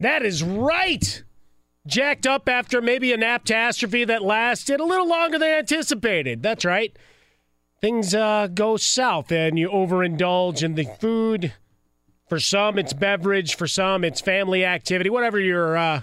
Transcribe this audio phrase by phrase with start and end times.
[0.00, 1.22] That is right.
[1.86, 6.42] Jacked up after maybe a naptastrophe that lasted a little longer than anticipated.
[6.42, 6.96] That's right.
[7.80, 11.52] Things uh, go south and you overindulge in the food.
[12.28, 13.56] For some, it's beverage.
[13.56, 15.10] For some, it's family activity.
[15.10, 16.02] Whatever your uh,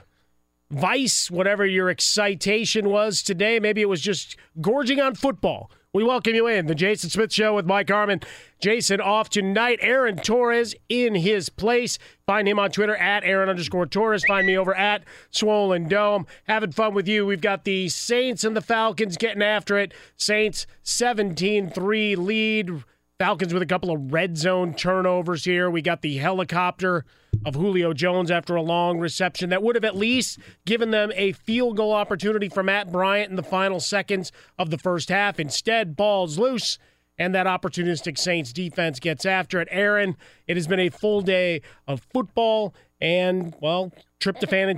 [0.70, 5.72] vice, whatever your excitation was today, maybe it was just gorging on football.
[5.94, 8.20] We welcome you in the Jason Smith Show with Mike Harmon.
[8.60, 9.80] Jason off tonight.
[9.82, 11.98] Aaron Torres in his place.
[12.26, 14.26] Find him on Twitter at Aaron underscore Torres.
[14.28, 16.28] Find me over at Swollen Dome.
[16.44, 17.26] Having fun with you.
[17.26, 19.94] We've got the Saints and the Falcons getting after it.
[20.18, 22.84] Saints 17 3 lead.
[23.18, 25.70] Falcons with a couple of red zone turnovers here.
[25.72, 27.06] We got the helicopter
[27.46, 31.32] of Julio Jones after a long reception that would have at least given them a
[31.32, 35.40] field goal opportunity for Matt Bryant in the final seconds of the first half.
[35.40, 36.78] Instead, balls loose,
[37.18, 39.68] and that opportunistic Saints defense gets after it.
[39.72, 40.16] Aaron,
[40.48, 44.70] it has been a full day of football and, well, tryptophan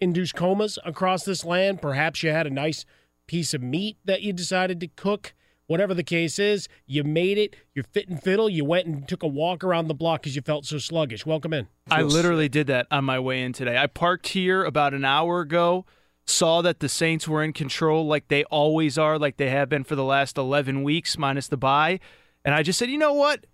[0.00, 1.82] induced comas across this land.
[1.82, 2.84] Perhaps you had a nice
[3.26, 5.34] piece of meat that you decided to cook
[5.66, 7.56] whatever the case is, you made it.
[7.74, 8.48] You're fit and fiddle.
[8.48, 11.24] You went and took a walk around the block because you felt so sluggish.
[11.24, 11.68] Welcome in.
[11.90, 13.76] I literally did that on my way in today.
[13.76, 15.84] I parked here about an hour ago,
[16.26, 19.84] saw that the Saints were in control like they always are, like they have been
[19.84, 22.00] for the last 11 weeks, minus the bye.
[22.44, 23.46] And I just said, you know what?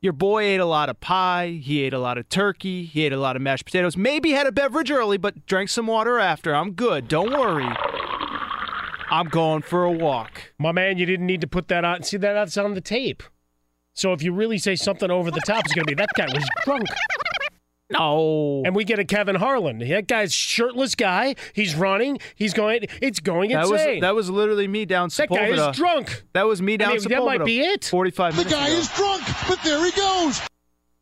[0.00, 1.60] Your boy ate a lot of pie.
[1.62, 2.84] He ate a lot of turkey.
[2.84, 3.96] He ate a lot of mashed potatoes.
[3.96, 6.54] Maybe had a beverage early, but drank some water after.
[6.54, 7.08] I'm good.
[7.08, 7.72] Don't worry.
[9.10, 10.52] I'm going for a walk.
[10.58, 12.02] My man, you didn't need to put that on.
[12.02, 13.22] See that that's on the tape.
[13.92, 16.26] So if you really say something over the top, it's going to be that guy
[16.32, 16.88] was drunk.
[17.90, 18.62] No.
[18.64, 19.78] And we get a Kevin Harlan.
[19.78, 21.36] That guy's shirtless guy.
[21.52, 22.18] He's running.
[22.34, 22.86] He's going.
[23.00, 26.24] It's going That was that was literally me down That guy is drunk.
[26.32, 27.84] That was me down I mean, that might be it.
[27.84, 28.76] 45 The guy ago.
[28.76, 30.40] is drunk, but there he goes.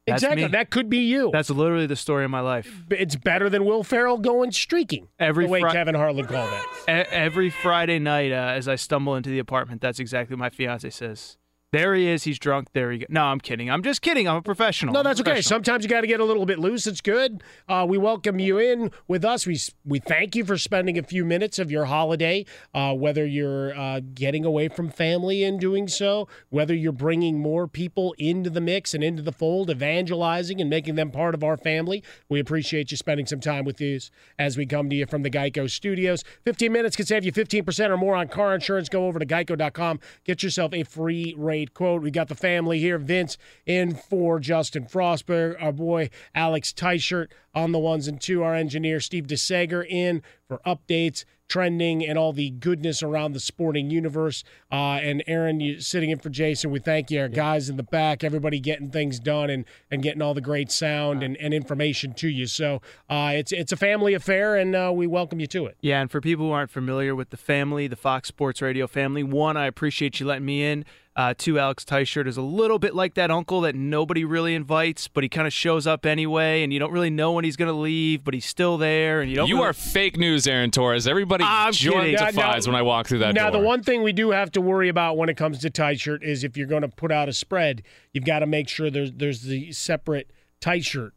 [0.06, 0.44] That's exactly.
[0.44, 0.48] me.
[0.50, 1.30] That could be you.
[1.32, 2.82] That's literally the story of my life.
[2.90, 5.08] it's better than Will Ferrell going streaking.
[5.18, 6.66] Every the way Fri- Kevin Harlan called that.
[6.88, 10.50] E- every Friday night, uh, as I stumble into the apartment, that's exactly what my
[10.50, 11.36] fiance says.
[11.72, 12.24] There he is.
[12.24, 12.68] He's drunk.
[12.74, 13.06] There he go.
[13.08, 13.70] No, I'm kidding.
[13.70, 14.28] I'm just kidding.
[14.28, 14.92] I'm a professional.
[14.92, 15.40] No, that's okay.
[15.40, 16.86] Sometimes you got to get a little bit loose.
[16.86, 17.42] It's good.
[17.66, 19.46] Uh, we welcome you in with us.
[19.46, 23.74] We we thank you for spending a few minutes of your holiday, uh, whether you're
[23.74, 28.60] uh, getting away from family and doing so, whether you're bringing more people into the
[28.60, 32.04] mix and into the fold, evangelizing and making them part of our family.
[32.28, 35.30] We appreciate you spending some time with us as we come to you from the
[35.30, 36.22] Geico Studios.
[36.44, 38.90] 15 minutes can save you 15% or more on car insurance.
[38.90, 40.00] Go over to geico.com.
[40.24, 42.02] Get yourself a free rate quote.
[42.02, 42.98] We got the family here.
[42.98, 48.54] Vince in for Justin Frostberg, our boy Alex Teichert on the ones and two, our
[48.54, 54.42] engineer Steve DeSager in for updates, trending, and all the goodness around the sporting universe.
[54.70, 56.70] Uh, and Aaron, you sitting in for Jason.
[56.70, 60.22] We thank you, our guys in the back, everybody getting things done and, and getting
[60.22, 62.46] all the great sound and, and information to you.
[62.46, 62.80] So
[63.10, 65.76] uh, it's it's a family affair, and uh, we welcome you to it.
[65.82, 69.22] Yeah, and for people who aren't familiar with the family, the Fox Sports Radio family,
[69.22, 70.86] one, I appreciate you letting me in.
[71.14, 75.08] Uh, two, Alex Teichert is a little bit like that uncle that nobody really invites,
[75.08, 77.68] but he kind of shows up anyway, and you don't really know when he's going
[77.70, 79.46] to leave, but he's still there, and you don't.
[79.46, 81.06] You really- are fake news, Aaron Torres.
[81.06, 82.34] Everybody I'm joint kidding.
[82.36, 83.60] now- when I walk through that now, door.
[83.60, 86.44] the one thing we do have to worry about when it comes to Teichert is
[86.44, 87.82] if you're going to put out a spread,
[88.12, 90.30] you've got to make sure there's there's the separate
[90.62, 91.10] Teichert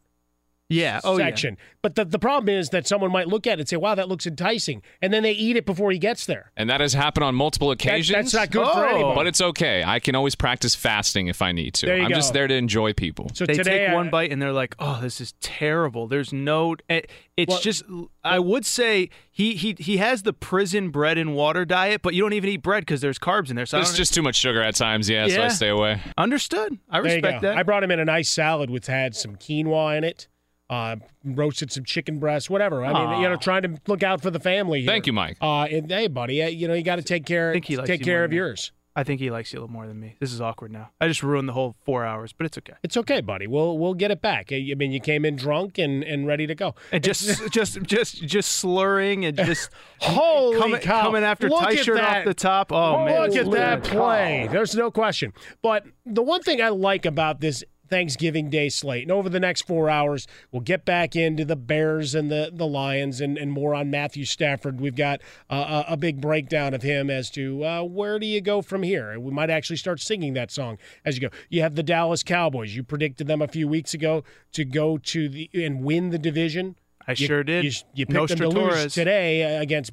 [0.70, 1.36] yeah, oh yeah.
[1.84, 4.10] But the, the problem is that someone might look at it and say, wow, that
[4.10, 4.82] looks enticing.
[5.00, 6.52] And then they eat it before he gets there.
[6.58, 8.16] and that has happened on multiple occasions.
[8.16, 8.96] that's not good for Oh.
[8.96, 9.16] anybody.
[9.16, 9.84] But it's okay.
[9.84, 11.86] I can always practice fasting if I need to.
[11.86, 13.30] There you I'm just there to enjoy people.
[13.36, 16.34] so They today, take I- one bite and they're like, "Oh, this is terrible." There's
[16.34, 16.76] no.
[16.90, 17.84] it- It's Well- just.
[18.24, 22.22] I would say he he he has the prison bread and water diet, but you
[22.24, 23.68] don't even eat bread because there's carbs in there.
[23.68, 25.48] So it's just too much sugar at times, yeah, so I Yeah.
[25.50, 26.02] stay away.
[26.18, 26.80] understood.
[26.90, 27.56] I respect that.
[27.58, 30.28] I brought him in a nice salad which had some quinoa in it.
[30.68, 32.84] Uh, roasted some chicken breast, whatever.
[32.84, 34.82] I mean, you know, trying to look out for the family.
[34.82, 34.88] Here.
[34.90, 35.38] Thank you, Mike.
[35.40, 37.54] Uh, and hey, buddy, uh, you know, you got to take care.
[37.54, 38.38] think he likes take care of me.
[38.38, 38.72] yours.
[38.98, 40.16] I think he likes you a little more than me.
[40.22, 40.92] This is awkward now.
[41.02, 42.76] I just ruined the whole four hours, but it's okay.
[42.82, 43.46] It's okay, buddy.
[43.46, 44.54] We'll we'll get it back.
[44.54, 46.76] I mean, you came in drunk and, and ready to go.
[46.94, 49.70] And just just just just slurring and just
[50.00, 51.02] Holy coming, cow!
[51.04, 52.72] coming after Look at Teichert off the top.
[52.72, 54.46] Oh man, Look at that play.
[54.48, 54.54] cow.
[54.54, 55.34] There's no question.
[55.62, 59.64] But the one thing I like about this Thanksgiving Day slate, and over the next
[59.68, 63.74] four hours, we'll get back into the Bears and the, the Lions and, and more
[63.76, 64.80] on Matthew Stafford.
[64.80, 68.62] We've got uh, a, big breakdown of him as to uh, where do you go
[68.62, 69.12] from here.
[69.12, 71.36] And we might actually start singing that song as you go.
[71.50, 72.76] You have the Dallas Cowboys.
[72.76, 76.76] You predicted them a few weeks ago to go to the and win the division.
[77.08, 77.64] I You- sure did.
[77.64, 79.92] You, you picked them to lose today uh, against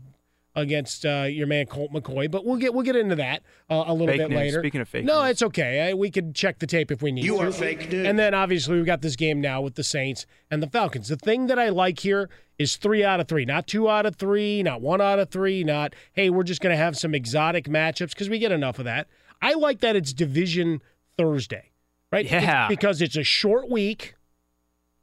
[0.55, 3.93] against uh, your man Colt McCoy, but we'll get we'll get into that uh, a
[3.93, 4.37] little Fake bit news.
[4.37, 4.61] later.
[4.61, 5.31] Speaking of fake no, news.
[5.31, 5.89] it's okay.
[5.89, 7.27] I, we could check the tape if we need to.
[7.27, 7.49] You to.
[7.49, 8.07] are fake news.
[8.07, 11.09] And then obviously we've got this game now with the Saints and the Falcons.
[11.09, 12.29] The thing that I like here
[12.59, 15.65] is three out of three, not two out of three, not one out of three,
[15.65, 18.85] not hey we're just going to have some exotic matchups because we get enough of
[18.85, 19.09] that.
[19.41, 20.83] I like that it's Division
[21.17, 21.71] Thursday,
[22.13, 22.25] right?
[22.25, 22.67] Yeah.
[22.67, 24.15] It's because it's a short week.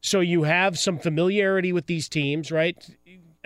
[0.02, 2.78] So you have some familiarity with these teams, right?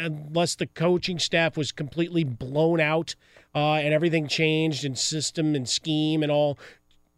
[0.03, 3.15] Unless the coaching staff was completely blown out
[3.55, 6.57] uh, and everything changed in system and scheme and all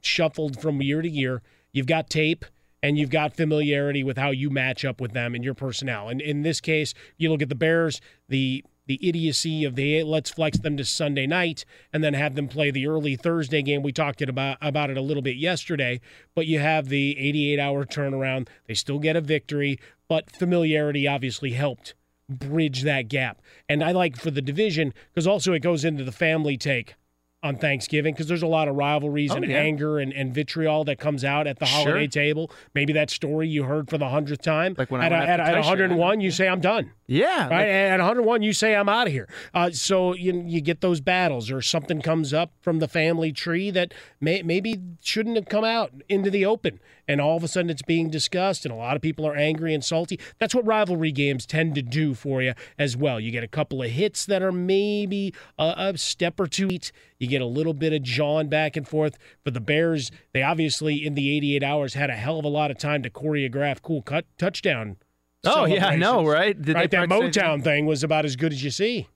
[0.01, 2.45] shuffled from year to year, you've got tape
[2.83, 6.07] and you've got familiarity with how you match up with them and your personnel.
[6.07, 7.99] And in this case, you look at the Bears,
[8.29, 12.47] the the idiocy of the let's flex them to Sunday night and then have them
[12.47, 13.81] play the early Thursday game.
[13.81, 15.99] We talked it about about it a little bit yesterday,
[16.35, 18.47] but you have the 88 hour turnaround.
[18.67, 21.95] They still get a victory, but familiarity obviously helped
[22.29, 23.41] bridge that gap.
[23.69, 26.95] And I like for the division because also it goes into the family take
[27.43, 29.57] on Thanksgiving because there's a lot of rivalries Oh, and yeah.
[29.57, 31.89] anger and, and vitriol that comes out at the Sure.
[31.91, 32.49] holiday table.
[32.73, 34.73] Maybe that story you heard for the hundredth time.
[34.75, 36.91] Like when I at, went at, at 101, you say I'm done.
[37.05, 39.29] Yeah, Right like- at 101, you say I'm out of here.
[39.53, 43.69] Uh, so you you get those battles, or something comes up from the family tree
[43.69, 47.69] that may, maybe shouldn't have come out into the open, and all of a sudden
[47.69, 50.19] it's being discussed, and a lot of people are angry and salty.
[50.39, 53.19] That's what rivalry games tend to do for you as well.
[53.19, 56.67] You get a couple of hits that are maybe a, a step or two.
[56.67, 56.91] each.
[57.19, 59.17] You get a little bit of jawing back and forth.
[59.43, 62.71] For the Bears, they obviously in the 88 hours had a hell of a lot
[62.71, 64.97] of time to choreograph cool cut touchdown.
[65.45, 66.59] Oh yeah, I know, right?
[66.59, 67.09] Did right, that?
[67.09, 69.07] Motown thing was about as good as you see.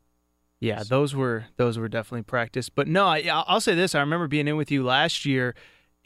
[0.60, 2.75] Yeah, those were those were definitely practiced.
[2.75, 5.55] But no, I, I'll say this: I remember being in with you last year,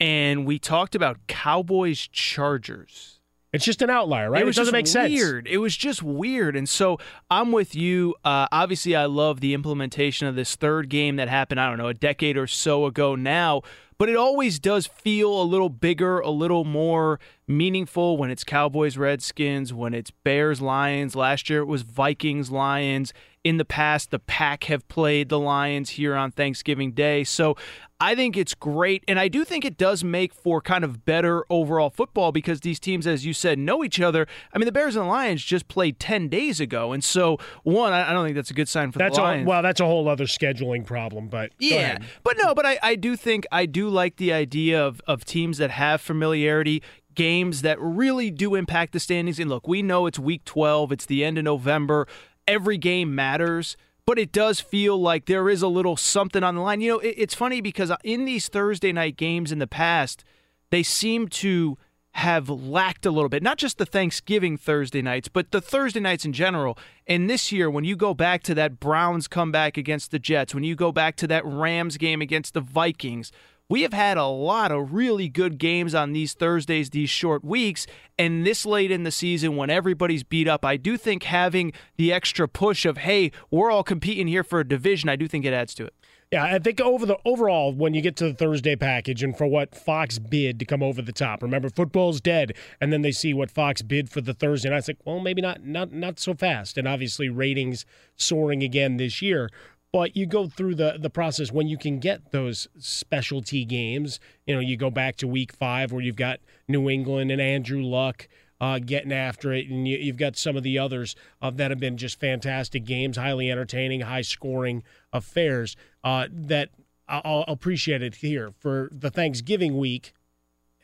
[0.04, 3.20] and we talked about Cowboys Chargers.
[3.54, 4.42] It's just an outlier, right?
[4.42, 5.14] It, was doesn't just make sense.
[5.14, 5.48] Weird.
[5.48, 6.98] It was just weird, and so
[7.30, 8.14] I'm with you.
[8.22, 11.58] Uh, obviously, I love the implementation of this third game that happened.
[11.58, 13.62] I don't know a decade or so ago now,
[13.96, 18.98] but it always does feel a little bigger, a little more meaningful when it's Cowboys
[18.98, 21.16] Redskins, when it's Bears Lions.
[21.16, 23.14] Last year it was Vikings Lions.
[23.44, 27.24] In the past, the Pack have played the Lions here on Thanksgiving Day.
[27.24, 27.56] So
[28.04, 29.02] I think it's great.
[29.08, 32.78] And I do think it does make for kind of better overall football because these
[32.78, 34.26] teams, as you said, know each other.
[34.52, 36.92] I mean, the Bears and the Lions just played 10 days ago.
[36.92, 39.46] And so, one, I don't think that's a good sign for that's the Lions.
[39.46, 41.96] A, well, that's a whole other scheduling problem, but yeah.
[42.22, 45.56] But no, but I, I do think I do like the idea of, of teams
[45.56, 46.82] that have familiarity
[47.14, 49.38] games that really do impact the standings.
[49.38, 52.06] And look, we know it's week 12, it's the end of November.
[52.46, 56.60] Every game matters, but it does feel like there is a little something on the
[56.60, 56.80] line.
[56.80, 60.24] You know, it, it's funny because in these Thursday night games in the past,
[60.70, 61.78] they seem to
[62.14, 63.42] have lacked a little bit.
[63.42, 66.78] Not just the Thanksgiving Thursday nights, but the Thursday nights in general.
[67.08, 70.62] And this year, when you go back to that Browns comeback against the Jets, when
[70.62, 73.32] you go back to that Rams game against the Vikings,
[73.74, 77.88] we have had a lot of really good games on these Thursdays, these short weeks.
[78.16, 82.12] And this late in the season, when everybody's beat up, I do think having the
[82.12, 85.52] extra push of, hey, we're all competing here for a division, I do think it
[85.52, 85.94] adds to it.
[86.30, 89.46] Yeah, I think over the overall, when you get to the Thursday package and for
[89.48, 93.34] what Fox bid to come over the top, remember football's dead, and then they see
[93.34, 96.34] what Fox bid for the Thursday, and I think, well, maybe not, not, not so
[96.34, 99.48] fast, and obviously ratings soaring again this year
[99.94, 104.18] but you go through the the process when you can get those specialty games.
[104.44, 107.80] You know, you go back to week five where you've got New England and Andrew
[107.80, 108.28] Luck.
[108.60, 111.80] Uh, getting after it, and you, have got some of the others uh, that have
[111.80, 114.82] been just fantastic games, highly entertaining, high scoring
[115.12, 115.76] affairs.
[116.02, 116.70] Uh, that
[117.08, 120.14] I'll, I'll appreciate it here for the Thanksgiving week,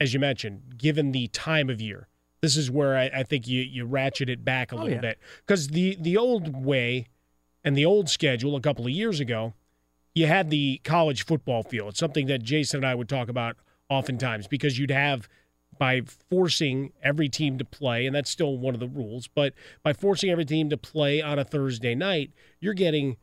[0.01, 2.09] as you mentioned, given the time of year.
[2.43, 5.01] This is where I, I think you you ratchet it back a oh, little yeah.
[5.01, 7.07] bit because the the old way
[7.65, 9.55] and the old schedule a couple of years ago,
[10.15, 11.91] you had the college football field.
[11.91, 13.57] It's something that Jason and I would talk about
[13.89, 15.29] oftentimes because you'd have
[15.79, 19.95] by forcing every team to play, and that's still one of the rules, but by
[19.95, 23.17] forcing every team to play on a Thursday night, you're getting,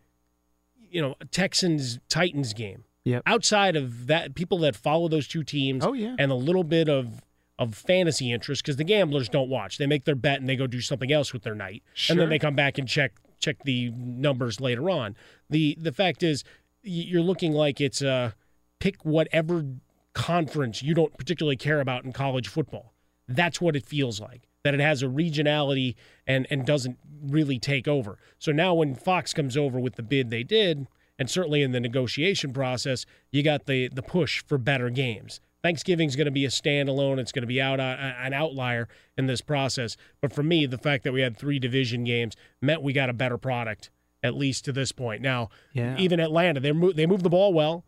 [0.90, 2.84] you know, Texans Titans game.
[3.04, 3.24] Yep.
[3.26, 6.90] Outside of that, people that follow those two teams, oh yeah, and a little bit
[6.90, 7.22] of
[7.60, 9.78] of fantasy interest because the gamblers don't watch.
[9.78, 12.14] They make their bet and they go do something else with their night, sure.
[12.14, 15.16] and then they come back and check check the numbers later on.
[15.50, 16.44] the The fact is,
[16.84, 18.36] you're looking like it's a
[18.80, 19.66] pick whatever
[20.14, 22.94] conference you don't particularly care about in college football.
[23.28, 24.48] That's what it feels like.
[24.64, 28.18] That it has a regionality and and doesn't really take over.
[28.40, 30.88] So now when Fox comes over with the bid they did,
[31.20, 35.40] and certainly in the negotiation process, you got the the push for better games.
[35.68, 37.20] Thanksgiving's going to be a standalone.
[37.20, 39.98] It's going to be out uh, an outlier in this process.
[40.22, 43.14] But for me, the fact that we had three division games meant we got a
[43.14, 43.90] better product
[44.24, 45.22] at least to this point.
[45.22, 45.98] Now, yeah.
[45.98, 47.84] even Atlanta, they move, they move the ball well,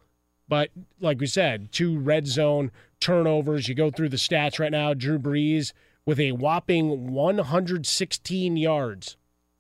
[0.50, 2.70] but like we said, two red zone
[3.00, 3.70] turnovers.
[3.70, 4.94] You go through the stats right now.
[4.94, 5.72] Drew Brees
[6.06, 9.16] with a whopping 116 yards,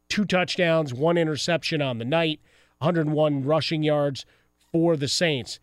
[0.09, 2.41] two touchdowns, one interception on the night,
[2.79, 4.25] 101 rushing yards
[4.73, 5.61] for the Saints.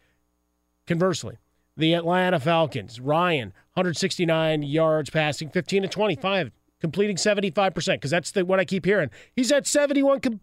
[0.86, 1.36] Conversely,
[1.76, 3.00] the Atlanta Falcons.
[3.00, 8.84] Ryan, 169 yards passing, 15 to 25, completing 75%, because that's the, what I keep
[8.84, 9.10] hearing.
[9.34, 10.40] He's at 71%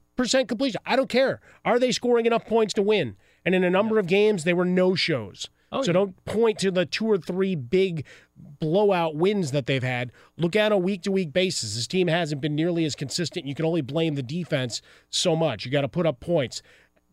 [0.47, 0.81] completion.
[0.85, 1.41] I don't care.
[1.65, 3.15] Are they scoring enough points to win?
[3.45, 5.49] And in a number of games, they were no shows.
[5.71, 5.93] Oh, so yeah.
[5.93, 10.11] don't point to the two or three big blowout wins that they've had.
[10.37, 11.73] Look at a week to week basis.
[11.73, 13.47] This team hasn't been nearly as consistent.
[13.47, 15.65] You can only blame the defense so much.
[15.65, 16.61] You got to put up points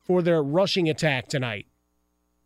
[0.05, 1.67] for their rushing attack tonight.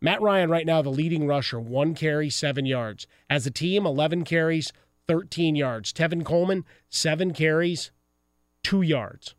[0.01, 3.07] Matt Ryan, right now, the leading rusher, one carry, seven yards.
[3.29, 4.71] As a team, 11 carries,
[5.07, 5.93] 13 yards.
[5.93, 7.91] Tevin Coleman, seven carries,
[8.63, 9.35] two yards.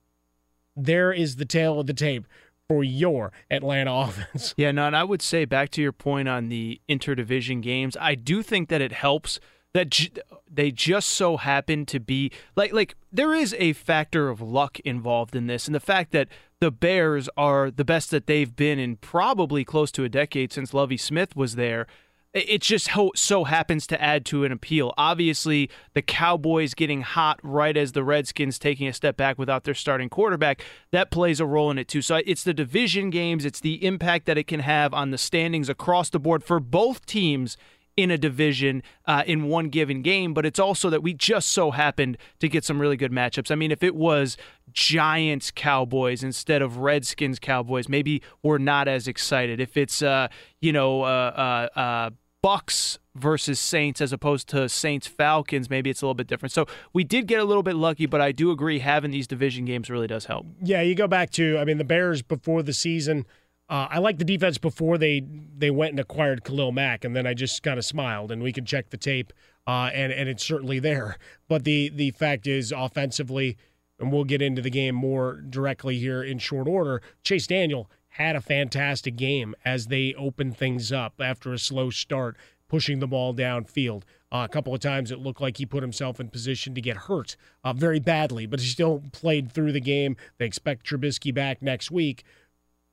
[0.74, 2.26] There is the tail of the tape
[2.68, 4.54] for your Atlanta offense.
[4.56, 8.14] Yeah, no, and I would say back to your point on the interdivision games, I
[8.14, 9.40] do think that it helps
[9.76, 10.10] that j-
[10.50, 15.36] they just so happen to be like like there is a factor of luck involved
[15.36, 16.28] in this and the fact that
[16.60, 20.72] the Bears are the best that they've been in probably close to a decade since
[20.72, 21.86] Lovie Smith was there.
[22.32, 24.92] It just so happens to add to an appeal.
[24.98, 29.74] Obviously, the Cowboys getting hot right as the Redskins taking a step back without their
[29.74, 32.02] starting quarterback, that plays a role in it too.
[32.02, 35.70] So it's the division games, it's the impact that it can have on the standings
[35.70, 37.56] across the board for both teams
[37.96, 41.70] in a division uh, in one given game, but it's also that we just so
[41.70, 43.50] happened to get some really good matchups.
[43.50, 44.36] I mean, if it was
[44.72, 49.60] Giants Cowboys instead of Redskins Cowboys, maybe we're not as excited.
[49.60, 50.28] If it's uh,
[50.60, 52.10] you know uh, uh, uh,
[52.42, 56.52] Bucks versus Saints as opposed to Saints Falcons, maybe it's a little bit different.
[56.52, 59.64] So we did get a little bit lucky, but I do agree having these division
[59.64, 60.46] games really does help.
[60.62, 63.24] Yeah, you go back to I mean the Bears before the season.
[63.68, 65.22] Uh, I like the defense before they
[65.58, 68.52] they went and acquired Khalil Mack, and then I just kind of smiled, and we
[68.52, 69.32] could check the tape,
[69.66, 71.18] uh, and and it's certainly there.
[71.48, 73.56] But the the fact is, offensively,
[73.98, 77.02] and we'll get into the game more directly here in short order.
[77.24, 82.36] Chase Daniel had a fantastic game as they opened things up after a slow start,
[82.68, 84.02] pushing the ball downfield.
[84.32, 86.96] Uh, a couple of times it looked like he put himself in position to get
[86.96, 90.16] hurt uh, very badly, but he still played through the game.
[90.38, 92.24] They expect Trubisky back next week,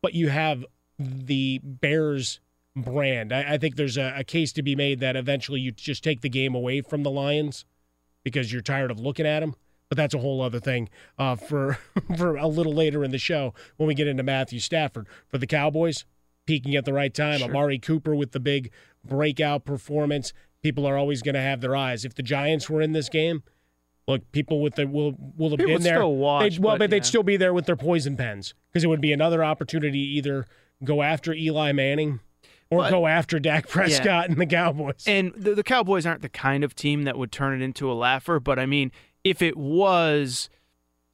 [0.03, 0.63] but you have
[0.99, 2.39] the Bears
[2.75, 3.33] brand.
[3.33, 6.21] I, I think there's a, a case to be made that eventually you just take
[6.21, 7.65] the game away from the Lions
[8.23, 9.55] because you're tired of looking at them
[9.93, 11.77] but that's a whole other thing uh, for
[12.17, 15.45] for a little later in the show when we get into Matthew Stafford for the
[15.45, 16.05] Cowboys
[16.47, 17.39] peaking at the right time.
[17.39, 17.49] Sure.
[17.49, 18.71] Amari Cooper with the big
[19.05, 20.33] breakout performance.
[20.63, 22.05] People are always going to have their eyes.
[22.05, 23.43] If the Giants were in this game,
[24.07, 25.97] look, people with the will will have People been there.
[25.97, 28.87] still watch, well, but but, they'd still be there with their poison pens because it
[28.87, 30.45] would be another opportunity to either
[30.83, 32.19] go after Eli Manning
[32.69, 35.03] or But- go after Dak Prescott and the Cowboys.
[35.07, 37.93] And the, the Cowboys aren't the kind of team that would turn it into a
[37.93, 38.91] laugher, but I mean,
[39.23, 40.49] if it was,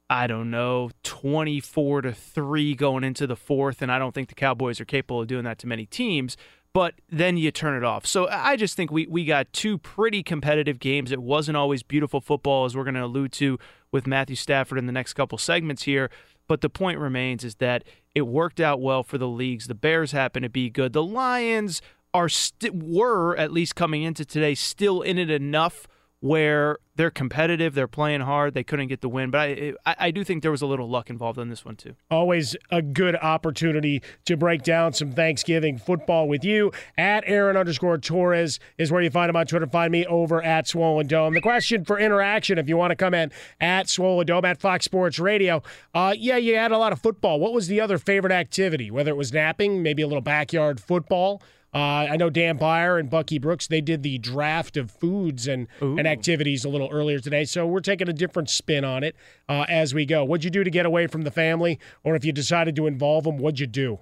[0.08, 4.34] I don't know, 24 to 3 going into the fourth, and I don't think the
[4.34, 6.36] Cowboys are capable of doing that to many teams,
[6.72, 8.06] but then you turn it off.
[8.06, 11.10] So I just think we, we got two pretty competitive games.
[11.10, 13.58] It wasn't always beautiful football, as we're going to allude to
[13.90, 16.10] with Matthew Stafford in the next couple segments here.
[16.46, 17.84] But the point remains is that
[18.14, 19.66] it worked out well for the leagues.
[19.66, 20.92] The Bears happen to be good.
[20.92, 25.86] The Lions are st- were at least coming into today still in it enough
[26.20, 29.30] where they're competitive, they're playing hard, they couldn't get the win.
[29.30, 31.76] But I, I I do think there was a little luck involved in this one
[31.76, 31.94] too.
[32.10, 36.72] Always a good opportunity to break down some Thanksgiving football with you.
[36.98, 39.66] At Aaron underscore Torres is where you find him on Twitter.
[39.66, 41.32] Find me over at Swollen Dome.
[41.32, 44.84] The question for interaction, if you want to come in at Swollen Dome at Fox
[44.84, 45.62] Sports Radio.
[45.94, 47.40] Uh, yeah, you had a lot of football.
[47.40, 48.90] What was the other favorite activity?
[48.90, 51.42] Whether it was napping, maybe a little backyard football.
[51.72, 51.78] Uh,
[52.10, 53.68] I know Dan Beyer and Bucky Brooks.
[53.68, 57.80] They did the draft of foods and, and activities a little earlier today, so we're
[57.80, 59.14] taking a different spin on it
[59.48, 60.24] uh, as we go.
[60.24, 63.24] What'd you do to get away from the family, or if you decided to involve
[63.24, 64.00] them, what'd you do?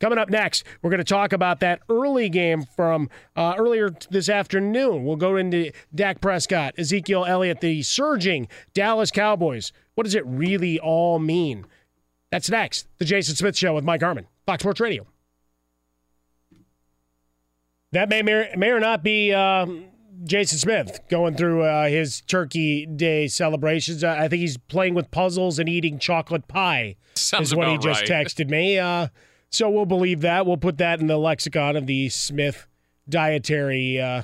[0.00, 4.28] Coming up next, we're going to talk about that early game from uh, earlier this
[4.28, 5.04] afternoon.
[5.04, 9.72] We'll go into Dak Prescott, Ezekiel Elliott, the surging Dallas Cowboys.
[9.96, 11.66] What does it really all mean?
[12.30, 12.86] That's next.
[12.98, 15.04] The Jason Smith Show with Mike Harmon, Fox Sports Radio.
[17.92, 19.86] That may, may, may or not be um,
[20.24, 24.04] Jason Smith going through uh, his Turkey Day celebrations.
[24.04, 26.96] I think he's playing with puzzles and eating chocolate pie.
[27.14, 28.26] Sounds is what he just right.
[28.26, 28.78] texted me.
[28.78, 29.08] Uh,
[29.50, 30.46] so we'll believe that.
[30.46, 32.66] We'll put that in the lexicon of the Smith
[33.08, 34.22] dietary uh,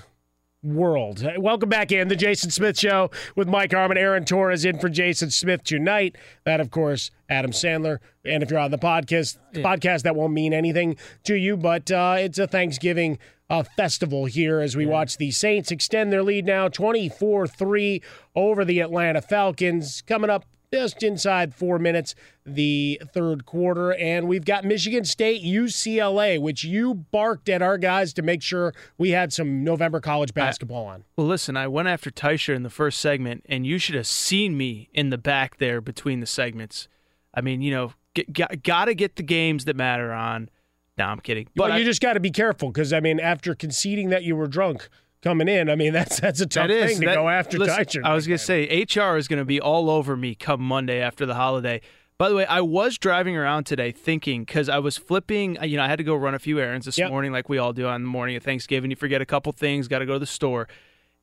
[0.65, 1.23] world.
[1.23, 3.99] Uh, Welcome back in the Jason Smith Show with Mike Harmon.
[3.99, 6.17] Aaron Torres in for Jason Smith tonight.
[6.45, 7.99] That, of course, Adam Sandler.
[8.25, 12.17] And if you're on the podcast, podcast that won't mean anything to you, but uh,
[12.19, 13.19] it's a Thanksgiving
[13.51, 18.03] uh, festival here as we watch the Saints extend their lead now 24 3
[18.35, 20.03] over the Atlanta Falcons.
[20.03, 22.15] Coming up just inside four minutes,
[22.47, 23.95] the third quarter.
[23.95, 28.73] And we've got Michigan State, UCLA, which you barked at our guys to make sure
[28.99, 31.05] we had some November college basketball on.
[31.17, 34.57] Well, listen, I went after Teichert in the first segment, and you should have seen
[34.57, 36.89] me in the back there between the segments.
[37.33, 40.51] I mean, you know, get, got, got to get the games that matter on.
[40.97, 41.49] No, I'm kidding.
[41.57, 44.37] But I- you just got to be careful because, I mean, after conceding that you
[44.37, 44.89] were drunk
[45.23, 47.59] coming in, I mean, that's that's a tough That is thing to that- go after
[47.59, 48.05] listen, Teichert.
[48.05, 51.01] I was going to say HR is going to be all over me come Monday
[51.01, 51.81] after the holiday.
[52.17, 55.59] By the way, I was driving around today thinking because I was flipping.
[55.59, 57.11] Uh, you know, I had to go run a few errands this Yep.
[57.11, 58.91] morning, like we all do on the morning of Thanksgiving.
[58.91, 60.69] You forget a couple things, got to go to the store.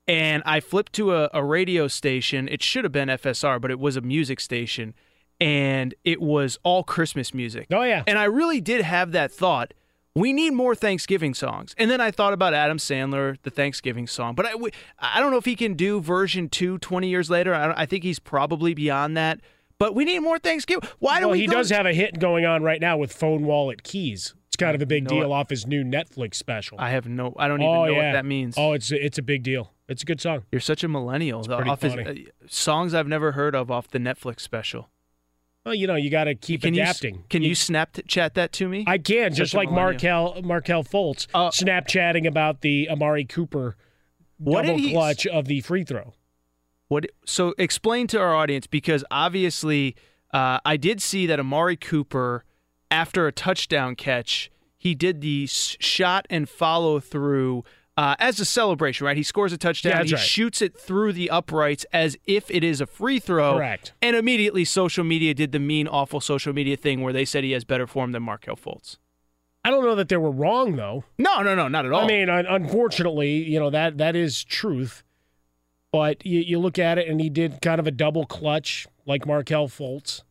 [0.08, 2.50] And I flipped to a, a radio station.
[2.50, 4.94] It should have been FSR, but it was a music station.
[5.40, 7.68] And it was all Christmas music.
[7.72, 8.04] Oh, yeah.
[8.06, 9.74] And I really did have that thought.
[10.14, 11.74] We need more Thanksgiving songs.
[11.78, 14.36] And then I thought about Adam Sandler, the Thanksgiving song.
[14.36, 14.54] But I,
[15.00, 17.56] I don't know if he can do version two 20 years later.
[17.56, 19.40] I, I think he's probably beyond that.
[19.82, 20.88] But we need more Thanksgiving.
[21.00, 23.12] Why do well, we he go- does have a hit going on right now with
[23.12, 24.36] Phone Wallet Keys.
[24.46, 26.80] It's kind of a big deal off his new Netflix special.
[26.80, 28.06] I have no, I don't even oh, know yeah.
[28.10, 28.54] what that means.
[28.60, 29.74] Oh, it's it's a big deal.
[29.90, 30.44] It's a good song.
[30.52, 31.42] You're such a millennial.
[31.42, 32.14] The- off his- uh,
[32.48, 34.92] songs I've never heard of off the Netflix special.
[35.66, 37.24] Well, you know, you got to keep Can you, adapting.
[37.32, 38.84] can you Snapchat that to me?
[38.88, 39.72] I can, just like.
[39.72, 43.78] Markelle Markelle Fultz Uh, Snapchatting about the Amari Cooper
[44.44, 46.14] double clutch of the free throw.
[46.92, 47.06] What?
[47.26, 49.96] So explain to our audience because obviously
[50.34, 52.44] uh, I did see that Amari Cooper,
[52.92, 57.64] after a touchdown catch, he did the shot and follow through
[57.96, 59.16] uh, as a celebration, right?
[59.16, 60.00] He scores a touchdown.
[60.00, 60.22] Yeah, he right.
[60.22, 63.56] shoots it through the uprights as if it is a free throw.
[63.56, 63.94] Correct.
[64.02, 67.54] And immediately, social media did the mean, awful social media thing where they said he
[67.54, 68.98] has better form than Markelle Fultz.
[69.64, 71.06] I don't know that they were wrong though.
[71.18, 72.04] No, no, no, not at all.
[72.04, 75.04] I mean, unfortunately, you know that that is truth.
[75.92, 79.26] But you, you look at it, and he did kind of a double clutch like
[79.26, 80.24] Markelle Fultz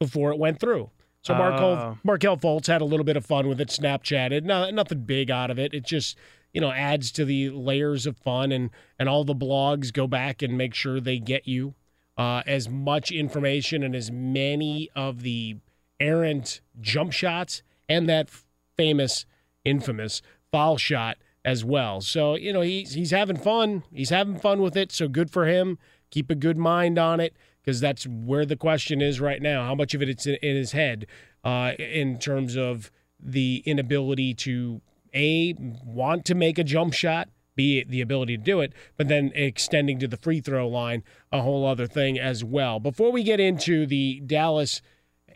[0.00, 0.90] before it went through.
[1.22, 1.98] So Markel Oh.
[2.04, 4.42] Markel Fultz had a little bit of fun with it, Snapchatted.
[4.42, 5.72] No, nothing big out of it.
[5.72, 6.18] It just
[6.52, 10.42] you know adds to the layers of fun, and and all the blogs go back
[10.42, 11.74] and make sure they get you
[12.18, 15.56] uh, as much information and as many of the
[16.00, 18.28] errant jump shots and that
[18.76, 19.24] famous,
[19.64, 20.20] infamous
[20.52, 22.00] foul shot as well.
[22.00, 23.84] So you know he's he's having fun.
[23.92, 24.90] He's having fun with it.
[24.92, 25.78] So good for him.
[26.10, 29.64] Keep a good mind on it because that's where the question is right now.
[29.66, 31.06] How much of it it's in, in his head
[31.42, 34.80] uh, in terms of the inability to
[35.14, 37.28] a want to make a jump shot.
[37.56, 41.42] B, the ability to do it, but then extending to the free throw line, a
[41.42, 42.80] whole other thing as well.
[42.80, 44.82] Before we get into the Dallas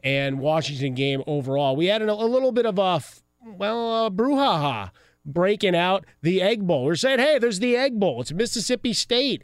[0.03, 3.01] and Washington game overall, we had a, a little bit of a
[3.47, 4.91] well, a brouhaha
[5.29, 6.85] breaking out the Egg Bowl.
[6.85, 8.21] We're saying, hey, there's the Egg Bowl.
[8.21, 9.43] It's Mississippi State.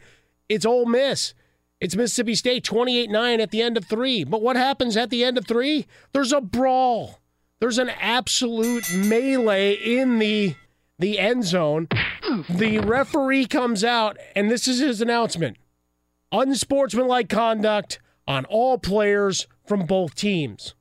[0.49, 1.35] It's Ole Miss.
[1.81, 4.25] It's Mississippi State 28 9 at the end of three.
[4.25, 5.87] But what happens at the end of three?
[6.13, 7.21] There's a brawl.
[7.61, 10.55] There's an absolute melee in the
[10.99, 11.89] the end zone.
[12.49, 15.57] The referee comes out, and this is his announcement
[16.35, 20.75] unsportsmanlike conduct on all players from both teams.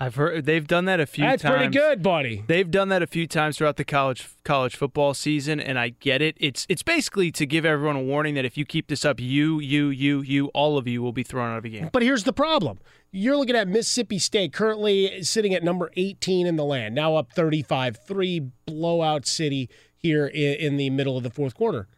[0.00, 1.32] I've heard they've done that a few times.
[1.32, 1.56] That's times.
[1.56, 2.44] pretty good, buddy.
[2.46, 6.22] They've done that a few times throughout the college college football season, and I get
[6.22, 6.36] it.
[6.38, 9.58] It's it's basically to give everyone a warning that if you keep this up, you,
[9.58, 11.90] you, you, you, all of you will be thrown out of a game.
[11.92, 12.78] But here's the problem.
[13.10, 17.32] You're looking at Mississippi State currently sitting at number 18 in the land, now up
[17.32, 21.88] 35 3 blowout city here in, in the middle of the fourth quarter.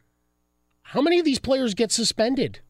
[0.82, 2.60] How many of these players get suspended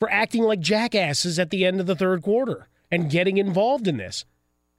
[0.00, 3.98] for acting like jackasses at the end of the third quarter and getting involved in
[3.98, 4.24] this?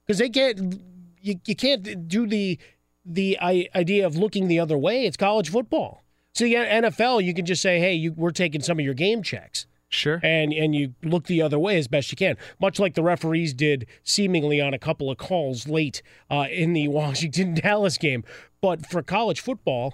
[0.05, 0.79] Because they can't,
[1.21, 2.59] you, you can't do the
[3.07, 5.05] the idea of looking the other way.
[5.05, 6.03] It's college football.
[6.33, 9.21] So yeah, NFL, you can just say, hey, you, we're taking some of your game
[9.21, 10.19] checks Sure.
[10.23, 13.53] and and you look the other way as best you can, much like the referees
[13.53, 18.23] did seemingly on a couple of calls late uh, in the Washington Dallas game.
[18.59, 19.93] But for college football,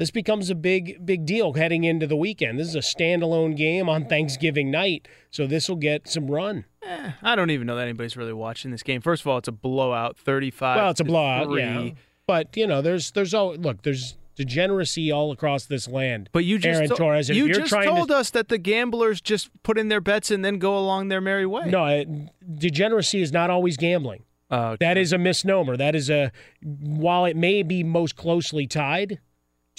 [0.00, 2.58] this becomes a big big deal heading into the weekend.
[2.58, 6.64] This is a standalone game on Thanksgiving night, so this will get some run.
[6.82, 9.02] Eh, I don't even know that anybody's really watching this game.
[9.02, 10.76] First of all, it's a blowout, thirty-five.
[10.76, 11.60] well, it's a blowout, three.
[11.62, 11.90] yeah.
[12.26, 16.30] But you know, there's there's all look there's degeneracy all across this land.
[16.32, 19.20] But you just Aaron to- Torres, you just trying to- told us that the gamblers
[19.20, 21.66] just put in their bets and then go along their merry way.
[21.66, 22.04] No, uh,
[22.54, 24.24] degeneracy is not always gambling.
[24.50, 25.76] Oh, That is a misnomer.
[25.76, 26.32] That is a
[26.62, 29.20] while it may be most closely tied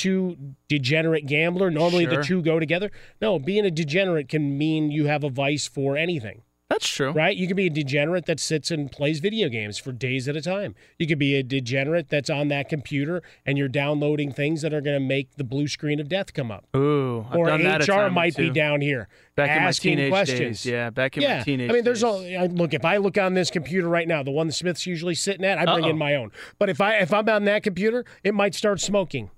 [0.01, 2.91] to degenerate gambler, normally the two go together.
[3.21, 6.43] No, being a degenerate can mean you have a vice for anything.
[6.71, 7.11] That's true.
[7.11, 7.35] Right?
[7.35, 10.41] You could be a degenerate that sits and plays video games for days at a
[10.41, 10.73] time.
[10.97, 14.79] You could be a degenerate that's on that computer and you're downloading things that are
[14.79, 16.65] going to make the blue screen of death come up.
[16.73, 19.63] Ooh, I've or done that a HR time or might be down here Back in
[19.63, 20.39] my asking teenage questions.
[20.39, 20.65] days.
[20.65, 21.39] Yeah, back in yeah.
[21.39, 22.37] my teenage I mean, there's days.
[22.39, 22.47] all.
[22.47, 25.43] Look, if I look on this computer right now, the one the Smith's usually sitting
[25.43, 25.89] at, I bring Uh-oh.
[25.89, 26.31] in my own.
[26.57, 29.29] But if I if I'm on that computer, it might start smoking.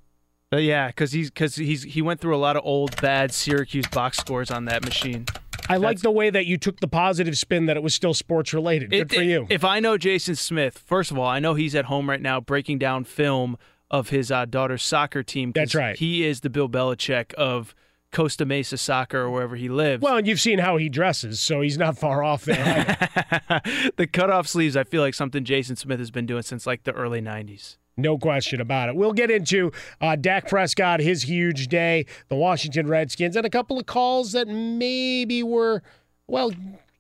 [0.54, 3.88] Uh, yeah, because he's because he's he went through a lot of old bad Syracuse
[3.88, 5.26] box scores on that machine.
[5.70, 8.54] I like the way that you took the positive spin that it was still sports
[8.54, 8.90] related.
[8.92, 9.48] Good It- for you.
[9.50, 12.40] If I know Jason Smith, first of all, I know he's at home right now
[12.42, 13.58] breaking down film
[13.90, 15.52] of his uh, daughter's soccer team.
[15.54, 15.96] That's right.
[15.96, 17.74] He is the Bill Belichick of
[18.12, 20.02] Costa Mesa soccer or wherever he lives.
[20.04, 22.98] well, and you've seen how he dresses, so he's not far off there.
[23.96, 26.92] the cutoff sleeves, I feel like something Jason Smith has been doing since like the
[26.92, 27.78] early '90s.
[27.96, 28.96] No question about it.
[28.96, 33.80] We'll get into uh, Dak Prescott, his huge day, the Washington Redskins, and a couple
[33.80, 35.84] of calls that maybe were,
[36.26, 36.52] well,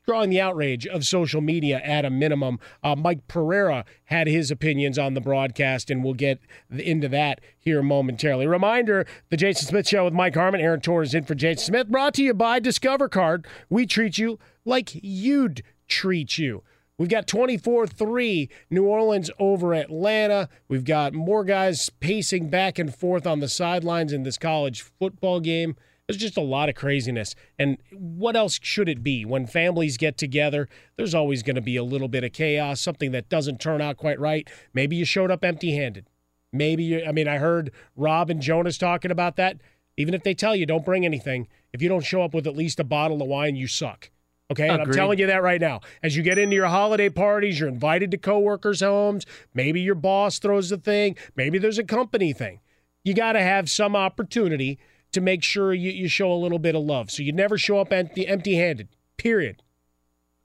[0.05, 2.59] drawing the outrage of social media at a minimum.
[2.83, 7.81] Uh, Mike Pereira had his opinions on the broadcast, and we'll get into that here
[7.81, 8.45] momentarily.
[8.45, 10.61] Reminder the Jason Smith Show with Mike Harmon.
[10.61, 13.47] Aaron Torres in for Jason Smith, brought to you by Discover Card.
[13.69, 16.63] We treat you like you'd treat you.
[16.97, 20.47] We've got 24 3 New Orleans over Atlanta.
[20.67, 25.39] We've got more guys pacing back and forth on the sidelines in this college football
[25.39, 25.75] game.
[26.07, 27.33] There's just a lot of craziness.
[27.57, 29.25] And what else should it be?
[29.25, 33.11] When families get together, there's always going to be a little bit of chaos, something
[33.11, 34.47] that doesn't turn out quite right.
[34.73, 36.07] Maybe you showed up empty handed.
[36.51, 39.57] Maybe you, I mean, I heard Rob and Jonas talking about that.
[39.97, 42.55] Even if they tell you don't bring anything, if you don't show up with at
[42.55, 44.09] least a bottle of wine, you suck.
[44.53, 45.81] Okay, and I'm telling you that right now.
[46.01, 49.25] As you get into your holiday parties, you're invited to coworkers' homes.
[49.53, 51.17] Maybe your boss throws a thing.
[51.35, 52.59] Maybe there's a company thing.
[53.03, 54.79] You got to have some opportunity
[55.11, 57.11] to make sure you, you show a little bit of love.
[57.11, 58.89] So you never show up empty empty handed.
[59.17, 59.61] Period.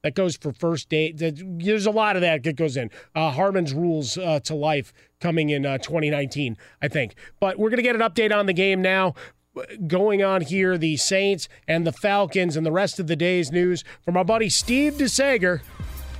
[0.03, 1.18] That goes for first date.
[1.18, 2.90] There's a lot of that that goes in.
[3.16, 7.16] Uh, Harmon's rules uh, to life coming in uh, 2019, I think.
[7.40, 9.14] But we're going to get an update on the game now.
[9.87, 13.85] Going on here, the Saints and the Falcons, and the rest of the day's news
[14.03, 15.61] from our buddy Steve DeSager.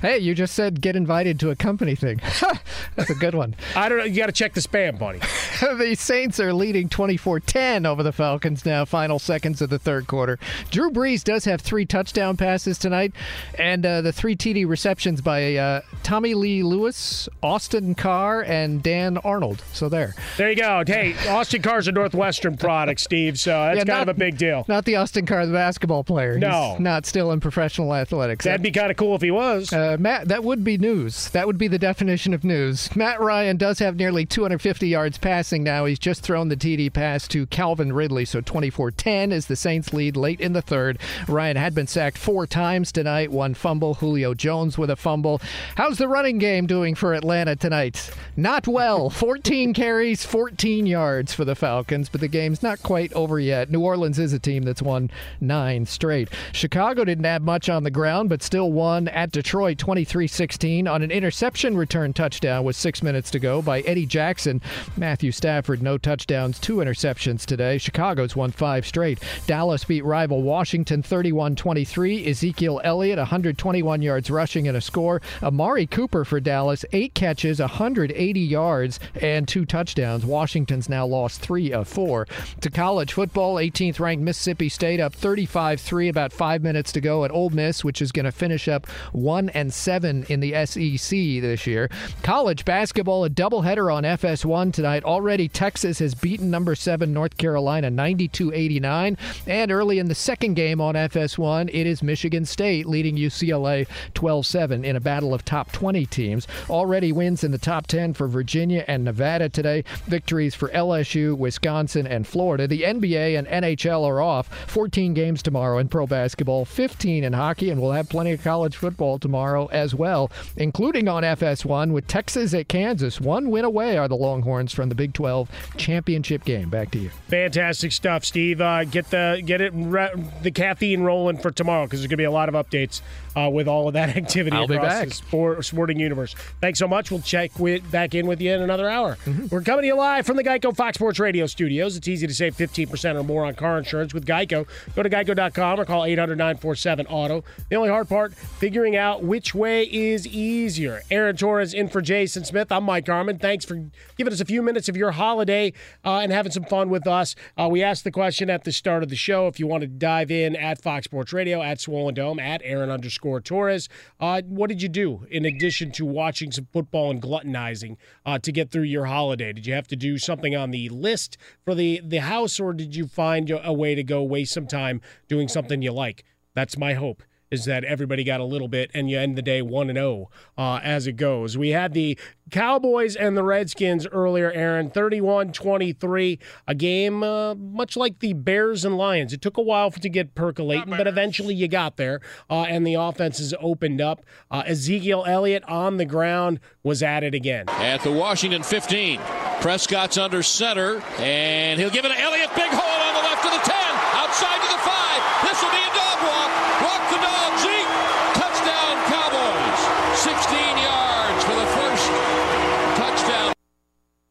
[0.01, 2.21] Hey, you just said get invited to a company thing.
[2.95, 3.55] That's a good one.
[3.75, 4.03] I don't know.
[4.05, 5.19] You got to check the spam, buddy.
[5.77, 10.39] the Saints are leading 24-10 over the Falcons now, final seconds of the third quarter.
[10.71, 13.13] Drew Brees does have three touchdown passes tonight,
[13.57, 19.63] and uh, the three TD receptions by uh, Tommylee Lewis, Austin Carr, and Dan Arnold.
[19.73, 20.15] So there.
[20.37, 20.83] There you go.
[20.87, 24.37] Hey, Austin Carr's a Northwestern product, Steve, so that's Yeah, kind not- of a big
[24.37, 24.65] deal.
[24.67, 26.33] Not the Austin Carr, the basketball player.
[26.33, 26.77] He's No.
[26.79, 28.45] not still in professional athletics.
[28.45, 29.71] That'd be kind of cool if he was.
[29.73, 31.29] Uh, Uh, Matt, that would be news.
[31.29, 32.95] That would be the definition of news.
[32.95, 35.85] Matt Ryan does have nearly 250 yards passing now.
[35.85, 40.15] He's just thrown the TD pass to Calvin Ridley, so 24-10 is the Saints lead
[40.15, 40.99] late in the third.
[41.27, 43.95] Ryan had been sacked four times tonight, one fumble.
[43.95, 45.41] Julio Jones with a fumble.
[45.73, 48.11] How's the running game doing for Atlanta tonight?
[48.37, 49.09] Not well.
[49.09, 53.71] 14 carries, 14 yards for the Falcons, but the game's not quite over yet.
[53.71, 55.09] New Orleans is a team that's won
[55.41, 56.29] nine straight.
[56.51, 61.09] Chicago didn't have much on the ground, but still won at Detroit 23-16 on an
[61.09, 64.61] interception return touchdown with six minutes to go by Eddie Jackson.
[64.97, 67.77] Matthew Stafford, no touchdowns, two interceptions today.
[67.77, 69.19] Chicago's won five straight.
[69.47, 72.27] Dallas beat rival Washington 31-23.
[72.27, 75.21] Ezekiel Elliott, 121 yards rushing and a score.
[75.41, 80.25] Amari Cooper for Dallas, eight catches, 180 yards, and two touchdowns.
[80.25, 82.27] Washington's now lost three of four.
[82.61, 87.31] To college football, 18th ranked Mississippi State up 35-3, about five minutes to go at
[87.31, 91.67] Ole Miss, which is going to finish up one and seven in the SEC this
[91.67, 91.89] year.
[92.23, 95.03] College basketball, a doubleheader on FS1 tonight.
[95.03, 100.81] Already, Texas has beaten number seven North Carolina 92-89, and early in the second game
[100.81, 106.05] on FS1, it is Michigan State leading UCLA 12-7 in a battle of top 20
[106.05, 106.47] teams.
[106.69, 109.83] Already wins in the top 10 for Virginia and Nevada today.
[110.05, 112.67] Victories for LSU, Wisconsin, and Florida.
[112.67, 114.47] The NBA and NHL are off.
[114.67, 118.75] 14 games tomorrow in pro basketball, 15 in hockey, and we'll have plenty of college
[118.75, 123.19] football tomorrow as well, including on FS1 with Texas at Kansas.
[123.19, 126.69] One win away are the Longhorns from the Big 12 championship game.
[126.69, 127.09] Back to you.
[127.27, 128.61] Fantastic stuff, Steve.
[128.61, 132.17] Uh, get the get it re- the caffeine rolling for tomorrow because there's going to
[132.17, 133.01] be a lot of updates
[133.35, 135.07] uh, with all of that activity I'll be across back.
[135.09, 136.35] the sport, sporting universe.
[136.61, 137.11] Thanks so much.
[137.11, 139.17] We'll check with, back in with you in another hour.
[139.25, 139.47] Mm-hmm.
[139.49, 141.95] We're coming to you live from the Geico Fox Sports Radio studios.
[141.97, 144.67] It's easy to save 15% or more on car insurance with Geico.
[144.95, 147.43] Go to geico.com or call 800-947-AUTO.
[147.69, 151.01] The only hard part, figuring out which way is easier.
[151.09, 152.71] Aaron Torres in for Jason Smith.
[152.71, 153.37] I'm Mike Harmon.
[153.37, 153.75] Thanks for
[154.17, 157.35] giving us a few minutes of your holiday uh, and having some fun with us.
[157.57, 159.87] Uh, we asked the question at the start of the show if you want to
[159.87, 163.89] dive in at Fox Sports Radio, at Swollen Dome, at Aaron underscore Torres.
[164.19, 168.51] Uh, what did you do in addition to watching some football and gluttonizing uh, to
[168.51, 169.53] get through your holiday?
[169.53, 172.95] Did you have to do something on the list for the, the house, or did
[172.95, 176.23] you find a way to go waste some time doing something you like?
[176.53, 177.23] That's my hope.
[177.51, 180.29] Is that everybody got a little bit, and you end the day one and zero
[180.57, 181.57] uh, as it goes.
[181.57, 182.17] We had the
[182.51, 188.97] Cowboys and the Redskins earlier, Aaron, 31-23, a game uh, much like the Bears and
[188.97, 189.33] Lions.
[189.33, 192.85] It took a while for to get percolating, but eventually you got there, uh, and
[192.85, 194.23] the offenses opened up.
[194.51, 197.65] Uh, Ezekiel Elliott on the ground was at it again.
[197.69, 199.19] at the Washington 15.
[199.61, 202.49] Prescott's under center, and he'll give it to Elliott.
[202.55, 202.88] Big hole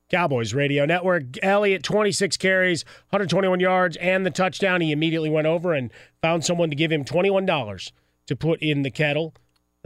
[0.09, 1.25] Cowboys Radio Network.
[1.43, 4.81] Elliott, 26 carries, 121 yards, and the touchdown.
[4.81, 5.91] He immediately went over and
[6.23, 7.93] found someone to give him $21
[8.27, 9.35] to put in the kettle.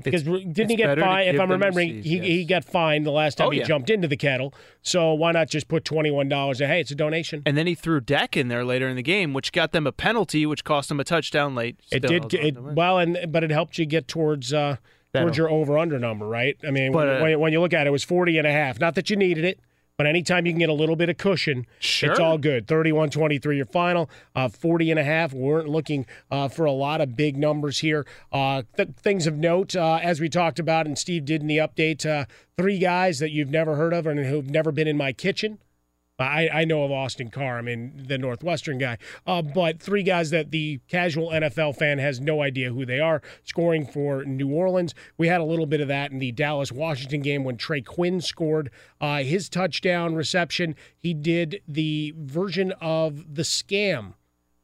[0.02, 1.34] Because didn't he get fined?
[1.34, 2.24] If I'm remembering, he, yes.
[2.24, 3.64] he got fined the last time Oh, he yeah.
[3.64, 4.54] jumped into the kettle.
[4.80, 7.42] So why not just put $21 and hey, it's a donation?
[7.44, 9.92] And then he threw Deck in there later in the game, which got them a
[9.92, 11.78] penalty, which cost them a touchdown late.
[11.92, 12.34] It Still did.
[12.34, 14.76] It, well, and but it helped you get towards uh,
[15.14, 16.56] towards your over under number, right?
[16.66, 18.46] I mean, But, when, uh, when, when you look at it, it was 40 and
[18.46, 18.80] a half.
[18.80, 19.60] Not that you needed it,
[20.02, 22.10] but anytime you can get a little bit of cushion, Sure.
[22.10, 22.66] it's all good.
[22.66, 24.10] 31-23 your final.
[24.34, 25.32] Uh, 40 and a half.
[25.32, 28.04] We weren't looking uh, for a lot of big numbers here.
[28.32, 31.58] Uh, th- things of note, uh, as we talked about, and Steve did in the
[31.58, 32.24] update, uh,
[32.58, 35.58] three guys that you've never heard of and who've never been in my kitchen.
[36.18, 40.30] I, I know of Austin Carr, I mean, the Northwestern guy, uh, but three guys
[40.30, 44.94] that the casual NFL fan has no idea who they are, scoring for New Orleans.
[45.16, 48.20] We had a little bit of that in the Dallas Washington game when Trey Quinn
[48.20, 48.70] scored
[49.00, 50.76] uh, his touchdown reception.
[50.96, 54.14] He did the version of the Scarn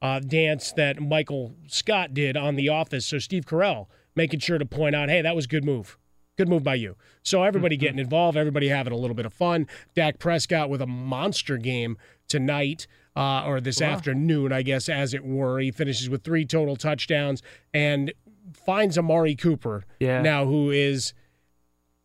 [0.01, 3.05] uh, dance that Michael Scott did on The Office.
[3.05, 5.97] So Steve Carell making sure to point out, hey, that was good move.
[6.39, 6.95] Good move by you.
[7.21, 7.81] So everybody Mm-hmm.
[7.81, 9.67] getting involved, everybody having a little bit of fun.
[9.93, 11.97] Dak Prescott with a monster game
[12.29, 12.87] tonight.
[13.13, 13.87] Uh, or this Wow.
[13.89, 15.59] afternoon, I guess, as it were.
[15.59, 17.41] He finishes with three total touchdowns
[17.73, 18.13] and
[18.53, 20.21] finds Amari Cooper Yeah.
[20.21, 21.13] now, who is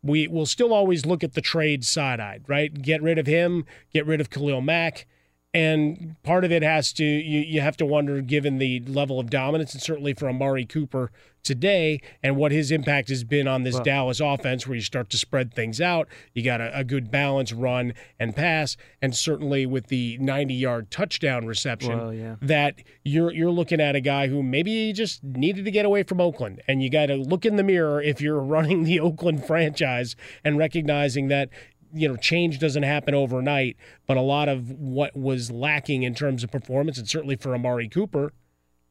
[0.02, 2.74] we will still always look at the trade side eyed, right?
[2.82, 5.06] Get rid of him, get rid of Khalil Mack.
[5.54, 9.30] And part of it has to, you, you have to wonder, given the level of
[9.30, 11.12] dominance, and certainly for Amari Cooper
[11.44, 15.10] today, and what his impact has been on this Well- Dallas offense, where you start
[15.10, 16.08] to spread things out.
[16.32, 20.90] You got a, a good balance, run and pass, and certainly with the 90 yard
[20.90, 22.36] touchdown reception, Well, yeah.
[22.40, 26.20] that you're you're looking at a guy who maybe just needed to get away from
[26.20, 30.16] Oakland, and you got to look in the mirror if you're running the Oakland franchise
[30.42, 31.50] and recognizing that
[31.94, 33.76] you know change doesn't happen overnight,
[34.06, 37.88] but a lot of what was lacking in terms of performance, and certainly for Amari
[37.88, 38.32] Cooper,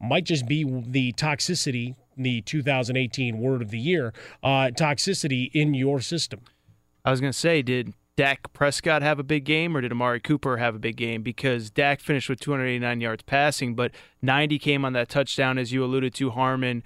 [0.00, 4.12] might just be the toxicity, the 2018 word of the year,
[4.42, 6.40] uh, toxicity in your system.
[7.04, 10.20] I was going to say, did Dak Prescott have a big game or did Amari
[10.20, 11.22] Cooper have a big game?
[11.22, 15.84] Because Dak finished with 289 yards passing, but 90 came on that touchdown, as you
[15.84, 16.82] alluded to, Harmon.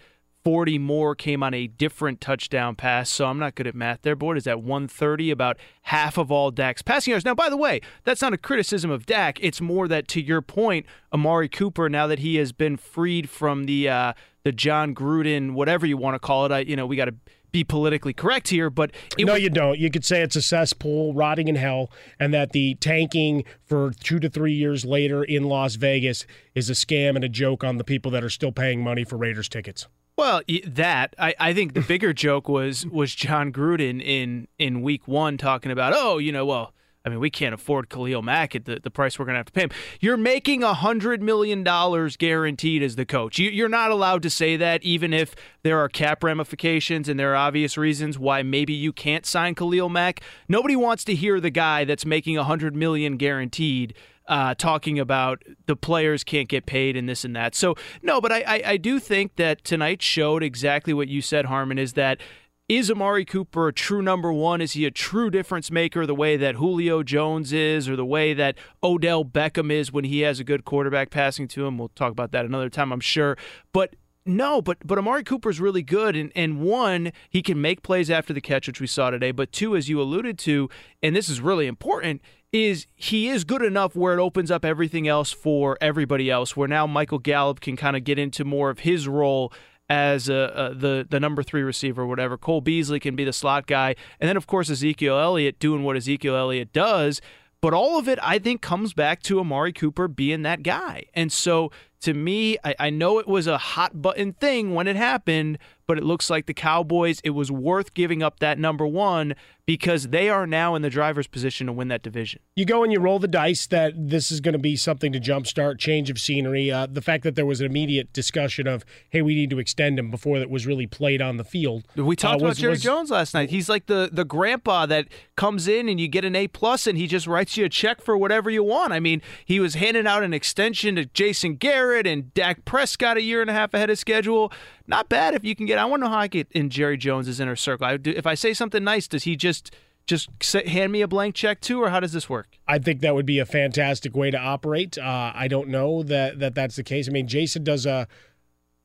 [0.49, 3.11] 40 more came on a different touchdown pass.
[3.11, 4.17] So I'm not good at math there.
[4.17, 7.27] Board is at 130, about half of all Dak's passing yards.
[7.27, 9.39] Now, by the way, that's not a criticism of Dak.
[9.43, 13.65] It's more that, to your point, Amari Cooper, now that he has been freed from
[13.65, 16.97] the uh, the Jon Gruden, whatever you want to call it, I, you know, we
[16.97, 17.15] got to
[17.53, 19.79] be politically correct here, but it no, was- you don't.
[19.79, 24.19] You could say it's a cesspool rotting in hell, and that the tanking for two
[24.21, 27.85] to three years later in Las Vegas is a scam and a joke on the
[27.85, 29.87] people that are still paying money for Raiders tickets.
[30.19, 35.07] Well, that I, I think the bigger joke was was Jon Gruden in in week
[35.07, 38.65] one talking about oh you know well I mean we can't afford Khalil Mack at
[38.65, 39.71] the, the price we're gonna have to pay him.
[40.01, 43.39] You're making a hundred million dollars guaranteed as the coach.
[43.39, 47.31] You, you're not allowed to say that even if there are cap ramifications and there
[47.35, 50.21] are obvious reasons why maybe you can't sign Khalil Mack.
[50.49, 53.95] Nobody wants to hear the guy that's making a hundred million guaranteed
[54.29, 57.55] uh, talking about the players can't get paid and this and that.
[57.55, 61.47] So no, but I, I I do think that tonight showed exactly what you said,
[61.47, 62.21] Harmon, is that.
[62.69, 64.61] Is Amari Cooper a true number one?
[64.61, 68.35] Is he a true difference maker the way that Julio Jones is, or the way
[68.35, 71.79] that Odell Beckham is when he has a good quarterback passing to him?
[71.79, 73.39] We'll talk about that another time, I'm sure.
[73.73, 73.95] But
[74.27, 78.35] no, but but Amari Cooper's really good, and and one, he can make plays after
[78.35, 79.31] the catch, which we saw today.
[79.31, 80.69] But two, as you alluded to,
[81.03, 82.21] and this is really important,
[82.53, 86.57] is he is good enough where it opens up everything else for everybody else.
[86.57, 89.53] Where now Michael Gallup can kind of get into more of his role
[89.91, 92.37] as the the number three receiver, whatever.
[92.37, 95.97] Cole Beasley can be the slot guy, and then of course Ezekiel Elliott doing what
[95.97, 97.21] Ezekiel Elliott does.
[97.61, 101.07] But all of it, I think, comes back to Amari Cooper being that guy.
[101.13, 104.95] And so to me, I, I know it was a hot button thing when it
[104.95, 105.59] happened,
[105.89, 109.35] but it looks like the Cowboys, it was worth giving up that number one
[109.69, 112.41] because they are now in the driver's position to win that division.
[112.57, 115.21] You go and you roll the dice that this is going to be something to
[115.21, 116.73] jumpstart, change of scenery.
[116.73, 119.99] Uh, the fact that there was an immediate discussion of, hey, we need to extend
[119.99, 121.85] him before that was really played on the field.
[121.97, 123.51] We talked uh, about Jerry was- Jones last night.
[123.51, 126.97] He's like the the grandpa that comes in and you get an A plus and
[126.97, 128.95] he just writes you a check for whatever you want.
[128.95, 133.23] I mean, he was handing out an extension to Jason Garrett and Dak Prescott a
[133.23, 134.51] year and a half ahead of schedule.
[134.87, 135.79] Not bad if you can get.
[135.79, 137.87] I want to know how I get in Jerry Jones's inner circle.
[137.87, 139.58] I do, if I say something nice, does he just
[140.07, 142.59] just say, hand me a blank check too, or how does this work?
[142.67, 144.97] I think that would be a fantastic way to operate.
[144.99, 147.09] Uh, I don't know that, that that's the case.
[147.09, 148.07] I mean, Jason does a.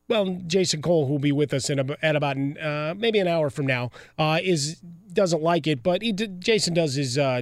[0.10, 3.28] Well, Jason Cole, who will be with us in a, at about uh, maybe an
[3.28, 4.82] hour from now, uh, is
[5.14, 7.42] doesn't like it, but he did, Jason does his uh,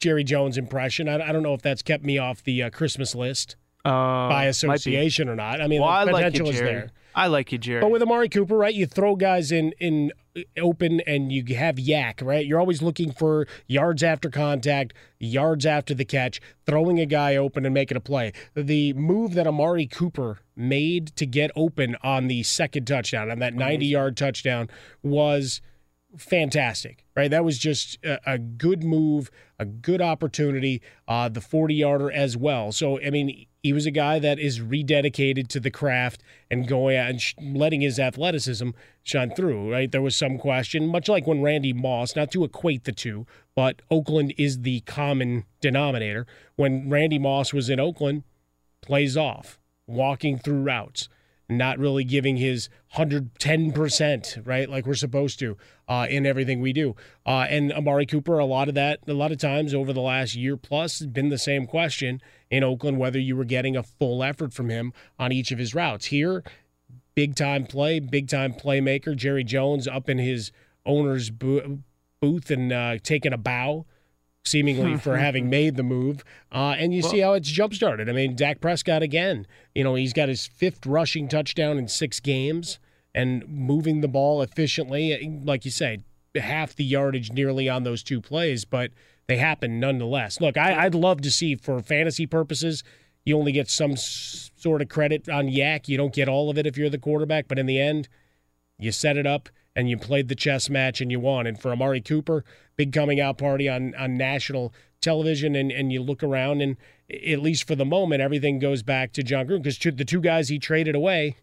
[0.00, 1.08] Jerry Jones impression.
[1.08, 3.54] I, I don't know if that's kept me off the uh, Christmas list
[3.84, 5.60] Uh, by association or not.
[5.60, 6.72] I mean, well, I the like potential you, is Jerry.
[6.72, 6.90] there.
[7.14, 7.80] I like you, Jerry.
[7.82, 10.10] But with Amari Cooper, right, you throw guys in in
[10.58, 12.46] open and you have YAC, right?
[12.46, 17.64] You're always looking for yards after contact, yards after the catch, throwing a guy open
[17.64, 18.32] and making a play.
[18.54, 23.54] The move that Amari Cooper made to get open on the second touchdown, on that
[23.54, 24.68] 90 yard touchdown,
[25.02, 25.60] was
[26.16, 27.30] fantastic, right?
[27.30, 32.36] That was just a, a good move, a good opportunity, uh, the 40 yarder as
[32.36, 32.72] well.
[32.72, 36.96] So, I mean, he was a guy that is rededicated to the craft and going
[36.96, 38.70] out and sh- letting his athleticism
[39.04, 39.90] shine through, right?
[39.90, 43.80] There was some question, much like when Randy Moss, not to equate the two, but
[43.90, 46.26] Oakland is the common denominator.
[46.56, 48.24] When Randy Moss was in Oakland,
[48.80, 51.08] plays off, walking through routes
[51.58, 54.68] not really giving his 110%, right?
[54.68, 55.56] Like we're supposed to
[55.88, 56.94] uh, in everything we do.
[57.26, 60.34] Uh, and Amari Cooper, a lot of that, a lot of times over the last
[60.34, 64.22] year plus, has been the same question in Oakland whether you were getting a full
[64.22, 66.06] effort from him on each of his routes.
[66.06, 66.42] Here,
[67.14, 69.16] big time play, big time playmaker.
[69.16, 70.52] Jerry Jones up in his
[70.84, 73.86] owner's booth and uh, taking a bow
[74.44, 76.24] seemingly for having made the move.
[76.50, 78.08] Uh, and you well, see how it's jump started.
[78.08, 82.20] I mean, Dak Prescott again, you know, he's got his fifth rushing touchdown in six
[82.20, 82.78] games
[83.14, 85.40] and moving the ball efficiently.
[85.44, 86.00] Like you say,
[86.34, 88.90] half the yardage nearly on those two plays, but
[89.26, 90.40] they happen nonetheless.
[90.40, 92.82] Look, I, would love to see for fantasy purposes,
[93.24, 95.88] you only get some s- sort of credit on YAC.
[95.88, 98.08] You don't get all of it if you're the quarterback, but in the end,
[98.78, 101.46] you set it up and you played the chess match and you won.
[101.46, 102.44] And for Amari Cooper,
[102.82, 106.76] big coming out party on, on national television, and, and you look around, and
[107.10, 110.48] at least for the moment, everything goes back to Jon Gruden because the two guys
[110.48, 111.36] he traded away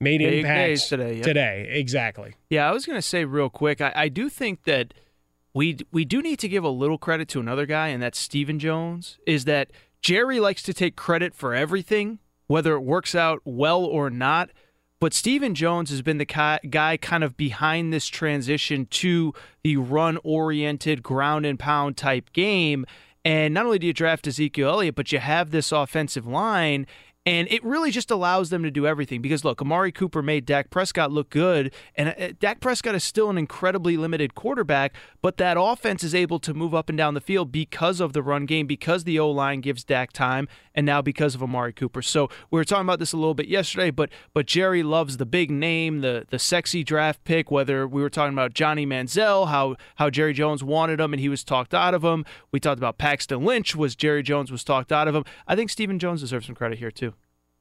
[0.00, 1.16] made big impacts today.
[1.16, 1.24] Yep.
[1.24, 2.34] Today, exactly.
[2.50, 4.92] Yeah, I was going to say real quick, I, I do think that
[5.54, 8.58] we we do need to give a little credit to another guy, and that's Stephen
[8.58, 9.18] Jones.
[9.26, 9.70] Is that
[10.02, 14.50] Jerry likes to take credit for everything, whether it works out well or not.
[14.98, 20.18] But Stephen Jones has been the guy kind of behind this transition to the run
[20.24, 22.86] oriented, ground and pound type game.
[23.22, 26.86] And not only do you draft Ezekiel Elliott, but you have this offensive line.
[27.26, 30.70] And it really just allows them to do everything because look, Amari Cooper made Dak
[30.70, 35.56] Prescott look good, and uh, Dak Prescott is still an incredibly limited quarterback, but that
[35.58, 38.68] offense is able to move up and down the field because of the run game,
[38.68, 42.00] because the O line gives Dak time, and now because of Amari Cooper.
[42.00, 45.26] So we were talking about this a little bit yesterday, but but Jerry loves the
[45.26, 47.50] big name, the the sexy draft pick.
[47.50, 51.28] Whether we were talking about Johnny Manziel, how how Jerry Jones wanted him and he
[51.28, 52.24] was talked out of him.
[52.52, 55.24] We talked about Paxton Lynch was Jerry Jones was talked out of him.
[55.48, 57.15] I think Stephen Jones deserves some credit here too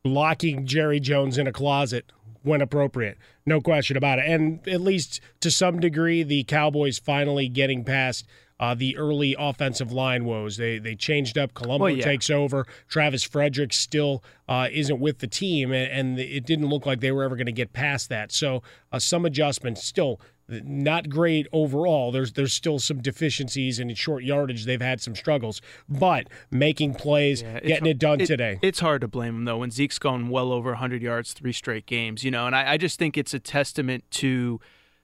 [0.05, 2.11] locking Jerry Jones in a closet
[2.43, 3.17] when appropriate.
[3.45, 4.25] No question about it.
[4.25, 8.25] And at least to some degree, the Cowboys finally getting past
[8.59, 10.57] uh, the early offensive line woes.
[10.57, 11.53] They they changed up.
[11.53, 12.03] Colombo well, yeah.
[12.03, 12.65] takes over.
[12.87, 17.11] Travis Frederick still uh, isn't with the team, and, and, it didn't look like they
[17.11, 18.31] were ever going to get past that.
[18.31, 19.83] So uh, some adjustments.
[19.83, 22.11] Still not great overall.
[22.11, 26.95] There's there's still some deficiencies and in short yardage they've had some struggles, but making
[26.95, 28.59] plays, yeah, getting it done it, today.
[28.61, 31.85] It's hard to blame them though when Zeke's gone well over 100 yards three straight
[31.85, 34.59] games, you know, and I, I just think it's a testament to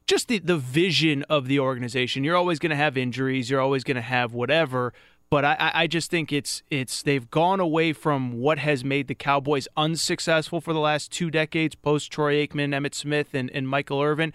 [0.07, 2.23] just the the vision of the organization.
[2.23, 4.93] You're always going to have injuries, you're always going to have whatever.
[5.31, 9.15] But I, I just think it's it's they've gone away from what has made the
[9.15, 14.01] Cowboys unsuccessful for the last two decades, post Troy Aikman, Emmitt Smith, and, and Michael
[14.01, 14.33] Irvin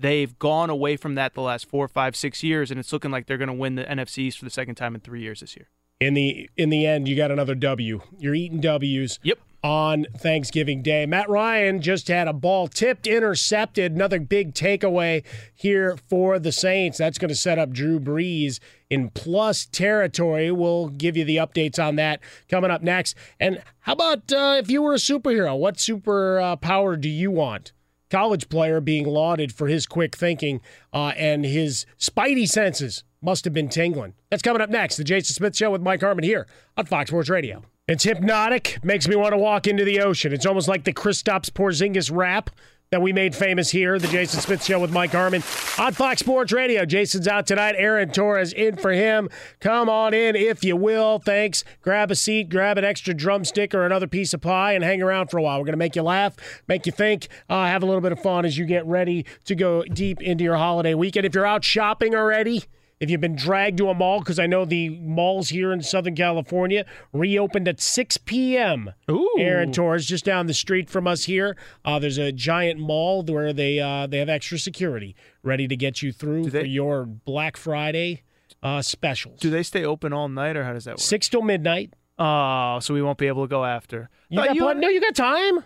[0.00, 3.26] they've gone away from that the last four, five, six years, and it's looking like
[3.26, 5.68] they're going to win the NFCs for the second time in three years this year.
[6.00, 8.00] In the in the end, you got another W.
[8.18, 9.18] You're eating W's.
[9.22, 9.38] Yep.
[9.64, 13.90] On Thanksgiving Day, Matt Ryan just had a ball tipped, intercepted.
[13.90, 16.98] Another big takeaway here for the Saints.
[16.98, 20.52] That's going to set up Drew Brees in plus territory.
[20.52, 23.16] We'll give you the updates on that coming up next.
[23.40, 25.58] And how about uh, if you were a superhero?
[25.58, 27.72] What super uh, power do you want?
[28.10, 30.60] College player being lauded for his quick thinking
[30.92, 34.14] uh, and his spidey senses must have been tingling.
[34.30, 34.96] That's coming up next.
[34.96, 36.46] The Jason Smith Show with Mike Harmon here
[36.76, 37.62] on Fox Sports Radio.
[37.88, 40.32] It's hypnotic, makes me want to walk into the ocean.
[40.32, 42.50] It's almost like the Kristaps Porzingis rap
[42.90, 45.42] that we made famous here, the Jason Smith Show with Mike Harmon
[45.78, 46.86] on Fox Sports Radio.
[46.86, 47.74] Jason's out tonight.
[47.76, 49.28] Aaron Torres in for him.
[49.60, 51.18] Come on in if you will.
[51.18, 51.64] Thanks.
[51.82, 55.28] Grab a seat, grab an extra drumstick or another piece of pie, and hang around
[55.28, 55.58] for a while.
[55.58, 56.36] We're going to make you laugh,
[56.66, 59.54] make you think, uh, have a little bit of fun as you get ready to
[59.54, 61.26] go deep into your holiday weekend.
[61.26, 62.64] If you're out shopping already,
[63.00, 66.16] if you've been dragged to a mall, because I know the malls here in Southern
[66.16, 68.92] California reopened at 6 p.m.
[69.10, 69.36] Ooh.
[69.38, 71.56] Aaron Torres, just down the street from us here.
[71.84, 76.02] Uh, there's a giant mall where they uh, they have extra security ready to get
[76.02, 78.22] you through they, for your Black Friday
[78.62, 79.40] uh, specials.
[79.40, 81.00] Do they stay open all night, or how does that work?
[81.00, 81.94] Six till midnight.
[82.18, 84.10] Oh, so we won't be able to go after.
[84.28, 85.64] You got you, no, you got time.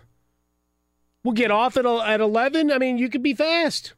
[1.24, 2.70] We'll get off at at eleven.
[2.70, 3.94] I mean, you could be fast.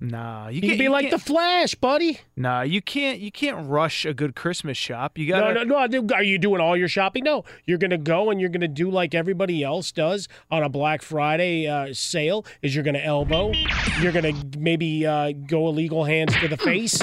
[0.00, 2.18] Nah, you, You, can't be you like the can't- Flash, buddy.
[2.36, 3.20] Nah, you can't.
[3.20, 5.16] You can't rush a good Christmas shop.
[5.16, 5.64] You gotta.
[5.64, 6.14] no, no.
[6.14, 7.24] Are you doing all your shopping?
[7.24, 7.44] No.
[7.64, 10.68] You're going to go and you're going to do like everybody else does on a
[10.68, 12.44] Black Friday uh, sale.
[12.60, 13.52] Is you're going to elbow.
[14.00, 17.00] You're going to maybe uh, go illegal hands to the face,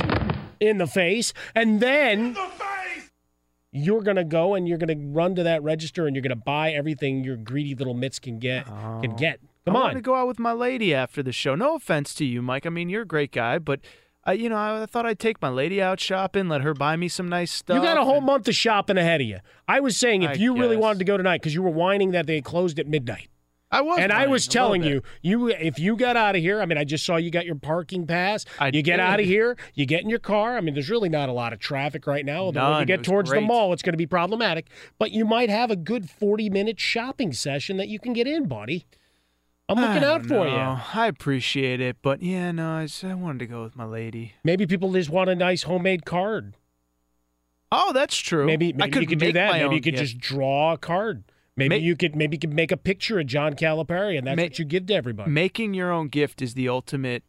[0.59, 2.35] in the face, and then
[3.71, 6.29] you're going to go and you're going to run to that register and you're going
[6.29, 8.65] to buy everything your greedy little mitts can get.
[8.65, 9.39] Can get.
[9.65, 9.83] Come I on.
[9.85, 11.55] want to go out with my lady after the show.
[11.55, 12.65] No offense to you, Mike.
[12.65, 13.79] I mean, you're a great guy, but
[14.27, 16.95] uh, you know, I, I thought I'd take my lady out shopping, let her buy
[16.95, 17.75] me some nice stuff.
[17.75, 19.39] You got a whole and- month of shopping ahead of you.
[19.67, 22.11] I was saying if I you really wanted to go tonight because you were whining
[22.11, 23.29] that they closed at midnight.
[23.73, 26.65] I was, and I was telling you, you if you got out of here, I
[26.65, 28.43] mean, I just saw you got your parking pass.
[28.59, 28.99] I you get did.
[28.99, 30.57] out of here, you get in your car.
[30.57, 32.39] I mean, there's really not a lot of traffic right now.
[32.39, 34.67] Although when you get towards the mall, it's going to be problematic.
[34.99, 38.45] But you might have a good 40 minute shopping session that you can get in,
[38.45, 38.87] buddy.
[39.71, 40.53] I'm looking out don't for you.
[40.53, 44.33] I appreciate it, but yeah, no, I, just, I wanted to go with my lady.
[44.43, 46.55] Maybe people just want a nice homemade card.
[47.71, 48.45] Oh, that's true.
[48.45, 49.47] Maybe, maybe could you could do make that.
[49.47, 50.03] my Maybe own you could gift.
[50.03, 51.23] just draw a card.
[51.55, 54.37] Maybe Ma- you could maybe you could make a picture of John Calipari, and that's
[54.37, 55.29] Ma- what you give to everybody.
[55.31, 57.23] making your own gift is the ultimate.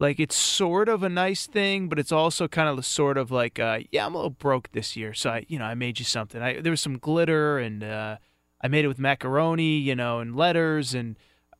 [0.00, 3.58] Like it's sort of a nice thing, but it's also kind of sort of like,
[3.58, 6.04] uh, yeah, I'm a little broke this year, so I, you know, I made you
[6.04, 6.42] something.
[6.42, 8.16] I there was some glitter, and uh,
[8.60, 11.16] I made it with macaroni, you know, and letters, and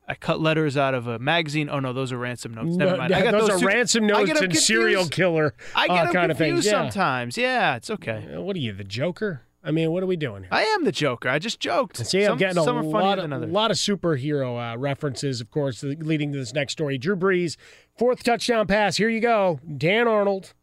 [0.07, 1.69] I cut letters out of a magazine.
[1.69, 2.75] Oh no, those are ransom notes.
[2.75, 3.13] Never mind.
[3.13, 6.11] I got those, those are two- ransom I notes and serial killer I get uh,
[6.11, 6.65] kind of things.
[6.65, 6.71] Yeah.
[6.71, 7.37] sometimes.
[7.37, 8.37] Yeah, it's okay.
[8.37, 9.41] What are you, the Joker?
[9.63, 10.49] I mean, what are we doing here?
[10.51, 11.27] I am the Joker.
[11.27, 11.97] I just joked.
[12.05, 15.49] See, I'm some, getting a are lot than of, lot of superhero uh, references, of
[15.49, 16.99] course, leading to this next story.
[16.99, 17.57] Drew Brees,
[17.97, 18.97] fourth touchdown pass.
[18.97, 19.59] Here you go.
[19.75, 20.53] Dan Arnold,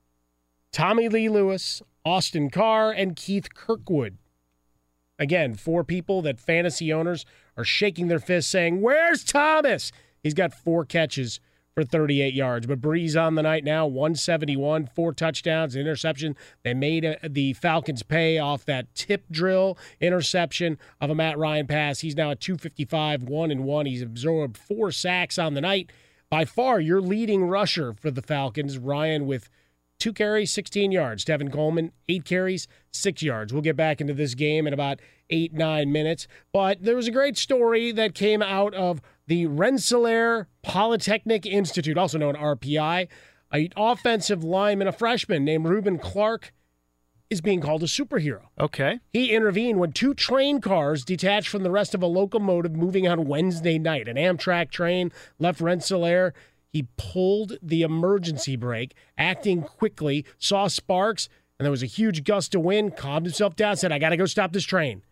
[0.73, 4.19] Tommylee Lewis, Austin Carr, and Keith Kirkwood.
[5.19, 7.27] Again, four people that fantasy owners
[7.57, 9.93] are shaking their fists saying, Where's Thomas?
[10.23, 11.41] He's got four catches
[11.75, 12.67] for 38 yards.
[12.67, 16.37] But Brees on the night now, 171, four touchdowns, interception.
[16.65, 21.67] They made uh the Falcons pay off that tip drill interception of a Matt Ryan
[21.67, 22.01] pass.
[22.01, 23.87] He's now at 255, one and one.
[23.87, 25.91] He's absorbed four sacks on the night.
[26.31, 29.51] By far, your leading rusher for the Falcons, Ryan, with
[30.03, 31.25] two carries, 16 yards.
[31.25, 33.53] Tevin Coleman, eight carries, six yards.
[33.53, 34.99] We'll get back into this game in about
[35.31, 36.27] eight, nine minutes.
[36.53, 42.19] But there was a great story that came out of the Rensselaer Polytechnic Institute, also
[42.19, 43.07] known RPI.
[43.53, 46.53] An offensive lineman, a freshman named Reuben Clark,
[47.31, 48.43] is being called a superhero.
[48.59, 48.99] Okay.
[49.13, 53.27] He intervened when two train cars detached from the rest of a locomotive moving on
[53.27, 54.09] Wednesday night.
[54.09, 56.35] An Amtrak train left Rensselaer.
[56.73, 62.55] He pulled the emergency brake, acting quickly, saw sparks, and there was a huge gust
[62.55, 65.03] of wind, calmed himself down, said, I got to go stop this train.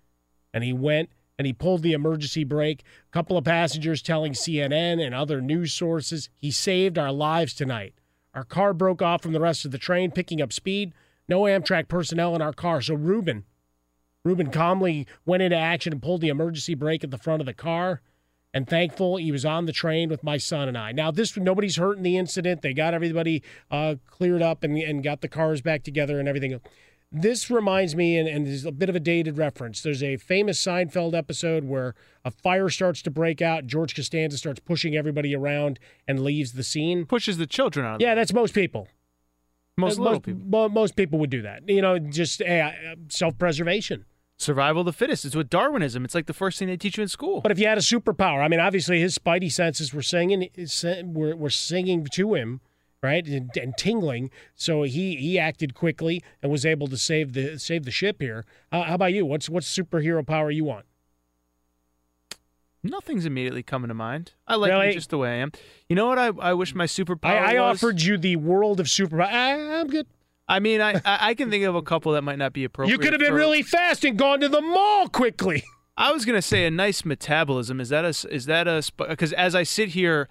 [0.55, 2.83] And he went and he pulled the emergency brake.
[3.09, 7.95] A couple of passengers telling CNN and other news sources, he saved our lives tonight.
[8.35, 10.93] Our car broke off from the rest of the train, picking up speed.
[11.29, 12.81] No Amtrak personnel in our car.
[12.81, 13.45] So Reuben,
[14.25, 17.55] Reuben calmly went into action and pulled the emergency brake at the front of the
[17.55, 18.01] car.
[18.53, 20.91] And thankful he was on the train with my son and I.
[20.91, 22.63] Now, this nobody's hurt in the incident.
[22.63, 26.61] They got everybody uh, cleared up and, and got the cars back together and everything.
[27.13, 29.83] This reminds me, and, and is a bit of a dated reference.
[29.83, 31.95] There's a famous Seinfeld episode where
[32.25, 33.67] a fire starts to break out.
[33.67, 37.07] George Costanza starts pushing everybody around and leaves the scene.
[37.07, 38.01] Pushes the children out.
[38.01, 38.87] Yeah, that's most people.
[39.77, 40.69] Most Uh, most, people.
[40.69, 41.69] most people would do that.
[41.69, 42.71] You know, just uh,
[43.09, 44.05] self-preservation.
[44.41, 45.27] Survival of the fittest.
[45.27, 46.03] It's with Darwinism.
[46.03, 47.43] It's like the first thing they teach you in school.
[47.43, 50.49] But if you had a superpower, I mean, obviously his spidey senses were singing,
[51.13, 52.63] were, were singing to him,
[53.03, 54.31] right, and, and tingling.
[54.55, 58.47] So he he acted quickly and was able to save the save the ship here.
[58.73, 59.27] Uh, how about you?
[59.27, 60.87] What's what's superhero power you want?
[62.83, 64.33] Nothing's immediately coming to mind.
[64.49, 64.87] I like Really?
[64.87, 65.53] me just the way I am.
[65.87, 66.19] You know what?
[66.19, 69.21] I, I wish my superpower I, I offered you the world of super.
[69.21, 70.07] I, I'm good.
[70.51, 72.93] I mean, I, I can think of a couple that might not be appropriate.
[72.93, 75.63] You could have been for- really fast and gone to the mall quickly.
[75.97, 77.81] I was gonna say a nice metabolism.
[77.81, 80.29] Is that a is that a because as I sit here,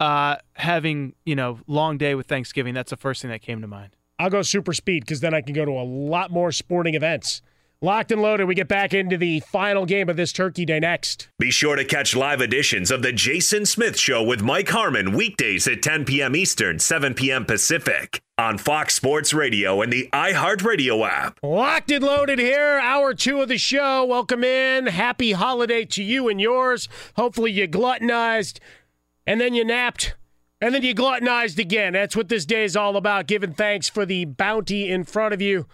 [0.00, 3.66] uh, having you know long day with Thanksgiving, that's the first thing that came to
[3.68, 3.96] mind.
[4.18, 7.42] I'll go super speed because then I can go to a lot more sporting events.
[7.82, 8.44] Locked and loaded.
[8.44, 11.28] We get back into the final game of this Turkey Day next.
[11.38, 15.66] Be sure to catch live editions of The Jason Smith Show with Mike Harmon weekdays
[15.66, 16.36] at 10 p.m.
[16.36, 17.46] Eastern, 7 p.m.
[17.46, 21.38] Pacific on Fox Sports Radio and the iHeartRadio app.
[21.42, 24.04] Locked and loaded here, hour two of the show.
[24.04, 24.88] Welcome in.
[24.88, 26.86] Happy holiday to you and yours.
[27.16, 28.58] Hopefully, you gluttonized
[29.26, 30.16] and then you napped
[30.60, 31.94] and then you gluttonized again.
[31.94, 35.40] That's what this day is all about giving thanks for the bounty in front of
[35.40, 35.66] you.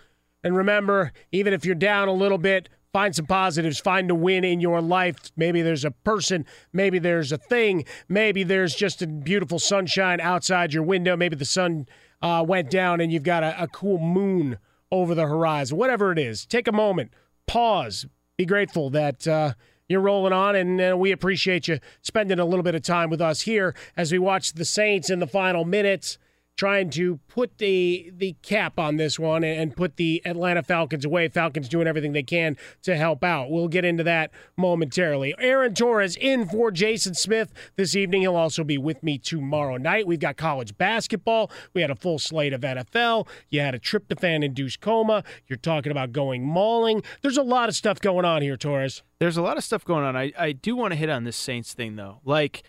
[0.47, 4.45] And remember, even if you're down a little bit, find some positives, find a win
[4.45, 5.17] in your life.
[5.37, 10.73] Maybe there's a person, maybe there's a thing, maybe there's just a beautiful sunshine outside
[10.73, 11.17] your window.
[11.17, 11.89] Maybe the sun
[12.23, 14.59] uh, went down and you've got a, a cool moon
[14.93, 15.79] over the horizon.
[15.79, 17.11] Whatever it is, take a moment,
[17.49, 19.27] pause, be grateful that.
[19.27, 19.55] Uh,
[19.89, 23.21] you're rolling on, and uh, we appreciate you spending a little bit of time with
[23.21, 26.19] us here as we watch the Saints in the final minutes
[26.57, 31.29] trying to put the the cap on this one and put the Atlanta Falcons away.
[31.29, 33.51] Falcons doing everything they can to help out.
[33.51, 35.35] We'll get into that momentarily.
[35.39, 38.23] Aaron Torres in for Jason Smith this evening.
[38.23, 40.07] He'll also be with me tomorrow night.
[40.07, 41.51] We've got college basketball.
[41.75, 43.29] We had a full slate of NFL.
[43.51, 45.25] You had a tryptophan induced coma.
[45.47, 47.03] You're talking about going mauling.
[47.23, 49.03] There's a lot of stuff going on here, Torres.
[49.19, 50.17] There's a lot of stuff going on.
[50.17, 52.21] I, I do want to hit on this Saints thing though.
[52.25, 52.63] Like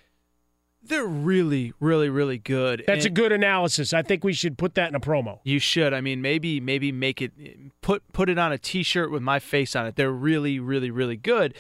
[0.88, 2.84] they're really, really, really good.
[2.88, 3.94] That's And- a good analysis.
[3.94, 5.40] I think we should put that in a promo.
[5.44, 5.94] You should.
[5.94, 7.32] I mean, maybe maybe make it
[7.82, 9.96] put put it on a T-shirt with my face on it.
[9.96, 11.54] They're really, really, really good.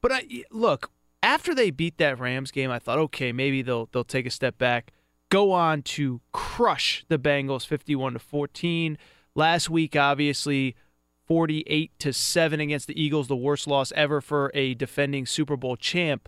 [0.00, 0.90] But I look
[1.22, 4.58] after they beat that Rams game, I thought, okay, maybe they'll they'll take a step
[4.58, 4.92] back,
[5.30, 8.96] go on to crush the Bengals, fifty-one to fourteen.
[9.34, 10.74] Last week, obviously.
[11.26, 15.76] 48 to 7 against the Eagles, the worst loss ever for a defending Super Bowl
[15.76, 16.26] champ.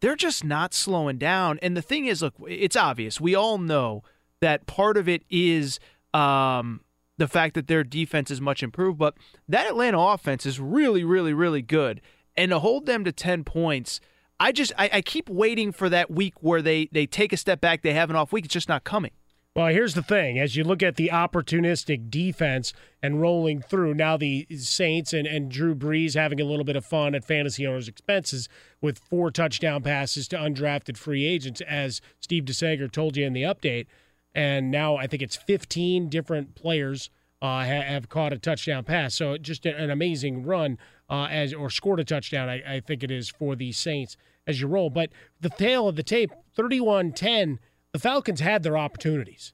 [0.00, 1.58] They're just not slowing down.
[1.62, 3.20] And the thing is, look, it's obvious.
[3.20, 4.02] We all know
[4.40, 5.78] that part of it is
[6.14, 6.80] um,
[7.18, 9.14] the fact that their defense is much improved, but
[9.48, 12.00] that Atlanta offense is really, really, really good.
[12.36, 14.00] And to hold them to 10 points,
[14.40, 17.60] I just I, I keep waiting for that week where they they take a step
[17.60, 18.46] back, they have an off week.
[18.46, 19.10] It's just not coming.
[19.54, 20.38] Well, here's the thing.
[20.38, 22.72] As you look at the opportunistic defense
[23.02, 26.86] and rolling through, now the Saints and, and Drew Brees having a little bit of
[26.86, 28.48] fun at fantasy owners' expenses
[28.80, 33.42] with four touchdown passes to undrafted free agents, as Steve DeSager told you in the
[33.42, 33.86] update.
[34.34, 37.10] And now I think it's 15 different players
[37.42, 39.14] uh, ha- have caught a touchdown pass.
[39.14, 40.78] So just an amazing run
[41.08, 44.16] uh, as or scored a touchdown, I, I think it is, for the Saints
[44.46, 44.90] as you roll.
[44.90, 45.10] But
[45.40, 47.58] the tail of the tape, 31 10
[47.92, 49.52] the Falcons had their opportunities.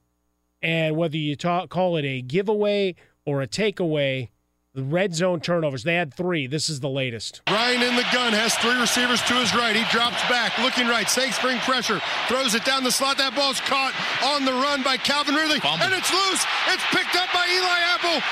[0.61, 4.29] And whether you talk, call it a giveaway or a takeaway,
[4.77, 6.45] the red zone turnovers, they had three.
[6.45, 7.41] This is the latest.
[7.49, 9.75] Ryan in the gun has three receivers to his right.
[9.75, 11.09] He drops back, looking right.
[11.09, 13.17] Saints bring pressure, throws it down the slot.
[13.17, 16.45] That ball's caught on the run by Calvin Ridley, and it's loose.
[16.67, 18.27] It's picked up by Eli Apple.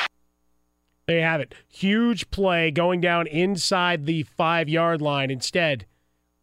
[1.07, 1.55] There you have it.
[1.67, 5.31] Huge play going down inside the five yard line.
[5.31, 5.87] Instead,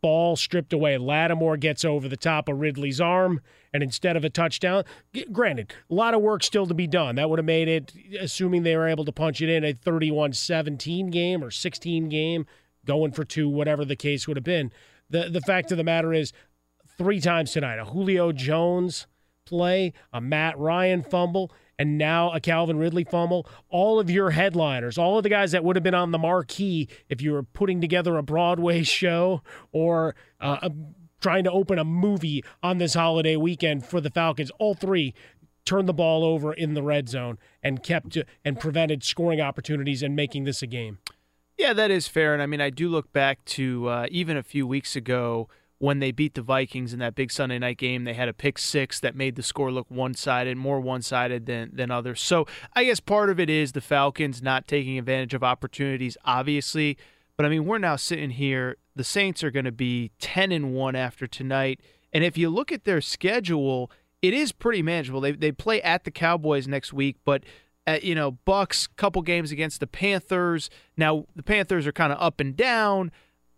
[0.00, 0.98] ball stripped away.
[0.98, 3.40] Lattimore gets over the top of Ridley's arm,
[3.73, 4.85] and instead of a touchdown,
[5.31, 7.16] granted, a lot of work still to be done.
[7.16, 10.33] That would have made it, assuming they were able to punch it in, a 31
[10.35, 12.47] 17 game or 16 game,
[12.85, 14.73] going for two, whatever the case would have been.
[15.09, 16.33] The, the fact of the matter is,
[16.99, 19.07] three times tonight, a Julio Jones
[19.45, 23.47] play, a Matt Ryan fumble, and now a Calvin Ridley fumble.
[23.68, 26.89] All of your headliners, all of the guys that would have been on the marquee
[27.09, 29.43] if you were putting together a Broadway show
[29.73, 30.73] or uh, a,
[31.23, 35.14] trying to open a movie on this holiday weekend for the Falcons, all three
[35.64, 40.16] turned the ball over in the red zone and kept and prevented scoring opportunities and
[40.16, 40.99] making this a game.
[41.57, 42.33] Yeah, that is fair.
[42.33, 45.49] And I mean, I do look back to uh, even a few weeks ago
[45.79, 48.05] when they beat the Vikings in that big Sunday night game.
[48.05, 51.47] They had a pick six that made the score look one sided, more one sided
[51.47, 52.20] than, than others.
[52.20, 56.97] So I guess part of it is the Falcons not taking advantage of opportunities, obviously.
[57.43, 58.76] But I mean, we're now sitting here.
[58.95, 61.80] The Saints are going to be 10 and 1 after tonight.
[62.12, 63.90] And if you look at their schedule,
[64.22, 65.20] it is pretty manageable.
[65.20, 67.43] They, they play at the Cowboys next week, but
[67.84, 70.70] uh, you know, Bucks, couple games against the Panthers.
[70.97, 73.11] Now the Panthers are kind of up and down.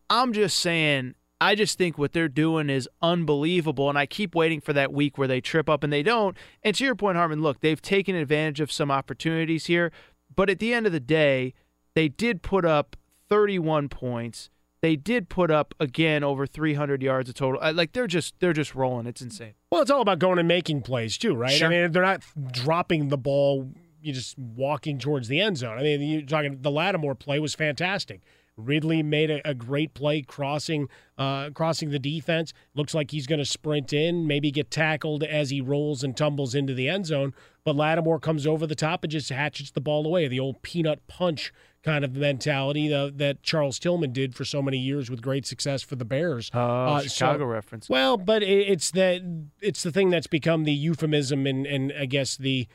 [0.09, 4.63] I'm just saying, I just think what they're doing is unbelievable, and I keep waiting
[4.63, 6.39] for that week where they trip up and they don't.
[6.63, 9.93] And to your point, Harmon, look, they've taken advantage of some opportunities here,
[10.35, 11.53] but at the end of the day,
[11.95, 12.97] they did put up
[13.29, 14.51] 31 points.
[14.81, 17.73] They did put up again over 300 yards of total.
[17.73, 19.07] Like they're just they're just rolling.
[19.07, 19.55] It's insane.
[19.71, 21.51] Well, it's all about going and making plays too, right?
[21.51, 21.69] Sure.
[21.69, 22.23] I mean, they're not
[22.53, 23.71] dropping the ball.
[24.03, 25.79] You're just walking towards the end zone.
[25.79, 28.21] I mean, you're talking the Lattimore play was fantastic.
[28.57, 32.53] Ridley made a, a great play crossing uh, crossing the defense.
[32.75, 36.55] Looks like he's going to sprint in, maybe get tackled as he rolls and tumbles
[36.55, 37.35] into the end zone.
[37.65, 40.29] But Lattimore comes over the top and just hatchets the ball away.
[40.29, 41.53] The old peanut punch
[41.85, 45.83] kind of mentality uh, that Charles Tillman did for so many years with great success
[45.83, 46.51] for the Bears.
[46.55, 47.89] Oh, so- Chicago reference.
[47.89, 49.21] well, but it, it's that
[49.61, 52.67] it's the thing that's become the euphemism and and I guess the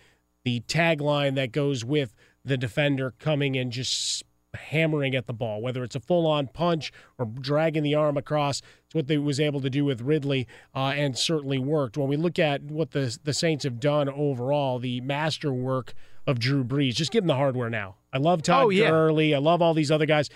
[0.45, 2.13] the tagline that goes with
[2.45, 7.25] the defender coming and just hammering at the ball, whether it's a full-on punch or
[7.25, 8.61] dragging the arm across.
[8.85, 11.97] It's what they was able to do with Ridley, uh, and certainly worked.
[11.97, 15.93] When we look at what the the Saints have done overall, the masterwork
[16.25, 17.95] of Drew Brees, just give him the hardware now.
[18.11, 18.89] I love Todd Oh, yeah.
[18.89, 19.35] Gurley.
[19.35, 20.29] I love all these other guys.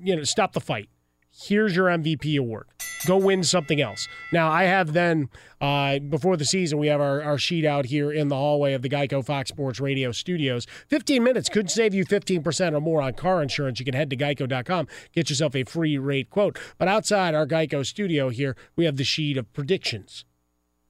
[0.00, 0.88] You know, stop the fight.
[1.38, 2.66] Here's your MVP award.
[3.06, 4.08] Go win something else.
[4.32, 5.28] Now, I have then,
[5.60, 8.80] uh, before the season, we have our, our sheet out here in the hallway of
[8.80, 10.66] the Geico Fox Sports Radio studios.
[10.88, 13.78] 15 minutes could save you 15% or more on car insurance.
[13.78, 16.58] You can head to geico.com, get yourself a free rate quote.
[16.78, 20.24] But outside our Geico studio here, we have the sheet of predictions.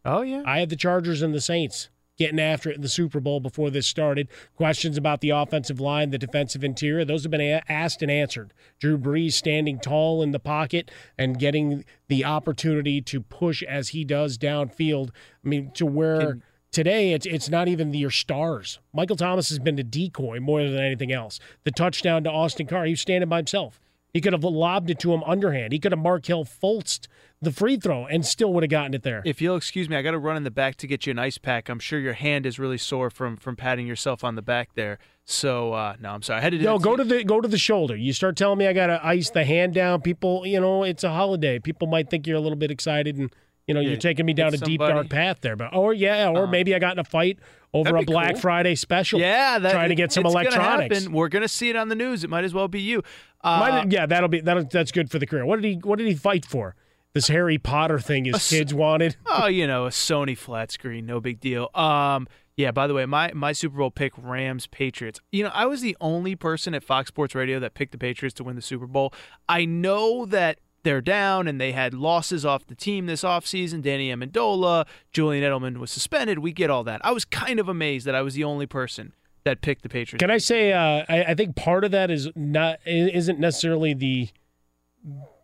[0.05, 0.43] Oh, yeah.
[0.47, 3.71] I had the Chargers and the Saints getting after it in the Super Bowl before
[3.71, 4.29] this started.
[4.57, 8.53] Questions about the offensive line, the defensive interior, those have been a- asked and answered.
[8.79, 14.05] Drew Brees standing tall in the pocket and getting the opportunity to push as he
[14.05, 15.11] does downfield.
[15.45, 16.39] I mean, to where.
[16.73, 18.81] Today, it's it's not even your stars.
[18.93, 21.41] Michael Thomas has been a decoy more than anything else.
[21.65, 23.81] The touchdown to Austin Carr, he was standing by himself.
[24.13, 25.73] He could have lobbed it to him underhand.
[25.73, 27.07] He could have Markelle Fultzed
[27.43, 29.23] the free throw and still would have gotten it there.
[29.25, 31.19] If you'll excuse me, I got to run in the back to get you an
[31.19, 31.69] ice pack.
[31.69, 34.99] I'm sure your hand is really sore from from patting yourself on the back there.
[35.25, 36.39] So uh, no, I'm sorry.
[36.39, 36.65] I had to do.
[36.65, 37.97] No, go to the go to the shoulder.
[37.97, 40.01] You start telling me I got to ice the hand down.
[40.01, 41.59] People, you know, it's a holiday.
[41.59, 43.31] People might think you're a little bit excited, and
[43.67, 45.57] you know, Yeah, you're taking me down a deep dark path there.
[45.57, 47.39] But or yeah, or Uh, maybe I got in a fight
[47.75, 48.41] over a Black cool.
[48.43, 49.19] Friday special.
[49.21, 50.99] Yeah, that, trying to get some gonna electronics.
[51.01, 51.13] happen.
[51.13, 52.23] We're gonna see it on the news.
[52.25, 53.03] It might as well be you.
[53.43, 55.45] Uh, Might- yeah, that'll be that'll, That's good for the career.
[55.45, 56.77] What did he What did he fight for?
[57.17, 59.17] This Harry Potter thing his kids wanted.
[59.27, 61.71] oh, you know, a Sony flat screen, no big deal.
[61.75, 62.73] Um, yeah.
[62.73, 65.19] By the way, my my Super Bowl pick Rams Patriots.
[65.33, 68.35] You know, I was the only person at Fox Sports Radio that picked the Patriots
[68.35, 69.15] to win the Super Bowl.
[69.49, 73.81] I know that they're down and they had losses off the team this offseason.
[73.81, 76.41] Danny Amendola, Julian Edelman was suspended.
[76.41, 77.01] We get all that.
[77.03, 79.15] I was kind of amazed that I was the only person
[79.45, 80.21] that picked the Patriots.
[80.21, 80.75] Can I say?
[80.75, 84.29] Uh, I, I think part of that is not isn't necessarily the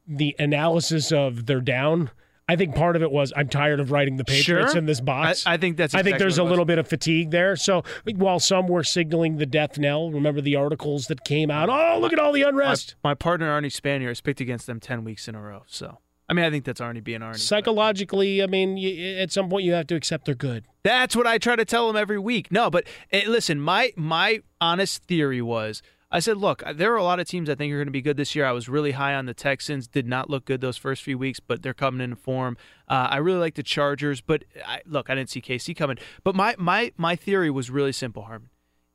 [0.07, 2.11] the analysis of they're down.
[2.49, 4.79] I think part of it was I'm tired of writing the Patriots Sure.
[4.79, 5.47] in this box.
[5.47, 7.55] I- I think that's I think there's a little bit of fatigue there.
[7.57, 7.83] So
[8.17, 11.69] while some were signaling the death knell, remember the articles that came out?
[11.71, 12.97] Oh, look at all the unrest.
[13.05, 15.63] My, my partner Arnie Spanier has picked against them ten weeks in a row.
[15.67, 15.99] So
[16.29, 17.37] I mean, I think that's Arnie being Arnie.
[17.39, 20.65] Psychologically, I mean, y- at some point you have to accept they're good.
[20.83, 22.51] That's what I try to tell him every week.
[22.51, 25.81] No, but eh, listen, my my honest theory was
[26.15, 28.03] I said, look, there are a lot of teams I think are going to be
[28.03, 28.45] good this year.
[28.45, 31.41] I was really high on the Texans, did not look good those first few weeks,
[31.41, 32.59] but they're coming into form.
[32.87, 35.97] Uh, I really like the Chargers, but I, look, I didn't see KC coming.
[36.23, 38.51] But my my my theory was really simple, Harmon.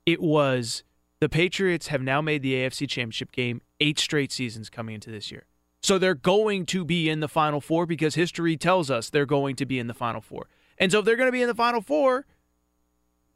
[0.05, 0.83] It was
[1.19, 5.31] the Patriots have now made the AFC Championship game eight straight seasons coming into this
[5.31, 5.47] year.
[5.81, 9.55] So they're going to be in the Final Four because history tells us they're going
[9.55, 10.47] to be in the Final Four.
[10.77, 12.25] And so if they're going to be in the Final Four,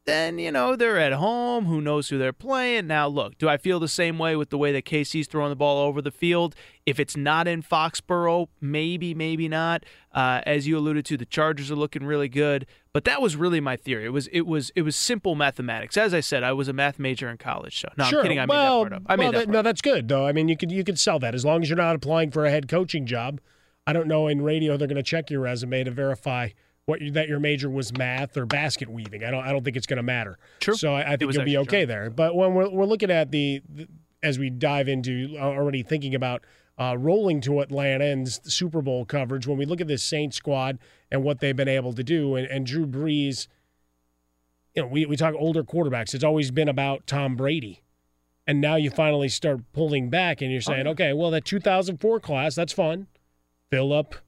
[0.05, 1.65] then, you know, they're at home.
[1.65, 2.87] Who knows who they're playing?
[2.87, 5.55] Now, look, do I feel the same way with the way that KC's throwing the
[5.55, 6.55] ball over the field?
[6.85, 9.83] If it's not in Foxborough, maybe, maybe not.
[10.11, 12.65] Uh, as you alluded to, the Chargers are looking really good.
[12.93, 14.05] But that was really my theory.
[14.05, 15.95] It was it was it was simple mathematics.
[15.95, 17.79] As I said, I was a math major in college.
[17.79, 18.19] So no, sure.
[18.19, 18.39] I'm kidding.
[18.39, 19.03] I well, made that part up.
[19.05, 20.27] I well, made that, part no, that's good though.
[20.27, 22.43] I mean, you could you could sell that as long as you're not applying for
[22.43, 23.39] a head coaching job.
[23.87, 26.49] I don't know in radio they're going to check your resume to verify
[26.91, 29.23] what you, that your major was math or basket weaving.
[29.23, 30.37] I don't I don't think it's going to matter.
[30.59, 30.75] True.
[30.75, 32.09] So I, I think you'll be okay there.
[32.09, 33.87] But when we're we're looking at the, the
[34.21, 36.43] as we dive into uh, already thinking about
[36.77, 40.79] uh, rolling to Atlanta and Super Bowl coverage, when we look at this Saints squad
[41.09, 43.47] and what they've been able to do, and, and Drew Brees,
[44.75, 46.13] you know, we, we talk older quarterbacks.
[46.13, 47.83] It's always been about Tom Brady.
[48.45, 52.55] And now you finally start pulling back and you're saying, okay, well, that 2004 class,
[52.55, 53.07] that's fun.
[53.69, 54.21] Phil and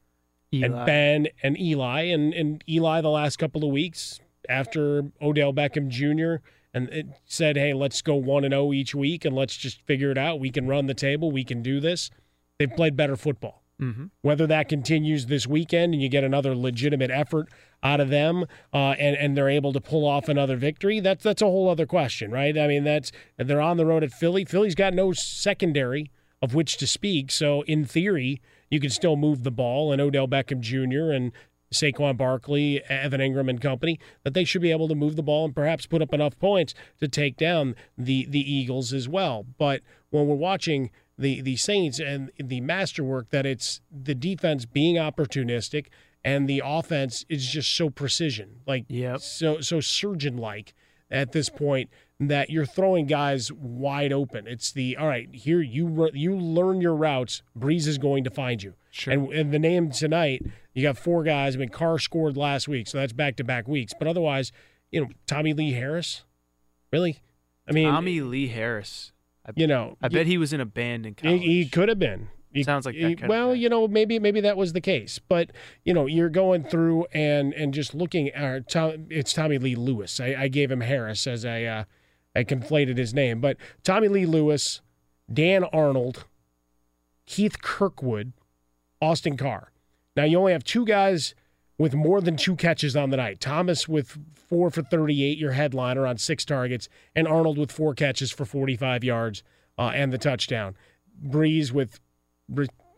[0.54, 0.86] Eli.
[0.86, 2.02] Ben and Eli.
[2.04, 6.44] And, and Eli, the last couple of weeks after Odell Beckham Jr.,
[6.76, 10.10] and it said, hey, let's go 1 and 0 each week and let's just figure
[10.10, 10.40] it out.
[10.40, 11.32] We can run the table.
[11.32, 12.10] We can do this.
[12.58, 13.64] They've played better football.
[13.80, 14.10] Mhm.
[14.22, 17.50] Whether that continues this weekend and you get another legitimate effort
[17.82, 21.42] out of them, uh, and and they're able to pull off another victory, that's that's
[21.42, 22.58] a whole other question, right?
[22.58, 24.46] I mean, that's they're on the road at Philly.
[24.46, 29.44] Philly's got no secondary of which to speak, so in theory, you can still move
[29.44, 31.12] the ball, and Odell Beckham Jr.
[31.12, 31.32] and
[31.72, 35.46] Saquon Barkley, Evan Engram, and company, that they should be able to move the ball
[35.46, 39.46] and perhaps put up enough points to take down the the Eagles as well.
[39.58, 44.96] But when we're watching the the Saints and the masterwork that it's the defense being
[44.96, 45.88] opportunistic
[46.24, 49.20] and the offense is just so precision, like Yep.
[49.22, 50.74] so so surgeon like
[51.12, 51.90] at this point
[52.20, 54.48] that you're throwing guys wide open.
[54.48, 57.42] It's the all right here you you learn your routes.
[57.58, 58.76] Brees is going to find you.
[58.92, 59.14] Sure.
[59.14, 61.56] And and the name tonight, you got four guys.
[61.56, 63.94] I mean, Carr scored last week, so that's back to back weeks.
[63.98, 64.52] But otherwise,
[64.92, 66.24] you know, Tommy Lee Harris,
[66.92, 67.20] really.
[67.68, 69.12] I mean, Tommy Lee Harris.
[69.56, 71.42] you know, I bet he was in a band in he, college.
[71.42, 72.30] he could have been.
[72.54, 75.50] He- Sounds like that he- well, you know, maybe maybe that was the case, but
[75.84, 80.20] you know, you're going through and and just looking at Tom, it's Tommylee Lewis.
[80.20, 81.66] I, I gave him Harris as a.
[81.68, 81.84] uh,
[82.36, 84.82] I conflated his name, but Tommylee Lewis,
[85.32, 86.26] Dan Arnold,
[87.26, 88.34] Keith Kirkwood,
[89.02, 89.72] Austin Carr.
[90.16, 91.36] Now you only have two guys
[91.78, 93.40] with more than two catches on the night.
[93.40, 98.32] Thomas with four for 38, your headliner on six targets, and Arnold with four catches
[98.32, 99.44] for 45 yards
[99.78, 100.76] uh, and the touchdown.
[101.26, 102.00] Brees with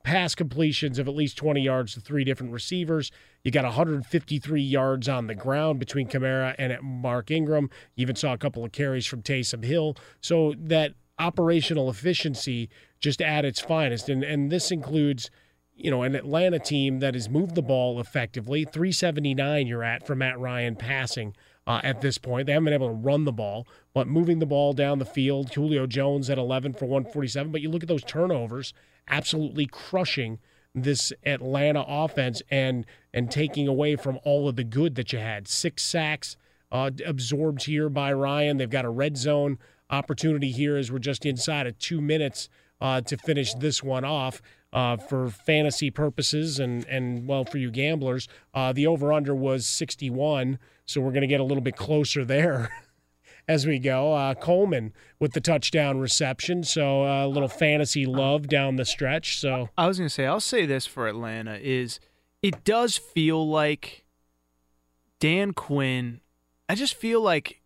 [0.04, 3.12] pass completions of at least 20 yards to three different receivers.
[3.46, 7.70] You got 153 yards on the ground between Kamara and Mark Ingram.
[7.96, 9.96] You even saw a couple of carries from Taysom Hill.
[10.20, 12.70] So that operational efficiency
[13.00, 14.10] just at its finest.
[14.10, 15.30] And, and this includes
[15.76, 18.64] you know, an Atlanta team that has moved the ball effectively.
[18.64, 21.36] 379 you're at for Matt Ryan passing
[21.68, 22.48] uh, at this point.
[22.48, 25.54] They haven't been able to run the ball, but moving the ball down the field.
[25.54, 27.52] Julio Jones at 11 for 147.
[27.52, 28.74] But you look at those turnovers,
[29.08, 30.40] absolutely crushing
[30.76, 35.48] this Atlanta offense and and taking away from all of the good that you had.
[35.48, 36.36] Six sacks
[36.72, 38.58] uh, absorbed here by Ryan.
[38.58, 39.58] They've got a red zone
[39.90, 42.50] opportunity here as we're just inside of two minutes
[42.82, 44.42] uh, to finish this one off.
[44.74, 49.66] Uh, for fantasy purposes and and well for you gamblers, uh, the over under was
[49.66, 52.70] 61, so we're going to get a little bit closer there
[53.48, 54.14] as we go.
[54.14, 59.40] Uh, Coleman with the touchdown reception, so uh, a little fantasy love down the stretch.
[59.40, 62.00] So I was going to say, I'll say this for Atlanta is
[62.42, 64.06] it does feel like
[65.20, 66.22] Dan Quinn.
[66.70, 67.62] I just feel like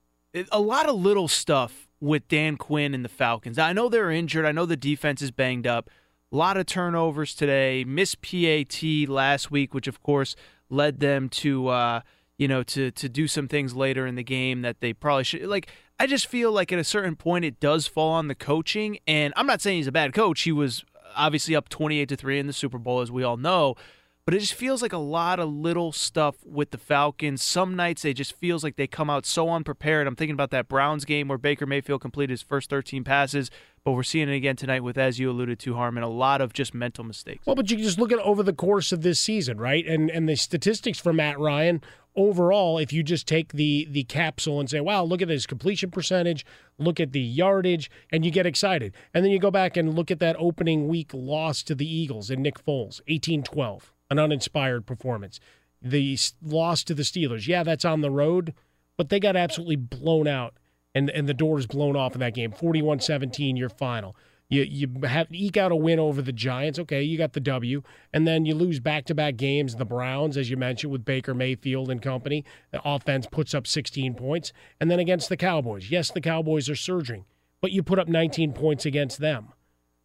[0.51, 3.57] a lot of little stuff with Dan Quinn and the Falcons.
[3.57, 4.45] I know they're injured.
[4.45, 5.89] I know the defense is banged up.
[6.31, 7.83] A lot of turnovers today.
[7.83, 10.35] Miss PAT last week, which of course
[10.69, 12.01] led them to uh,
[12.39, 15.43] you know to to do some things later in the game that they probably should.
[15.43, 15.69] Like
[15.99, 18.97] I just feel like at a certain point it does fall on the coaching.
[19.05, 20.41] And I'm not saying he's a bad coach.
[20.41, 20.85] He was
[21.15, 23.75] obviously up 28 to three in the Super Bowl, as we all know.
[24.23, 27.43] But it just feels like a lot of little stuff with the Falcons.
[27.43, 30.05] Some nights they just feels like they come out so unprepared.
[30.05, 33.49] I'm thinking about that Browns game where Baker Mayfield completed his first 13 passes,
[33.83, 36.53] but we're seeing it again tonight with, as you alluded to, Harmon, a lot of
[36.53, 37.43] just mental mistakes.
[37.47, 39.85] Well, but you can just look at over the course of this season, right?
[39.85, 41.81] And and the statistics for Matt Ryan
[42.15, 45.91] overall, if you just take the the capsule and say, "Wow, look at his completion
[45.91, 46.45] percentage,
[46.77, 48.93] look at the yardage," and you get excited.
[49.13, 52.29] And then you go back and look at that opening week loss to the Eagles
[52.29, 55.39] and Nick Foles, 18-12, an uninspired performance.
[55.81, 58.53] The loss to the Steelers, yeah, that's on the road,
[58.97, 60.55] but they got absolutely blown out
[60.93, 62.51] and and the doors blown off in that game.
[62.51, 64.15] 41-17 your final.
[64.49, 66.79] You you have eke out a win over the Giants.
[66.79, 69.75] Okay, you got the W, and then you lose back to back games.
[69.75, 74.15] The Browns, as you mentioned, with Baker Mayfield and company, the offense puts up 16
[74.15, 75.91] points, and then against the Cowboys.
[75.91, 77.25] Yes, the Cowboys are surging,
[77.61, 79.53] but you put up 19 points against them.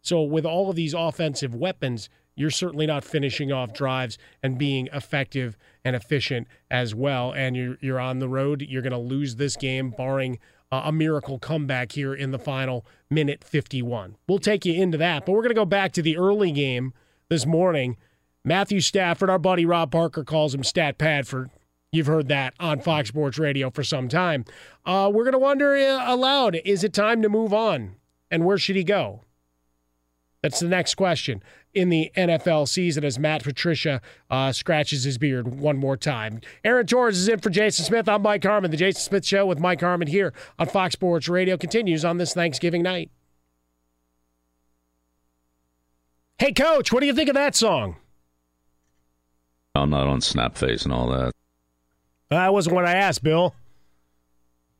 [0.01, 4.87] So with all of these offensive weapons, you're certainly not finishing off drives and being
[4.93, 7.31] effective and efficient as well.
[7.31, 8.61] And you're you're on the road.
[8.61, 10.37] You're going to lose this game, barring
[10.85, 14.17] a miracle comeback here in the final minute 51.
[14.27, 16.93] We'll take you into that, but we're going to go back to the early game
[17.29, 17.97] this morning.
[18.43, 21.49] Matthew Stafford, our buddy Rob Parker calls him Stat Padford.
[21.91, 24.45] You've heard that on Fox Sports Radio for some time.
[24.85, 27.95] Uh, we're going to wonder uh, aloud: Is it time to move on?
[28.29, 29.21] And where should he go?
[30.41, 31.41] That's the next question
[31.75, 34.01] in the NFL season as Matt Patricia
[34.31, 36.39] uh, scratches his beard one more time.
[36.63, 38.07] Aaron Torres is in for Jason Smith.
[38.09, 38.71] I'm Mike Harmon.
[38.71, 42.33] The Jason Smith Show with Mike Harmon here on Fox Sports Radio continues on this
[42.33, 43.11] Thanksgiving night.
[46.39, 47.97] Hey, Coach, what do you think of that song?
[49.75, 51.33] I'm not on Snapface and all that.
[52.29, 53.53] That wasn't what I asked, Bill.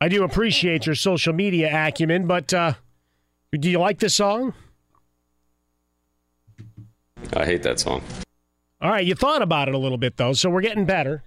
[0.00, 2.74] I do appreciate your social media acumen, but uh,
[3.52, 4.54] do you like this song?
[7.34, 8.02] I hate that song.
[8.80, 11.22] All right, you thought about it a little bit, though, so we're getting better.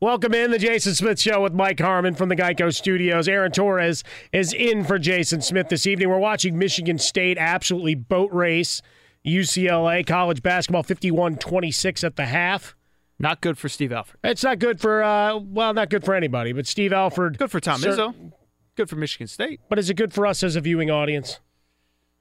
[0.00, 3.26] Welcome in the Jason Smith Show with Mike Harmon from the Geico Studios.
[3.28, 6.08] Aaron Torres is in for Jason Smith this evening.
[6.08, 8.80] We're watching Michigan State absolutely boat race
[9.26, 12.76] UCLA college basketball 51 26 at the half.
[13.18, 14.20] Not good for Steve Alford.
[14.22, 17.36] It's not good for, uh, well, not good for anybody, but Steve Alford.
[17.36, 18.32] Good for Tom cer- Izzo.
[18.76, 19.60] Good for Michigan State.
[19.68, 21.40] But is it good for us as a viewing audience?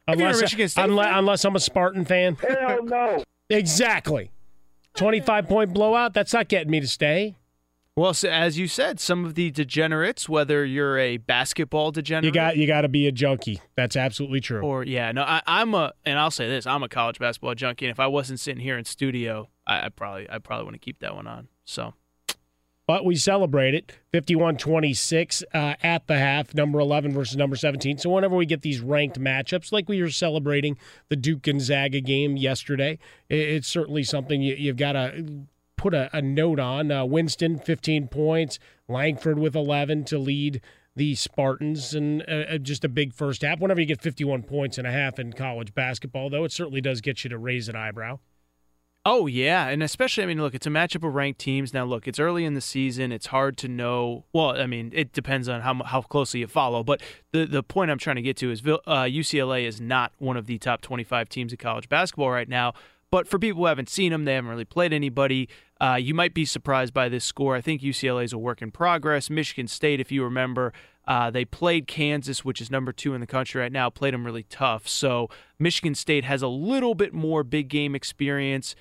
[0.08, 1.18] If you're a Unless, Michigan State unless, fan.
[1.18, 2.36] unless I'm a Spartan fan.
[2.36, 3.24] Hell no.
[3.49, 4.30] Exactly.
[4.97, 7.38] 25 point blowout, that's not getting me to stay.
[7.95, 12.32] Well, so as you said, some of the degenerates, whether you're a basketball degenerate, You
[12.32, 13.62] got you got to be a junkie.
[13.76, 14.62] That's absolutely true.
[14.62, 17.86] or yeah, no, I, I'm a, and I'll say this, I'm a college basketball junkie,
[17.86, 20.80] and if I wasn't sitting here in studio, I, I probably, I probably want to
[20.80, 21.47] keep that one on.
[21.66, 21.93] So,
[22.88, 27.97] but we celebrate it 51 26 uh, at the half, number 11 versus number 17.
[27.99, 30.77] So, whenever we get these ranked matchups, like we were celebrating
[31.09, 32.97] the Duke Gonzaga game yesterday,
[33.29, 36.91] it's certainly something you, have got to put a, a note on.
[36.91, 38.57] Uh, Winston, 15 points,
[38.88, 40.61] Langford with 11 to lead
[40.95, 43.59] the Spartans, and uh, uh, just a big first half.
[43.59, 47.01] Whenever you get 51 points and a half in college basketball, though, it certainly does
[47.01, 48.19] get you to raise an eyebrow.
[49.10, 51.74] Oh yeah, and especially I mean, look, it's a matchup of ranked teams.
[51.74, 54.26] Now, look, it's early in the season; it's hard to know.
[54.34, 56.84] Well, I mean, it depends on how how closely you follow.
[56.84, 57.01] But
[57.32, 60.45] the the point I'm trying to get to is uh, UCLA is not one of
[60.45, 62.74] the top 25 teams in college basketball right now.
[63.10, 65.47] But for people who haven't seen them, they haven't really played anybody.
[65.80, 67.55] Uh, you might be surprised by this score.
[67.55, 69.30] I think UCLA is a work in progress.
[69.30, 70.74] Michigan State, if you remember,
[71.08, 74.26] uh, they played Kansas, which is number two in the country right now, played them
[74.26, 74.89] really tough.
[74.89, 78.76] So Michigan State has a little bit more big game experience,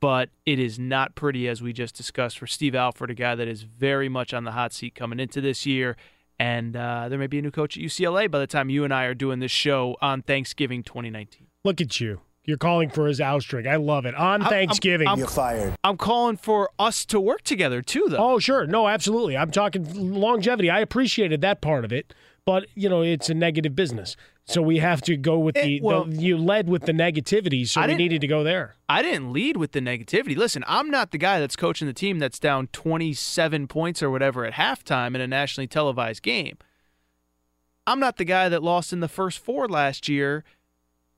[0.00, 3.48] but it is not pretty, as we just discussed, for Steve Alford, a guy that
[3.48, 5.96] is very much on the hot seat coming into this year.
[6.38, 8.94] And uh, there may be a new coach at UCLA by the time you and
[8.94, 11.46] I are doing this show on Thanksgiving 2019.
[11.64, 12.22] Look at you.
[12.44, 13.66] You're calling for his ousting.
[13.68, 14.14] I love it.
[14.14, 15.06] On Thanksgiving.
[15.06, 15.76] I'm, I'm, You're fired.
[15.84, 18.16] I'm calling for us to work together too, though.
[18.16, 18.66] Oh, sure.
[18.66, 19.36] No, absolutely.
[19.36, 20.70] I'm talking longevity.
[20.70, 22.14] I appreciated that part of it,
[22.50, 24.16] but you know, it's a negative business.
[24.44, 27.64] So we have to go with the, it, well, the you led with the negativity,
[27.64, 28.74] so we needed to go there.
[28.88, 30.36] I didn't lead with the negativity.
[30.36, 34.44] Listen, I'm not the guy that's coaching the team that's down 27 points or whatever
[34.44, 36.58] at halftime in a nationally televised game.
[37.86, 40.42] I'm not the guy that lost in the first four last year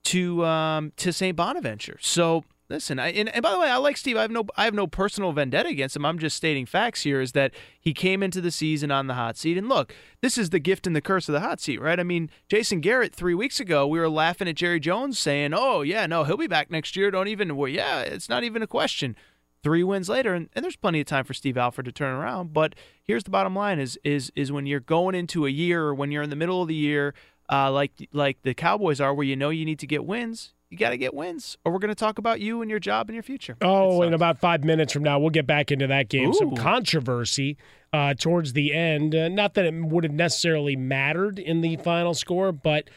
[0.05, 1.35] to um, to St.
[1.35, 1.97] Bonaventure.
[2.03, 4.17] So listen, I, and, and, by the way, I like Steve.
[4.17, 6.05] I have no I have no personal vendetta against him.
[6.05, 7.21] I'm just stating facts here.
[7.21, 10.51] Is that he came into the season on the hot seat, and look, this is
[10.51, 12.01] the gift and the curse of the hot seat, right?
[12.01, 15.83] I mean, Jason Garrett three weeks ago, we were laughing at Jerry Jones saying, "Oh
[15.83, 17.11] yeah, no, he'll be back next year.
[17.11, 19.17] Don't even well, yeah, it's not even a question."
[19.63, 22.53] Three wins later, and, and there's plenty of time for Steve Alford to turn around.
[22.53, 25.95] But here's the bottom line: is is is when you're going into a year, or
[25.95, 27.15] when you're in the middle of the year
[27.53, 30.55] uh, like like the Cowboys are, where you know you need to get wins.
[30.73, 33.11] You got to get wins, or we're going to talk about you and your job
[33.11, 33.59] and your future.
[33.61, 36.31] Oh, in about five minutes from now, we'll get back into that game.
[36.31, 36.33] Ooh.
[36.33, 37.59] Some controversy
[37.93, 39.15] uh, towards the end.
[39.15, 42.89] Uh, not that it would have necessarily mattered in the final score, but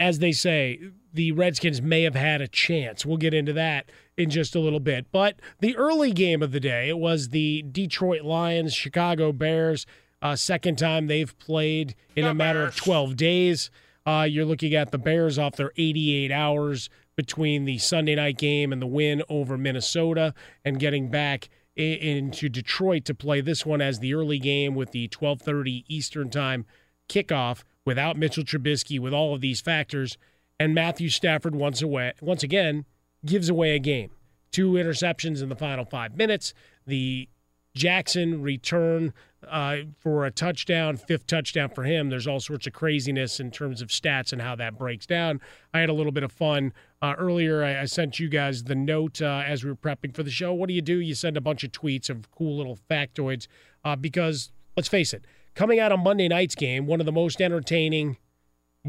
[0.00, 0.80] as they say,
[1.12, 3.04] the Redskins may have had a chance.
[3.04, 5.12] We'll get into that in just a little bit.
[5.12, 9.84] But the early game of the day, it was the Detroit Lions, Chicago Bears.
[10.22, 12.76] Uh, second time they've played in the a matter Bears.
[12.78, 13.70] of 12 days.
[14.06, 18.72] Uh, you're looking at the Bears off their 88 hours between the Sunday night game
[18.72, 20.34] and the win over Minnesota
[20.64, 24.90] and getting back in, into Detroit to play this one as the early game with
[24.90, 26.66] the 12:30 Eastern Time
[27.08, 30.16] kickoff without Mitchell Trubisky with all of these factors
[30.58, 32.84] and Matthew Stafford once away once again
[33.24, 34.10] gives away a game.
[34.50, 36.54] Two interceptions in the final 5 minutes.
[36.86, 37.28] The
[37.74, 39.12] Jackson return
[39.48, 42.10] uh, for a touchdown, fifth touchdown for him.
[42.10, 45.40] There's all sorts of craziness in terms of stats and how that breaks down.
[45.72, 46.72] I had a little bit of fun
[47.02, 47.64] uh, earlier.
[47.64, 50.52] I, I, sent you guys the note uh, as we were prepping for the show.
[50.52, 50.98] What do you do?
[50.98, 53.46] You send a bunch of tweets of cool little factoids
[53.84, 55.24] uh, because let's face it,
[55.54, 58.18] coming out of Monday night's game, one of the most entertaining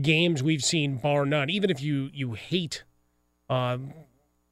[0.02, 1.50] games we've seen, bar none.
[1.50, 2.84] Even if you you hate
[3.50, 3.94] um,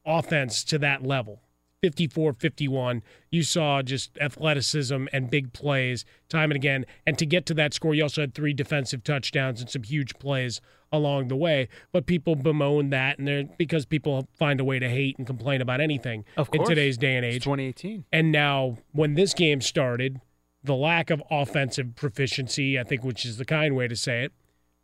[0.06, 1.43] offense to that level
[1.84, 3.04] 54 51.
[3.30, 6.86] You saw just athleticism and big plays time and again.
[7.06, 10.18] And to get to that score, you also had three defensive touchdowns and some huge
[10.18, 10.62] plays
[10.94, 11.68] along the way.
[11.92, 15.60] But people bemoan that, and they're because people find a way to hate and complain
[15.60, 16.24] about anything
[16.54, 17.36] in today's day and age.
[17.36, 18.06] It's 2018.
[18.14, 20.22] And now, when this game started,
[20.64, 24.32] the lack of offensive proficiency, I think, which is the kind way to say it,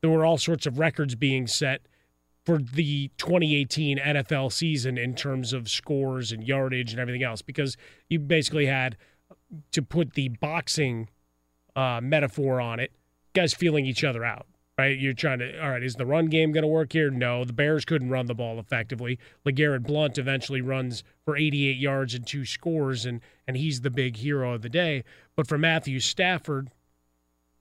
[0.01, 1.81] there were all sorts of records being set
[2.45, 7.77] for the 2018 NFL season in terms of scores and yardage and everything else because
[8.09, 8.97] you basically had
[9.71, 11.09] to put the boxing
[11.75, 12.91] uh, metaphor on it,
[13.33, 14.45] guys feeling each other out.
[14.77, 15.61] Right, you're trying to.
[15.61, 17.11] All right, is the run game going to work here?
[17.11, 19.19] No, the Bears couldn't run the ball effectively.
[19.45, 24.15] LeGarrette Blount eventually runs for 88 yards and two scores, and and he's the big
[24.15, 25.03] hero of the day.
[25.35, 26.69] But for Matthew Stafford,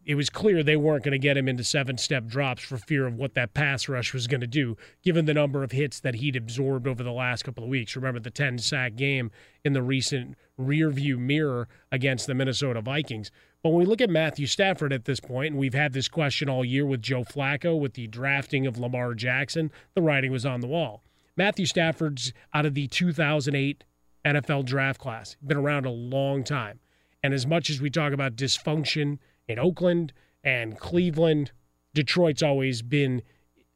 [0.08, 3.06] it was clear they weren't going to get him into seven step drops for fear
[3.06, 6.14] of what that pass rush was going to do, given the number of hits that
[6.14, 7.94] he'd absorbed over the last couple of weeks.
[7.94, 9.30] Remember the 10 sack game
[9.66, 13.30] in the recent rear view mirror against the Minnesota Vikings.
[13.62, 16.48] But when we look at Matthew Stafford at this point, and we've had this question
[16.48, 20.60] all year with Joe Flacco with the drafting of Lamar Jackson, the writing was on
[20.60, 21.02] the wall.
[21.36, 23.84] Matthew Stafford's out of the 2008
[24.24, 26.80] NFL draft class, been around a long time.
[27.22, 29.18] And as much as we talk about dysfunction,
[29.48, 30.12] in Oakland
[30.44, 31.52] and Cleveland.
[31.94, 33.22] Detroit's always been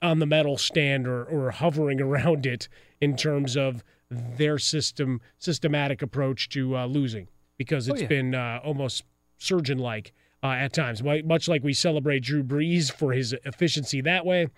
[0.01, 2.69] on the medal stand or, or hovering around it
[3.01, 7.29] in terms of their system systematic approach to uh, losing.
[7.57, 8.09] because Oh, it's yeah.
[8.09, 9.05] been uh, almost
[9.39, 10.13] surgeon like
[10.43, 11.03] uh, at times.
[11.03, 14.49] Much like we celebrate Drew Brees for his efficiency that way,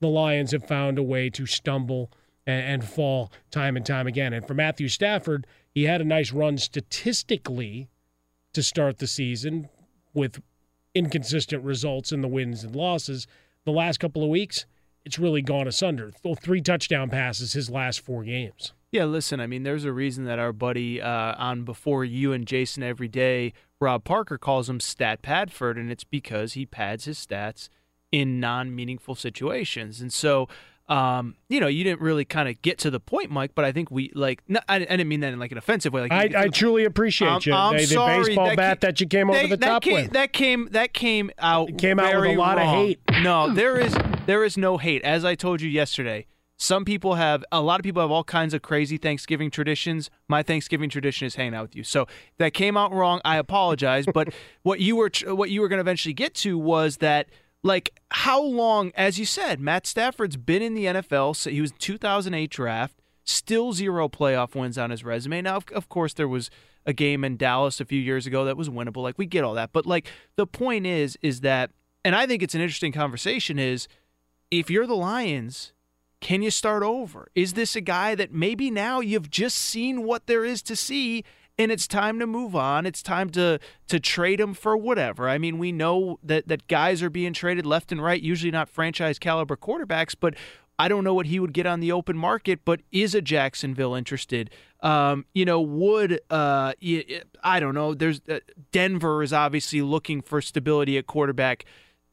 [0.00, 2.10] the Lions have found a way to stumble
[2.46, 4.32] and, and fall time and time again.
[4.32, 7.88] And for Matthew Stafford, he had a nice run statistically
[8.52, 9.68] to start the season
[10.14, 10.40] with
[10.94, 13.26] inconsistent results in the wins and losses.
[13.64, 14.66] The last couple of weeks,
[15.04, 16.12] it's really gone asunder.
[16.22, 18.72] Th- Three touchdown passes his last four games.
[18.90, 22.46] Yeah, listen, I mean, there's a reason that our buddy uh, on Before You and
[22.46, 27.18] Jason every day, Rob Parker, calls him Stat Padford, and it's because he pads his
[27.18, 27.70] stats
[28.10, 30.02] in non meaningful situations.
[30.02, 30.46] And so,
[30.88, 33.72] um, you know, you didn't really kind of get to the point, Mike, but I
[33.72, 36.02] think we, like, no, I, I didn't mean that in like an offensive way.
[36.02, 37.54] Like, I, I truly appreciate you.
[37.54, 39.66] I'm the, the sorry, baseball that bat ca- that you came over they- the that
[39.66, 40.12] top came, with.
[40.12, 43.00] That came that came out came out with a lot of hate.
[43.22, 45.02] No, there is there is no hate.
[45.02, 46.26] As I told you yesterday,
[46.56, 50.10] some people have a lot of people have all kinds of crazy Thanksgiving traditions.
[50.28, 51.84] My Thanksgiving tradition is hanging out with you.
[51.84, 52.06] So
[52.38, 53.20] that came out wrong.
[53.24, 54.04] I apologize.
[54.12, 57.28] but what you were what you were going to eventually get to was that
[57.62, 61.36] like how long, as you said, Matt Stafford's been in the NFL.
[61.36, 65.42] So he was 2008 draft, still zero playoff wins on his resume.
[65.42, 66.50] Now, of, of course, there was
[66.84, 69.02] a game in Dallas a few years ago that was winnable.
[69.02, 70.06] Like we get all that, but like
[70.36, 71.70] the point is, is that,
[72.04, 73.58] and I think it's an interesting conversation.
[73.58, 73.86] Is
[74.50, 75.72] if you're the Lions,
[76.20, 77.28] can you start over?
[77.34, 81.24] Is this a guy that maybe now you've just seen what there is to see
[81.58, 82.86] and it's time to move on.
[82.86, 85.28] It's time to to trade him for whatever.
[85.28, 88.68] I mean, we know that that guys are being traded left and right, usually not
[88.68, 90.34] franchise caliber quarterbacks, but
[90.78, 93.94] I don't know what he would get on the open market, but is a Jacksonville
[93.94, 94.50] interested?
[94.80, 96.72] Um, you know, would uh,
[97.44, 97.94] I don't know.
[97.94, 98.40] There's uh,
[98.72, 101.64] Denver is obviously looking for stability at quarterback.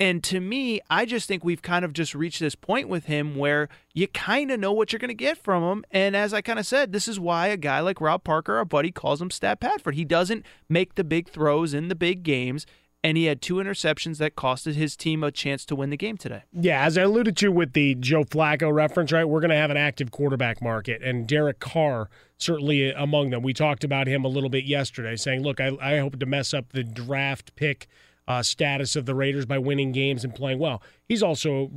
[0.01, 3.35] And to me, I just think we've kind of just reached this point with him
[3.35, 5.83] where you kind of know what you're going to get from him.
[5.91, 8.65] And as I kind of said, this is why a guy like Rob Parker, our
[8.65, 9.95] buddy, calls him Stat Padford.
[9.95, 12.65] He doesn't make the big throws in the big games,
[13.03, 16.15] and he had two interceptions that costed his team a chance to win the game
[16.15, 16.43] today.
[16.53, 19.25] Yeah, as I alluded to with the Joe Flacco reference, right?
[19.25, 23.43] We're going to have an active quarterback market, and Derek Carr certainly among them.
[23.43, 26.53] We talked about him a little bit yesterday, saying, "Look, I, I hope to mess
[26.53, 27.87] up the draft pick
[28.30, 31.69] uh, status of the Raiders by winning games and playing well." He's also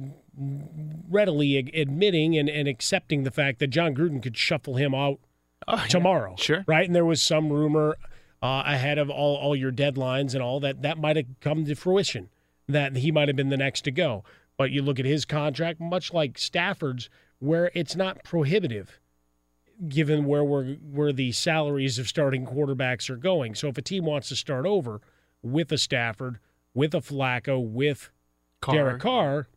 [1.09, 5.19] readily ad- admitting and, and accepting the fact that Jon Gruden could shuffle him out
[5.89, 6.87] tomorrow, sure, right?
[6.87, 7.97] And there was some rumor
[8.43, 11.75] uh, ahead of all all your deadlines and all that that might have come to
[11.75, 12.29] fruition
[12.69, 14.25] that he might have been the next to go.
[14.57, 19.01] But you look at his contract, much like Stafford's, where it's not prohibitive,
[19.89, 23.55] given where we're where the salaries of starting quarterbacks are going.
[23.55, 25.01] So if a team wants to start over
[25.43, 26.39] with a Stafford,
[26.75, 28.11] with a Flacco, with
[28.61, 28.75] Carr.
[28.75, 29.49] Derek Carr,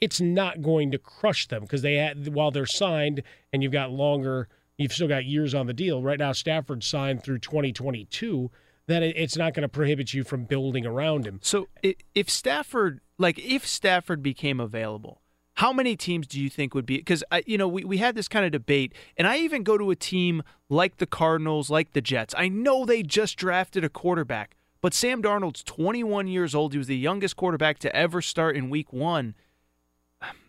[0.00, 3.22] it's not going to crush them because they had while they're signed
[3.52, 6.02] and you've got longer, you've still got years on the deal.
[6.02, 8.50] Right now, Stafford signed through 2022.
[8.86, 11.38] That it's not going to prohibit you from building around him.
[11.44, 11.68] So
[12.12, 15.20] if Stafford, like if Stafford became available,
[15.54, 16.96] how many teams do you think would be?
[16.96, 19.90] Because you know we we had this kind of debate, and I even go to
[19.90, 22.34] a team like the Cardinals, like the Jets.
[22.36, 26.72] I know they just drafted a quarterback, but Sam Darnold's 21 years old.
[26.72, 29.34] He was the youngest quarterback to ever start in Week One.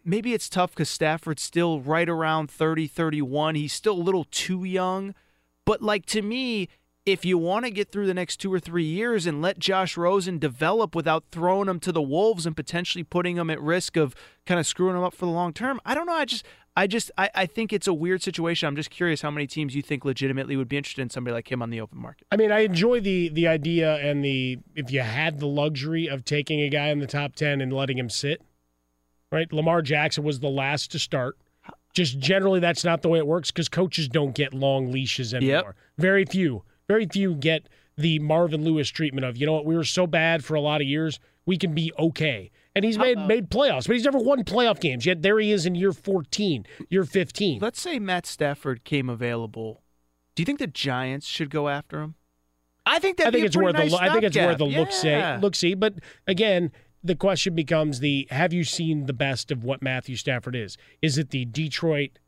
[0.03, 3.55] Maybe it's tough because Stafford's still right around 30, 31.
[3.55, 5.13] He's still a little too young.
[5.65, 6.69] But like to me,
[7.05, 9.97] if you want to get through the next two or three years and let Josh
[9.97, 14.15] Rosen develop without throwing him to the wolves and potentially putting him at risk of
[14.45, 16.13] kind of screwing him up for the long term, I don't know.
[16.13, 18.67] I just, I just, I, I think it's a weird situation.
[18.67, 21.51] I'm just curious how many teams you think legitimately would be interested in somebody like
[21.51, 22.27] him on the open market.
[22.31, 26.23] I mean, I enjoy the the idea and the if you had the luxury of
[26.23, 28.41] taking a guy in the top ten and letting him sit,
[29.31, 29.51] right?
[29.51, 31.37] Lamar Jackson was the last to start.
[31.93, 35.75] Just generally, that's not the way it works because coaches don't get long leashes anymore.
[35.97, 37.67] Very few, very few get
[37.97, 40.79] the Marvin Lewis treatment of you know what we were so bad for a lot
[40.79, 42.51] of years we can be okay.
[42.73, 45.21] And he's made made playoffs, but he's never won playoff games yet.
[45.21, 47.59] There he is in year fourteen, year fifteen.
[47.59, 49.81] Let's say Matt Stafford came available.
[50.35, 52.15] Do you think the Giants should go after him?
[52.85, 54.57] I think that'd think be a it's pretty worth nice the I think it's worth
[54.57, 54.79] the stopgap.
[54.79, 55.73] look see look see.
[55.73, 55.95] But
[56.27, 56.71] again,
[57.03, 60.77] the question becomes the have you seen the best of what Matthew Stafford is?
[61.01, 62.19] Is it the Detroit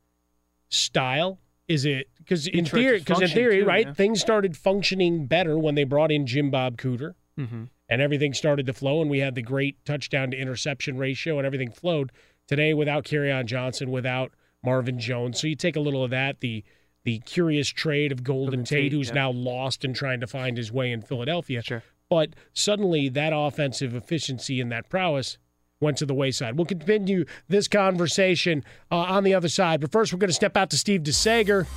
[0.69, 1.39] style?
[1.67, 3.93] Is it because in Detroit theory because in theory, too, right, yeah.
[3.93, 7.69] things started functioning better when they brought in Jim Bob Cooter Mhm.
[7.89, 11.45] And everything started to flow and we had the great touchdown to interception ratio and
[11.45, 12.11] everything flowed.
[12.47, 15.39] Today without on Johnson, without Marvin Jones.
[15.39, 16.63] So you take a little of that, the
[17.03, 19.15] the curious trade of Golden, Golden Tate, Tate, who's yeah.
[19.15, 21.61] now lost and trying to find his way in Philadelphia.
[21.61, 21.83] Sure.
[22.09, 25.37] But suddenly that offensive efficiency and that prowess
[25.81, 26.57] went to the wayside.
[26.57, 29.81] We'll continue this conversation uh, on the other side.
[29.81, 31.67] But first, we're going to step out to Steve DeSager.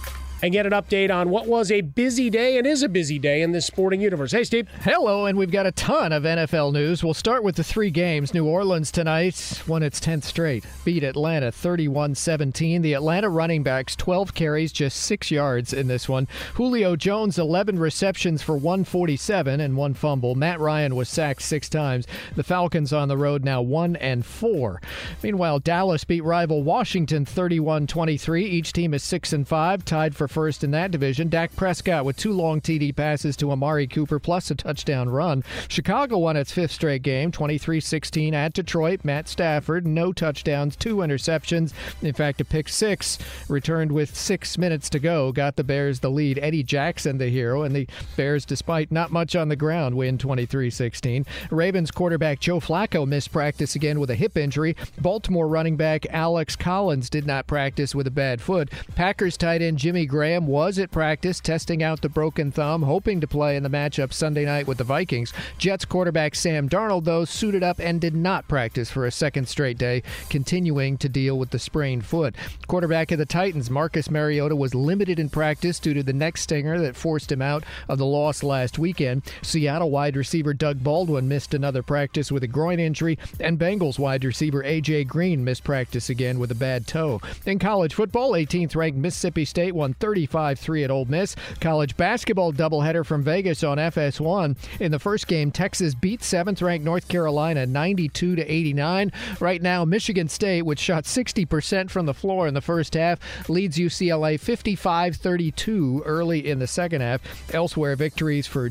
[0.42, 3.42] And get an update on what was a busy day and is a busy day
[3.42, 4.32] in this sporting universe.
[4.32, 4.68] Hey, Steve.
[4.82, 7.02] Hello, and we've got a ton of NFL news.
[7.02, 8.34] We'll start with the three games.
[8.34, 12.82] New Orleans tonight won its 10th straight, beat Atlanta 31 17.
[12.82, 16.28] The Atlanta running backs, 12 carries, just six yards in this one.
[16.54, 20.34] Julio Jones, 11 receptions for 147 and one fumble.
[20.34, 22.06] Matt Ryan was sacked six times.
[22.34, 24.80] The Falcons on the road now 1 and 4.
[25.22, 28.44] Meanwhile, Dallas beat rival Washington 31 23.
[28.44, 31.28] Each team is 6 and 5, tied for first in that division.
[31.28, 35.44] Dak Prescott with two long TD passes to Amari Cooper plus a touchdown run.
[35.68, 39.04] Chicago won its fifth straight game, 23 16 at Detroit.
[39.04, 41.72] Matt Stafford, no touchdowns, two interceptions.
[42.02, 46.10] In fact, a pick six returned with six minutes to go, got the Bears the
[46.10, 46.38] lead.
[46.38, 47.86] Eddie Jackson, the hero, and the
[48.16, 51.26] Bears, despite not much on the ground, win 23 16.
[51.50, 54.76] Ravens quarterback Joe Flacco missed practice again with a hip injury.
[55.00, 58.70] Baltimore running back Alex Collins did not practice with a bad foot.
[58.94, 63.26] Packers tight end Jimmy Graham was at practice, testing out the broken thumb, hoping to
[63.26, 65.30] play in the matchup Sunday night with the Vikings.
[65.58, 69.76] Jets quarterback Sam Darnold, though, suited up and did not practice for a second straight
[69.76, 72.34] day, continuing to deal with the sprained foot.
[72.66, 76.80] Quarterback of the Titans, Marcus Mariota, was limited in practice due to the neck stinger
[76.80, 79.20] that forced him out of the loss last weekend.
[79.42, 84.24] Seattle wide receiver Doug Baldwin missed another practice with a groin injury, and Bengals wide
[84.24, 85.04] receiver A.J.
[85.04, 87.20] Green missed practice again with a bad toe.
[87.44, 91.34] In college football, 18th ranked Mississippi State won 35 3 at Ole Miss.
[91.60, 94.56] College basketball doubleheader from Vegas on FS1.
[94.80, 99.12] In the first game, Texas beat 7th ranked North Carolina 92 to 89.
[99.40, 103.18] Right now, Michigan State, which shot 60% from the floor in the first half,
[103.48, 107.20] leads UCLA 55 32 early in the second half.
[107.54, 108.70] Elsewhere, victories for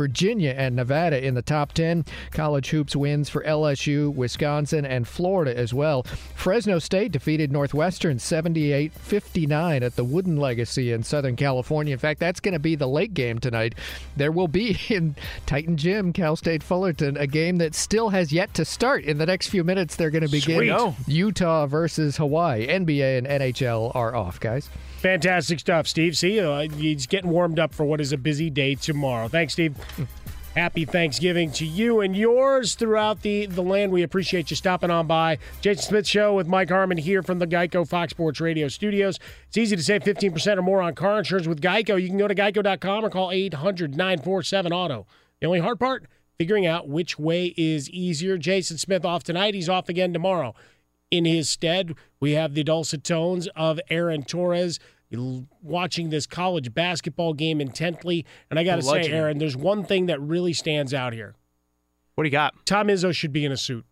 [0.00, 2.06] Virginia and Nevada in the top 10.
[2.30, 6.04] College hoops wins for LSU, Wisconsin, and Florida as well.
[6.34, 11.92] Fresno State defeated Northwestern 78 59 at the Wooden Legacy in Southern California.
[11.92, 13.74] In fact, that's going to be the late game tonight.
[14.16, 18.54] There will be in Titan Gym, Cal State Fullerton, a game that still has yet
[18.54, 19.04] to start.
[19.04, 20.68] In the next few minutes, they're going to begin Sweet.
[21.08, 22.66] Utah versus Hawaii.
[22.66, 24.70] NBA and NHL are off, guys.
[25.00, 26.14] Fantastic stuff, Steve.
[26.16, 29.28] See, uh, he's getting warmed up for what is a busy day tomorrow.
[29.28, 29.74] Thanks, Steve.
[30.54, 33.92] Happy Thanksgiving to you and yours throughout the, the land.
[33.92, 35.38] We appreciate you stopping on by.
[35.62, 39.18] Jason Smith Show with Mike Harmon here from the Geico Fox Sports Radio studios.
[39.48, 42.00] It's easy to save 15% or more on car insurance with Geico.
[42.00, 45.06] You can go to geico.com or call 800 947 Auto.
[45.40, 46.04] The only hard part,
[46.36, 48.36] figuring out which way is easier.
[48.36, 49.54] Jason Smith off tonight.
[49.54, 50.54] He's off again tomorrow.
[51.10, 54.78] In his stead, we have the dulcet tones of Aaron Torres
[55.60, 58.24] watching this college basketball game intently.
[58.48, 61.34] And I got to say, Aaron, there's one thing that really stands out here.
[62.14, 62.54] What do you got?
[62.64, 63.84] Tom Izzo should be in a suit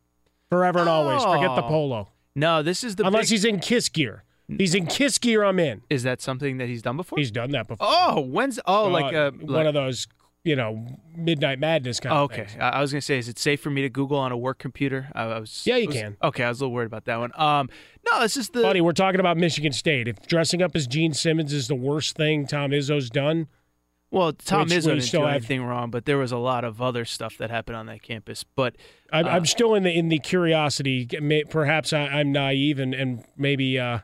[0.48, 1.22] forever and always.
[1.24, 1.68] Forget the Oh.
[1.68, 2.08] polo.
[2.36, 4.22] No, this is the Unless big- he's in Kiss gear.
[4.46, 5.42] He's in Kiss gear.
[5.42, 5.82] I'm in.
[5.90, 7.18] Is that something that he's done before?
[7.18, 7.86] He's done that before.
[7.90, 10.06] Oh, when's oh like Uh, a one of those,
[10.48, 12.46] you know, midnight madness kind Oh, of okay.
[12.58, 15.08] I was gonna say, is it safe for me to Google on a work computer?
[15.14, 15.62] I, I was.
[15.66, 16.16] Yeah, you was- can.
[16.22, 17.32] Okay, I was a little worried about that one.
[17.36, 17.68] Um,
[18.10, 18.62] no, this is the.
[18.62, 20.08] Buddy, we're talking about Michigan State.
[20.08, 23.46] If dressing up as Gene Simmons is the worst thing Tom Izzo's done,
[24.10, 26.80] Well, Tom Which Izzo didn't do have- anything wrong, but there was a lot of
[26.80, 28.42] other stuff that happened on that campus.
[28.42, 28.76] But
[29.12, 31.06] I'm, uh, I'm still in the in the curiosity.
[31.20, 33.98] May- Perhaps I, I'm naive and and maybe uh,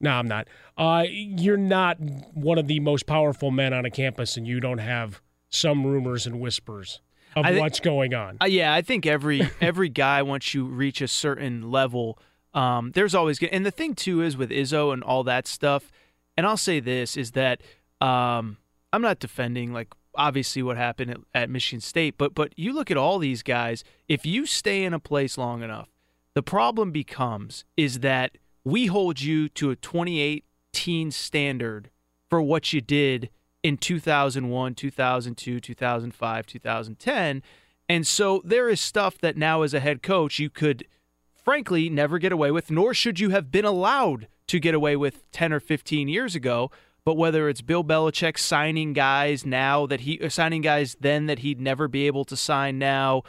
[0.00, 0.48] no, I'm not.
[0.76, 1.98] Uh, you're not
[2.34, 6.26] one of the most powerful men on a campus, and you don't have some rumors
[6.26, 7.00] and whispers
[7.36, 8.38] of what's going on.
[8.40, 12.18] Uh, yeah, I think every every guy once you reach a certain level,
[12.54, 15.90] um, there's always and the thing too is with Izzo and all that stuff.
[16.36, 17.62] And I'll say this is that
[18.00, 18.58] um,
[18.92, 22.90] I'm not defending like obviously what happened at, at Michigan State, but but you look
[22.90, 23.84] at all these guys.
[24.08, 25.88] If you stay in a place long enough,
[26.34, 31.90] the problem becomes is that we hold you to a 2018 standard
[32.28, 33.30] for what you did
[33.68, 37.42] in 2001, 2002, 2005, 2010.
[37.88, 40.86] And so there is stuff that now, as a head coach, you could
[41.34, 45.30] frankly never get away with, nor should you have been allowed to get away with
[45.32, 46.70] 10 or 15 years ago.
[47.04, 51.40] But whether it's Bill Belichick signing guys now that he uh, signing guys then that
[51.40, 53.22] he'd never be able to sign now,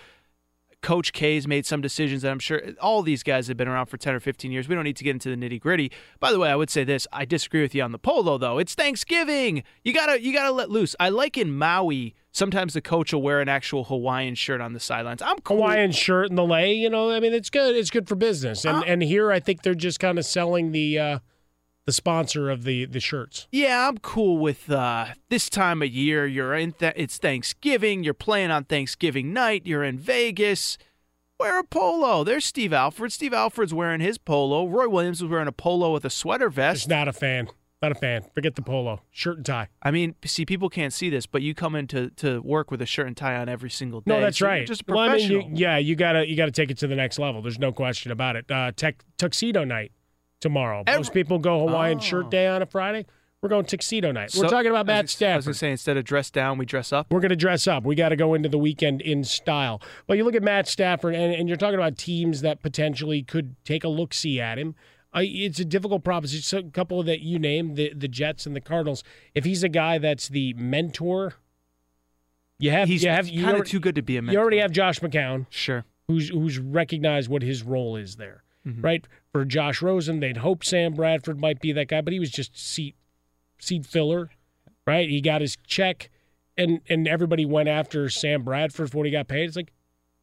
[0.82, 3.98] Coach K's made some decisions that I'm sure all these guys have been around for
[3.98, 4.68] 10 or 15 years.
[4.70, 5.92] We don't need to get into the nitty gritty.
[6.20, 8.58] By the way, I would say this: I disagree with you on the polo, though.
[8.60, 9.64] It's Thanksgiving.
[9.84, 10.96] You gotta you gotta let loose.
[11.00, 12.16] I like in Maui.
[12.32, 15.22] Sometimes the coach will wear an actual Hawaiian shirt on the sidelines.
[15.22, 15.58] I'm cool.
[15.58, 17.76] Hawaiian shirt in the lay, you know, I mean, it's good.
[17.76, 18.66] It's good for business.
[18.66, 21.20] Uh, And and here, I think they're just kind of selling the uh,
[21.90, 23.48] the sponsor of the the shirts.
[23.52, 26.28] Yeah, I'm cool with uh, this time of year.
[26.28, 26.74] You're in.
[26.74, 28.04] Th- it's Thanksgiving.
[28.04, 29.64] You're playing on Thanksgiving night.
[29.66, 30.78] You're in Vegas.
[31.40, 32.24] Wear a polo.
[32.24, 33.12] There's Steve Alford.
[33.12, 34.68] Steve Alford's wearing his polo.
[34.68, 36.82] Roy Williams was wearing a polo with a sweater vest.
[36.82, 37.48] Just not a fan.
[37.82, 38.26] Not a fan.
[38.36, 39.02] Forget the polo.
[39.10, 39.70] Shirt and tie.
[39.82, 42.86] I mean, see, people can't see this, but you come into to work with a
[42.86, 44.14] shirt and tie on every single day.
[44.14, 44.68] No, that's so you're right.
[44.68, 45.50] Just a Well, I mean, professional.
[45.50, 47.42] you, yeah, you gotta you gotta take it to the next level.
[47.42, 48.52] There's no question about it.
[48.52, 49.92] Uh, tech, tuxedo night
[50.40, 50.84] tomorrow.
[50.88, 52.02] Most people go Hawaiian oh.
[52.02, 53.06] shirt day on a Friday.
[53.42, 54.34] We're going tuxedo night.
[54.38, 54.50] We're Oh.
[54.50, 55.34] Talking about Matt Stafford.
[55.34, 57.08] I was gonna say instead of dress down, we dress up.
[57.10, 57.86] We're going to dress up.
[57.86, 59.82] We got to go into the weekend in style.
[60.08, 63.56] But you look at Matt Stafford, and, and you're talking about teams that potentially could
[63.64, 64.76] take a look see at him.
[65.14, 66.44] I, it's a difficult proposition.
[66.44, 69.04] So a couple that you named, the the Jets and the Cardinals.
[69.34, 71.36] If he's a guy that's the mentor,
[72.60, 74.34] you have He's you have kind of too good to be a mentor.
[74.34, 75.86] You already have Josh McCown, Sure.
[76.08, 78.84] who's who's recognized what his role is there, Mhm.
[78.84, 79.06] right?
[79.32, 82.58] For Josh Rosen, they'd hope Sam Bradford might be that guy, but he was just
[82.58, 82.96] seat
[83.60, 84.30] seat filler,
[84.88, 85.10] right?
[85.10, 86.10] He got his check,
[86.58, 89.46] and and everybody went after Sam Bradford for what he got paid.
[89.48, 89.72] It's like,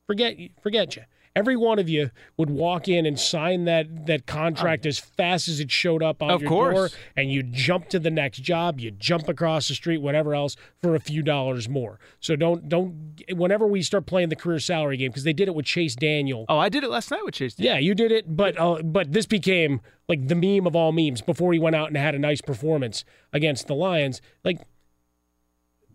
[0.06, 1.04] forget forget you.
[1.36, 5.60] Every one of you would walk in and sign that that contract as fast as
[5.60, 6.74] it showed up on Of your course.
[6.74, 8.80] door, and you jump to the next job.
[8.80, 12.00] You jump across the street, whatever else, for a few dollars more.
[12.20, 13.20] So don't don't.
[13.32, 16.46] Whenever we start playing the career salary game, because they did it with Chase Daniel.
[16.48, 17.54] Oh, I did it last night with Chase.
[17.58, 21.20] Yeah, you did it, but uh, but this became like the meme of all memes
[21.20, 23.04] before he went out and had a nice performance
[23.34, 24.22] against the Lions.
[24.42, 24.58] Like,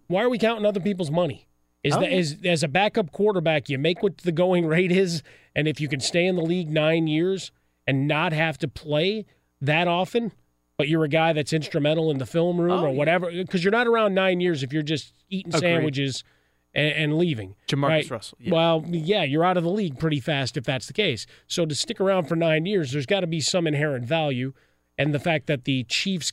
[0.05, 1.47] why are we counting other people's money?
[1.83, 5.23] Is Oh, that is as a backup quarterback, you make what the going rate is,
[5.55, 7.51] and if you can stay in the league nine years
[7.87, 9.25] and not have to play
[9.61, 10.31] that often,
[10.77, 13.71] but you're a guy that's instrumental in the film room Oh, or whatever, because you're
[13.71, 15.61] not around nine years if you're just eating Agreed.
[15.69, 16.23] sandwiches
[16.73, 17.55] and, and leaving.
[17.67, 18.11] Jamarcus right?
[18.11, 18.53] Russell, yeah.
[18.53, 21.25] Well, yeah, you're out of the league pretty fast if that's the case.
[21.47, 24.53] So to stick around for nine years, there's got to be some inherent value,
[24.99, 26.31] and the fact that the Chiefs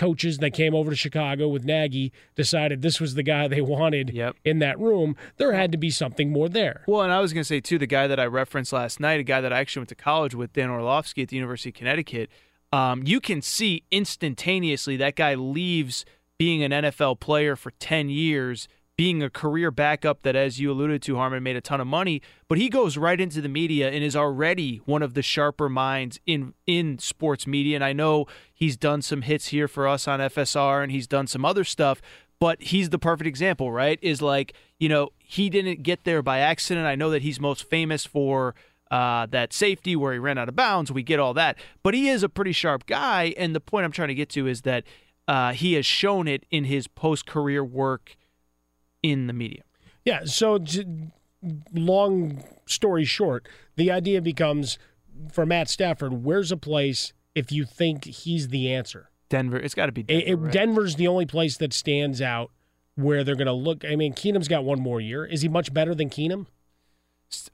[0.00, 4.08] coaches that came over to Chicago with Nagy decided this was the guy they wanted
[4.14, 4.36] Yep.
[4.46, 6.84] in that room, there had to be something more there.
[6.86, 9.20] Well, and I was going to say too, the guy that I referenced last night,
[9.20, 11.74] a guy that I actually went to college with, Dan Orlovsky at the University of
[11.74, 12.30] Connecticut.
[12.72, 16.06] Um, you can see instantaneously that guy leaves
[16.38, 18.68] being an NFL player for ten years,
[19.00, 22.20] being a career backup that, as you alluded to, Harmon made a ton of money,
[22.48, 26.20] but he goes right into the media and is already one of the sharper minds
[26.26, 27.76] in in sports media.
[27.76, 31.26] And I know he's done some hits here for us on FSR, and he's done
[31.26, 32.02] some other stuff
[32.38, 33.98] but he's the perfect example, right?
[34.02, 36.86] Is like, you know, he didn't get there by accident.
[36.86, 38.54] I know that he's most famous for
[38.90, 40.92] uh, that safety where he ran out of bounds.
[40.92, 41.56] We get all that.
[41.82, 43.34] But he is a pretty sharp guy.
[43.36, 44.84] And the point I'm trying to get to is that
[45.28, 48.16] uh, he has shown it in his post career work
[49.02, 49.62] in the media.
[50.04, 50.24] Yeah.
[50.24, 50.58] So,
[51.72, 54.78] long story short, the idea becomes
[55.32, 59.10] for Matt Stafford, where's a place if you think he's the answer?
[59.28, 60.24] Denver, it's got to be Denver.
[60.26, 60.52] it- right?
[60.52, 62.50] Denver's the only place that stands out
[62.96, 63.84] where they're going to look.
[63.84, 65.24] I mean, Keenum's got one more year.
[65.24, 66.46] Is he much better than Keenum?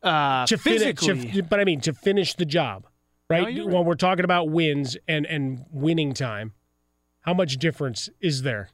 [0.02, 2.86] uh, to finish, physically, to, but I mean to finish the job,
[3.28, 3.42] right?
[3.42, 6.54] No, you're when we're talking about wins and and winning time,
[7.20, 8.70] how much difference is there?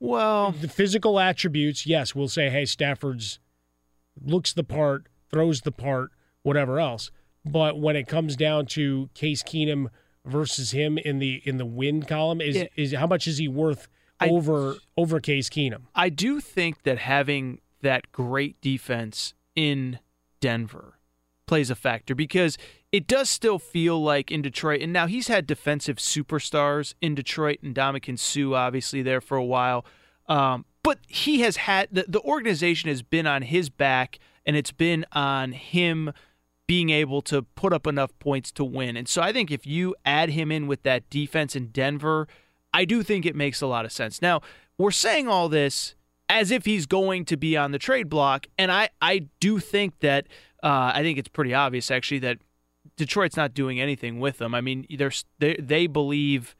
[0.00, 3.38] Well, The physical attributes, yes, we'll say, hey, Stafford's
[4.22, 6.10] looks the part, throws the part,
[6.42, 7.10] whatever else.
[7.44, 9.88] But when it comes down to Case Keenum
[10.24, 12.64] versus him in the in the win column, is Yeah.
[12.76, 15.82] is how much is he worth I- over over Case Keenum?
[15.94, 20.00] I do think that having that great defense in
[20.40, 20.95] Denver
[21.46, 22.58] plays a factor because
[22.92, 27.58] it does still feel like in Detroit, and now he's had defensive superstars in Detroit
[27.62, 29.84] and Ndamukong Suh obviously there for a while.
[30.28, 34.72] Um, but he has had the, the organization has been on his back and it's
[34.72, 36.12] been on him
[36.66, 38.96] being able to put up enough points to win.
[38.96, 42.26] And so I think if you add him in with that defense in Denver,
[42.72, 44.20] I do think it makes a lot of sense.
[44.20, 44.40] Now,
[44.78, 45.94] we're saying all this
[46.28, 50.00] as if he's going to be on the trade block, and I, I do think
[50.00, 50.26] that
[50.62, 52.38] uh, I think it's pretty obvious actually that
[52.96, 54.54] Detroit's not doing anything with him.
[54.54, 54.86] I mean,
[55.38, 56.56] they they believe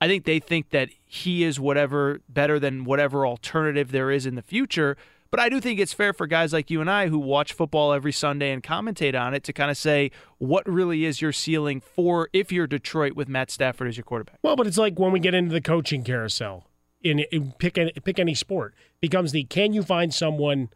[0.00, 4.34] I think they think that he is whatever better than whatever alternative there is in
[4.34, 4.96] the future.
[5.30, 7.92] But I do think it's fair for guys like you and I who watch football
[7.92, 11.80] every Sunday and commentate on it to kind of say what really is your ceiling
[11.80, 14.38] for if you're Detroit with Matt Stafford as your quarterback.
[14.42, 16.66] Well, but it's like when we get into the coaching carousel
[17.02, 20.68] in, in pick any, pick any sport becomes the can you find someone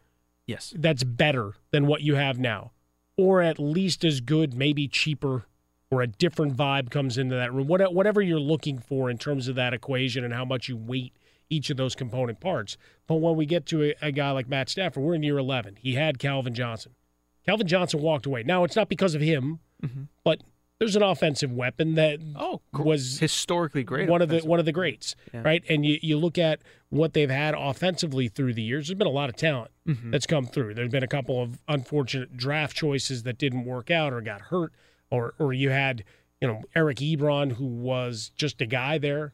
[0.49, 0.73] Yes.
[0.77, 2.71] that's better than what you have now
[3.19, 5.45] or at least as good, maybe cheaper
[5.91, 7.67] or a different vibe comes into that room.
[7.67, 11.11] What, whatever you're looking for in terms of that equation and how much you weight
[11.49, 12.77] each of those component parts.
[13.07, 15.79] But when we get to a, a guy like Matt Stafford, we're in year 11.
[15.81, 16.93] He had Calvin Johnson.
[17.45, 18.43] Calvin Johnson walked away.
[18.43, 20.03] Now, it's not because of him, mm-hmm.
[20.23, 20.39] but
[20.79, 24.09] there's an offensive weapon that Oh, was historically great.
[24.09, 25.41] one of the one of the greats, Yeah.
[25.43, 25.63] right?
[25.69, 28.87] And you, you look at what they've had offensively through the years.
[28.87, 30.11] There's been a lot of talent Mhm.
[30.11, 30.73] that's come through.
[30.73, 34.71] There's been a couple of unfortunate draft choices that didn't work out or got hurt,
[35.11, 36.03] or or you had
[36.41, 39.33] you know Eric Ebron who was just a guy there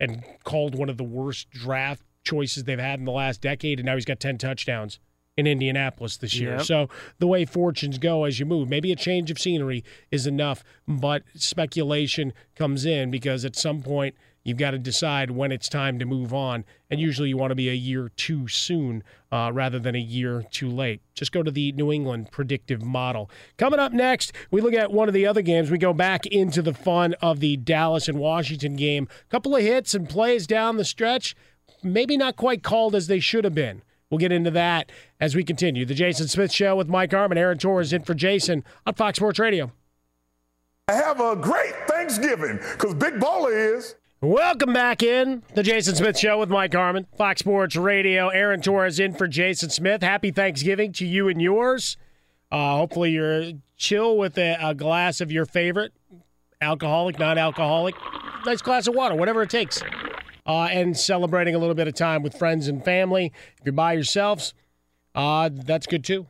[0.00, 3.86] and called one of the worst draft choices they've had in the last decade, and
[3.86, 4.98] now he's got 10 touchdowns
[5.36, 6.56] in Indianapolis this year.
[6.56, 6.62] Yep.
[6.62, 6.88] So
[7.18, 11.22] the way fortunes go as you move, maybe a change of scenery is enough, but
[11.34, 16.04] speculation comes in because at some point you've got to decide when it's time to
[16.04, 19.02] move on, and usually you want to be a year too soon
[19.32, 21.00] uh, rather than a year too late.
[21.14, 23.30] Just go to the New England predictive model.
[23.56, 25.70] Coming up next, we look at one of the other games.
[25.70, 29.08] We go back into the fun of the Dallas and Washington game.
[29.30, 31.34] couple of hits and plays down the stretch,
[31.82, 33.82] maybe not quite called as they should have been.
[34.14, 35.84] We'll get into that as we continue.
[35.84, 39.40] The Jason Smith Show with Mike Harmon, Aaron Torres in for Jason on Fox Sports
[39.40, 39.72] Radio.
[40.86, 43.96] Have a great Thanksgiving because Big Baller is.
[44.20, 48.28] Welcome back in the Jason Smith Show with Mike Harmon, Fox Sports Radio.
[48.28, 50.00] Aaron Torres in for Jason Smith.
[50.00, 51.96] Happy Thanksgiving to you and yours.
[52.52, 55.92] Uh, hopefully you're chill with a, a glass of your favorite,
[56.60, 57.96] alcoholic, non-alcoholic,
[58.46, 59.82] nice glass of water, whatever it takes.
[60.46, 63.32] Uh, and celebrating a little bit of time with friends and family.
[63.58, 64.52] If you're by yourselves,
[65.14, 66.26] uh, that's good too.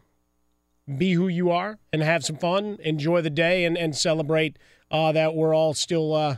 [0.98, 2.76] Be who you are and have some fun.
[2.80, 4.56] Enjoy the day and, and celebrate
[4.90, 6.36] uh, that we're all still uh,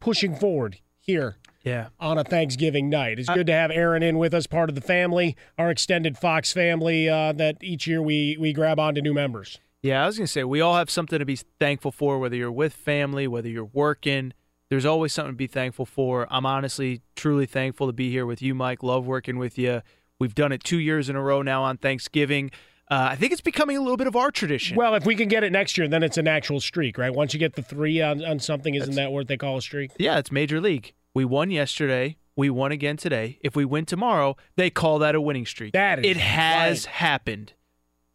[0.00, 1.88] pushing forward here Yeah.
[2.00, 3.18] on a Thanksgiving night.
[3.18, 6.52] It's good to have Aaron in with us, part of the family, our extended Fox
[6.52, 9.58] family uh, that each year we, we grab onto new members.
[9.82, 12.36] Yeah, I was going to say, we all have something to be thankful for, whether
[12.36, 14.32] you're with family, whether you're working.
[14.70, 16.26] There's always something to be thankful for.
[16.30, 18.82] I'm honestly, truly thankful to be here with you, Mike.
[18.82, 19.82] Love working with you.
[20.18, 22.50] We've done it two years in a row now on Thanksgiving.
[22.90, 24.76] Uh, I think it's becoming a little bit of our tradition.
[24.76, 27.12] Well, if we can get it next year, then it's an actual streak, right?
[27.12, 29.90] Once you get the three on, on something, isn't that what they call a streak?
[29.98, 30.94] Yeah, it's Major League.
[31.14, 32.16] We won yesterday.
[32.36, 33.38] We won again today.
[33.42, 35.72] If we win tomorrow, they call that a winning streak.
[35.72, 36.94] That is it has right.
[36.94, 37.52] happened.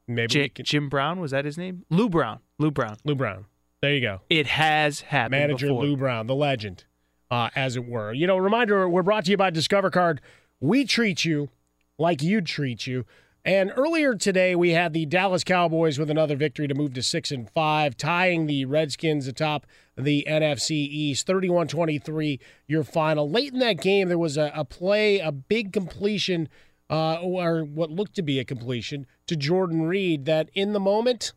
[0.07, 1.85] Maybe we can- Jim Brown was that his name?
[1.89, 2.39] Lou Brown.
[2.59, 2.97] Lou Brown.
[3.03, 3.45] Lou Brown.
[3.83, 4.21] There you go.
[4.29, 5.41] It has happened.
[5.41, 5.83] Manager before.
[5.83, 6.85] Lou Brown, the legend,
[7.29, 8.13] uh, as it were.
[8.13, 10.21] You know, reminder we're brought to you by Discover Card.
[10.61, 11.49] We treat you
[11.97, 13.03] like you'd treat you.
[13.43, 17.31] And earlier today, we had the Dallas Cowboys with another victory to move to 6
[17.31, 21.27] and 5, tying the Redskins atop the NFC East.
[21.27, 23.29] 31 23, your final.
[23.29, 26.47] Late in that game, there was a, a play, a big completion,
[26.89, 31.33] uh, or what looked to be a completion to Jordan Reed that in the moment,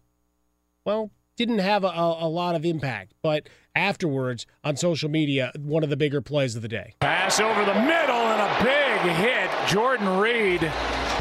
[0.84, 3.12] well, didn't have a, a, lot of impact.
[3.22, 6.94] But afterwards, on social media, one of the bigger plays of the day.
[7.00, 9.50] Pass over the middle and a big hit.
[9.68, 10.72] Jordan Reed.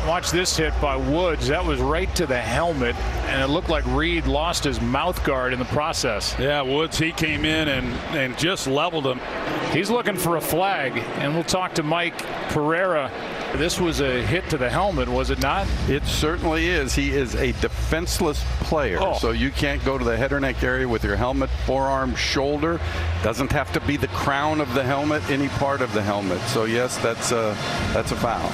[0.08, 1.48] Watch this hit by Woods.
[1.48, 2.96] That was right to the helmet,
[3.26, 6.36] and it looked like Reed lost his mouth guard in the process.
[6.40, 9.20] Yeah, Woods, he came in and, and just leveled him.
[9.74, 12.18] He's looking for a flag, and we'll talk to Mike
[12.50, 13.12] Pereira.
[13.56, 15.68] This was a hit to the helmet, was it not?
[15.90, 16.94] It certainly is.
[16.94, 19.18] He is a defenseless player, Oh.
[19.18, 22.80] so you can't go to the head or neck area with your helmet, forearm, shoulder.
[23.24, 26.40] Doesn't have to be the crown of the helmet, any part of the helmet.
[26.42, 27.58] So yes, that's a
[27.92, 28.52] that's a foul.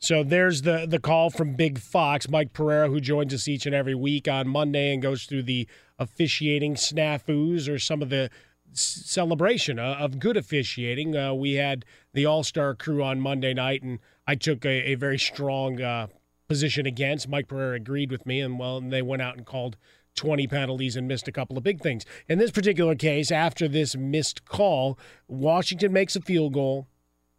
[0.00, 3.74] So there's the the call from Big Fox, Mike Pereira, who joins us each and
[3.74, 5.68] every week on Monday and goes through the
[5.98, 8.30] officiating snafus or some of the
[8.72, 11.14] celebration uh, of good officiating.
[11.14, 14.94] Uh, we had the All Star crew on Monday night, and I took a, a
[14.94, 16.06] very strong uh,
[16.48, 17.28] position against.
[17.28, 19.76] Mike Pereira agreed with me, and well, and they went out and called
[20.16, 22.06] 20 penalties and missed a couple of big things.
[22.26, 24.98] In this particular case, after this missed call,
[25.28, 26.86] Washington makes a field goal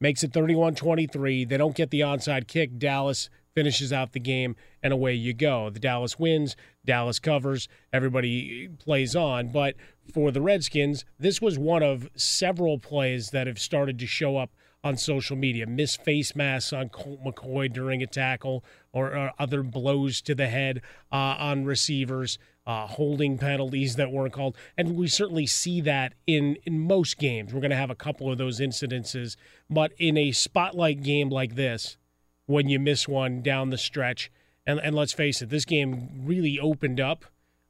[0.01, 1.47] makes it 31-23.
[1.47, 2.77] They don't get the onside kick.
[2.77, 5.69] Dallas finishes out the game, and away you go.
[5.69, 6.55] The Dallas wins.
[6.85, 7.67] Dallas covers.
[7.93, 9.49] Everybody plays on.
[9.49, 9.75] But
[10.13, 14.51] for the Redskins, this was one of several plays that have started to show up
[14.83, 15.67] on social media.
[15.67, 20.47] Missed face masks on Colt McCoy during a tackle, or, or other blows to the
[20.47, 24.55] head uh, on receivers uh, holding penalties that weren't called.
[24.77, 27.53] And we certainly see that in, in most games.
[27.53, 29.35] We're going to have a couple of those incidences.
[29.69, 31.97] But in a spotlight game like this,
[32.45, 34.31] when you miss one down the stretch,
[34.65, 37.25] and, and let's face it, this game really opened up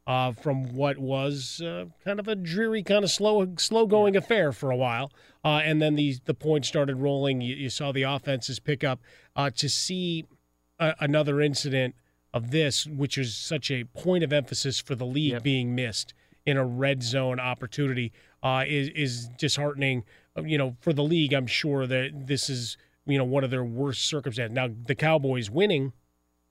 [0.08, 4.52] uh, from what was uh, kind of a dreary, kind of slow, slow going affair
[4.52, 5.12] for a while,
[5.46, 7.40] uh, and then the the points started rolling.
[7.40, 9.00] You, you saw the offenses pick up.
[9.36, 10.26] Uh, to see
[10.80, 11.96] a, another incident
[12.34, 16.14] of this, which is such a point of emphasis for the league being missed
[16.46, 20.04] in a red zone opportunity, uh, is is disheartening.
[20.38, 23.52] Uh, You know, for the league, I'm sure that this is you know one of
[23.52, 24.56] their worst circumstances.
[24.56, 25.94] Now, the Cowboys winning,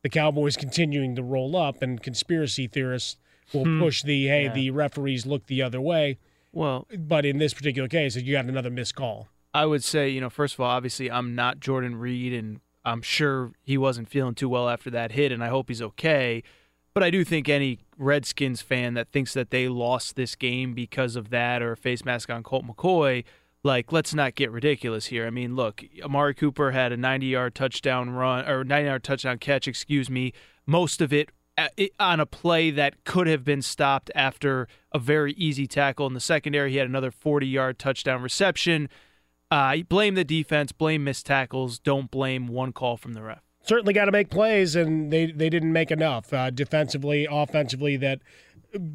[0.02, 3.16] the Cowboys continuing to roll up, and conspiracy theorists
[3.52, 3.80] will Hmm.
[3.80, 4.52] push the hey, Yeah.
[4.52, 6.18] the referees look the other way.
[6.52, 9.28] Well, but in this particular case, you got another missed call.
[9.54, 13.02] I would say, you know, first of all, obviously, I'm not Jordan Reed, and I'm
[13.02, 16.42] sure he wasn't feeling too well after that hit, and I hope he's okay.
[16.92, 21.14] But I do think any Redskins fan that thinks that they lost this game because
[21.14, 23.24] of that or a face mask on Colt McCoy,
[23.62, 25.26] like let's not get ridiculous here.
[25.26, 30.10] I mean, look, Amari Cooper had a 90-yard touchdown run or 90-yard touchdown catch, excuse
[30.10, 30.32] me.
[30.66, 35.32] Most of it uh, on a play that could have been stopped after a very
[35.34, 36.72] easy tackle in the secondary.
[36.72, 38.88] He had another 40-yard touchdown reception.
[39.50, 41.78] Uh, blame the defense, blame missed tackles.
[41.78, 43.42] Don't blame one call from the ref.
[43.62, 47.96] Certainly got to make plays, and they they didn't make enough uh, defensively, offensively.
[47.96, 48.20] That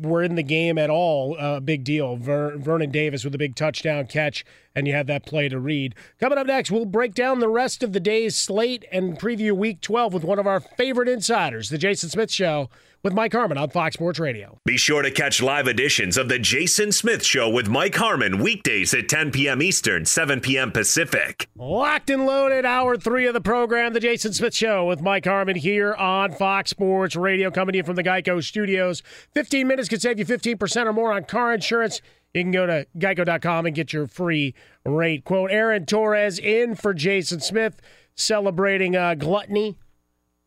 [0.02, 2.16] were in the game at all, uh, big deal.
[2.16, 5.96] Ver- Vernon Davis with a big touchdown catch, and you had that play to Reed.
[6.20, 9.82] Coming up next, we'll break down the rest of the day's slate and preview Week
[9.82, 12.70] 12 with one of our favorite insiders, the Jason Smith Show
[13.06, 14.60] with Mike Harmon on Fox Sports Radio.
[14.66, 18.96] Be sure to catch live editions of the Jason Smith Show with Mike Harmon weekdays
[18.96, 19.62] at 10 p.m.
[19.62, 20.72] Eastern, 7 p.m.
[20.72, 21.48] Pacific.
[21.56, 25.56] Locked and loaded, hour three of the program, the Jason Smith Show with Mike Harmon
[25.56, 29.04] here on Fox Sports Radio, coming to you from the Geico Studios.
[29.36, 32.02] 15 minutes could save you 15% or more on car insurance.
[32.34, 35.52] You can go to geico.com and get your free rate quote.
[35.52, 37.80] Aaron Torres in for Jason Smith,
[38.16, 39.78] celebrating uh, gluttony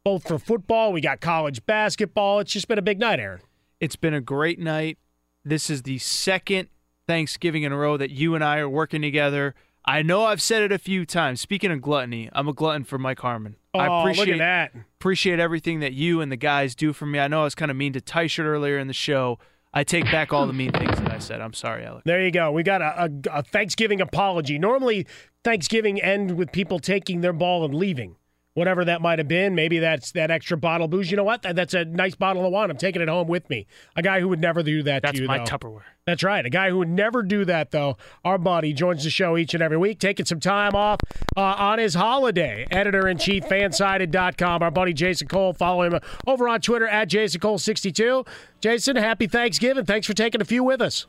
[0.04, 0.92] both for football.
[0.92, 2.40] We got college basketball.
[2.40, 3.40] It's just been a big night, Aaron.
[3.80, 4.98] It's been a great night.
[5.44, 6.68] This is the second
[7.06, 9.54] Thanksgiving in a row that you and I are working together.
[9.84, 11.40] I know I've said it a few times.
[11.40, 13.56] Speaking of gluttony, I'm a glutton for Mike Harmon.
[13.72, 14.82] Oh, I appreciate look at that.
[14.98, 17.18] Appreciate everything that you and the guys do for me.
[17.18, 19.38] I know I was kind of mean to Tyshirt earlier in the show.
[19.72, 21.40] I take back all the mean things that I said.
[21.40, 22.04] I'm sorry, Alec.
[22.04, 22.50] There you go.
[22.52, 24.58] We got a, a, a Thanksgiving apology.
[24.58, 25.06] Normally,
[25.44, 28.16] Thanksgiving end with people taking their ball and leaving
[28.58, 29.54] whatever that might have been.
[29.54, 31.10] Maybe that's that extra bottle of booze.
[31.10, 31.42] You know what?
[31.42, 32.70] That's a nice bottle of wine.
[32.70, 33.66] I'm taking it home with me.
[33.96, 35.28] A guy who would never do that that's to you.
[35.28, 35.44] my though.
[35.44, 35.82] Tupperware.
[36.08, 36.44] That's right.
[36.44, 37.98] A guy who would never do that, though.
[38.24, 41.00] Our buddy joins the show each and every week, taking some time off
[41.36, 42.66] uh, on his holiday.
[42.70, 44.62] Editor in chief, fansided.com.
[44.62, 45.52] Our buddy Jason Cole.
[45.52, 48.26] Follow him over on Twitter at Jason Cole62.
[48.62, 49.84] Jason, happy Thanksgiving.
[49.84, 51.06] Thanks for taking a few with us.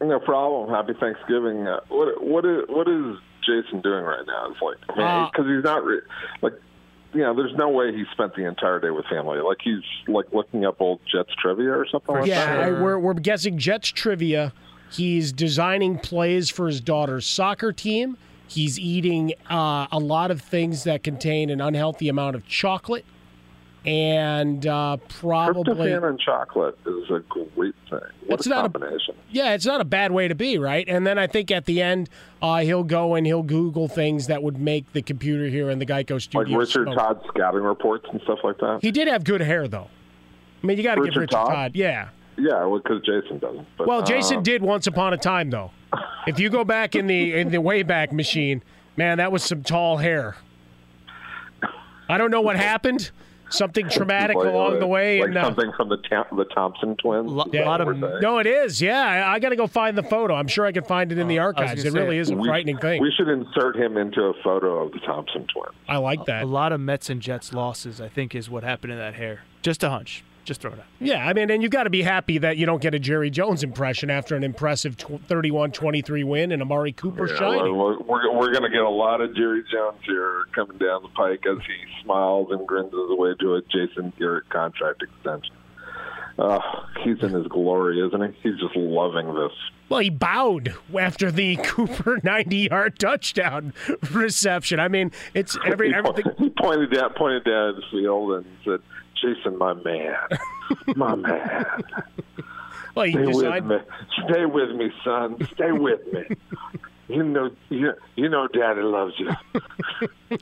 [0.00, 0.70] No problem.
[0.70, 1.66] Happy Thanksgiving.
[1.66, 4.50] Uh, what what is what is Jason doing right now?
[4.50, 6.02] It's like I mean, because uh, he's not re-
[6.42, 6.52] like
[7.16, 9.40] you know, there's no way he spent the entire day with family.
[9.40, 12.72] Like he's like looking up old Jets trivia or something like yeah, that.
[12.72, 14.52] Yeah, we're we're guessing Jets trivia.
[14.90, 18.18] He's designing plays for his daughter's soccer team.
[18.48, 23.06] He's eating uh, a lot of things that contain an unhealthy amount of chocolate
[23.86, 28.00] and uh, probably tryptophan and chocolate is a great thing.
[28.26, 29.14] What it's a not combination!
[29.14, 30.84] A, yeah, it's not a bad way to be, right?
[30.88, 32.10] And then I think at the end,
[32.42, 35.86] uh, he'll go and he'll Google things that would make the computer here in the
[35.86, 36.58] Geico studio.
[36.58, 36.96] Like Richard smoke.
[36.96, 38.80] Todd scouting reports and stuff like that.
[38.82, 39.88] He did have good hair, though.
[40.62, 41.48] I mean, you got to give Richard Todd?
[41.48, 42.08] Todd, yeah.
[42.38, 43.66] Yeah, well, because Jason doesn't.
[43.78, 45.70] But, well, Jason uh, did once upon a time, though.
[46.26, 48.62] if you go back in the in the Wayback Machine,
[48.96, 50.36] man, that was some tall hair.
[52.08, 53.10] I don't know what happened
[53.48, 55.20] something traumatic like, along uh, the way.
[55.20, 55.98] Like and, uh, something from the
[56.32, 57.32] the Thompson twins.
[57.52, 58.80] Yeah, a lot of, no, it is.
[58.80, 60.34] Yeah, I, I got to go find the photo.
[60.34, 61.84] I'm sure I can find it in the archives.
[61.84, 63.00] It really is a we, frightening thing.
[63.00, 65.74] We should insert him into a photo of the Thompson twins.
[65.88, 66.42] I like that.
[66.42, 69.14] A, a lot of Mets and Jets losses, I think, is what happened to that
[69.14, 69.42] hair.
[69.62, 70.24] Just a hunch.
[70.46, 70.84] Just throw it out.
[71.00, 73.30] Yeah, I mean, and you've got to be happy that you don't get a Jerry
[73.30, 77.76] Jones impression after an impressive 31-23 win and Amari Cooper Yeah, shining.
[77.76, 81.08] well, we're we're going to get a lot of Jerry Jones here coming down the
[81.08, 85.54] pike as he smiles and grins his way to a Jason Garrett contract extension.
[86.38, 86.60] Uh,
[87.02, 88.38] he's in his glory, isn't he?
[88.48, 89.52] He's just loving this.
[89.88, 93.72] Well, he bowed after the Cooper 90-yard touchdown
[94.12, 94.78] reception.
[94.78, 96.24] I mean, it's every everything.
[96.38, 98.80] He pointed down, pointed down at the field and said,
[99.20, 100.16] "Jason, my man,
[100.96, 101.64] my man."
[102.94, 103.86] Well, Stay designed- with me.
[104.28, 105.36] Stay with me, son.
[105.54, 106.36] Stay with me.
[107.08, 109.30] You know, you, you know, Daddy loves you.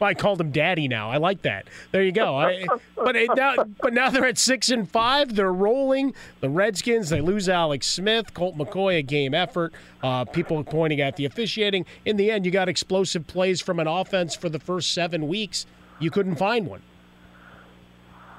[0.00, 1.10] Well, I called him Daddy now.
[1.10, 1.68] I like that.
[1.92, 2.36] There you go.
[2.36, 2.66] I,
[2.96, 5.36] but it, now, but now they're at six and five.
[5.36, 6.14] They're rolling.
[6.40, 7.10] The Redskins.
[7.10, 9.72] They lose Alex Smith, Colt McCoy, a game effort.
[10.02, 11.86] Uh, people pointing at the officiating.
[12.04, 15.66] In the end, you got explosive plays from an offense for the first seven weeks.
[15.98, 16.82] You couldn't find one.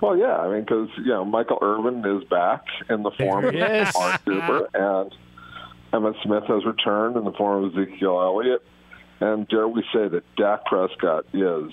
[0.01, 3.95] Well, yeah, I mean, because you know Michael Irvin is back in the form Yes.
[3.95, 5.15] of Amari Cooper, and
[5.93, 8.61] Emmitt Smith has returned in the form of Ezekiel Elliott.
[9.21, 11.71] And dare we say that Dak Prescott is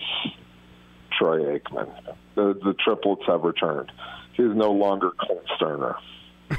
[1.19, 1.89] Troy Aikman?
[2.37, 3.91] The, the triplets have returned.
[4.35, 5.97] He's no longer Clint Stoerner.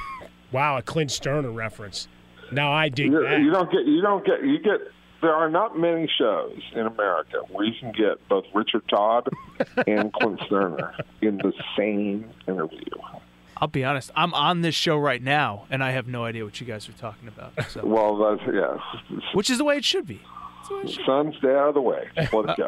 [0.51, 2.07] Wow, a Clint Stoerner reference.
[2.51, 3.39] Now I dig You, that.
[3.39, 3.85] you don't get.
[3.87, 4.43] You don't get.
[4.43, 4.81] You get.
[5.23, 9.29] There are not many shows in America where you can get both Richard Todd
[9.87, 12.91] and Clint Stoerner in the same interview.
[13.55, 14.11] I'll be honest.
[14.13, 16.93] I'm on this show right now, and I have no idea what you guys are
[16.93, 17.53] talking about.
[17.69, 17.85] So.
[17.85, 18.77] Well, that's yeah.
[19.33, 20.21] Which is the way it should be.
[21.05, 22.09] Son, stay out of the way.
[22.17, 22.59] Let it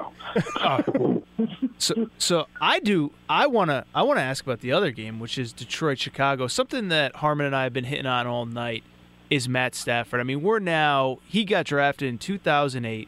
[0.62, 1.24] uh, go.
[1.78, 3.12] so, so I do.
[3.28, 3.86] I wanna.
[3.94, 6.48] I wanna ask about the other game, which is Detroit Chicago.
[6.48, 8.84] Something that Harmon and I have been hitting on all night.
[9.30, 10.20] Is Matt Stafford.
[10.20, 13.08] I mean, we're now, he got drafted in 2008.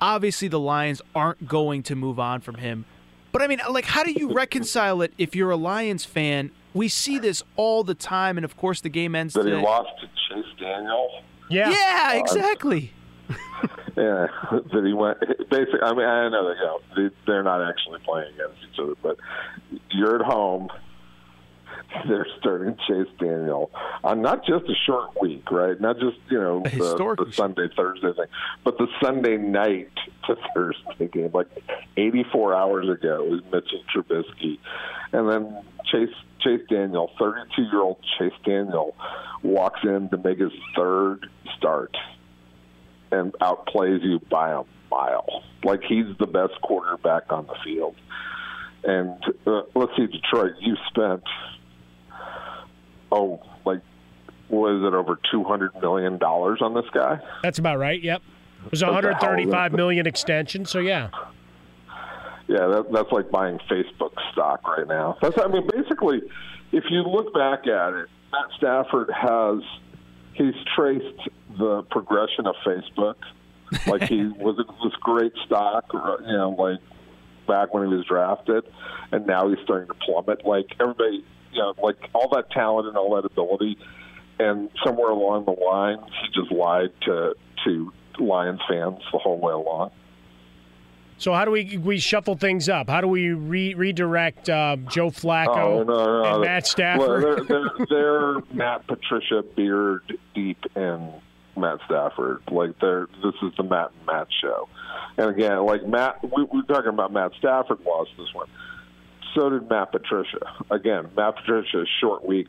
[0.00, 2.84] Obviously, the Lions aren't going to move on from him.
[3.32, 6.50] But I mean, like, how do you reconcile it if you're a Lions fan?
[6.74, 9.88] We see this all the time, and of course, the game ends That he lost
[10.00, 11.22] to Chase Daniel.
[11.48, 11.70] Yeah.
[11.70, 12.92] Yeah, Uh, exactly.
[13.96, 15.18] Yeah, that he went.
[15.48, 18.78] Basically, I mean, I know that you know they, they're not actually playing against each
[18.78, 19.16] other, but
[19.90, 20.68] you're at home.
[22.08, 23.70] They're starting Chase Daniel
[24.02, 25.80] on not just a short week, right?
[25.80, 28.26] Not just you know the, the Sunday Thursday thing,
[28.64, 29.90] but the Sunday night
[30.26, 31.30] to Thursday game.
[31.32, 31.48] Like
[31.96, 34.58] 84 hours ago it was Mitchell Trubisky,
[35.12, 38.94] and then Chase Chase Daniel, 32 year old Chase Daniel,
[39.42, 41.96] walks in to make his third start
[43.12, 45.42] and outplays you by a mile.
[45.64, 47.96] Like he's the best quarterback on the field.
[48.84, 51.24] And uh, let's see, Detroit, you spent
[53.12, 53.80] oh, like
[54.48, 57.20] was it over two hundred million dollars on this guy?
[57.42, 58.00] That's about right.
[58.02, 58.22] Yep.
[58.66, 58.94] It was the hell?
[58.94, 60.64] 135 million extension.
[60.64, 61.10] So yeah.
[62.48, 65.18] Yeah, that, that's like buying Facebook stock right now.
[65.20, 66.22] That's I mean, basically,
[66.72, 69.62] if you look back at it, Matt Stafford has
[70.34, 71.28] he's traced
[71.58, 73.16] the progression of Facebook.
[73.86, 76.78] Like he was this great stock, or, you know, like
[77.48, 78.64] back when he was drafted,
[79.10, 80.46] and now he's starting to plummet.
[80.46, 81.24] Like everybody,
[81.56, 83.78] you know, like all that talent and all that ability,
[84.38, 87.34] and somewhere along the line, he just lied to
[87.64, 89.90] to Lions fans the whole way along.
[91.18, 92.90] So how do we we shuffle things up?
[92.90, 96.42] How do we re- redirect uh, Joe Flacco Oh no, no, and.
[96.42, 97.24] Matt Stafford?
[97.24, 101.12] Well, they're, they're, they're Matt Patricia beard deep in
[101.56, 102.42] Matt Stafford.
[102.50, 104.68] Like they're this is the Matt and Matt show.
[105.16, 108.48] And again, like Matt, we, we're talking about Matt Stafford lost this one.
[109.36, 110.38] So did Matt Patricia.
[110.70, 112.48] Again, Matt Patricia's short week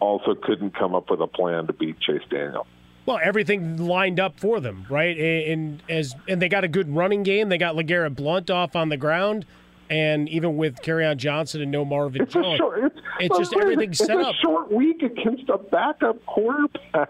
[0.00, 2.66] also couldn't come up with a plan to beat Chase Daniel.
[3.06, 5.18] Well, everything lined up for them, right?
[5.18, 7.48] And, and as and they got a good running game.
[7.48, 9.44] They got LeGarrette Blount off on the ground,
[9.90, 12.84] and even with on Johnson and no Marvin It's Jones, short.
[12.84, 13.80] It's, it's just a minute.
[13.80, 14.36] it's set a up.
[14.36, 17.08] short week against a backup quarterback.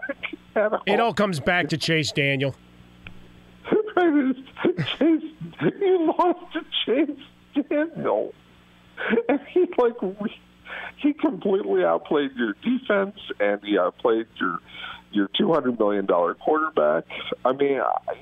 [0.85, 2.55] It all comes back to Chase Daniel.
[3.97, 5.23] Chase,
[5.79, 8.35] you lost to Chase Daniel,
[9.29, 9.93] and he like
[10.97, 14.59] he completely outplayed your defense, and he outplayed your
[15.11, 17.05] your two hundred million dollar quarterback.
[17.45, 18.13] I mean, I,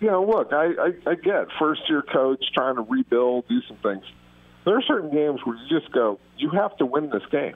[0.00, 3.78] you know, look, I, I I get first year coach trying to rebuild, do some
[3.78, 4.04] things.
[4.64, 7.54] There are certain games where you just go, you have to win this game.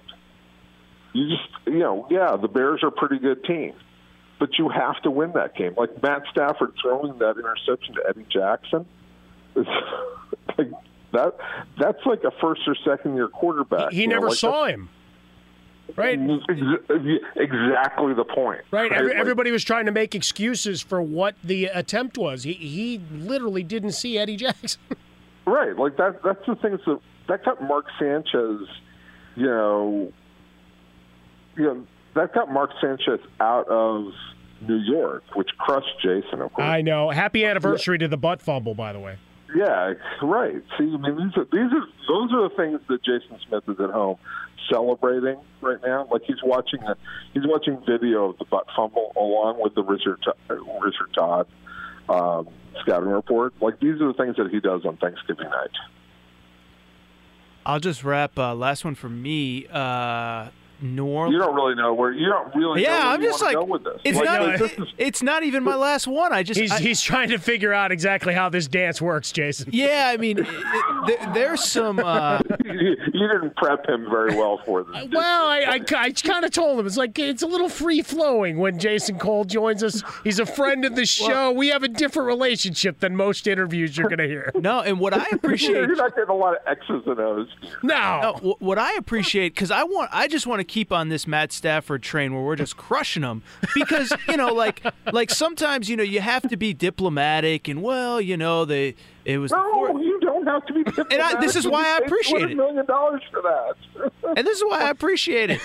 [1.12, 3.74] You just, you know, yeah, the Bears are a pretty good team
[4.42, 5.72] but you have to win that game.
[5.76, 8.84] Like Matt Stafford throwing that interception to Eddie Jackson,
[9.54, 9.66] is
[10.58, 10.68] like
[11.12, 11.36] that.
[11.78, 13.92] That's like a first or second year quarterback.
[13.92, 14.88] He know, never like saw him.
[15.96, 16.18] Right.
[16.18, 18.62] Exactly the point.
[18.70, 18.92] Right.
[18.92, 22.44] Every, Like, everybody was trying to make excuses for what the attempt was.
[22.44, 24.80] He he literally didn't see Eddie Jackson.
[25.44, 25.76] Right.
[25.76, 26.22] Like that.
[26.22, 28.60] That's the things that that got Mark Sanchez.
[29.34, 30.12] You know.
[31.56, 34.12] You know that got Mark Sanchez out of
[34.60, 36.42] New York, which crushed Jason.
[36.42, 36.64] Of course.
[36.64, 37.10] I know.
[37.10, 39.16] Happy anniversary to the butt fumble, by the way.
[39.54, 40.62] Yeah, right.
[40.78, 43.80] See, I mean, these are these are those are the things that Jason Smith is
[43.80, 44.16] at home
[44.70, 46.08] celebrating right now.
[46.10, 46.96] Like he's watching a,
[47.34, 51.46] he's watching video of the butt fumble along with the Richard Richard Todd
[52.08, 52.48] um,
[52.80, 53.54] scouting report.
[53.60, 55.70] Like these are the things that he does on Thanksgiving night.
[57.64, 58.38] I'll just wrap.
[58.38, 59.66] Uh, last one for me.
[59.68, 60.48] Uh,
[60.82, 61.32] New Orleans.
[61.34, 62.82] You don't really know where you don't really.
[62.82, 64.00] know Yeah, where I'm you just like, go with this.
[64.04, 64.42] it's Like, not.
[64.42, 66.32] like, this is- it's not even my last one.
[66.32, 66.58] I just.
[66.60, 69.68] He's I- he's trying to figure out exactly how this dance works, Jason.
[69.72, 71.98] yeah, I mean, it, it, there's some.
[71.98, 72.72] Uh, you,
[73.12, 75.06] you didn't prep him very well for this.
[75.12, 78.58] Well, I, I, I kind of told him it's like it's a little free flowing
[78.58, 80.02] when Jason Cole joins us.
[80.24, 81.52] He's a friend of the show.
[81.52, 84.50] we have a different relationship than most interviews you're going to hear.
[84.56, 85.72] no, and what I appreciate.
[85.76, 87.48] You're not getting a lot of X's and O's.
[87.82, 87.92] No.
[88.42, 91.52] No, what I appreciate because I want, I just want to keep on this Matt
[91.52, 93.42] Stafford train where we're just crushing them
[93.74, 94.82] because you know, like,
[95.12, 98.94] like sometimes you know you have to be diplomatic and well, you know, they
[99.24, 99.50] it was.
[99.50, 100.82] the No, you don't have to be.
[101.10, 102.56] And I, this is why I appreciate it.
[102.56, 103.74] Million dollars for that.
[104.36, 105.60] And this is why I appreciate it.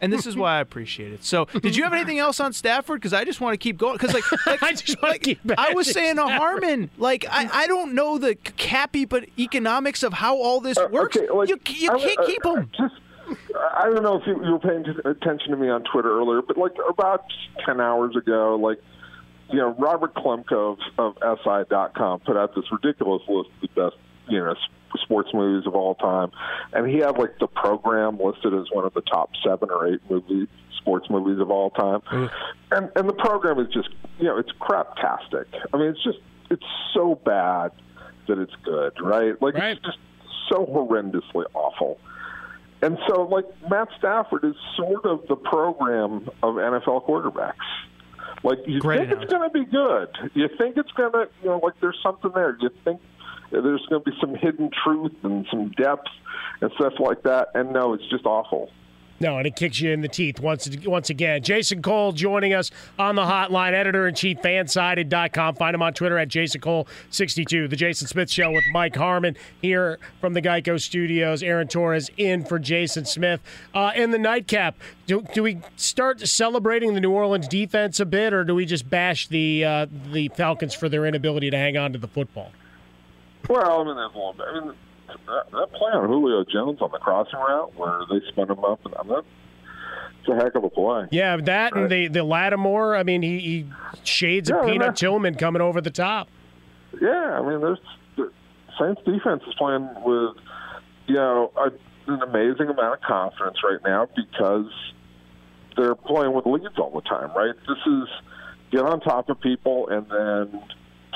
[0.00, 1.24] And this is why I appreciate it.
[1.24, 3.00] So, did you have anything else on Stafford?
[3.00, 3.94] Because I just want to keep going.
[3.94, 5.40] Because, like, like, I just want to keep.
[5.58, 10.14] I was saying to Harmon, like, I, I don't know the cappy but economics of
[10.14, 11.16] how all this works.
[11.16, 12.70] okay, like, you you I- can't uh, keep them.
[12.76, 12.94] Just,
[13.56, 16.42] I don't know if you, you were paying t- attention to me on Twitter earlier,
[16.42, 17.24] but like about
[17.64, 18.80] ten hours ago, like
[19.50, 23.96] you know, Robert Klemko of, of SI.com put out this ridiculous list of the best
[24.28, 24.54] you know
[25.02, 26.30] sports movies of all time,
[26.72, 30.00] and he had like the program listed as one of the top seven or eight
[30.10, 30.48] movies,
[30.78, 32.00] sports movies of all time.
[32.00, 32.74] Mm-hmm.
[32.74, 33.88] And and the program is just
[34.18, 35.46] you know it's craptastic.
[35.72, 36.18] I mean it's just
[36.50, 37.72] it's so bad
[38.26, 39.40] that it's good, right?
[39.40, 39.98] Like it's just
[40.48, 41.98] so horrendously awful.
[42.80, 47.54] And so, like Matt Stafford is sort of the program of NFL quarterbacks.
[48.44, 50.08] Like you Great think it's going to be good.
[50.34, 52.56] You think it's going to, you know, like there's something there.
[52.60, 53.00] You think
[53.50, 56.08] there's going to be some hidden truth and some depth
[56.60, 57.48] and stuff like that.
[57.54, 58.70] And no, it's just awful.
[59.20, 61.42] No, and it kicks you in the teeth once once again.
[61.42, 65.56] Jason Cole joining us on the hotline, editor in chief, fansided.com.
[65.56, 67.68] Find him on Twitter at Jason Cole62.
[67.68, 71.42] The Jason Smith Show with Mike Harmon here from the Geico Studios.
[71.42, 73.40] Aaron Torres in for Jason Smith.
[73.74, 74.76] Uh, in the nightcap,
[75.06, 78.88] do, do we start celebrating the New Orleans defense a bit, or do we just
[78.88, 82.52] bash the uh, the Falcons for their inability to hang on to the football?
[83.48, 84.46] Well, I mean, little bit.
[84.48, 84.74] I mean,
[85.26, 88.84] that, that play on Julio Jones on the crossing route where they spun him up,
[88.84, 89.22] and I mean,
[90.20, 91.06] it's a heck of a play.
[91.10, 92.96] Yeah, that and the the Lattimore.
[92.96, 93.66] I mean, he, he
[94.04, 96.28] shades Yeah, of Peanut Tillman coming over the top.
[97.00, 97.78] Yeah, I mean, there's
[98.16, 98.30] the
[98.80, 100.36] Saints defense is playing with,
[101.06, 101.70] you know, a,
[102.12, 104.70] an amazing amount of confidence right now because
[105.76, 107.54] they're playing with leads all the time, right?
[107.68, 108.08] This is
[108.70, 110.62] get on top of people and then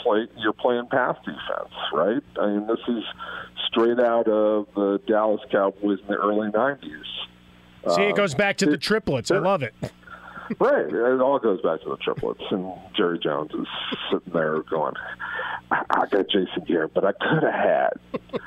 [0.03, 0.27] play.
[0.39, 2.23] You're playing pass defense, right?
[2.41, 3.05] I mean, this is
[3.69, 6.81] straight out of the Dallas Cowboys in the early '90s.
[7.95, 9.31] See, Uh, it goes back to the triplets.
[9.31, 9.75] I love it.
[10.59, 10.87] Right.
[10.87, 12.43] It all goes back to the triplets.
[12.51, 13.67] And Jerry Jones is
[14.11, 14.95] sitting there going,
[15.71, 17.91] I, I got Jason Garrett, but I could have had,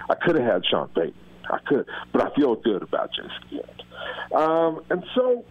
[0.09, 1.13] I could have had Sean Payton.
[1.49, 3.81] I could, but I feel good about Jason Garrett.
[4.33, 5.43] Um, and so,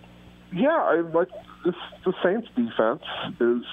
[0.53, 1.29] yeah, I like
[1.65, 1.75] this.
[2.05, 3.03] The Saints defense
[3.41, 3.65] is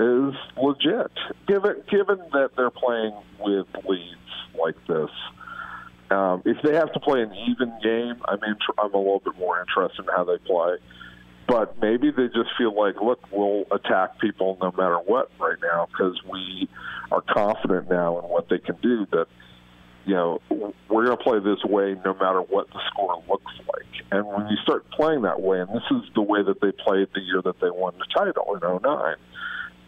[0.00, 1.12] is legit.
[1.46, 4.16] Given given that they're playing with leads
[4.58, 5.10] like this,
[6.10, 8.40] um, if they have to play an even game, I'm
[8.78, 10.76] I'm a little bit more interested in how they play.
[11.46, 15.86] But maybe they just feel like, look, we'll attack people no matter what right now
[15.90, 16.68] because we
[17.10, 19.06] are confident now in what they can do.
[19.10, 19.26] That
[20.06, 24.06] you know we're going to play this way no matter what the score looks like.
[24.12, 27.08] And when you start playing that way, and this is the way that they played
[27.14, 29.16] the year that they won the title in 09,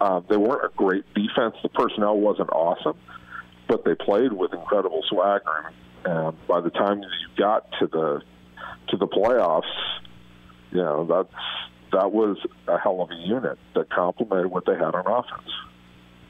[0.02, 1.54] uh, they weren't a great defense.
[1.62, 2.98] The personnel wasn't awesome,
[3.68, 5.72] but they played with incredible swagger.
[6.04, 7.08] And by the time you
[7.38, 8.20] got to the
[8.88, 9.62] to the playoffs,
[10.72, 11.42] you know that's
[11.92, 15.48] that was a hell of a unit that complemented what they had on offense.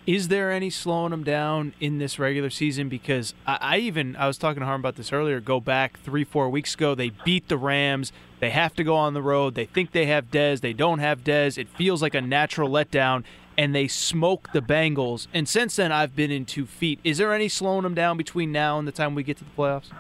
[0.05, 2.89] Is there any slowing them down in this regular season?
[2.89, 5.41] Because I, I even I was talking to Harm about this earlier.
[5.41, 8.13] Go back three, four weeks ago, they beat the Rams.
[8.41, 9.55] They have to go on the road.
[9.55, 10.61] They think they have Dez.
[10.61, 11.57] They don't have Dez.
[11.57, 13.23] It feels like a natural letdown,
[13.57, 15.27] and they smoke the Bengals.
[15.33, 17.01] And since then, I've been in two feet.
[17.05, 19.51] Is there any slowing them down between now and the time we get to the
[19.57, 19.91] playoffs?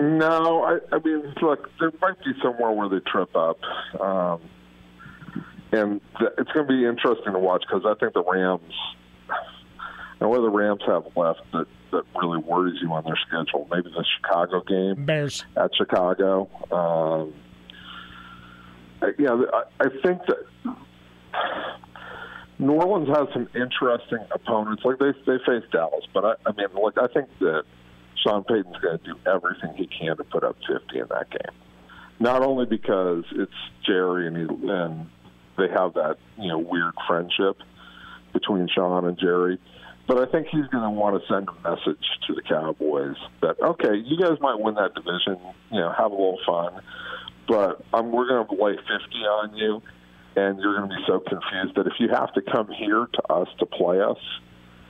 [0.00, 3.58] No, I, I mean, look, there might be somewhere where they trip up,
[4.00, 4.40] um,
[5.72, 8.74] and th- it's going to be interesting to watch because I think the Rams,
[10.20, 13.66] and what the Rams have left that that really worries you on their schedule.
[13.70, 16.48] Maybe the Chicago game, Bears at Chicago.
[16.70, 17.34] Um,
[19.18, 20.76] yeah, I, I think that
[22.58, 24.82] New Orleans has some interesting opponents.
[24.84, 27.62] Like they they face Dallas, but I, I mean, like I think that
[28.22, 31.54] Sean Payton's going to do everything he can to put up 50 in that game.
[32.18, 33.52] Not only because it's
[33.86, 35.08] Jerry and he, and
[35.56, 37.58] they have that you know weird friendship
[38.32, 39.58] between Sean and Jerry,
[40.08, 43.60] but I think he's going to want to send a message to the Cowboys that
[43.62, 45.38] okay, you guys might win that division,
[45.70, 46.82] you know, have a little fun,
[47.46, 49.82] but um, we're going to lay 50 on you,
[50.36, 53.32] and you're going to be so confused that if you have to come here to
[53.32, 54.18] us to play us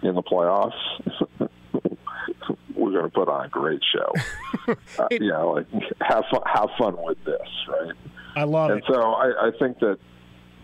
[0.02, 0.72] in the playoffs,
[2.74, 4.12] we're going to put on a great show.
[4.98, 5.66] uh, you know, like
[6.00, 7.94] have fun, have fun with this, right?
[8.36, 8.84] I love and it.
[8.86, 9.98] And so I, I think that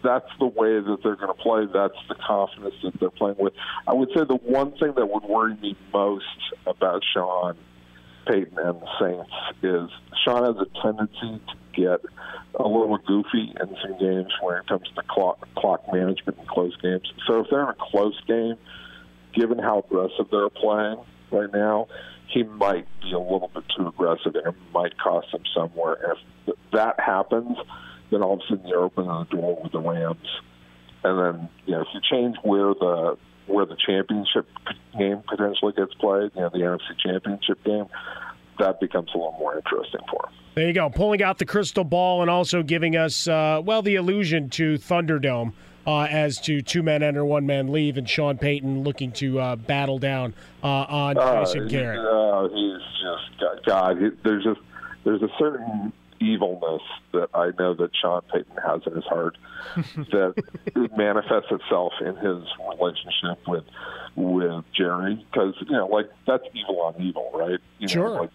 [0.03, 1.67] that's the way that they're going to play.
[1.73, 3.55] That's the confidence that they're playing with.
[3.87, 6.25] I would say the one thing that would worry me most
[6.67, 7.57] about Sean
[8.27, 9.33] Payton and the Saints
[9.63, 9.91] is
[10.25, 12.01] Sean has a tendency to get
[12.59, 16.77] a little goofy in some games when it comes to clock, clock management in close
[16.81, 17.13] games.
[17.27, 18.57] So if they're in a close game,
[19.35, 20.99] given how aggressive they're playing
[21.31, 21.89] right now,
[22.29, 25.95] he might be a little bit too aggressive, and it might cost them somewhere.
[25.95, 27.57] And if that happens,
[28.11, 30.41] then all of a sudden you're opening the door with the Rams,
[31.03, 33.17] and then you know if you change where the
[33.47, 34.47] where the championship
[34.99, 37.87] game potentially gets played, you know the NFC Championship game,
[38.59, 40.35] that becomes a little more interesting for him.
[40.55, 43.97] There you go, pulling out the crystal ball and also giving us, uh, well, the
[43.97, 45.53] illusion to Thunderdome
[45.87, 49.57] uh, as to two men enter, one man leave, and Sean Payton looking to uh,
[49.57, 51.99] battle down uh, on Uh, Jason Garrett.
[51.99, 53.99] Uh, he's just God.
[53.99, 54.61] He, there's just
[55.05, 56.83] there's a certain evilness
[57.13, 59.37] that I know that Sean Payton has in his heart
[59.77, 60.35] that
[60.67, 63.65] it manifests itself in his relationship with
[64.17, 67.59] with Jerry because you know like that's evil on evil, right?
[67.79, 68.09] You Sure.
[68.09, 68.31] Know, like,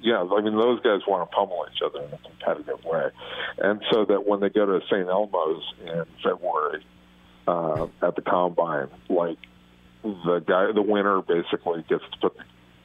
[0.00, 3.10] yeah, I mean those guys want to pummel each other in a competitive way,
[3.58, 5.06] and so that when they go to St.
[5.08, 6.84] Elmo's in February
[7.46, 9.38] uh, at the combine, like
[10.02, 12.36] the guy, the winner basically gets to put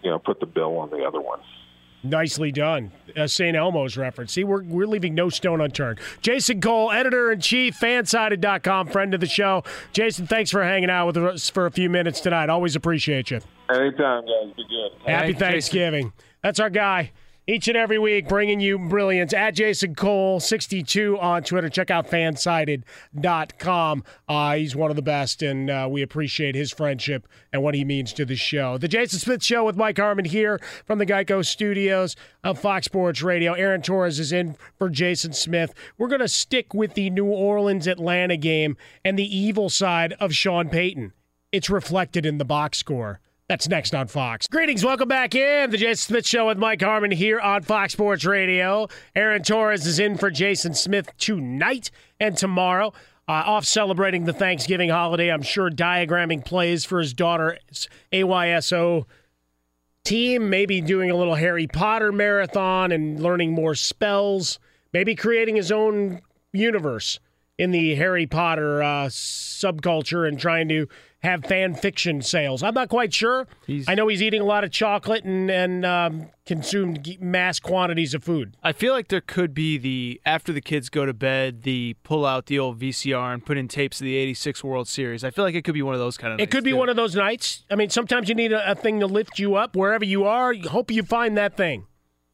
[0.04, 1.40] you know put the bill on the other one.
[2.02, 2.92] Nicely done.
[3.16, 3.58] Uh, St.
[3.58, 4.32] Elmo's reference.
[4.32, 6.00] See, we're, we're leaving no stone unturned.
[6.22, 9.64] Jason Cole, editor in chief, fansided.com, friend of the show.
[9.92, 12.50] Jason, thanks for hanging out with us for a few minutes tonight.
[12.50, 13.42] Always appreciate you.
[13.70, 14.54] Anytime, guys.
[14.56, 15.10] Be good.
[15.10, 16.14] Happy Thanksgiving.
[16.42, 17.12] That's our guy.
[17.50, 21.68] Each and every week, bringing you brilliance at Jason Cole, 62 on Twitter.
[21.68, 24.04] Check out fansided.com.
[24.28, 27.84] Uh, he's one of the best, and uh, we appreciate his friendship and what he
[27.84, 28.78] means to the show.
[28.78, 33.24] The Jason Smith Show with Mike Harmon here from the Geico Studios of Fox Sports
[33.24, 33.54] Radio.
[33.54, 35.74] Aaron Torres is in for Jason Smith.
[35.98, 40.36] We're going to stick with the New Orleans Atlanta game and the evil side of
[40.36, 41.14] Sean Payton.
[41.52, 43.22] It's reflected in the box score.
[43.50, 44.46] That's next on Fox.
[44.46, 48.24] Greetings, welcome back in the Jason Smith Show with Mike Harmon here on Fox Sports
[48.24, 48.88] Radio.
[49.16, 51.90] Aaron Torres is in for Jason Smith tonight
[52.20, 52.94] and tomorrow.
[53.28, 59.06] Uh, off celebrating the Thanksgiving holiday, I'm sure diagramming plays for his daughter's AYSO
[60.04, 64.60] team, maybe doing a little Harry Potter marathon and learning more spells,
[64.94, 66.22] maybe creating his own
[66.54, 67.20] universe
[67.58, 70.88] in the Harry Potter uh, subculture and trying to
[71.20, 72.64] have fan fiction sales.
[72.64, 73.48] I'm not quite sure.
[73.88, 78.24] I know he's eating a lot of chocolate and, and um, consumed mass quantities of
[78.24, 78.56] food.
[78.64, 82.26] I feel like there could be the after the kids go to bed, the pull
[82.26, 85.24] out the old VCR and put in tapes of the '86 World Series.
[85.24, 86.40] I feel like it could be one of those kind of.
[86.40, 87.66] It could be one of those nights.
[87.70, 90.54] I mean, sometimes you need a, a thing to lift you up wherever you are.
[90.56, 91.86] Hope you find that thing.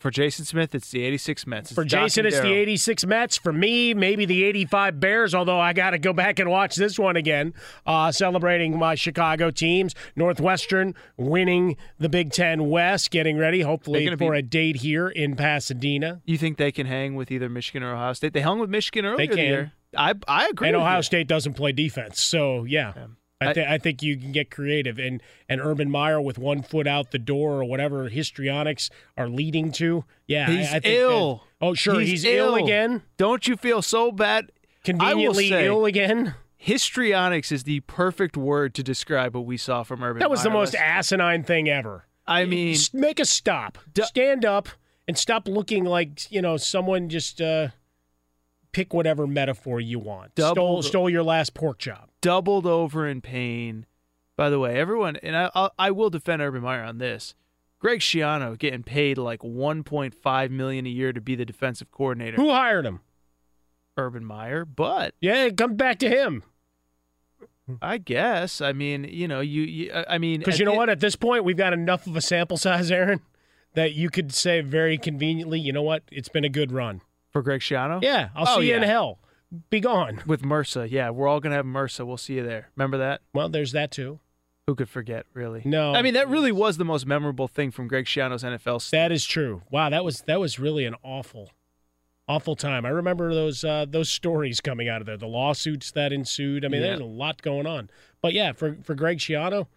[0.06, 1.72] For Jason Smith, it's the '86 Mets.
[1.72, 3.38] It's For Jason, it's the 86 Mets.
[3.38, 7.00] For me, maybe the 85 Bears, although I got to go back and watch this
[7.00, 7.56] one again,
[7.88, 9.96] uh, celebrating my Chicago teams.
[10.16, 15.36] Northwestern winning the Big Ten West, getting ready, hopefully, for be- a date here in
[15.36, 16.22] Pasadena.
[16.24, 18.34] You think they can hang with either Michigan or Ohio State?
[18.34, 20.00] They hung with Michigan earlier They in the.
[20.00, 20.68] I I agree.
[20.68, 21.02] And Ohio you.
[21.02, 22.94] State doesn't play defense, so yeah.
[23.50, 26.88] I, th- I think you can get creative, and and Urban Meyer with one foot
[26.88, 30.06] out the door or whatever histrionics are leading to.
[30.28, 31.36] Yeah, He's I, think ill.
[31.60, 32.56] that- oh, sure, he's, ill.
[32.56, 33.04] again.
[33.18, 34.52] Don't you feel so bad?
[34.84, 36.36] Conveniently say, ill again.
[36.58, 40.20] Histrionics is the perfect word to describe what we saw from Urban.
[40.20, 42.06] That was the most asinine thing ever.
[42.28, 43.78] I mean, make a stop.
[44.04, 44.70] Stand up
[45.08, 47.68] and stop looking like you know someone just uh,
[48.76, 50.34] pick whatever metaphor you want.
[50.38, 52.10] Stole, stole your last pork chop.
[52.20, 53.86] doubled over in pain.
[54.36, 57.36] By the way, everyone, and I, I'll, I will defend Urban Meyer on this.
[57.80, 62.36] Greg Schiano getting paid like 1.5 million a year to be the defensive coordinator.
[62.36, 63.00] Who hired him?
[63.96, 66.44] Urban Meyer, but Yeah, it comes back to him.
[67.82, 68.60] I guess.
[68.60, 69.62] I mean, you know, you.
[69.62, 70.90] you I mean, Because you know the- what?
[70.90, 73.22] At this point, we've got enough of a sample size, Aaron,
[73.74, 76.04] that you could say very conveniently, you know what?
[76.12, 77.00] It's been a good run.
[77.36, 78.02] For Greg Schiano.
[78.02, 79.20] Yeah, I'll Oh, see you in hell.
[79.70, 80.22] Be gone.
[80.26, 80.90] with MRSA.
[80.90, 82.08] Yeah, we're all gonna have MRSA.
[82.08, 82.70] We'll see you there.
[82.78, 83.20] Remember that?
[83.34, 84.22] Well, there's that too.
[84.68, 85.26] Who could forget?
[85.34, 85.62] Really?
[85.66, 85.94] No.
[85.94, 88.90] I mean, that really was the most memorable thing from Greg Schiano's NFL.
[88.92, 89.64] That is true.
[89.70, 91.52] Wow, that was that was really an awful,
[92.26, 92.86] awful time.
[92.86, 96.64] I remember those uh, those stories coming out of there, the lawsuits that ensued.
[96.64, 96.88] I mean, Yeah.
[96.88, 97.90] there's a lot going on.
[98.22, 99.68] But yeah, for for Greg Schiano,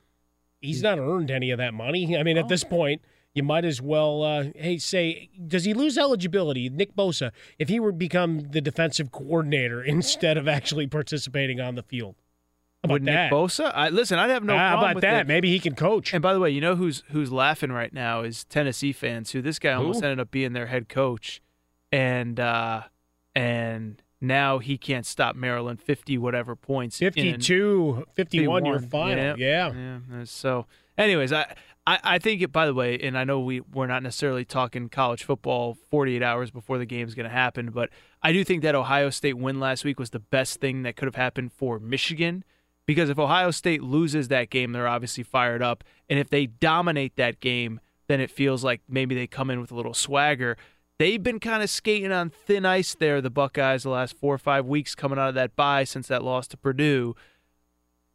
[0.61, 2.17] he's not earned any of that money.
[2.17, 3.03] I mean, at this point,
[3.35, 4.23] you might as well.
[4.23, 9.13] Uh, hey, say, does he lose eligibility, Nick Bosa, if he were become the defensive
[9.13, 12.17] coordinator instead of actually participating on the field?
[12.83, 13.33] How about Would Nick that?
[13.33, 13.73] Bosa?
[13.75, 15.21] I, listen, I'd have no How problem about with that?
[15.23, 15.27] it.
[15.27, 16.13] Maybe he can coach.
[16.15, 19.43] And by the way, you know who's who's laughing right now is Tennessee fans who
[19.43, 21.43] this guy almost ended up being their head coach,
[21.91, 22.83] and uh,
[23.35, 27.01] and now he can't stop Maryland fifty whatever points.
[27.03, 28.91] in- 52, 51 your 51.
[29.17, 29.39] final.
[29.39, 29.73] Yeah.
[29.75, 30.25] yeah.
[30.25, 31.53] So, anyways, I.
[31.89, 34.91] I, I think it, by the way, and I know we, we're not necessarily talking
[34.91, 37.89] college football 48 hours before the game's going to happen, but
[38.23, 41.07] I do think that Ohio State win last week was the best thing that could
[41.07, 42.45] have happened for Michigan
[42.85, 45.83] because if Ohio State loses that game, they're obviously fired up.
[46.11, 49.71] And if they dominate that game, then it feels like maybe they come in with
[49.71, 50.59] a little swagger.
[50.99, 54.39] They've been kind of skating on thin ice there, the Buckeyes, the last four or
[54.39, 57.15] five weeks coming out of that bye since that loss to Purdue.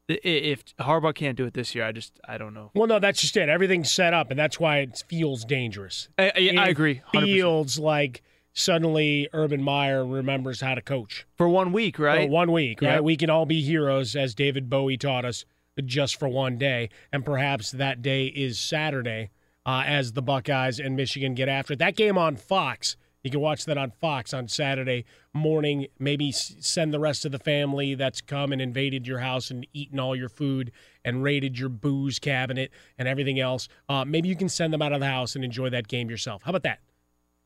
[0.10, 2.72] If Harbaugh can't do it this year, I just I don't know.
[2.76, 3.48] Well, no, that's just it.
[3.48, 6.10] Everything's set up, and that's why it feels dangerous.
[6.18, 7.02] I, I, I agree.
[7.14, 7.24] 100%.
[7.24, 8.22] Feels like
[8.54, 12.28] suddenly Urban Meyer remembers how to coach for one week, right?
[12.28, 12.96] For one week, right?
[12.96, 13.04] Yep.
[13.04, 15.46] We can all be heroes, as David Bowie taught us,
[15.86, 19.32] just for one day, and perhaps that day is Saturday,
[19.66, 21.80] uh, as the Buckeyes and Michigan get after it.
[21.80, 22.98] That game on Fox.
[23.24, 25.88] You can watch that on Fox on Saturday morning.
[25.98, 29.98] Maybe send the rest of the family that's come and invaded your house and eaten
[29.98, 30.74] all your food
[31.06, 33.70] and raided your booze cabinet and everything else.
[33.88, 36.44] Uh, maybe you can send them out of the house and enjoy that game yourself.
[36.44, 36.80] How about that?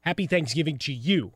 [0.02, 1.34] Happy Thanksgiving to you,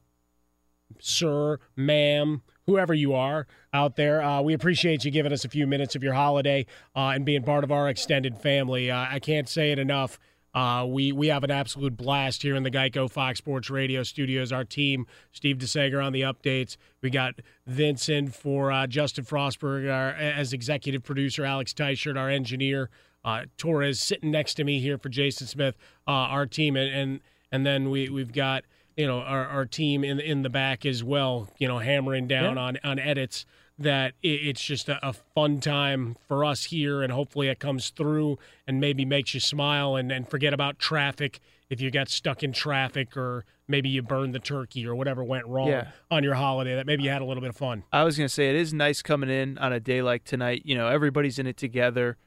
[0.99, 4.23] sir, ma'am, whoever you are out there.
[4.23, 6.65] Uh, we appreciate you giving us a few minutes of your holiday
[6.95, 8.89] uh, and being part of our extended family.
[8.89, 10.17] Uh, I can't say it enough.
[10.53, 14.51] Uh, we we have an absolute blast here in the Geico Fox Sports Radio studios.
[14.51, 16.75] Our team, Steve DeSager on the updates.
[17.01, 21.45] We got Vincent for uh, Justin Frostberg our, as executive producer.
[21.45, 22.89] Alex Teichert, our engineer.
[23.23, 25.75] Uh, Torres sitting next to me here for Jason Smith,
[26.07, 27.19] uh, our team, and, and
[27.51, 28.63] and then we we've got
[28.97, 31.47] you know our, our team in in the back as well.
[31.59, 32.61] You know, hammering down Yeah.
[32.63, 33.45] on on edits.
[33.81, 38.37] That it's just a, a fun time for us here, and hopefully it comes through
[38.67, 41.39] and maybe makes you smile and, and forget about traffic
[41.69, 45.47] if you got stuck in traffic or maybe you burned the turkey or whatever went
[45.47, 45.87] wrong Yeah.
[46.11, 46.75] on your holiday.
[46.75, 47.83] That maybe you had a little bit of fun.
[47.93, 50.63] I was gonna say it is nice coming in on a day like tonight.
[50.65, 52.17] You know, everybody's in it together.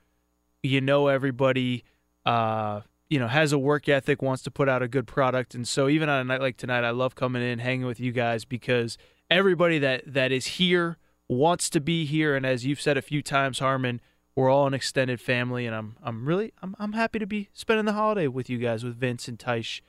[0.62, 1.84] You know, everybody,
[2.24, 5.68] uh, you know, has a work ethic, wants to put out a good product, and
[5.68, 8.44] so even on a night like tonight, I love coming in, hanging with you guys
[8.46, 8.96] because
[9.30, 10.96] everybody that that is here
[11.34, 14.00] wants to be here, and as you've said a few times, Harmon,
[14.34, 17.84] we're all an extended family, and I'm I'm really I'm I'm happy to be spending
[17.84, 19.80] the holiday with you guys, with Vince and Teish,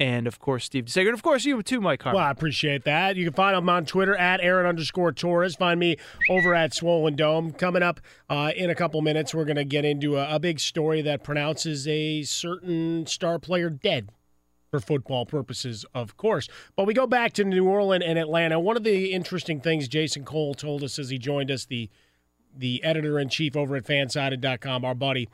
[0.00, 2.18] and of course Steve DeSager, and of course you too, Mike Harmon.
[2.18, 3.16] Well, I appreciate that.
[3.16, 5.54] You can find him on Twitter at Aaron underscore Torres.
[5.54, 5.96] Find me
[6.28, 7.52] over at Swollen Dome.
[7.52, 10.58] Coming up uh, in a couple minutes, we're going to get into a, a big
[10.58, 14.10] story that pronounces a certain star player dead
[14.72, 16.48] for football purposes, of course.
[16.76, 18.58] But we go back to New Orleans and Atlanta.
[18.58, 21.90] One of the interesting things Jason Cole told us as he joined us, the
[22.54, 25.28] the editor in chief over at fansided.com, our buddy,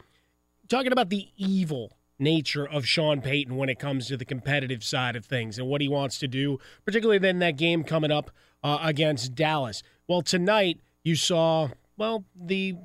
[0.68, 5.16] talking about the evil nature of Sean Payton when it comes to the competitive side
[5.16, 8.30] of things and what he wants to do, particularly then that game coming up
[8.62, 9.82] uh, against Dallas.
[10.06, 12.76] Well, tonight you saw, well, the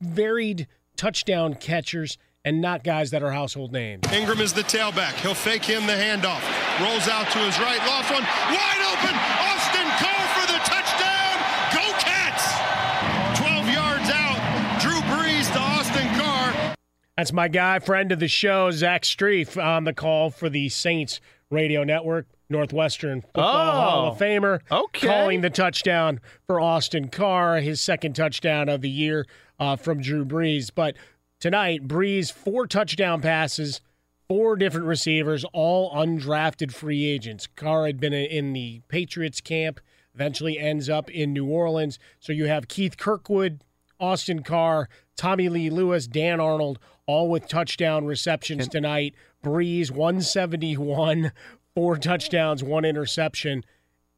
[0.00, 4.02] varied touchdown catchers and not guys that are household names.
[4.12, 5.14] Ingram is the tailback.
[5.20, 6.42] He'll fake him the handoff.
[6.80, 7.78] Rolls out to his right.
[7.86, 8.22] Lost one.
[8.22, 9.14] Wide open.
[9.48, 11.34] Austin Cole for the touchdown.
[11.72, 13.38] Go Cats!
[13.38, 14.80] 12 yards out.
[14.80, 16.74] Drew Brees to Austin Carr.
[17.16, 21.20] That's my guy, friend of the show, Zach Strief, on the call for the Saints
[21.50, 25.06] Radio Network, Northwestern Football Hall of Oh, Famer, okay.
[25.06, 29.26] calling the touchdown for Austin Carr, his second touchdown of the year
[29.60, 30.70] uh, from Drew Brees.
[30.74, 30.96] But
[31.44, 33.82] tonight, Brees, four touchdown passes,
[34.28, 37.46] four different receivers, all undrafted free agents.
[37.54, 39.78] Carr had been in the Patriots camp,
[40.14, 41.98] eventually ends up in New Orleans.
[42.18, 43.62] So you have Keith Kirkwood,
[44.00, 44.88] Austin Carr,
[45.18, 49.14] Tommylee Lewis, Dan Arnold, all with touchdown receptions tonight.
[49.44, 51.30] Brees 171,
[51.74, 53.66] four touchdowns, one interception.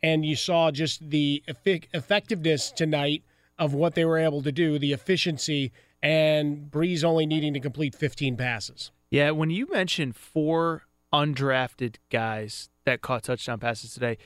[0.00, 3.24] And you saw just the effic- effectiveness tonight
[3.58, 5.72] of what they were able to do, the efficiency,
[6.06, 8.92] and Brees only needing to complete 15 passes.
[9.10, 14.16] Yeah, when you mentioned four undrafted guys that caught touchdown passes today,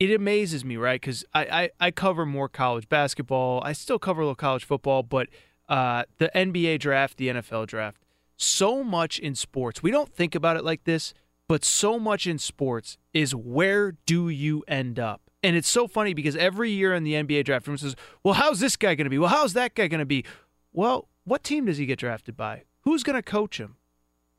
[0.00, 0.98] it amazes me, right?
[0.98, 3.60] Because I, I, I cover more college basketball.
[3.62, 5.28] I still cover a little college football, but
[5.68, 8.02] uh, the NBA draft, the NFL draft,
[8.38, 9.82] so much in sports.
[9.82, 11.12] We don't think about it like this,
[11.46, 15.20] but so much in sports is where do you end up?
[15.42, 18.60] And it's so funny because every year in the NBA draft, everyone says, well, how's
[18.60, 19.18] this guy going to be?
[19.18, 20.24] Well, how's that guy going to be?
[20.72, 22.64] Well, what team does he get drafted by?
[22.82, 23.76] Who's going to coach him?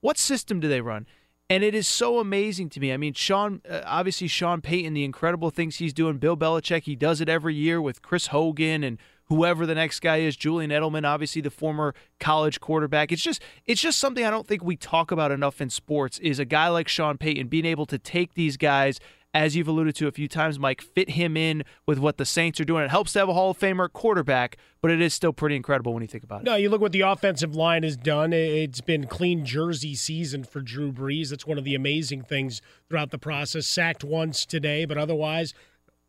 [0.02, 1.06] What system do they run?
[1.52, 2.94] And it is so amazing to me.
[2.94, 6.18] I mean, Sean, uh, obviously, Sean Payton, the incredible things he's doing.
[6.18, 10.18] Bill Belichick, he does it every year with Chris Hogan and whoever the next guy
[10.18, 10.36] is.
[10.36, 13.12] Julian Edelman, obviously the former college quarterback.
[13.12, 16.20] It's just, it's just something I don't think we talk about enough in sports.
[16.20, 19.00] Is a guy like Sean Payton being able to take these guys.
[19.32, 22.60] As you've alluded to a few times, Mike, fit him in with what the Saints
[22.60, 22.84] are doing.
[22.84, 25.94] It helps to have a Hall of Famer quarterback, but it is still pretty incredible
[25.94, 26.46] when you think about it.
[26.46, 28.34] No, you look what the offensive line has done.
[28.34, 31.30] It's been clean jersey season for Drew Brees.
[31.30, 33.68] That's one of the amazing things throughout the process.
[33.68, 35.54] Sacked once today, but otherwise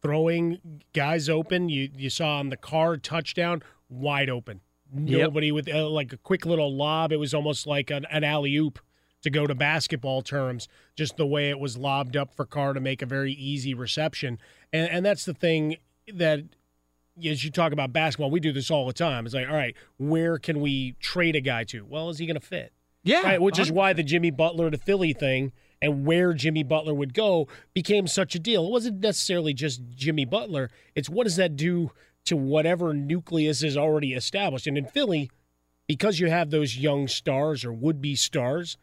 [0.00, 1.68] throwing guys open.
[1.68, 4.60] You you saw on the Carr touchdown wide open.
[4.94, 5.20] Yep.
[5.20, 7.12] Nobody with uh, like a quick little lob.
[7.12, 8.78] It was almost like an, an alley oop
[9.22, 10.68] to go to basketball terms.
[10.96, 14.38] Just the way it was lobbed up for Carr to make a very easy reception,
[14.72, 15.76] and and that's the thing
[16.12, 16.40] that
[17.24, 19.26] as you talk about basketball, we do this all the time.
[19.26, 21.84] It's like, all right, where can we trade a guy to?
[21.84, 22.72] Well, is he going to fit?
[23.02, 23.42] Yeah, right.
[23.42, 27.48] Which is why the Jimmy Butler to Philly thing and where Jimmy Butler would go
[27.72, 28.66] became such a deal.
[28.66, 31.92] It wasn't necessarily just Jimmy Butler, it's what does that do
[32.26, 34.66] to whatever nucleus is already established.
[34.66, 35.30] And in Philly,
[35.86, 38.76] because you have those young stars or would be stars,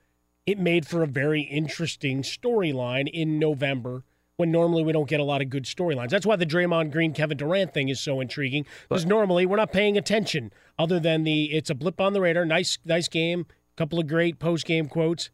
[0.48, 4.04] it made for a very interesting storyline in November
[4.38, 6.10] when normally we don't get a lot of good storylines.
[6.10, 9.74] That's why the Draymond Green Kevin Durant thing is so intriguing because normally we're not
[9.74, 13.46] paying attention other than the it's a blip on the radar, nice nice game,
[13.76, 15.30] couple of great post game quotes.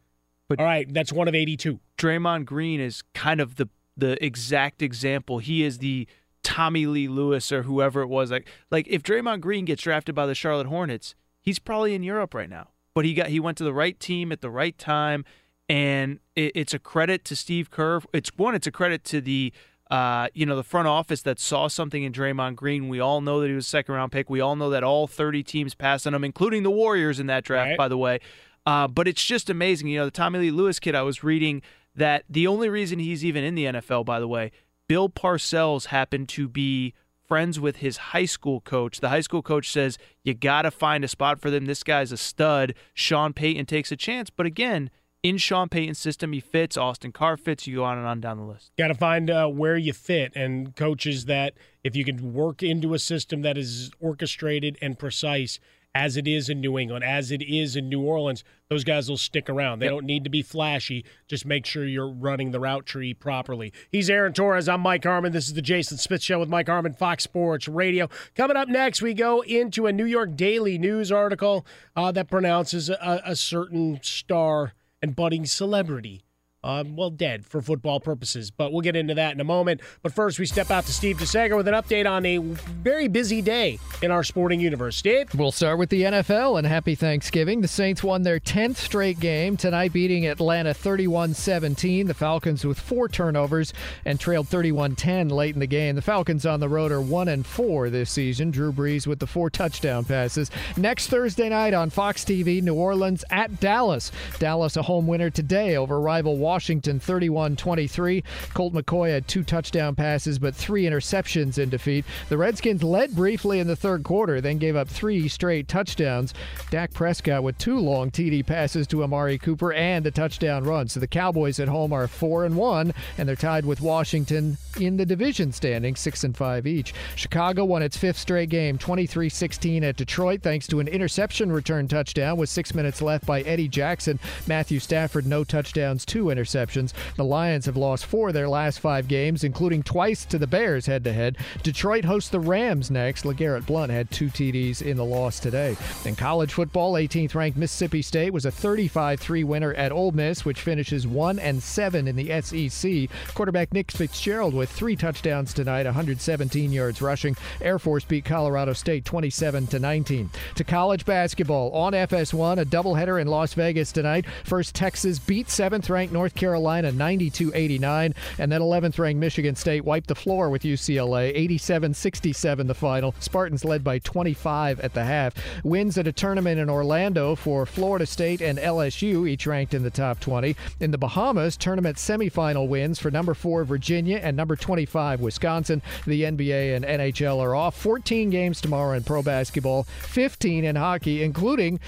[0.48, 1.78] But all right, that's one of 82.
[1.96, 5.38] Draymond Green is kind of the the exact example.
[5.38, 6.08] He is the
[6.42, 8.30] Tommylee Lewis or whoever it was.
[8.32, 12.34] Like like if Draymond Green gets drafted by the Charlotte Hornets, he's probably in Europe
[12.34, 12.68] right now.
[12.94, 15.24] But he got he went to the right team at the right time
[15.68, 18.00] and it, it's a credit to Steve Kerr.
[18.12, 19.52] It's one, it's a credit to the
[19.90, 22.88] uh, you know the front office that saw something in Draymond Green.
[22.88, 24.30] We all know that he was a second round pick.
[24.30, 27.44] We all know that all 30 teams passed on him, including the Warriors in that
[27.44, 27.78] draft, Right.
[27.78, 28.20] by the way.
[28.66, 29.88] Uh, but it's just amazing.
[29.88, 30.94] You know, the Tommylee Lewis kid.
[30.94, 31.60] I was reading
[31.94, 34.52] that the only reason he's even in the NFL, by the way,
[34.88, 36.94] Bill Parcells happened to be
[37.26, 39.00] friends with his high school coach.
[39.00, 41.66] The high school coach says, You got to find a spot for them.
[41.66, 42.74] This guy's a stud.
[42.92, 44.30] Sean Payton takes a chance.
[44.30, 44.90] But again,
[45.22, 46.76] in Sean Payton's system, he fits.
[46.76, 47.66] Austin Carr fits.
[47.66, 48.72] You go on and on down the list.
[48.76, 52.92] Got to find uh, where you fit and coaches that if you can work into
[52.92, 55.58] a system that is orchestrated and precise
[55.94, 59.16] as it is in New England, as it is in New Orleans, those guys will
[59.16, 59.78] stick around.
[59.78, 61.04] They don't need to be flashy.
[61.28, 63.72] Just make sure you're running the route tree properly.
[63.90, 64.68] He's Aaron Torres.
[64.68, 65.32] I'm Mike Harmon.
[65.32, 68.08] This is the Jason Smith Show with Mike Harmon, Fox Sports Radio.
[68.34, 71.64] Coming up next, we go into a New York Daily News article
[71.94, 76.24] uh, that pronounces a, a certain star and budding celebrity
[76.64, 78.50] um, well, dead for football purposes.
[78.50, 79.82] But we'll get into that in a moment.
[80.02, 83.42] But first, we step out to Steve DeSager with an update on a very busy
[83.42, 84.96] day in our sporting universe.
[84.96, 85.28] Steve?
[85.34, 87.60] We'll start with the NFL and happy Thanksgiving.
[87.60, 92.06] The Saints won their 10th straight game tonight, beating Atlanta 31 17.
[92.06, 93.74] The Falcons with four turnovers
[94.06, 95.96] and trailed 31 10 late in the game.
[95.96, 98.50] The Falcons on the road are 1 and 4 this season.
[98.50, 100.50] Drew Brees with the four touchdown passes.
[100.78, 104.10] Next Thursday night on Fox TV, New Orleans at Dallas.
[104.38, 108.22] Dallas a home winner today over rival Washington 31 23.
[108.54, 112.04] Colt McCoy had two touchdown passes, but three interceptions in defeat.
[112.28, 116.32] The Redskins led briefly in the third quarter, then gave up three straight touchdowns.
[116.70, 120.88] Dak Prescott with two long TD passes to Amari Cooper and a touchdown run.
[120.88, 124.96] So the Cowboys at home are 4 and 1, and they're tied with Washington in
[124.96, 126.94] the division standing, 6 and 5 each.
[127.16, 131.88] Chicago won its fifth straight game, 23 16 at Detroit, thanks to an interception return
[131.88, 134.18] touchdown with six minutes left by Eddie Jackson.
[134.46, 136.43] Matthew Stafford, no touchdowns, two interceptions.
[136.44, 140.86] The Lions have lost four of their last five games, including twice to the Bears
[140.86, 141.36] head to head.
[141.62, 143.24] Detroit hosts the Rams next.
[143.24, 145.76] LeGarrette Blount had two TDs in the loss today.
[146.04, 150.44] In college football, 18th ranked Mississippi State was a 35 3 winner at Ole Miss,
[150.44, 153.08] which finishes 1 and 7 in the SEC.
[153.34, 157.36] Quarterback Nick Fitzgerald with three touchdowns tonight, 117 yards rushing.
[157.60, 160.30] Air Force beat Colorado State 27 to 19.
[160.56, 164.24] To college basketball on FS1, a doubleheader in Las Vegas tonight.
[164.44, 169.84] First, Texas beat 7th ranked North Carolina 92 89, and then 11th ranked Michigan State
[169.84, 173.14] wiped the floor with UCLA 87 67 the final.
[173.20, 175.34] Spartans led by 25 at the half.
[175.64, 179.90] Wins at a tournament in Orlando for Florida State and LSU, each ranked in the
[179.90, 180.56] top 20.
[180.80, 185.82] In the Bahamas, tournament semifinal wins for number 4 Virginia and number 25 Wisconsin.
[186.06, 187.76] The NBA and NHL are off.
[187.76, 191.80] 14 games tomorrow in pro basketball, 15 in hockey, including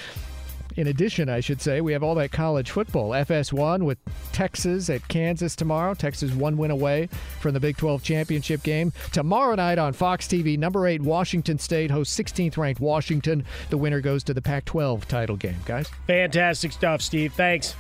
[0.77, 3.11] in addition, I should say, we have all that college football.
[3.11, 3.99] FS1 with
[4.33, 5.95] Texas at Kansas tomorrow.
[5.95, 7.09] Texas one win away
[7.41, 8.93] from the Big 12 championship game.
[9.13, 13.45] Tomorrow night on Fox TV, number 8 Washington State hosts 16th ranked Washington.
[13.71, 15.89] The winner goes to the Pac 12 title game, guys.
[16.07, 17.33] Fantastic stuff, Steve.
[17.33, 17.75] Thanks.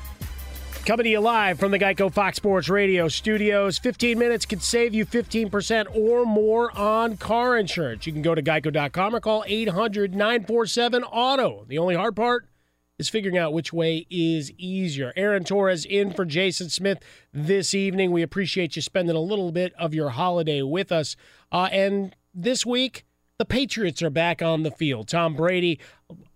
[0.86, 3.76] Coming to you live from the Geico Fox Sports Radio studios.
[3.76, 8.06] 15 minutes could save you 15% or more on car insurance.
[8.06, 11.64] You can go to geico.com or call 800 947 Auto.
[11.66, 12.46] The only hard part
[12.98, 15.12] is figuring out which way is easier.
[15.16, 16.98] Aaron Torres in for Jason Smith
[17.32, 18.10] this evening.
[18.10, 21.16] We appreciate you spending a little bit of your holiday with us.
[21.52, 23.04] Uh, and this week,
[23.38, 25.08] the Patriots are back on the field.
[25.08, 25.78] Tom Brady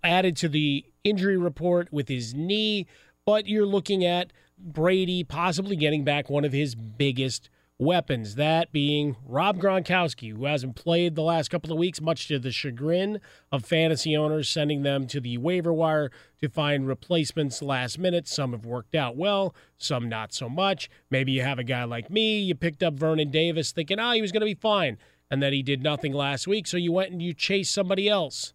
[0.04, 2.86] added to the injury report with his knee,
[3.24, 7.48] but you're looking at Brady possibly getting back one of his biggest
[7.80, 12.38] weapons, that being Rob Gronkowski, who hasn't played the last couple of weeks, much to
[12.38, 13.20] the chagrin
[13.50, 18.28] of fantasy owners, sending them to the waiver wire to find replacements last minute.
[18.28, 20.90] Some have worked out well, some not so much.
[21.10, 24.22] Maybe you have a guy like me, you picked up Vernon Davis thinking, oh, he
[24.22, 24.98] was going to be fine,
[25.30, 28.52] and then he did nothing last week, so you went and you chased somebody else.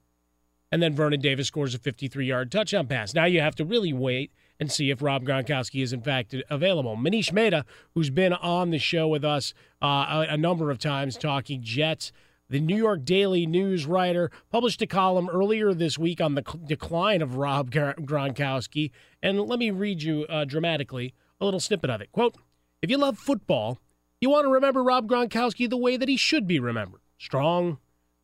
[0.71, 3.13] And then Vernon Davis scores a 53 yard touchdown pass.
[3.13, 6.95] Now you have to really wait and see if Rob Gronkowski is in fact available.
[6.95, 11.61] Manish Mehta, who's been on the show with us uh, a, number of times talking
[11.61, 12.11] Jets,
[12.49, 17.21] the New York Daily News writer, published a column earlier this week on the decline
[17.21, 18.91] of Rob Gronkowski.
[19.21, 22.11] And let me read you uh, dramatically a little snippet of it.
[22.11, 22.35] Quote
[22.81, 23.79] If you love football,
[24.21, 27.79] you want to remember Rob Gronkowski the way that he should be remembered strong,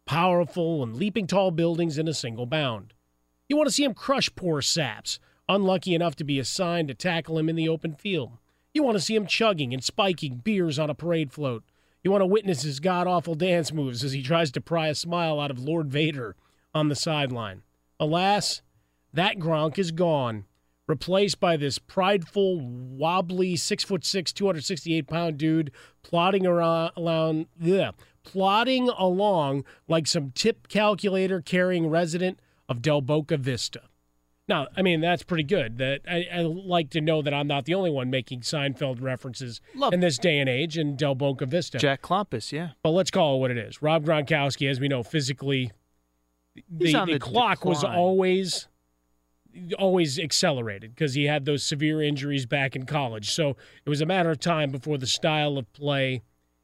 [0.06, 2.94] powerful, and leaping tall buildings in a single bound.
[3.48, 5.20] You want to see him crush poor saps,
[5.50, 8.38] unlucky enough to be assigned to tackle him in the open field.
[8.74, 11.64] You want to see him chugging and spiking beers on a parade float.
[12.04, 14.96] You want to witness his god awful dance moves as he tries to pry a
[14.96, 16.36] smile out of Lord Vader
[16.74, 17.64] on the sideline.
[18.00, 18.62] Alas,
[19.14, 20.46] that Gronk is gone,
[20.88, 27.92] replaced by this prideful, wobbly, six foot six, 268 pound dude plodding around, yeah,
[28.24, 33.82] plodding along like some tip calculator carrying resident of Del Boca Vista.
[34.48, 35.78] Now, I mean, that's pretty good.
[35.78, 39.62] That I, I like to know that I'm not the only one making Seinfeld references
[39.76, 41.78] Love in this day and age in Del Boca Vista.
[41.78, 42.70] Jack Klompus, yeah.
[42.84, 43.82] But let's call it what it is.
[43.82, 45.72] Rob Gronkowski, as we know, physically,
[46.70, 48.68] the, the the clock was always
[49.78, 53.32] always accelerated because he had those severe injuries back in college.
[53.32, 56.24] So it was a matter of time before the style of play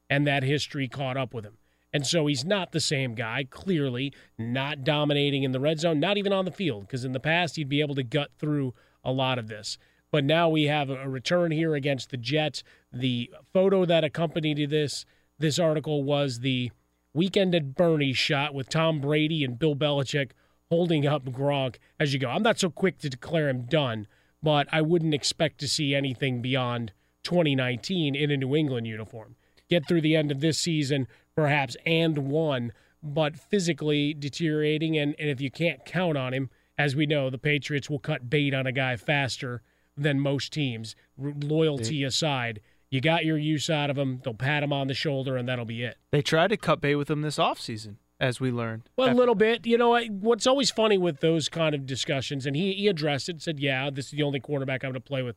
[0.09, 1.57] and that history caught up with him.
[1.93, 6.17] And so he's not the same guy, clearly not dominating in the red zone, not
[6.17, 8.73] even on the field, because in the past he'd be able to gut through
[9.03, 9.77] a lot of this.
[10.11, 12.63] But now we have a return here against the Jets.
[12.91, 15.05] The photo that accompanied this
[15.39, 16.71] this article was the
[17.13, 20.31] weekend at Bernie shot with Tom Brady and Bill Belichick
[20.69, 22.29] holding up Gronk as you go.
[22.29, 24.07] I'm not so quick to declare him done,
[24.41, 26.91] but I wouldn't expect to see anything beyond
[27.23, 29.35] 2019 in a New England uniform.
[29.69, 31.07] Get through the end of this season,
[31.37, 34.97] perhaps, and one, but physically deteriorating.
[34.97, 38.29] And, and if you can't count on him, as we know, the Patriots will cut
[38.29, 39.61] bait on a guy faster
[39.95, 42.59] than most teams, loyalty aside.
[42.89, 44.19] You got your use out of him.
[44.23, 45.97] They'll pat him on the shoulder, and that'll be it.
[46.11, 48.89] They tried to cut bait with him this offseason, as we learned.
[48.97, 49.67] Well, a little bit.
[49.67, 53.33] You know, what's always funny with those kind of discussions, and he, he addressed it
[53.33, 55.35] and said, yeah, this is the only quarterback I'm going to play with.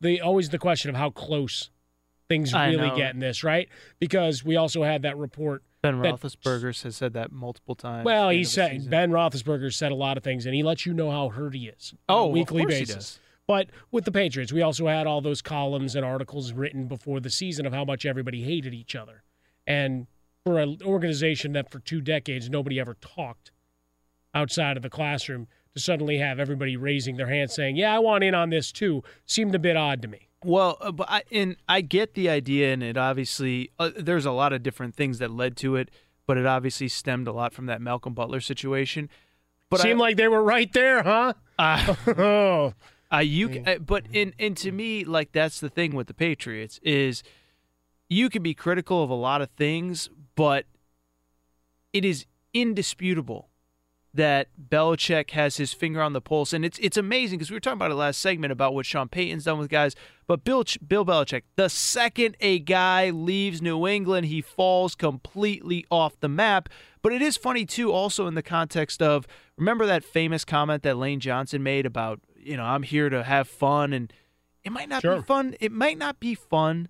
[0.00, 1.70] The Always the question of how close
[2.34, 2.96] things I really know.
[2.96, 3.68] get in this, right?
[4.00, 5.62] Because we also had that report.
[5.82, 8.04] Ben that- Roethlisberger has said that multiple times.
[8.04, 8.90] Well, he end of the said.
[8.90, 11.68] Ben Roethlisberger said a lot of things, and he lets you know how hurt he
[11.68, 13.18] is on Oh, a of weekly basis.
[13.46, 17.28] But with the Patriots, we also had all those columns and articles written before the
[17.28, 19.22] season of how much everybody hated each other,
[19.66, 20.06] and
[20.44, 23.50] for an organization that for two decades nobody ever talked
[24.34, 28.24] outside of the classroom to suddenly have everybody raising their hand saying, "Yeah, I want
[28.24, 30.28] in on this too," seemed a bit odd to me.
[30.44, 34.30] Well, uh, but I, and I get the idea, and it obviously uh, there's a
[34.30, 35.90] lot of different things that led to it,
[36.26, 39.08] but it obviously stemmed a lot from that Malcolm Butler situation.
[39.70, 41.32] But Seemed I, like they were right there, huh?
[41.58, 42.74] Uh, oh,
[43.12, 46.78] uh, you, uh, but in and to me, like that's the thing with the Patriots
[46.82, 47.22] is
[48.08, 50.66] you can be critical of a lot of things, but
[51.92, 53.48] it is indisputable
[54.14, 57.60] that Belichick has his finger on the pulse, and it's it's amazing because we were
[57.60, 59.94] talking about it last segment about what Sean Payton's done with guys,
[60.26, 65.84] but Bill Ch- Bill Belichick, the second a guy leaves New England, he falls completely
[65.90, 66.68] off the map.
[67.02, 69.26] But it is funny too, also in the context of
[69.56, 73.48] remember that famous comment that Lane Johnson made about you know I'm here to have
[73.48, 74.12] fun, and
[74.62, 75.16] it might not Sure.
[75.16, 75.54] be fun.
[75.60, 76.88] It might not be fun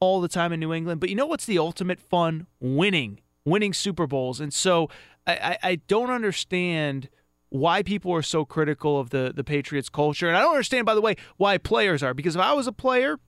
[0.00, 1.00] all the time in New England.
[1.00, 2.48] But you know what's the ultimate fun?
[2.58, 4.40] Winning, winning Super Bowls.
[4.40, 4.88] And so
[5.26, 7.08] I, I, don't understand
[7.48, 10.94] why people are so critical of the the Patriots culture, and I don't understand, by
[10.94, 12.14] the way, why players are.
[12.14, 13.18] Because if I was a player.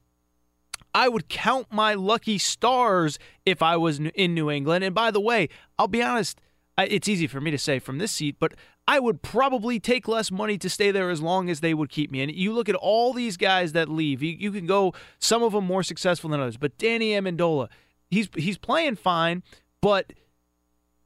[0.96, 4.84] I would count my lucky stars if I was in New England.
[4.84, 6.40] And by the way, I'll be honest,
[6.78, 8.54] it's easy for me to say from this seat, but
[8.86, 12.10] I would probably take less money to stay there as long as they would keep
[12.10, 12.22] me.
[12.22, 14.22] And you look at all these guys that leave.
[14.22, 17.68] You, you can go some of them more successful than others, but Danny Amendola,
[18.10, 19.42] he's he's playing fine,
[19.80, 20.12] but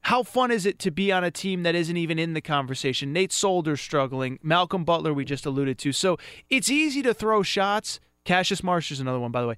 [0.09, 3.13] how fun is it to be on a team that isn't even in the conversation?
[3.13, 4.39] Nate Solder's struggling.
[4.43, 5.93] Malcolm Butler, we just alluded to.
[5.93, 6.17] So
[6.49, 8.01] it's easy to throw shots.
[8.25, 9.57] Cassius Marsh is another one, by the way.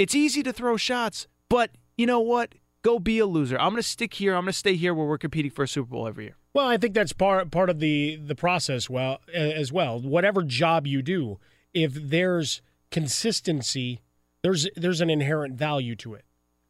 [0.00, 2.56] It's easy to throw shots, but you know what?
[2.82, 3.56] Go be a loser.
[3.60, 4.34] I'm going to stick here.
[4.34, 6.36] I'm going to stay here where we're competing for a Super Bowl every year.
[6.52, 8.90] Well, I think that's part part of the the process.
[8.90, 11.38] Well, as well, whatever job you do,
[11.72, 12.60] if there's
[12.90, 14.00] consistency,
[14.42, 16.24] there's there's an inherent value to it,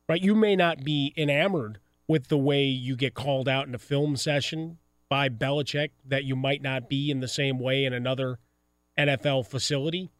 [0.07, 0.21] right?
[0.21, 1.79] You may not be enamored
[2.13, 4.79] with the way you get called out in a film session
[5.09, 8.39] by Belichick, that you might not be in the same way in another
[8.97, 10.11] NFL facility,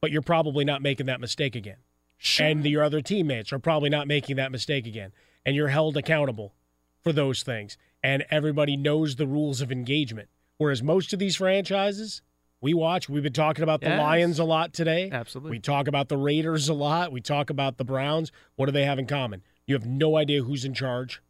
[0.00, 1.78] but you're probably not making that mistake again.
[2.16, 2.46] Sure.
[2.46, 5.12] And your other teammates are probably not making that mistake again.
[5.44, 6.54] And you're held accountable
[7.02, 7.76] for those things.
[8.02, 10.28] And everybody knows the rules of engagement.
[10.56, 12.22] Whereas most of these franchises,
[12.60, 13.08] We watch.
[13.08, 14.00] We've been talking about the Yes.
[14.00, 15.10] Lions a lot today.
[15.12, 15.50] Absolutely.
[15.52, 17.12] We talk about the Raiders a lot.
[17.12, 18.32] We talk about the Browns.
[18.56, 19.42] What do they have in common?
[19.66, 21.20] You have no idea who's in charge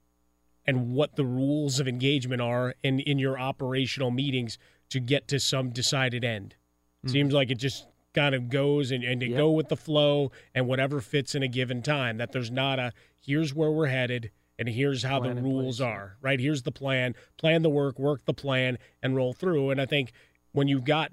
[0.66, 4.58] and what the rules of engagement are in, in your operational meetings
[4.90, 6.54] to get to some decided end.
[7.02, 7.10] Hmm.
[7.10, 9.36] Seems like it just kind of goes and, and to Yep.
[9.36, 12.18] go with the flow and whatever fits in a given time.
[12.18, 15.86] That there's not a here's where we're headed and here's how Plan the rules place,
[15.86, 16.16] are.
[16.20, 16.40] Right?
[16.40, 17.14] Here's the plan.
[17.36, 19.70] Plan the work, work the plan, and roll through.
[19.70, 20.12] And I think
[20.52, 21.12] when you've got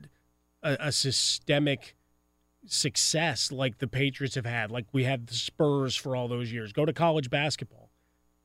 [0.62, 1.96] a, a systemic
[2.66, 6.72] success like the Patriots have had, like we had the Spurs for all those years.
[6.74, 7.90] Go to college basketball.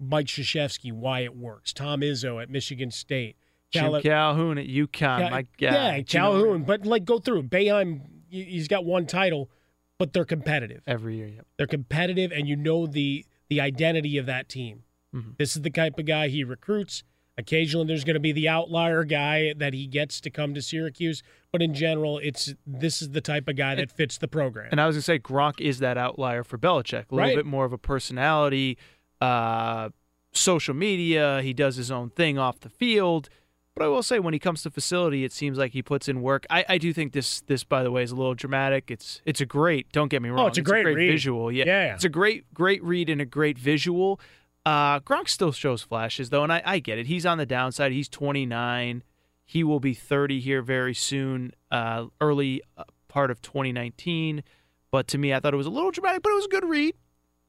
[0.00, 1.72] Mike Krzyzewski, why it works.
[1.72, 3.36] Tom Izzo at Michigan State.
[3.70, 4.90] Jim Calhoun at UConn.
[4.92, 5.48] Cal- my God.
[5.60, 6.62] yeah, Calhoun.
[6.64, 8.00] But like, go through Boeheim.
[8.30, 9.50] he- He's got one title,
[9.98, 10.82] but they're competitive.
[10.86, 11.26] every year.
[11.28, 11.46] Yep.
[11.56, 14.84] They're competitive, and you know the the identity of that team.
[15.14, 15.36] Mhm.
[15.38, 17.02] This is the type of guy he recruits.
[17.38, 21.22] Occasionally, there's going to be the outlier guy that he gets to come to Syracuse,
[21.52, 24.68] but in general, it's this is the type of guy that fits the program.
[24.72, 27.10] And I was gonna say Gronk is that outlier for Belichick.
[27.10, 27.36] A little Right.
[27.36, 28.76] bit more of a personality,
[29.20, 29.90] uh,
[30.32, 31.40] social media.
[31.42, 33.28] He does his own thing off the field.
[33.74, 36.20] But I will say, when he comes to facility, it seems like he puts in
[36.20, 36.44] work.
[36.50, 38.90] I, I do think this this by the way is a little dramatic.
[38.90, 39.92] It's it's a great.
[39.92, 40.40] Don't get me wrong.
[40.40, 40.96] Oh, it's a great read.
[41.08, 41.52] visual.
[41.52, 41.94] Yeah, Yeah.
[41.94, 44.20] it's a great great read and a great visual.
[44.68, 47.06] Uh, Gronk still shows flashes though, and I, I get it.
[47.06, 47.90] He's on the downside.
[47.90, 49.02] He's 29.
[49.46, 54.42] He will be 30 here very soon, uh, early uh, part of 2019.
[54.90, 56.66] But to me, I thought it was a little dramatic, but it was a good
[56.66, 56.94] read,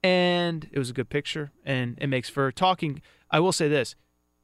[0.02, 3.02] and it was a good picture, and it makes for talking.
[3.30, 3.96] I will say this: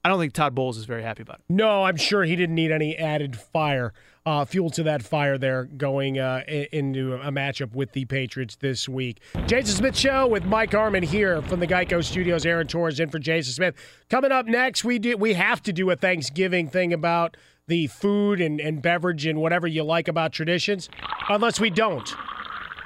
[0.04, 1.46] I don't think Todd Bowles is very happy about it.
[1.48, 3.94] No, I'm sure he didn't need any added fire,
[4.26, 8.90] uh, fuel to that fire there going uh, into a matchup with the Patriots this
[8.90, 9.22] week.
[9.46, 12.46] Jason Smith Show with Mike Harmon here from the Geico Studios.
[12.46, 13.76] Aaron Torres in for Jason Smith.
[14.10, 17.38] Coming up next, we do we have to do a Thanksgiving thing about
[17.68, 20.90] the food and, and beverage and whatever you like about traditions,
[21.30, 22.16] unless we don't.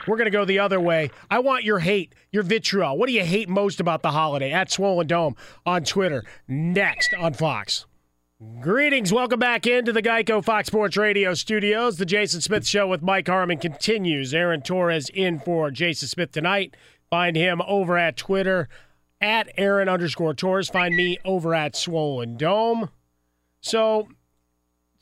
[0.07, 1.11] We're going to go the other way.
[1.29, 2.97] I want your hate, your vitriol.
[2.97, 4.51] What do you hate most about the holiday?
[4.51, 5.35] At Swollen Dome
[5.65, 6.23] on Twitter.
[6.47, 7.85] Next on Fox.
[8.61, 9.11] Greetings.
[9.11, 11.97] Welcome back into the Geico Fox Sports Radio studios.
[11.97, 14.33] The Jason Smith Show with Mike Harmon continues.
[14.33, 16.73] Aaron Torres in for Jason Smith tonight.
[17.09, 18.69] Find him over at Twitter
[19.19, 20.69] at Aaron underscore Torres.
[20.69, 22.91] Find me over at Swollen Dome.
[23.59, 24.07] So,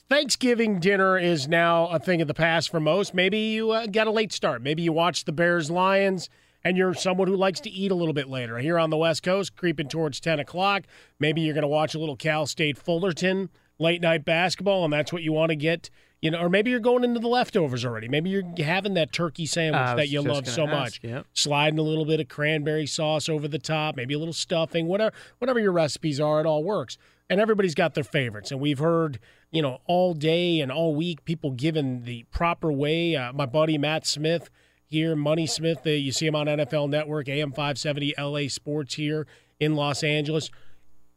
[0.10, 3.14] Thanksgiving dinner is now a thing of the past for most.
[3.14, 4.64] Maybe you uh, got a late start.
[4.64, 6.28] Maybe you watched the Bears Lions
[6.64, 8.58] and you're someone who likes to eat a little bit later.
[8.58, 10.84] Here on the West Coast, creeping towards 10 o'clock.
[11.20, 15.14] Maybe you're going to watch a little Cal State Fullerton late night basketball and that's
[15.14, 15.90] what you want to get.
[16.20, 18.08] You know, or maybe you're going into the leftovers already.
[18.08, 21.00] Maybe you're having that turkey sandwich that you love so ask, much.
[21.04, 21.28] yep.
[21.34, 25.16] Sliding a little bit of cranberry sauce over the top, maybe a little stuffing, whatever
[25.38, 26.98] whatever your recipes are, it all works.
[27.30, 28.50] And everybody's got their favorites.
[28.50, 29.20] And we've heard,
[29.52, 33.16] you know, all day and all week people giving the proper way.
[33.16, 34.50] Uh, my buddy Matt Smith
[34.88, 39.28] here, Money Smith, uh, you see him on NFL Network, AM 570 LA Sports here
[39.60, 40.50] in Los Angeles.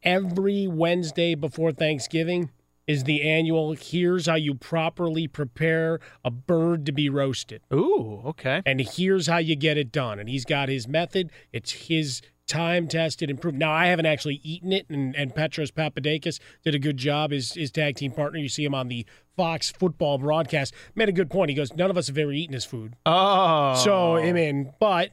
[0.02, 2.50] Every Wednesday before Thanksgiving
[2.86, 7.62] is the annual here's how you properly prepare a bird to be roasted.
[7.72, 8.62] Ooh, okay.
[8.66, 10.18] And here's how you get it done.
[10.18, 11.30] And he's got his method.
[11.52, 12.20] It's his
[12.50, 13.56] time tested and proved.
[13.58, 17.30] Now I haven't actually eaten it, and, and Petros Papadakis did a good job.
[17.30, 18.38] His his tag team partner.
[18.38, 19.06] You see him on the
[19.36, 20.74] Fox football broadcast.
[20.94, 21.48] Made a good point.
[21.50, 22.96] He goes, none of us have ever eaten his food.
[23.06, 25.10] Oh, So I mean, but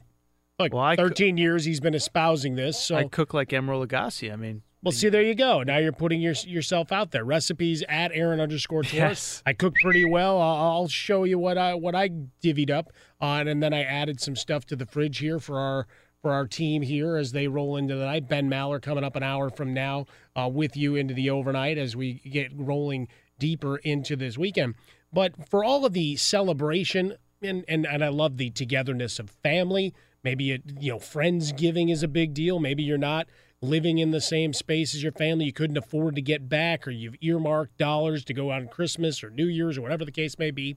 [0.58, 2.78] like Well, I cou- 13 years he's been espousing this.
[2.78, 4.30] So I cook like Emeril Lagasse.
[4.32, 5.62] I mean, well, see, there you go.
[5.62, 7.24] Now you're putting your, yourself out there.
[7.24, 8.94] Recipes at Aaron underscore Torres.
[8.94, 9.42] Yes.
[9.46, 10.40] I cook pretty well.
[10.40, 12.10] I'll, I'll show you what I what I
[12.42, 15.86] divvied up on, and then I added some stuff to the fridge here for our
[16.22, 18.28] for our team here as they roll into the night.
[18.28, 21.94] Ben Maller coming up an hour from now uh, with you into the overnight as
[21.94, 23.08] we get rolling
[23.38, 24.74] deeper into this weekend.
[25.12, 29.94] But for all of the celebration and and, and I love the togetherness of family.
[30.24, 32.58] Maybe it, you know friendsgiving is a big deal.
[32.58, 33.28] Maybe you're not
[33.60, 35.46] living in the same space as your family.
[35.46, 39.22] You couldn't afford to get back, or you've earmarked dollars to go out on Christmas
[39.22, 40.76] or New Year's or whatever the case may be.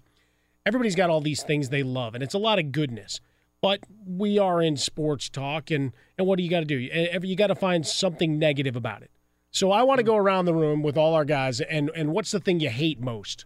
[0.66, 3.20] Everybody's got all these things they love, and it's a lot of goodness.
[3.62, 6.78] But we are in sports talk, and and what do you got to do?
[6.78, 9.12] You, got to find something negative about it.
[9.52, 12.32] So I want to go around the room with all our guys, and and what's
[12.32, 13.46] the thing you hate most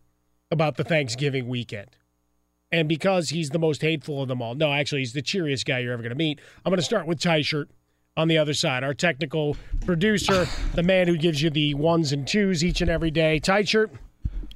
[0.49, 1.97] about the Thanksgiving weekend?
[2.71, 5.79] And because he's the most hateful of them all, no, actually, he's the cheeriest guy
[5.79, 6.39] you're ever going to meet.
[6.65, 7.67] I'm going to start with Teichert
[8.17, 12.27] on the other side, our technical producer, the man who gives you the ones and
[12.27, 13.39] twos each and every day.
[13.39, 13.89] Teichert.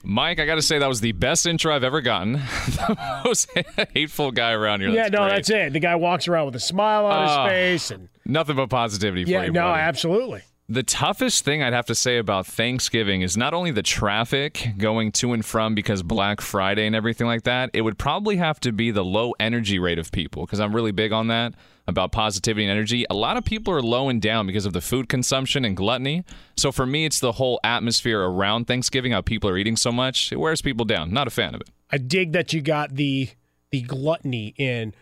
[0.04, 2.34] Mike, I got to say that was the best intro I've ever gotten.
[2.34, 3.50] the most
[3.94, 4.90] hateful guy around here.
[4.90, 5.30] yeah, That's no, great.
[5.32, 5.74] that's it.
[5.74, 9.24] The guy walks around with a smile on Ah, his face, and Nothing but positivity
[9.30, 9.82] yeah, for you, no, buddy.
[9.82, 10.42] absolutely.
[10.72, 15.12] The toughest thing I'd have to say about Thanksgiving is not only the traffic going
[15.14, 18.72] to and from because Black Friday and everything like that, it would probably have to
[18.72, 21.56] be the low energy rate of people because I'm really big on that
[21.90, 23.06] about positivity and energy.
[23.10, 26.24] A lot of people are low and down because of the food consumption and gluttony.
[26.56, 30.32] So for me, it's the whole atmosphere around Thanksgiving, how people are eating so much.
[30.32, 31.11] It wears people down.
[31.11, 31.70] Not a fan of it.
[31.91, 33.30] I dig that you got the
[33.72, 34.94] the gluttony in.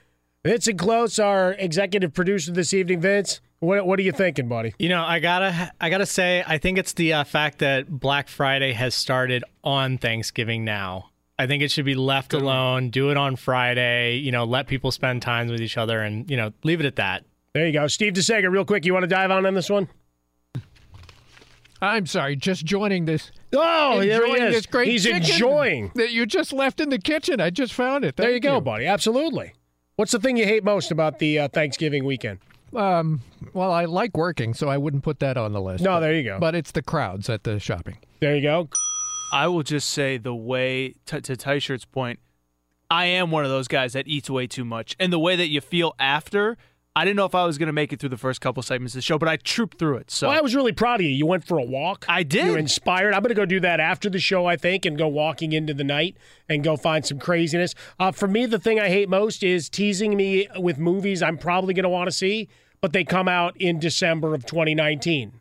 [0.44, 3.02] Vincent Close, our executive producer this evening.
[3.02, 4.74] Vince, what what are you thinking, buddy?
[4.78, 8.28] You know, I gotta I gotta say, I think it's the uh, fact that Black
[8.28, 11.10] Friday has started on Thanksgiving now.
[11.40, 12.90] I think it should be left alone.
[12.90, 14.18] Do it on Friday.
[14.18, 16.96] You know, let people spend time with each other, and you know, leave it at
[16.96, 17.26] that.
[17.54, 18.52] There you go, Steve DeSega.
[18.52, 19.88] Real quick, you want to dive on in this one?
[21.82, 23.32] I'm sorry, just joining this.
[23.54, 24.56] Oh, there he is.
[24.56, 25.92] This great He's enjoying.
[25.96, 27.40] that you just left in the kitchen.
[27.40, 28.16] I just found it.
[28.16, 28.88] there you Thank go, buddy.
[28.88, 29.54] Absolutely.
[29.96, 32.40] What's the thing you hate most about the uh, Thanksgiving weekend?
[32.76, 33.22] Um,
[33.54, 35.84] well, I like working, so I wouldn't put that on the list.
[35.84, 36.40] No, but- there you go.
[36.40, 37.98] But it's the crowds at the shopping.
[38.20, 38.70] There you go.
[39.32, 42.20] I will just say the way t- to Shirt's point,
[42.90, 45.48] I am one of those guys that eats way too much, and the way that
[45.48, 46.58] you feel after.
[46.96, 48.96] I didn't know if I was going to make it through the first couple segments
[48.96, 50.10] of the show, but I trooped through it.
[50.10, 51.12] So Well, I was really proud of you.
[51.12, 52.08] You went for a walk.
[52.10, 52.48] I did.
[52.48, 53.14] You're inspired.
[53.14, 55.76] I'm going to go do that after the show, I think, and go walking into
[55.76, 56.18] the night
[56.50, 57.76] and go find some craziness.
[58.00, 61.76] Uh, for me, the thing I hate most is teasing me with movies I'm probably
[61.76, 62.50] going to want to see,
[62.82, 65.34] but they come out in December of 2019.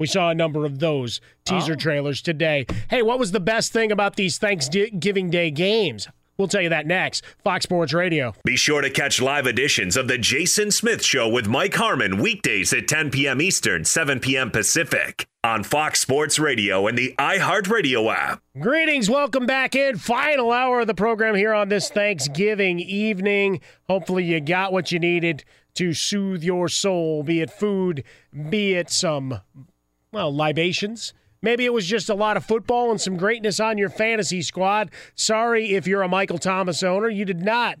[0.00, 1.76] We saw a number of those teaser oh.
[1.76, 2.66] trailers today.
[2.88, 6.06] Hey, what was the best thing about these Thanksgiving Day games?
[6.36, 7.24] We'll tell you that next.
[7.42, 8.32] Fox Sports Radio.
[8.44, 12.72] Be sure to catch live editions of The Jason Smith Show with Mike Harmon weekdays
[12.72, 13.42] at 10 p.m.
[13.42, 14.52] Eastern, 7 p.m.
[14.52, 18.40] Pacific on Fox Sports Radio and the iHeartRadio app.
[18.56, 19.98] Greetings, welcome back in.
[19.98, 23.60] Final hour of the program here on this Thanksgiving evening.
[23.88, 25.44] Hopefully, you got what you needed
[25.74, 28.04] to soothe your soul, be it food,
[28.48, 29.40] be it some,
[30.12, 31.12] well, libations.
[31.40, 34.90] Maybe it was just a lot of football and some greatness on your fantasy squad.
[35.14, 37.08] Sorry if you're a Michael Thomas owner.
[37.08, 37.78] You did not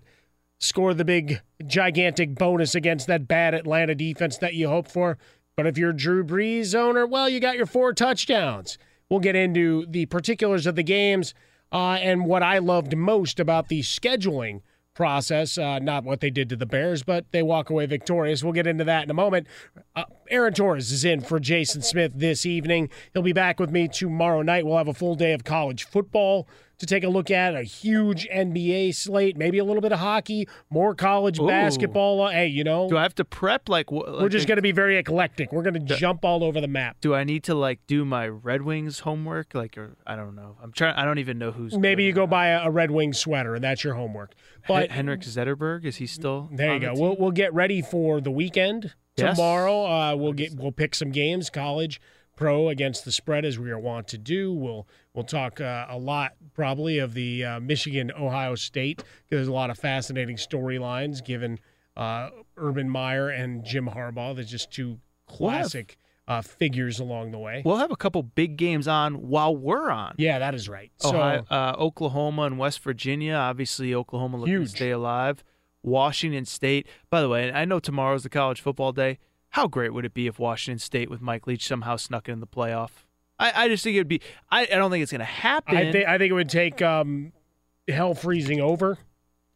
[0.58, 5.18] score the big, gigantic bonus against that bad Atlanta defense that you hoped for.
[5.56, 8.78] But if you're Drew Brees owner, well, you got your four touchdowns.
[9.08, 11.34] We'll get into the particulars of the games
[11.72, 14.60] uh, and what I loved most about the scheduling
[14.98, 15.56] process.
[15.56, 18.42] Uh, not what they did to the Bears, but they walk away victorious.
[18.42, 19.46] We'll get into that in a moment.
[19.94, 22.90] Uh, Aaron Torres is in for Jason Smith this evening.
[23.12, 24.66] He'll be back with me tomorrow night.
[24.66, 26.48] We'll have a full day of college football
[26.78, 30.48] to take a look at, a huge NBA slate, maybe a little bit of hockey,
[30.70, 31.46] more college Ooh.
[31.46, 32.22] basketball.
[32.22, 33.88] Uh, Hey, you know, do I have to prep like?
[33.90, 35.52] wh- we're just going to be very eclectic.
[35.52, 36.96] We're going to jump all over the map.
[37.00, 39.54] Do I need to like do my Red Wings homework?
[39.54, 40.56] Like, or I don't know.
[40.62, 40.94] I'm trying.
[40.94, 41.76] I don't even know who's.
[41.76, 44.34] Maybe you go buy a, a Red Wing sweater, and that's your homework.
[44.68, 46.48] But But Henrik Zetterberg is he still?
[46.52, 46.92] There you the go.
[46.94, 47.02] team?
[47.02, 49.36] We'll we'll get ready for the weekend Yes.
[49.36, 49.84] tomorrow.
[49.86, 52.00] Uh, we'll get we'll pick some games, college,
[52.38, 54.52] pro against the spread as we are wont to do.
[54.52, 58.98] We'll we'll talk uh, a lot probably of the uh, Michigan Ohio State.
[58.98, 61.58] because There's a lot of fascinating storylines given
[61.96, 64.36] uh, Urban Meyer and Jim Harbaugh.
[64.36, 65.98] There's just two classic
[66.28, 67.62] uh, figures along the way.
[67.64, 70.14] We'll have a couple big games on while we're on.
[70.16, 70.92] Yeah, that is right.
[70.98, 73.34] So uh, Oklahoma and West Virginia.
[73.34, 74.70] Obviously, Oklahoma looking Huge.
[74.70, 75.42] to stay alive.
[75.82, 76.86] Washington State.
[77.10, 79.18] By the way, I know tomorrow's the college football day.
[79.50, 82.46] How great would it be if Washington State with Mike Leach somehow snuck in the
[82.46, 82.90] playoff?
[83.38, 84.20] I, I just think it'd be.
[84.50, 85.76] I, I don't think it's going to happen.
[85.76, 87.32] I think I think it would take um,
[87.86, 88.98] hell freezing over,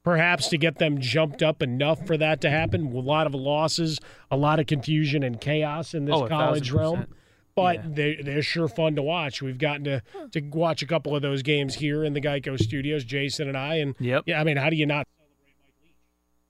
[0.04, 2.86] perhaps, to get them jumped up enough for that to happen.
[2.94, 3.98] A lot of losses,
[4.30, 6.98] a lot of confusion and chaos in this Oh, college realm.
[7.00, 7.16] percent.
[7.54, 9.42] But they they're sure fun to watch.
[9.42, 13.04] We've gotten to to watch a couple of those games here in the Geico Studios,
[13.04, 13.74] Jason and I.
[13.74, 14.24] And Yep.
[14.26, 15.06] yeah, I mean, how do you not?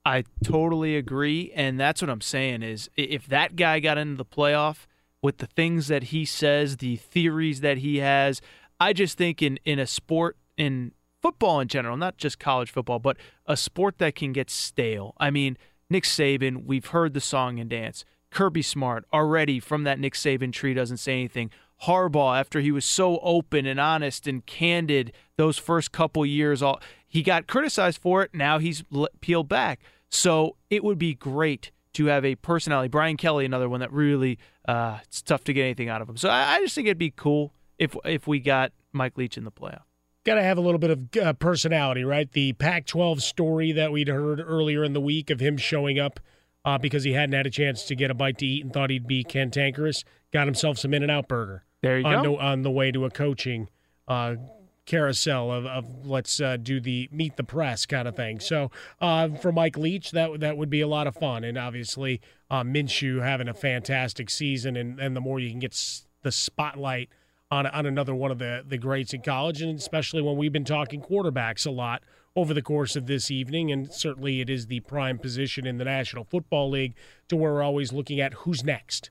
[0.04, 4.24] I totally agree, and that's what I'm saying is if that guy got into the
[4.24, 4.86] playoff
[5.22, 8.40] with the things that he says, the theories that he has,
[8.80, 12.98] I just think in in a sport in football in general, not just college football,
[12.98, 13.16] but
[13.46, 15.14] a sport that can get stale.
[15.18, 15.56] I mean,
[15.88, 18.04] Nick Saban, we've heard the song and dance.
[18.30, 21.50] Kirby Smart already from that Nick Saban tree doesn't say anything.
[21.82, 26.80] Harbaugh, after he was so open and honest and candid those first couple years, all
[27.12, 28.30] he got criticized for it.
[28.32, 28.82] Now he's
[29.20, 29.80] peeled back.
[30.08, 32.88] So it would be great to have a personality.
[32.88, 36.16] Brian Kelly, another one that really uh, it's tough to get anything out of him.
[36.16, 39.44] So I, I just think it'd be cool if if we got Mike Leach in
[39.44, 39.82] the playoff.
[40.24, 42.32] Got to have a little bit of uh, personality, right?
[42.32, 46.18] The Pac 12 story that we'd heard earlier in the week of him showing up
[46.64, 48.88] uh, because he hadn't had a chance to get a bite to eat and thought
[48.88, 50.02] he'd be cantankerous,
[50.32, 51.64] got himself some In N Out burger.
[51.82, 52.36] There you on go.
[52.36, 53.68] The, on the way to a coaching
[54.08, 54.36] uh,
[54.84, 58.40] carousel of, of let's uh, do the meet the press kind of thing.
[58.40, 62.20] So uh, for Mike Leach, that that would be a lot of fun, and obviously
[62.50, 66.32] uh, Minshew having a fantastic season, and, and the more you can get s- the
[66.32, 67.08] spotlight
[67.50, 70.64] on on another one of the the greats in college, and especially when we've been
[70.64, 72.02] talking quarterbacks a lot
[72.34, 75.84] over the course of this evening, and certainly it is the prime position in the
[75.84, 76.94] National Football League
[77.28, 79.10] to where we're always looking at who's next.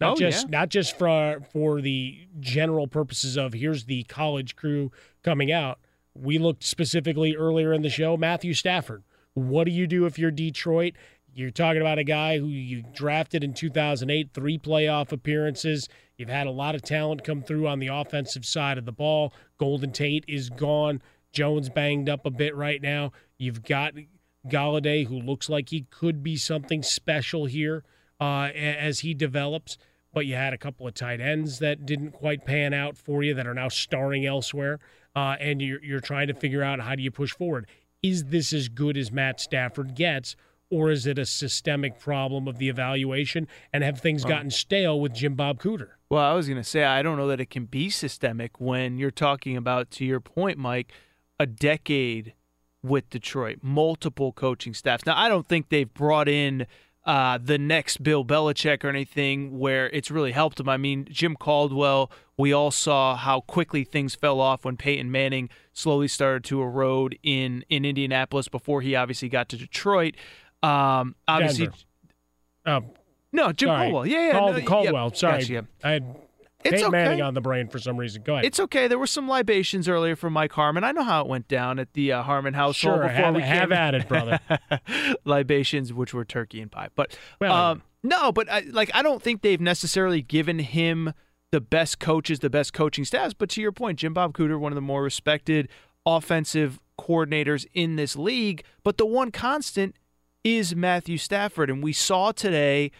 [0.00, 0.58] Not Oh, just yeah.
[0.58, 4.92] not just for for the general purposes of here's the college crew
[5.22, 5.78] coming out.
[6.14, 9.02] We looked specifically earlier in the show, Matthew Stafford.
[9.34, 10.94] What do you do if you're Detroit?
[11.34, 15.88] You're talking about a guy who you drafted in 2008, three playoff appearances.
[16.16, 19.34] You've had a lot of talent come through on the offensive side of the ball.
[19.58, 21.02] Golden Tate is gone.
[21.32, 23.12] Jones banged up a bit right now.
[23.36, 23.92] You've got
[24.48, 27.84] Golladay, who looks like he could be something special here
[28.20, 29.78] uh, as he develops.
[30.12, 33.34] But you had a couple of tight ends that didn't quite pan out for you
[33.34, 34.78] that are now starring elsewhere,
[35.14, 37.66] uh, and you're you're trying to figure out how do you push forward.
[38.02, 40.34] Is this as good as Matt Stafford gets,
[40.70, 43.46] or is it a systemic problem of the evaluation?
[43.72, 45.90] And have things gotten stale with Jim Bob Cooter?
[46.08, 48.96] Well, I was going to say, I don't know that it can be systemic when
[48.96, 50.92] you're talking about, to your point, Mike,
[51.38, 52.34] a decade
[52.82, 55.04] with Detroit, multiple coaching staffs.
[55.04, 56.66] Now, I don't think they've brought in
[57.06, 60.68] uh, the next Bill Belichick or anything where it's really helped him.
[60.68, 65.48] I mean, Jim Caldwell, we all saw how quickly things fell off when Peyton Manning
[65.72, 70.16] slowly started to erode in, in Indianapolis before he obviously got to Detroit.
[70.62, 71.70] Um, obviously.
[72.66, 72.82] Oh,
[73.32, 73.84] no, Jim sorry.
[73.84, 74.06] Caldwell.
[74.06, 74.32] Yeah, yeah.
[74.32, 75.14] Cald- no, yeah, Caldwell.
[75.14, 75.66] Sorry, gotcha.
[75.84, 76.16] I had
[76.66, 77.20] It's Peyton Manning okay.
[77.22, 78.22] on the brain for some reason.
[78.22, 78.44] Go ahead.
[78.44, 78.88] It's okay.
[78.88, 80.84] There were some libations earlier from Mike Harmon.
[80.84, 83.42] I know how it went down at the uh, Harmon household Sure, before have- we
[83.42, 83.72] have came.
[83.72, 84.40] at it, brother.
[85.24, 89.22] libations, which were turkey and pie, but Well, um, no, but I, like I don't
[89.22, 91.12] think they've necessarily given him
[91.52, 93.34] the best coaches, the best coaching staffs.
[93.34, 95.68] But to your point, Jim Bob Cooter, one of the more respected
[96.04, 99.96] offensive coordinators in this league, but the one constant
[100.44, 102.92] is Matthew Stafford, and we saw today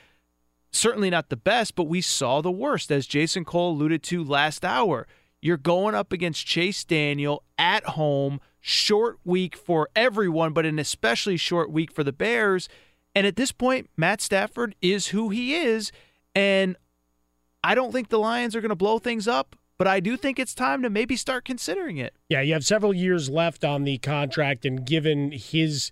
[0.76, 4.64] certainly not the best, but we saw the worst, as Jason Cole alluded to last
[4.64, 5.06] hour.
[5.40, 11.36] You're going up against Chase Daniel at home, short week for everyone, but an especially
[11.36, 12.68] short week for the Bears.
[13.14, 15.92] And at this point, Matt Stafford is who he is.
[16.34, 16.76] And
[17.62, 20.38] I don't think the Lions are going to blow things up, but I do think
[20.38, 22.14] it's time to maybe start considering it.
[22.28, 25.90] Yeah, you have several years left on the contract, and given his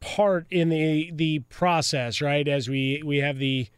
[0.00, 2.46] part in the the process, right?
[2.46, 3.68] As we we have the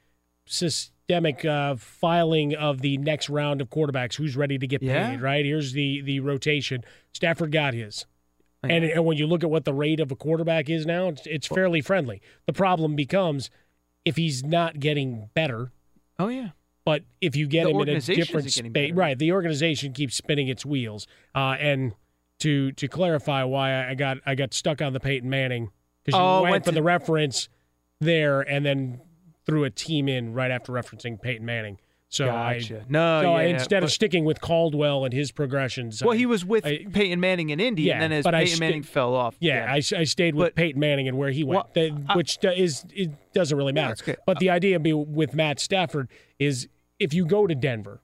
[0.46, 5.10] systemic uh, filing of the next round of quarterbacks, who's ready to get Yeah.
[5.10, 5.44] paid, right?
[5.44, 6.84] Here's the the rotation.
[7.12, 8.06] Stafford got his.
[8.62, 11.22] And, and when you look at what the rate of a quarterback is now, it's,
[11.26, 12.20] it's fairly friendly.
[12.44, 13.48] The problem becomes
[14.04, 15.72] if he's not getting better.
[16.18, 16.50] Oh yeah.
[16.84, 19.18] But if you get The him in a different space, right?
[19.18, 21.06] The organization keeps spinning its wheels.
[21.34, 21.94] Uh, and
[22.40, 25.70] to to clarify why I got I got stuck on the Peyton Manning
[26.12, 27.48] because Oh, went, went for to- the reference
[28.00, 29.00] there and then
[29.46, 31.78] threw a team in right after referencing Peyton Manning.
[32.12, 32.80] So Gotcha.
[32.80, 36.16] I No, so I, yeah, instead of sticking with Caldwell and his progressions, Well, I-
[36.16, 38.44] he um, was with I- Peyton Manning in Indy, yeah, and then as but I
[38.44, 39.36] Peyton Manning fell off.
[39.38, 42.84] Yeah, I, I stayed with Peyton Manning and where he went, Well, That- which is
[42.92, 44.16] it doesn't really matter.
[44.26, 46.08] But the idea be with Matt Stafford
[46.40, 46.68] is
[46.98, 48.00] if you go to Denver,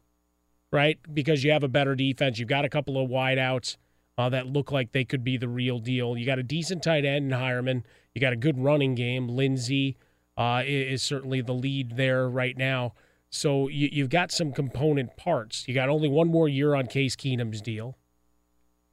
[0.71, 3.77] right, because you have a better defense, you've got a couple of wideouts
[4.19, 6.17] uh, that look like they could be the real deal.
[6.17, 7.83] You got a decent tight end in Heuerman.
[8.15, 9.29] You got a good running game.
[9.29, 9.97] Lindsay
[10.37, 12.95] uh, is certainly the lead there right now.
[13.29, 15.67] So you, you've got some component parts.
[15.69, 17.97] You got only one more year on Case Keenum's deal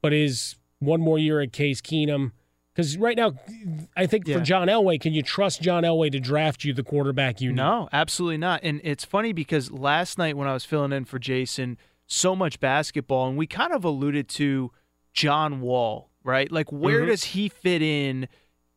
[0.02, 2.34] but is one more year at Case Keenum?
[2.76, 3.32] Because right now,
[3.96, 4.38] I think Yeah.
[4.38, 7.56] for John Elway, can you trust John Elway to draft you the quarterback you need?
[7.56, 8.60] No, absolutely not.
[8.64, 12.60] And it's funny because last night when I was filling in for Jason, so much
[12.60, 14.72] basketball, and we kind of alluded to
[15.14, 16.52] John Wall, right?
[16.52, 17.08] Like, where Mhm.
[17.08, 18.28] does he fit in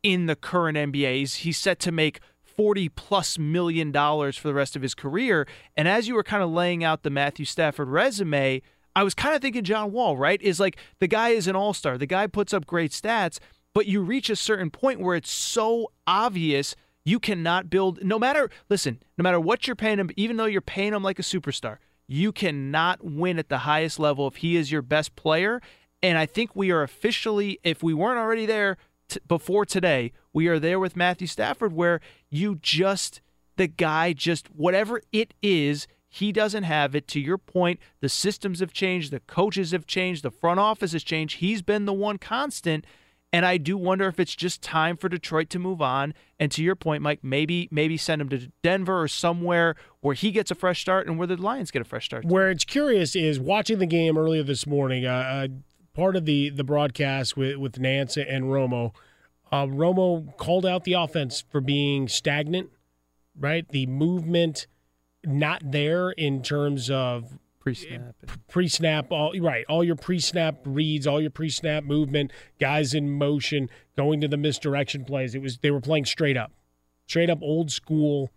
[0.02, 1.18] in the current NBA?
[1.20, 5.46] He's, he's set to make 40 plus million dollars for the rest of his career.
[5.76, 8.62] And as you were kind of laying out the Matthew Stafford resume,
[8.94, 10.40] I was kind of thinking John Wall, right?
[10.40, 13.38] Is like the guy is an all star, the guy puts up great stats,
[13.74, 18.50] but you reach a certain point where it's so obvious you cannot build, no matter,
[18.70, 21.76] listen, no matter what you're paying him, even though you're paying him like a superstar,
[22.08, 25.60] you cannot win at the highest level if he is your best player.
[26.06, 28.76] And I think we are officially, if we weren't already there
[29.08, 32.00] t- before today, we are there with Matthew Stafford, where
[32.30, 33.20] you just,
[33.56, 37.08] the guy just, whatever it is, he doesn't have it.
[37.08, 41.02] To your point, the systems have changed, the coaches have changed, the front office has
[41.02, 41.38] changed.
[41.38, 42.86] He's been the one constant.
[43.32, 46.14] And I do wonder if it's just time for Detroit to move on.
[46.38, 50.30] And to your point, Mike, maybe maybe send him to Denver or somewhere where he
[50.30, 52.24] gets a fresh start and where the Lions get a fresh start.
[52.24, 55.04] Where it's curious is watching the game earlier this morning.
[55.04, 55.48] Uh, uh,
[55.96, 58.94] part of the the broadcast with with Nantz and Romo.
[59.50, 62.68] Uh, Romo called out the offense for being stagnant,
[63.38, 63.66] right?
[63.68, 64.66] The movement
[65.24, 68.14] not there in terms of pre-snap,
[68.48, 74.20] pre-snap, all right, all your pre-snap reads, all your pre-snap movement, guys in motion, going
[74.20, 75.34] to the misdirection plays.
[75.34, 76.52] It was they were playing straight up,
[77.06, 78.30] straight up old school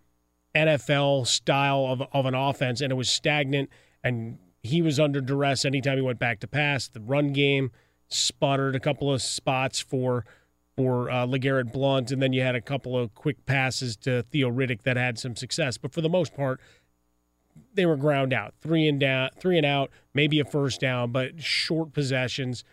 [0.54, 3.68] NFL style of of an offense, and it was stagnant.
[4.02, 6.88] And he was under duress anytime he went back to pass.
[6.88, 7.70] The run game
[8.08, 10.24] sputtered a couple of spots for
[10.76, 14.50] for uh, LeGarrette Blount, and then you had a couple of quick passes to Theo
[14.50, 15.76] Riddick that had some success.
[15.76, 16.60] But for the most part,
[17.74, 21.42] they were ground out, three and down, three and out, maybe a first down, but
[21.42, 22.64] short possessions.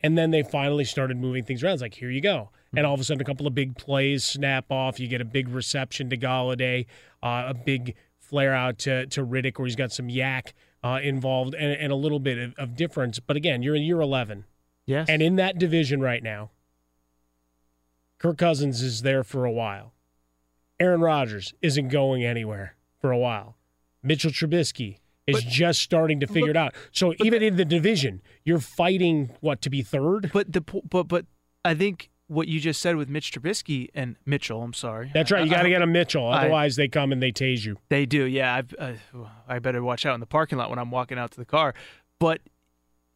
[0.00, 1.74] And then they finally started moving things around.
[1.74, 2.50] It's like, here you go.
[2.76, 5.00] And all of a sudden, a couple of big plays snap off.
[5.00, 6.86] You get a big reception to Golladay,
[7.22, 10.52] uh, a big flare out to, to Riddick, where he's got some YAC
[10.86, 13.18] uh, involved and, and, a little bit of, of difference.
[13.18, 14.44] But again, you're in year 11.
[14.86, 15.08] Yes.
[15.08, 16.50] And in that division right now,
[18.18, 19.92] Kirk Cousins is there for a while.
[20.78, 23.56] Aaron Rodgers isn't going anywhere for a while.
[24.02, 26.72] Mitchell Trubisky is but, just starting to figure it out.
[26.92, 30.30] So even in the division, you're fighting what to be third.
[30.32, 31.26] But the but but
[31.64, 34.62] I think what you just said with Mitch Trubisky and Mitchell.
[34.62, 35.10] I'm sorry.
[35.14, 35.44] That's right.
[35.44, 37.78] You got to get a Mitchell, otherwise I, they come and they tase you.
[37.88, 38.24] They do.
[38.24, 38.62] Yeah.
[38.78, 38.94] Uh,
[39.48, 41.74] I better watch out in the parking lot when I'm walking out to the car.
[42.18, 42.40] But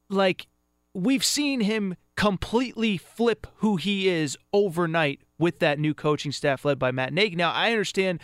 [0.08, 0.46] like
[0.94, 6.78] we've seen him completely flip who he is overnight with that new coaching staff led
[6.78, 7.36] by Matt Nagy.
[7.36, 8.20] Now I understand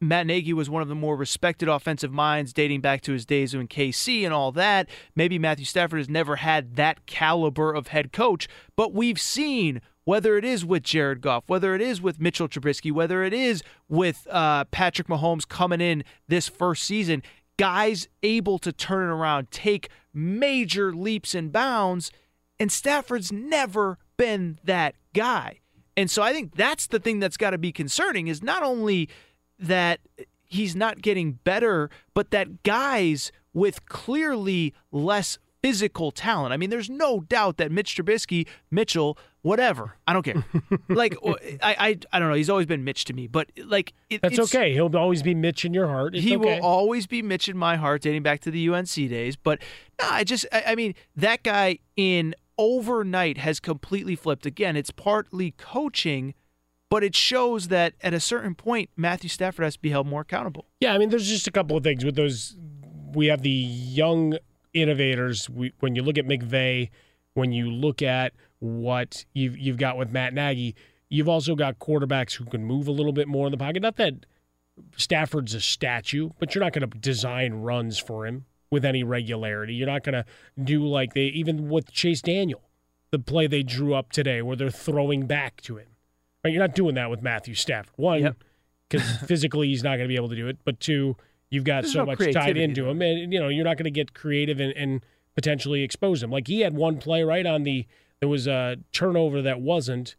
[0.00, 3.54] Matt Nagy was one of the more respected offensive minds dating back to his days
[3.54, 4.88] in KC and all that.
[5.14, 10.38] Maybe Matthew Stafford has never had that caliber of head coach, but we've seen whether
[10.38, 14.26] it is with Jared Goff, whether it is with Mitchell Trubisky, whether it is with
[14.30, 17.22] uh, Patrick Mahomes coming in this first season,
[17.58, 22.10] guys able to turn it around, take major leaps and bounds,
[22.58, 25.60] and Stafford's never been that guy.
[25.94, 29.10] And so I think that's the thing that's got to be concerning is not only–
[29.58, 30.00] that
[30.44, 36.52] he's not getting better, but that guys with clearly less physical talent.
[36.52, 40.44] I mean, there's no doubt that Mitch Trubisky, Mitchell, whatever, I don't care.
[40.88, 41.16] like,
[41.62, 42.34] I, I, I don't know.
[42.34, 44.72] He's always been Mitch to me, but like, it, that's okay.
[44.72, 46.16] He'll always be Mitch in your heart.
[46.16, 46.58] It's he okay.
[46.58, 49.36] will always be Mitch in my heart, dating back to the UNC days.
[49.36, 49.60] But
[50.00, 54.46] no, I just, I, I mean, that guy in overnight has completely flipped.
[54.46, 56.34] Again, it's partly coaching
[56.88, 60.20] but it shows that at a certain point, Matthew Stafford has to be held more
[60.20, 60.66] accountable.
[60.80, 62.56] Yeah, I mean, there's just a couple of things with those.
[63.12, 64.38] We have the young
[64.72, 65.50] innovators.
[65.50, 66.90] We, when you look at McVay,
[67.34, 70.74] when you look at what you've you've got with Matt Nagy,
[71.08, 73.82] you've also got quarterbacks who can move a little bit more in the pocket.
[73.82, 74.26] Not that
[74.96, 79.74] Stafford's a statue, but you're not going to design runs for him with any regularity.
[79.74, 80.24] You're not going to
[80.62, 82.62] do like they even with Chase Daniel,
[83.10, 85.88] the play they drew up today, where they're throwing back to him
[86.46, 86.52] Right?
[86.52, 87.92] You're not doing that with Matthew Stafford.
[87.96, 88.36] One,
[88.88, 89.28] because yep.
[89.28, 90.58] physically he's not going to be able to do it.
[90.64, 91.16] But two,
[91.50, 93.84] you've got There's so no much tied into him, and you know you're not going
[93.84, 95.04] to get creative and, and,
[95.34, 96.30] potentially expose him.
[96.30, 97.84] Like he had one play right on the
[98.20, 100.16] there was a turnover that wasn't,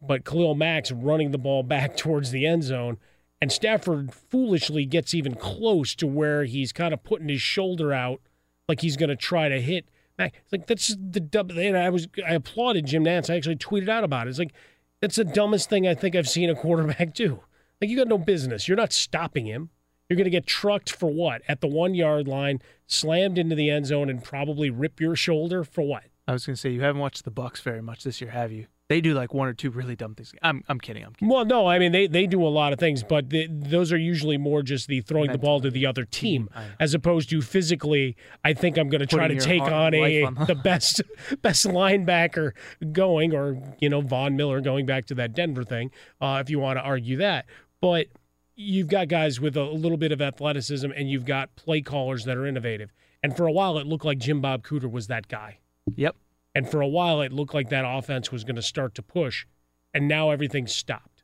[0.00, 2.98] but Khalil Mack's running the ball back towards the end zone.
[3.42, 8.20] And Stafford foolishly gets even close to where he's kind of putting his shoulder out,
[8.68, 9.88] like he's going to try to hit
[10.18, 10.34] Mack.
[10.42, 11.48] It's like that's the dumb.
[11.50, 13.30] And I was I applauded Jim Nantz.
[13.30, 14.30] I actually tweeted out about it.
[14.30, 14.52] It's like
[15.00, 17.40] that's the dumbest thing I think I've seen a quarterback do.
[17.80, 18.68] Like, you got no business.
[18.68, 19.70] You're not stopping him.
[20.08, 21.40] You're going to get trucked for what?
[21.48, 25.64] At the one yard line, slammed into the end zone, and probably rip your shoulder
[25.64, 26.04] for what?
[26.26, 28.52] I was going to say, you haven't watched the Bucks very much this year, have
[28.52, 28.66] you?
[28.90, 30.34] They do like one or two really dumb things.
[30.42, 31.04] I'm, I'm kidding.
[31.04, 31.28] I'm kidding.
[31.28, 33.96] Well, no, I mean they, they do a lot of things, but the, those are
[33.96, 35.40] usually more just the throwing Mental.
[35.40, 38.16] the ball to the other team, as opposed to physically.
[38.44, 41.02] I think I'm going to try to take on a on the best
[41.42, 42.50] best linebacker
[42.90, 46.58] going, or you know Von Miller going back to that Denver thing, uh, if you
[46.58, 47.46] want to argue that.
[47.80, 48.08] But
[48.56, 52.36] you've got guys with a little bit of athleticism, and you've got play callers that
[52.36, 52.92] are innovative.
[53.22, 55.58] And for a while, it looked like Jim Bob Cooter was that guy.
[55.96, 56.16] Yep.
[56.54, 59.46] And for a while, it looked like that offense was going to start to push,
[59.94, 61.22] and now everything's stopped.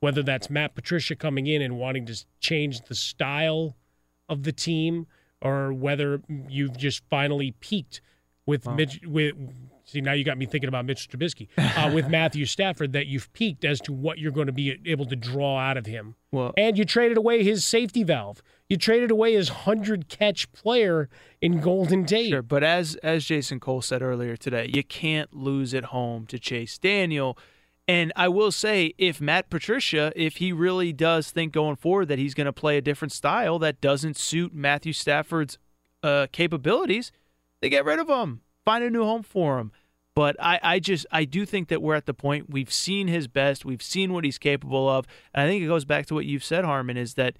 [0.00, 3.76] Whether that's Matt Patricia coming in and wanting to change the style
[4.28, 5.06] of the team,
[5.40, 8.00] or whether you've just finally peaked
[8.46, 9.34] with Mitch with
[9.84, 13.32] see now you got me thinking about Mitch Trubisky uh, with Matthew Stafford that you've
[13.32, 16.14] peaked as to what you're going to be able to draw out of him.
[16.32, 18.42] Well, And you traded away his safety valve.
[18.74, 21.08] You traded away his hundred catch player
[21.40, 22.30] in Golden Tate.
[22.30, 26.40] Sure, but as as Jason Cole said earlier today, you can't lose at home to
[26.40, 27.38] Chase Daniel.
[27.86, 32.18] And I will say, if Matt Patricia, if he really does think going forward that
[32.18, 35.56] he's going to play a different style that doesn't suit Matthew Stafford's
[36.02, 37.12] uh, capabilities,
[37.60, 39.70] they get rid of him, find a new home for him.
[40.16, 43.28] But I, I just I do think that we're at the point we've seen his
[43.28, 46.24] best, we've seen what he's capable of, and I think it goes back to what
[46.24, 47.36] you've said, Harmon, is that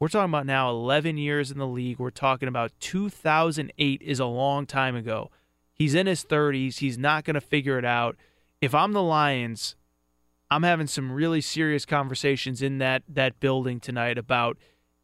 [0.00, 1.98] we're talking about now 11 years in the league.
[1.98, 5.30] We're talking about 2008 is a long time ago.
[5.72, 6.78] He's in his 30s.
[6.78, 8.16] He's not going to figure it out.
[8.60, 9.76] If I'm the Lions,
[10.50, 14.56] I'm having some really serious conversations in that that building tonight about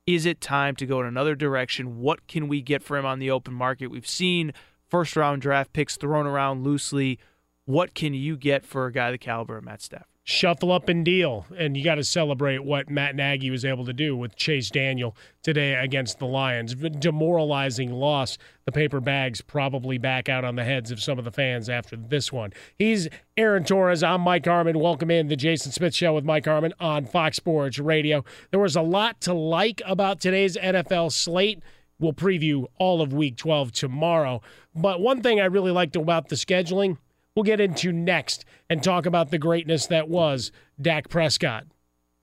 [0.06, 1.98] is it time to go in another direction?
[2.00, 3.88] What can we get for him on the open market?
[3.88, 4.52] We've seen
[4.88, 7.18] first round draft picks thrown around loosely.
[7.64, 10.13] What can you get for a guy the caliber of Matt Stafford?
[10.24, 11.46] Shuffle up and deal.
[11.56, 15.14] And you got to celebrate what Matt Nagy was able to do with Chase Daniel
[15.42, 16.74] today against the Lions.
[16.74, 18.38] Demoralizing loss.
[18.64, 21.96] The paper bags probably back out on the heads of some of the fans after
[21.96, 22.52] this one.
[22.78, 24.02] He's Aaron Torres.
[24.02, 24.78] I'm Mike Harmon.
[24.78, 28.24] Welcome in the Jason Smith Show with Mike Harmon on Fox Sports Radio.
[28.50, 31.62] There was a lot to like about today's NFL slate.
[31.98, 34.40] We'll preview all of week 12 tomorrow.
[34.74, 36.96] But one thing I really liked about the scheduling
[37.34, 41.64] we'll get into next and talk about the greatness that was Dak Prescott.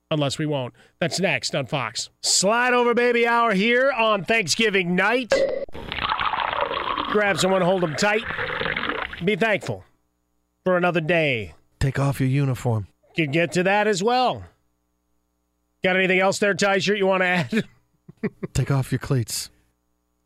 [0.09, 0.73] Unless we won't.
[0.99, 2.09] That's next on Fox.
[2.21, 5.33] Slide over baby hour here on Thanksgiving night.
[7.11, 8.23] Grab someone, hold them tight.
[9.23, 9.85] Be thankful
[10.65, 11.53] for another day.
[11.79, 12.87] Take off your uniform.
[13.15, 14.43] Can get to that as well.
[15.83, 17.63] Got anything else there, Teichert, you want to add?
[18.53, 19.49] Take off your cleats.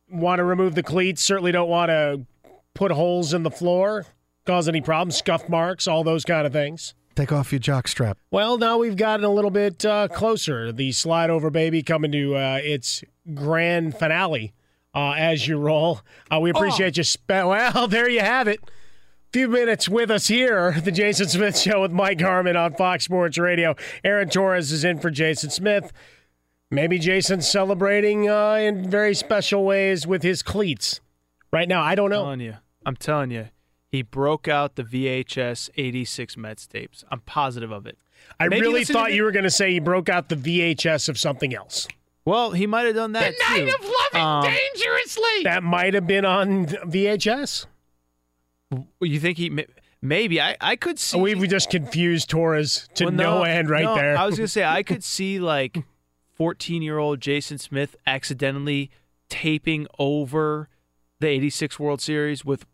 [0.10, 1.24] want to remove the cleats.
[1.24, 2.26] Certainly don't want to
[2.74, 4.06] put holes in the floor,
[4.46, 6.94] cause any problems, scuff marks, all those kind of things.
[7.16, 8.18] Take off your jock strap.
[8.30, 10.74] Well, now we've gotten a little bit uh, closer.
[10.74, 14.54] The slide over baby coming to uh, its grand finale
[14.94, 16.02] uh, as you roll.
[16.32, 17.04] Uh, we appreciate you.
[17.04, 18.60] Spe- well, there you have it.
[19.32, 23.38] Few minutes with us here, the Jason Smith Show with Mike Harmon on Fox Sports
[23.38, 23.76] Radio.
[24.04, 25.92] Aaron Torres is in for Jason Smith.
[26.72, 31.02] Maybe Jason's celebrating uh, in very special ways with his cleats.
[31.52, 32.20] Right now, I don't know.
[32.22, 32.56] I'm telling you.
[32.86, 33.48] I'm telling you.
[33.96, 37.04] He broke out the VHS 86 Mets tapes.
[37.10, 37.98] I'm positive of it.
[38.40, 40.36] I Maybe really listen to thought you were going to say he broke out the
[40.36, 41.88] VHS of something else.
[42.26, 43.66] Well, he might have done that The too.
[43.66, 43.82] night of
[44.14, 45.44] loving Um, dangerously.
[45.44, 47.68] That might have been on VHS.
[49.00, 49.66] You think he?
[50.02, 50.58] Maybe I.
[50.60, 51.20] I could see.
[51.20, 54.18] We've just confused Torres to Well, no, end right no, there.
[54.18, 55.78] I was gonna say I could see like
[56.34, 58.90] 14 year old Jason Smith accidentally
[59.30, 60.68] taping over
[61.20, 62.66] the 86 World Series with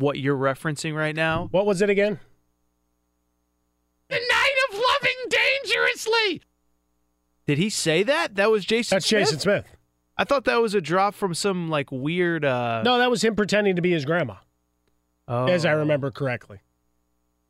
[0.00, 1.48] what you're referencing right now.
[1.50, 2.18] What was it again?
[4.08, 6.42] The night of loving dangerously.
[7.46, 8.34] Did he say that?
[8.36, 8.96] That was Jason.
[8.96, 9.66] That's Jason Smith.
[10.16, 12.44] I thought that was a drop from some like weird.
[12.44, 14.34] uh No, that was him pretending to be his grandma,
[15.28, 15.46] oh.
[15.46, 16.58] as I remember correctly.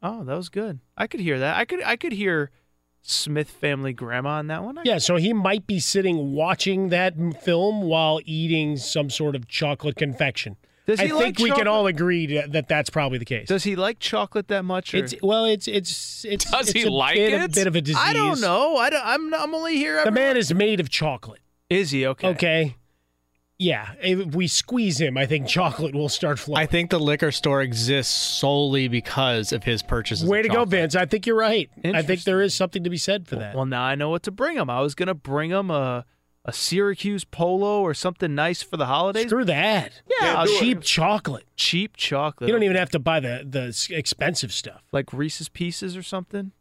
[0.03, 0.81] Oh, that was good.
[0.97, 1.57] I could hear that.
[1.57, 1.83] I could.
[1.83, 2.51] I could hear
[3.03, 4.79] Smith family grandma on that one.
[4.79, 9.49] I- Yeah, so he might be sitting watching that film while eating some sort of
[9.49, 10.57] chocolate confection.
[10.91, 13.47] Does I he think like we can all agree that that's probably the case.
[13.47, 14.93] Does he like chocolate that much?
[14.93, 14.97] Or?
[14.97, 16.51] It's well, it's it's it's.
[16.51, 17.45] Does it's he a like bit, it?
[17.45, 18.03] A bit of a disease.
[18.05, 18.77] I don't know.
[18.77, 19.33] I don't, I'm.
[19.33, 20.03] I'm only here.
[20.05, 21.43] The man is made of chocolate.
[21.69, 22.29] Is he okay?
[22.31, 22.77] Okay.
[23.57, 26.61] Yeah, if we squeeze him, I think chocolate will start flowing.
[26.61, 30.29] I think the liquor store exists solely because of his purchases.
[30.29, 30.65] Way of to go.
[30.65, 30.97] Vince.
[30.97, 31.71] I think you're right.
[31.85, 33.55] I think there is something to be said for that.
[33.55, 34.69] Well, now I know what to bring him.
[34.69, 36.05] I was gonna bring him a
[36.45, 39.27] a Syracuse polo or something nice for the holidays.
[39.27, 40.01] Screw that.
[40.21, 41.45] Yeah, I'll cheap chocolate.
[41.57, 42.49] Cheap chocolate.
[42.49, 44.83] You don't even have to buy the the expensive stuff.
[44.93, 46.53] like Reese's Pieces or something.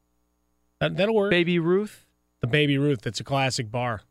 [0.79, 1.31] That, that'll work.
[1.31, 2.05] Baby Ruth.
[2.41, 3.05] The Baby Ruth.
[3.07, 4.01] It's a classic bar.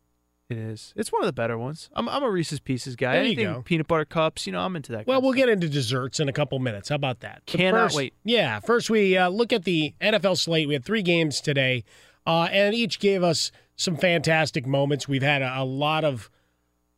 [0.50, 0.94] It is.
[0.96, 1.90] It's one of the better ones.
[1.94, 3.12] I'm I'm a Reese's Pieces guy.
[3.12, 3.62] There you Anything go.
[3.62, 5.06] peanut butter cups, you know, I'm into that.
[5.06, 6.88] Well, we'll get into desserts in a couple minutes.
[6.88, 7.42] How about that?
[7.46, 8.14] But Cannot first- wait.
[8.24, 8.58] Yeah.
[8.60, 10.66] First, we uh, look at the NFL slate.
[10.66, 11.84] We had three games today,
[12.26, 15.08] uh, and each gave us some fantastic moments.
[15.08, 16.28] We've had a, a lot of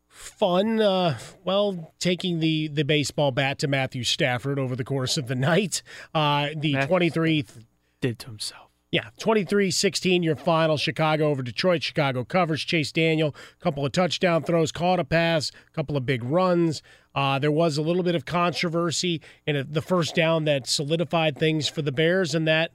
[0.09, 0.81] fun.
[0.81, 5.37] Uh, well, taking the the baseball bat to Matthew Stafford over the course of the
[5.37, 5.85] night.
[6.13, 7.45] Uh, the Matthew twenty three.
[8.01, 8.67] did to himself.
[8.93, 10.77] Yeah, 23-16 your final.
[10.77, 11.81] Chicago over Detroit.
[11.81, 12.65] Chicago covers.
[12.65, 16.83] Chase Daniel, a couple of touchdown throws, caught a pass, a couple of big runs.
[17.15, 21.39] Uh, there was a little bit of controversy in a, the first down that solidified
[21.39, 22.73] things for the Bears, and that,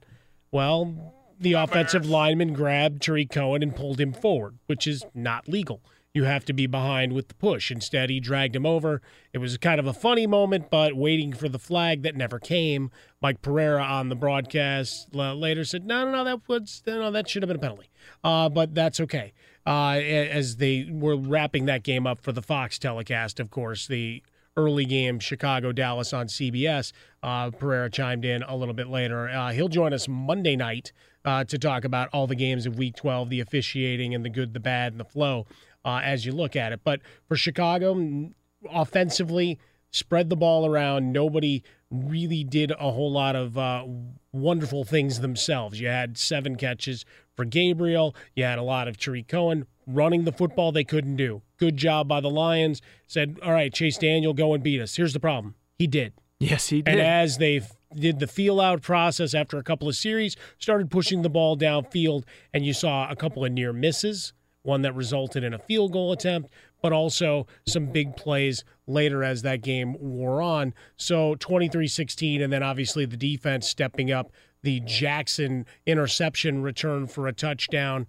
[0.50, 5.82] well, the offensive lineman grabbed Tarik Cohen and pulled him forward, which is not legal.
[6.16, 7.70] you have to be behind with the push.
[7.70, 9.02] Instead, he dragged him over.
[9.34, 12.90] It was kind of a funny moment, but waiting for the flag that never came.
[13.20, 17.42] Mike Pereira on the broadcast later said, "No, no, no, that was no, that should
[17.42, 17.90] have been a penalty."
[18.24, 19.34] Uh, but that's okay.
[19.66, 24.22] Uh, as they were wrapping that game up for the Fox telecast, of course, the
[24.56, 26.92] early game Chicago Dallas on CBS.
[27.22, 29.28] Uh, Pereira chimed in a little bit later.
[29.28, 30.92] Uh, he'll join us Monday night
[31.26, 34.54] uh, to talk about all the games of Week 12, the officiating and the good,
[34.54, 35.46] the bad, and the flow
[35.84, 36.80] uh, as you look at it.
[36.84, 38.30] But for Chicago,
[38.70, 39.58] offensively,
[39.90, 41.12] spread the ball around.
[41.12, 43.84] Nobody really did a whole lot of uh,
[44.32, 45.80] wonderful things themselves.
[45.80, 48.14] You had seven catches for Gabriel.
[48.34, 50.72] You had a lot of Tarik Cohen running the football.
[50.72, 51.42] They couldn't do.
[51.58, 52.80] Good job by the Lions.
[53.06, 54.96] Said, all right, Chase Daniel, go and beat us.
[54.96, 55.54] Here's the problem.
[55.78, 56.12] He did.
[56.38, 56.92] Yes, he did.
[56.92, 57.62] And as they
[57.96, 62.24] did the feel out process after a couple of series, started pushing the ball downfield,
[62.52, 66.12] and you saw a couple of near misses, one that resulted in a field goal
[66.12, 66.50] attempt,
[66.82, 70.74] but also some big plays later as that game wore on.
[70.96, 74.30] So 23 16, and then obviously the defense stepping up.
[74.62, 78.06] The Jackson interception return for a touchdown.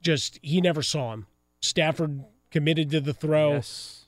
[0.00, 1.26] Just, he never saw him.
[1.60, 3.54] Stafford committed to the throw.
[3.54, 4.06] Yes.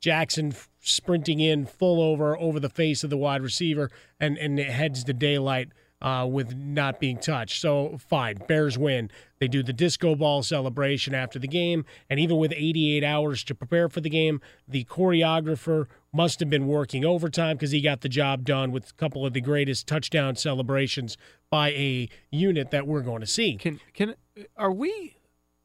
[0.00, 0.54] Jackson
[0.84, 3.90] sprinting in full over over the face of the wide receiver
[4.20, 5.68] and and it heads to daylight
[6.04, 7.60] uh, with not being touched.
[7.60, 9.10] So fine, Bears win.
[9.38, 13.54] They do the disco ball celebration after the game, and even with 88 hours to
[13.54, 18.08] prepare for the game, the choreographer must have been working overtime because he got the
[18.10, 21.16] job done with a couple of the greatest touchdown celebrations
[21.50, 23.56] by a unit that we're going to see.
[23.56, 24.14] Can can
[24.58, 25.16] are we?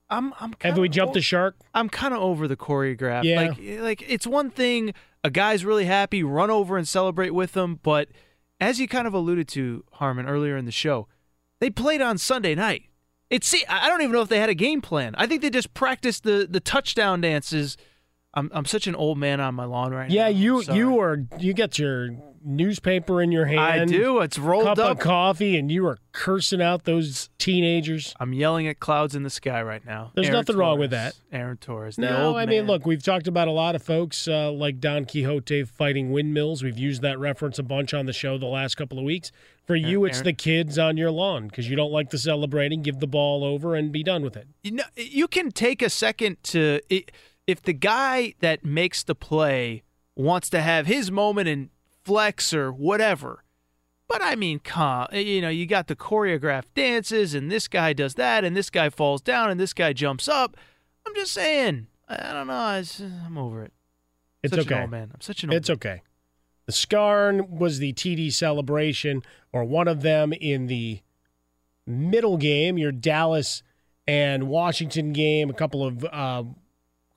[0.09, 0.55] I'm I'm.
[0.61, 1.55] Have we jumped the shark?
[1.73, 3.25] I'm kind of over the choreograph.
[3.25, 3.49] Yeah.
[3.49, 7.79] Like like it's one thing a guy's really happy, run over and celebrate with them,
[7.81, 8.09] but
[8.59, 11.07] as you kind of alluded to, Harmon, earlier in the show,
[11.59, 12.83] they played on Sunday night.
[13.29, 15.13] It's see, I don't even know if they had a game plan.
[15.17, 17.77] I think they just practiced the the touchdown dances.
[18.33, 20.27] I'm I'm such an old man on my lawn right Yeah, now.
[20.29, 20.77] Yeah, you Sorry.
[20.77, 22.09] you are you get your
[22.41, 23.59] newspaper in your hand.
[23.59, 24.19] I do.
[24.19, 24.91] It's rolled cup up.
[24.91, 28.13] of coffee, and you are cursing out those teenagers.
[28.19, 30.11] I'm yelling at clouds in the sky right now.
[30.15, 31.15] There's Aaron nothing wrong with that.
[31.31, 31.97] Aaron Torres.
[31.97, 32.67] No, I mean, man.
[32.67, 36.63] look, we've talked about a lot of folks uh, like Don Quixote fighting windmills.
[36.63, 39.31] We've used that reference a bunch on the show the last couple of weeks.
[39.65, 42.81] For you, it's Aaron- the kids on your lawn because you don't like the celebrating.
[42.81, 44.47] Give the ball over and be done with it.
[44.63, 47.03] you know, you can take a second to i-
[47.49, 49.81] if the guy that makes the play
[50.15, 51.69] wants to have his moment and
[52.03, 53.43] flex or whatever.
[54.07, 58.13] But I mean, come, you know, you got the choreographed dances, and this guy does
[58.15, 60.57] that, and this guy falls down, and this guy jumps up.
[61.07, 62.83] I'm just saying, I I don't know.
[63.25, 63.73] I'm over it.
[64.43, 64.85] It's Such okay.
[64.85, 65.09] Man.
[65.11, 66.03] I'm such an old It's okay.
[66.67, 71.01] The Scarn was the TD celebration, or one of them in the
[71.87, 73.63] middle game, your Dallas
[74.05, 76.43] and Washington game, a couple of uh,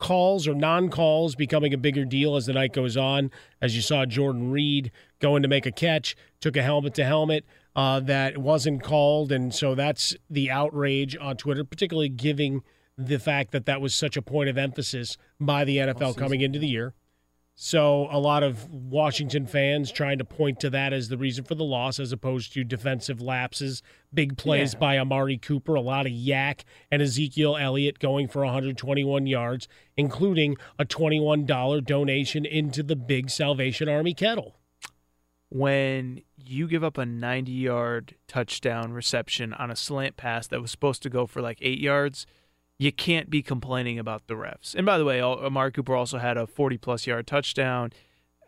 [0.03, 3.31] calls or non calls becoming a bigger deal as the night goes on.
[3.61, 4.91] As you saw Jordan Reed
[5.21, 9.33] going to make a catch, took a helmet to helmet uh, that wasn't called.
[9.33, 12.63] And so that's the outrage on Twitter, particularly giving
[12.99, 16.59] the fact that that was such a point of emphasis by the NFL coming into
[16.59, 16.95] the year.
[17.65, 21.55] So a lot of Washington fans trying to point to that as the reason for
[21.55, 24.81] the loss, as opposed to defensive lapses, big plays Yeah.
[24.81, 30.57] by Amari Cooper, a lot of YAC, and Ezekiel Elliott going for 121 yards, including
[30.77, 34.57] a $21 donation into the big Salvation Army kettle.
[35.49, 40.71] when you give up a 90 yard touchdown reception on a slant pass that was
[40.73, 42.27] supposed to go for like eight yards,
[42.79, 44.75] you can't be complaining about the refs.
[44.75, 47.93] And by the way, Amari Cooper also had a 40 plus yard touchdown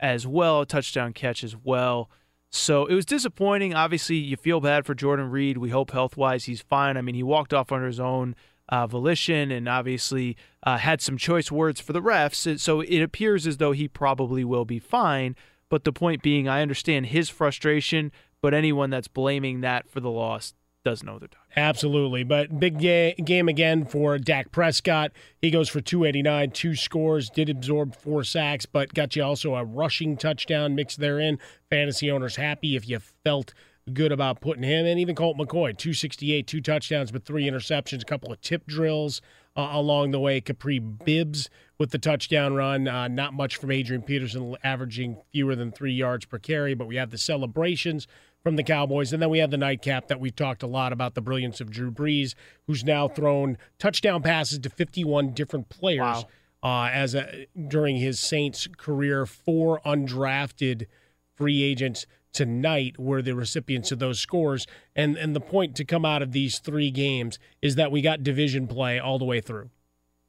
[0.01, 2.11] as well, a touchdown catch as well.
[2.51, 3.75] So it was disappointing.
[3.75, 5.59] Obviously, you feel bad for Jordan Reed.
[5.59, 6.97] We hope health wise he's fine.
[6.97, 8.37] I mean, he walked off under his own
[8.69, 12.59] uh, volition and obviously uh, had some choice words for the refs.
[12.61, 15.37] So it appears as though he probably will be fine.
[15.69, 20.11] But the point being, I understand his frustration, but anyone that's blaming that for the
[20.11, 20.55] loss
[20.85, 21.41] doesn't know their time.
[21.57, 22.25] Absolutely.
[22.25, 25.13] But big ga- game again for Dak Prescott.
[25.41, 29.65] He goes for 289, two scores, did absorb four sacks, but got you also a
[29.65, 31.39] rushing touchdown mixed therein.
[31.71, 33.55] Fantasy owners happy if you felt
[33.93, 34.99] good about putting him in.
[34.99, 39.21] Even Colt McCoy, 268, two touchdowns, but three interceptions, a couple of tip drills
[39.57, 40.41] uh, along the way.
[40.41, 42.89] Kapri Bibbs with the touchdown run.
[42.89, 46.97] Uh, not much from Adrian Peterson, averaging fewer than three yards per carry, but we
[46.97, 48.07] have the celebrations
[48.45, 49.13] from the Cowboys.
[49.13, 51.71] And then we have the nightcap that we've talked a lot about the brilliance of
[51.71, 52.35] Drew Brees,
[52.67, 56.27] who's now thrown touchdown passes to 51 different players
[56.63, 59.25] uh, as a, during his Saints career.
[59.25, 60.87] Four undrafted
[61.35, 64.67] free agents tonight were the recipients of those scores.
[64.95, 68.23] And and the point to come out of these three games is that we got
[68.23, 69.71] division play all the way through.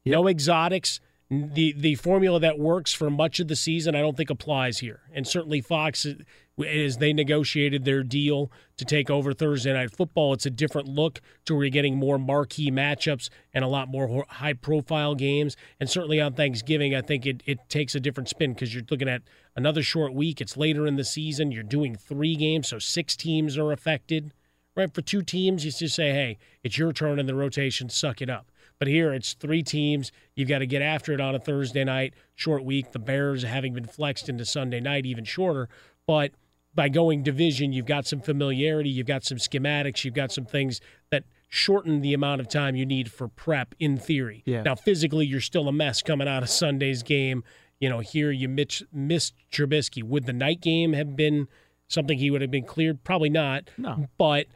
[0.06, 4.30] No exotics, the the formula that works for much of the season, I don't think
[4.30, 5.02] applies here.
[5.12, 6.06] And certainly Fox,
[6.64, 11.22] as they negotiated their deal to take over Thursday Night Football, it's a different look
[11.46, 15.58] to where you're getting more marquee matchups and a lot more high profile games.
[15.80, 19.10] And certainly on Thanksgiving, I think it, it takes a different spin because you're looking
[19.10, 19.24] at
[19.56, 20.42] another short week.
[20.42, 21.52] It's later in the season.
[21.52, 24.32] You're doing three games, so six teams are affected.
[24.76, 27.90] Right for two teams, you just say, "Hey, it's your turn in the rotation.
[27.90, 30.12] Suck it up." But here it's three teams.
[30.36, 32.92] You've got to get after it on a Thursday night, short week.
[32.92, 35.70] The Bears having been flexed into Sunday night, even shorter.
[36.06, 36.32] But
[36.74, 40.82] by going division, you've got some familiarity, you've got some schematics, you've got some things
[41.10, 44.44] that shorten the amount of time you need for prep in theory.
[44.46, 44.64] Yeah.
[44.64, 47.44] Now, physically, you're still a mess coming out of Sunday's game.
[47.80, 50.04] You know, here you mitch, missed Trubisky.
[50.04, 51.48] Would the night game have been
[51.88, 53.04] something he would have been cleared?
[53.04, 53.70] Probably not.
[53.78, 54.08] No.
[54.18, 54.48] But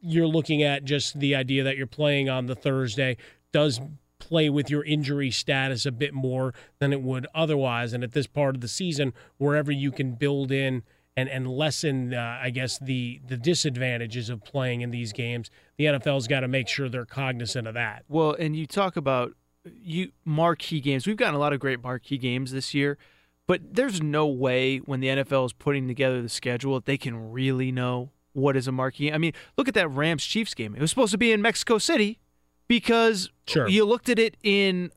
[0.00, 3.16] you're looking at just the idea that you're playing on the Thursday
[3.56, 3.80] does
[4.18, 7.94] play with your injury status a bit more than it would otherwise.
[7.94, 10.82] And at this part of the season, wherever you can build in
[11.16, 15.86] and and lessen, uh, I guess the the disadvantages of playing in these games, the
[15.86, 18.04] NFL's got to make sure they're cognizant of that.
[18.10, 19.32] Well, and you talk about
[19.64, 21.06] you marquee games.
[21.06, 22.98] We've gotten a lot of great marquee games this year,
[23.46, 27.32] but there's no way when the NFL is putting together the schedule that they can
[27.32, 29.10] really know what is a marquee.
[29.10, 30.74] I mean, look at that Rams Chiefs game.
[30.74, 32.18] It was supposed to be in Mexico City
[32.68, 33.68] because sure.
[33.68, 34.90] you looked at it in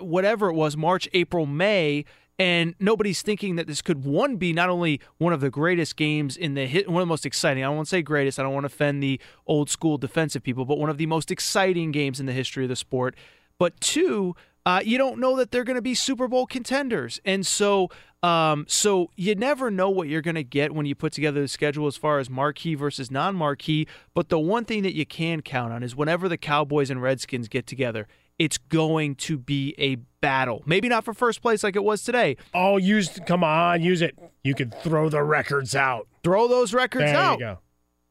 [0.00, 2.04] whatever it was, March, April, May,
[2.38, 6.36] and nobody's thinking that this could one be not only one of the greatest games
[6.36, 7.64] in the hit, one of the most exciting.
[7.64, 8.38] I don't want to say greatest.
[8.38, 11.30] I don't want to offend the old school defensive people, but one of the most
[11.30, 13.16] exciting games in the history of the sport.
[13.58, 17.46] But two, uh, you don't know that they're going to be Super Bowl contenders, and
[17.46, 17.88] so
[18.22, 21.48] um, so you never know what you're going to get when you put together the
[21.48, 23.86] schedule as far as marquee versus non-marquee.
[24.14, 27.46] But the one thing that you can count on is whenever the Cowboys and Redskins
[27.46, 30.62] get together, it's going to be a battle.
[30.66, 32.36] Maybe not for first place like it was today.
[32.52, 34.18] Oh, use come on, use it.
[34.42, 36.08] You could throw the records out.
[36.24, 37.38] Throw those records there out.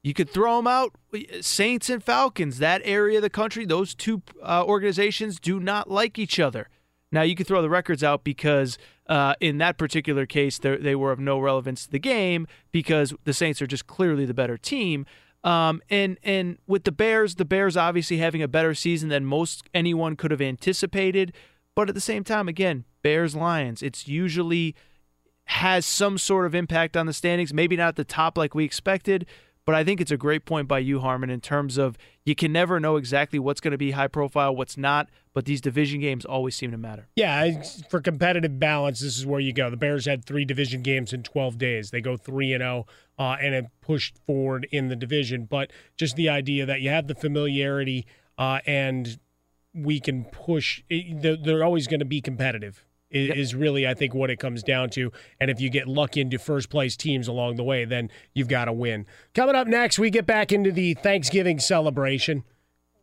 [0.06, 0.93] You could throw them out.
[1.42, 6.19] Saints and Falcons, that area of the country, those two uh, organizations do not like
[6.19, 6.69] each other.
[7.11, 8.77] Now you could throw the records out because
[9.09, 13.34] uh, in that particular case they were of no relevance to the game because the
[13.34, 15.08] Saints are just clearly the better team.
[15.43, 19.67] Um, and and with the Bears, the Bears obviously having a better season than most
[19.74, 21.34] anyone could have anticipated.
[21.74, 24.75] But at the same time, again, Bears Lions, it's usually
[25.45, 27.56] has some sort of impact on the standings.
[27.56, 29.25] Maybe not at the top like we expected,
[29.66, 32.52] but I think it's a great point by you, Harmon, in terms of you can
[32.52, 36.24] never know exactly what's going to be high profile, what's not, but these division games
[36.24, 37.08] always seem to matter.
[37.16, 39.72] Yeah, for competitive balance, this is where you go.
[39.72, 41.90] The Bears had three division games in 12 days.
[41.90, 42.85] They go 3 and 0
[43.18, 45.45] uh, and have pushed forward in the division.
[45.45, 48.06] But just the idea that you have the familiarity
[48.38, 49.19] uh, and
[49.74, 52.85] we can push, they're always going to be competitive
[53.16, 55.11] is really, I think, what it comes down to.
[55.40, 58.66] And if you get luck into first place teams along the way, then you've got
[58.66, 59.06] to win.
[59.34, 62.44] Coming up next, we get back into the Thanksgiving celebration.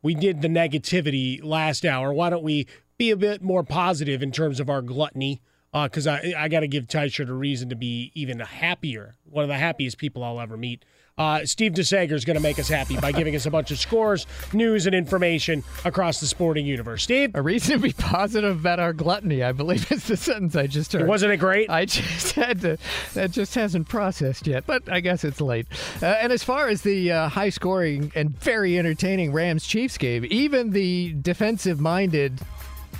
[0.03, 2.13] We did the negativity last hour.
[2.13, 2.67] Why don't we
[2.99, 5.41] be a bit more positive in terms of our gluttony?
[5.73, 9.17] Because uh, I, I got to give Teichert a reason to be even happier.
[9.25, 10.85] One of the happiest people I'll ever meet.
[11.23, 13.79] Uh, Steve DeSager is going to make us happy by giving us a bunch of
[13.79, 17.05] scores, news, and information across the sporting universe.
[17.05, 17.31] Steve?
[17.35, 20.93] A reason to be positive about our gluttony, I believe is the sentence I just
[20.93, 21.07] heard.
[21.07, 21.71] Wasn't it great?
[21.71, 22.77] I just had to,
[23.15, 25.69] that just hasn't processed yet, but I guess it's late.
[26.03, 30.27] Uh, and as far as the uh, high scoring and very entertaining Rams Chiefs game,
[30.29, 32.41] even the defensive minded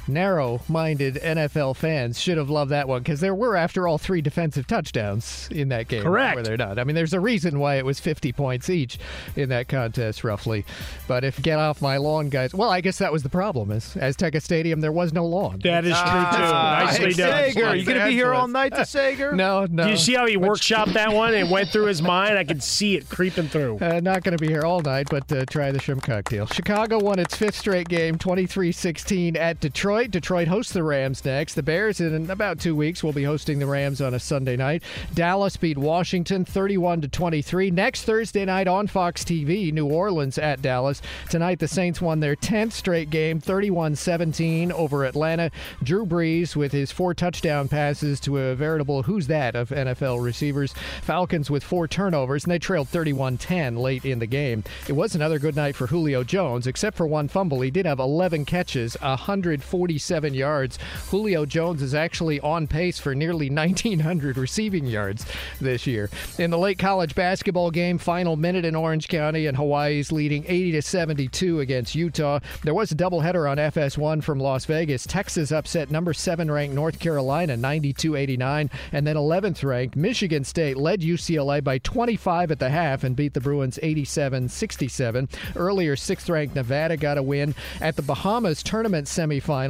[0.09, 4.21] narrow minded NFL fans should have loved that one because there were, after all, three
[4.21, 6.03] defensive touchdowns in that game.
[6.03, 6.37] Correct.
[6.37, 6.79] Were there not?
[6.79, 8.99] I mean, there's a reason why it was 50 points each
[9.37, 10.65] in that contest, roughly.
[11.07, 13.71] But if get off my lawn, guys, well, I guess that was the problem.
[13.71, 15.61] Is Azteca Stadium, there was no lawn.
[15.63, 16.39] That is true, too.
[16.53, 17.53] Nicely done.
[17.53, 19.33] Sager, you going to be here all night to Sager?
[19.43, 19.85] No, no.
[19.85, 22.39] Do you see how he workshopped that one and went through his mind?
[22.39, 23.79] I could see it creeping through.
[23.81, 26.47] Uh, not going to be here all night, but uh, try the shrimp cocktail.
[26.47, 29.92] Chicago won its fifth straight game, 23 16 at Detroit.
[29.93, 31.53] Detroit hosts the Rams next.
[31.53, 34.83] The Bears, in about two weeks, will be hosting the Rams on a Sunday night.
[35.13, 37.71] Dallas beat Washington 31 to 23.
[37.71, 41.03] Next Thursday night on Fox TV, New Orleans at Dallas.
[41.29, 45.51] Tonight, the Saints won their 10th straight game, 31 17 over Atlanta.
[45.83, 50.75] Drew Brees with his four touchdown passes to a veritable who's that of NFL receivers.
[51.03, 54.65] Falcons with four turnovers, and they trailed 31 10 late in the game.
[54.89, 57.61] It was another good night for Julio Jones, except for one fumble.
[57.61, 60.79] He did have 11 catches, 104 147 yards.
[61.11, 65.27] Julio Jones is actually on pace for nearly 1,900 receiving yards
[65.61, 66.09] this year.
[66.39, 70.73] In the late college basketball game, final minute in Orange County, and Hawaii's leading 80
[70.73, 72.39] to 72 against Utah.
[72.63, 75.05] There was a doubleheader on FS1 from Las Vegas.
[75.05, 80.77] Texas upset number seven ranked North Carolina 92 89, and then 11th ranked Michigan State
[80.77, 85.29] led UCLA by 25 at the half and beat the Bruins 87 67.
[85.57, 89.09] Earlier, sixth ranked Nevada got a win at the Bahamas tournament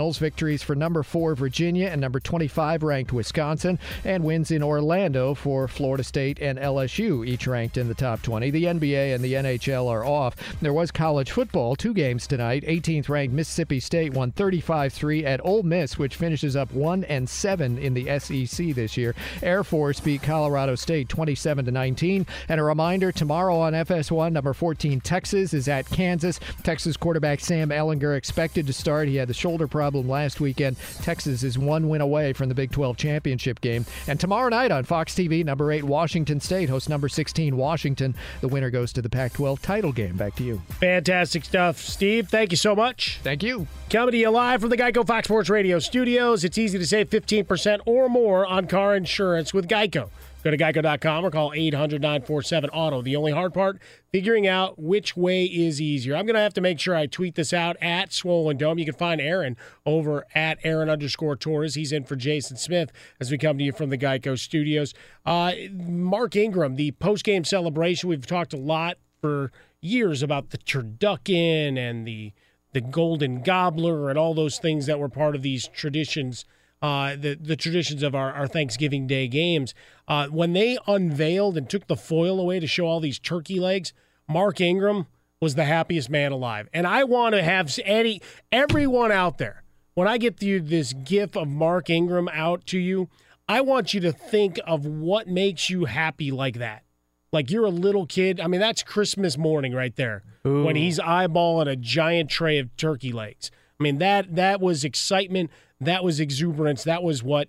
[0.02, 0.18] semifinals.
[0.18, 5.68] Victories for number four Virginia and number 25 ranked Wisconsin, and wins in Orlando for
[5.68, 8.50] Florida State and LSU, each ranked in the top 20.
[8.50, 10.36] The NBA and the NHL are off.
[10.60, 12.64] There was college football, two games tonight.
[12.64, 17.28] 18th ranked Mississippi State won 35 3 at Ole Miss, which finishes up 1 and
[17.28, 19.14] 7 in the SEC this year.
[19.42, 22.26] Air Force beat Colorado State 27 to 19.
[22.48, 26.40] And a reminder tomorrow on FS1, number 14 Texas is at Kansas.
[26.62, 29.08] Texas quarterback Sam Ehlinger expected to start.
[29.08, 30.76] He had the shoulder problem last weekend.
[31.02, 33.84] Texas is one win away from the Big 12 championship game.
[34.06, 38.14] And tomorrow night on Fox TV, number 8 Washington State hosts number 16 Washington.
[38.40, 40.16] The winner goes to the Pac 12 title game.
[40.16, 40.62] Back to you.
[40.80, 42.28] Fantastic stuff, Steve.
[42.28, 43.20] Thank you so much.
[43.22, 43.66] Thank you.
[43.90, 46.44] Coming to you live from the Geico Fox Sports Radio studios.
[46.44, 50.08] It's easy to save 15% or more on car insurance with Geico.
[50.42, 53.02] Go to geico.com or call 800 947 Auto.
[53.02, 53.78] The only hard part,
[54.10, 56.16] figuring out which way is easier.
[56.16, 58.78] I'm going to have to make sure I tweet this out at Swollen Dome.
[58.78, 59.56] You can find Aaron
[59.86, 61.74] over at Aaron underscore Torres.
[61.74, 62.90] He's in for Jason Smith
[63.20, 64.94] as we come to you from the Geico studios.
[65.24, 68.08] Uh, Mark Ingram, the post game celebration.
[68.08, 72.32] We've talked a lot for years about the turducken and the
[72.72, 76.46] the golden gobbler and all those things that were part of these traditions
[76.82, 79.74] uh, the the traditions of our, our Thanksgiving Day games.
[80.06, 83.92] Uh, when they unveiled and took the foil away to show all these turkey legs,
[84.28, 85.06] Mark Ingram
[85.40, 86.68] was the happiest man alive.
[86.72, 88.20] And I want to have any
[88.52, 89.62] everyone out there
[89.94, 93.08] when I get you this gif of Mark Ingram out to you,
[93.48, 96.84] I want you to think of what makes you happy like that.
[97.32, 98.40] Like you're a little kid.
[98.40, 100.64] I mean, that's Christmas morning right there Ooh.
[100.64, 103.50] when he's eyeballing a giant tray of turkey legs.
[103.80, 105.50] I mean, that that was excitement.
[105.84, 106.84] That was exuberance.
[106.84, 107.48] That was what,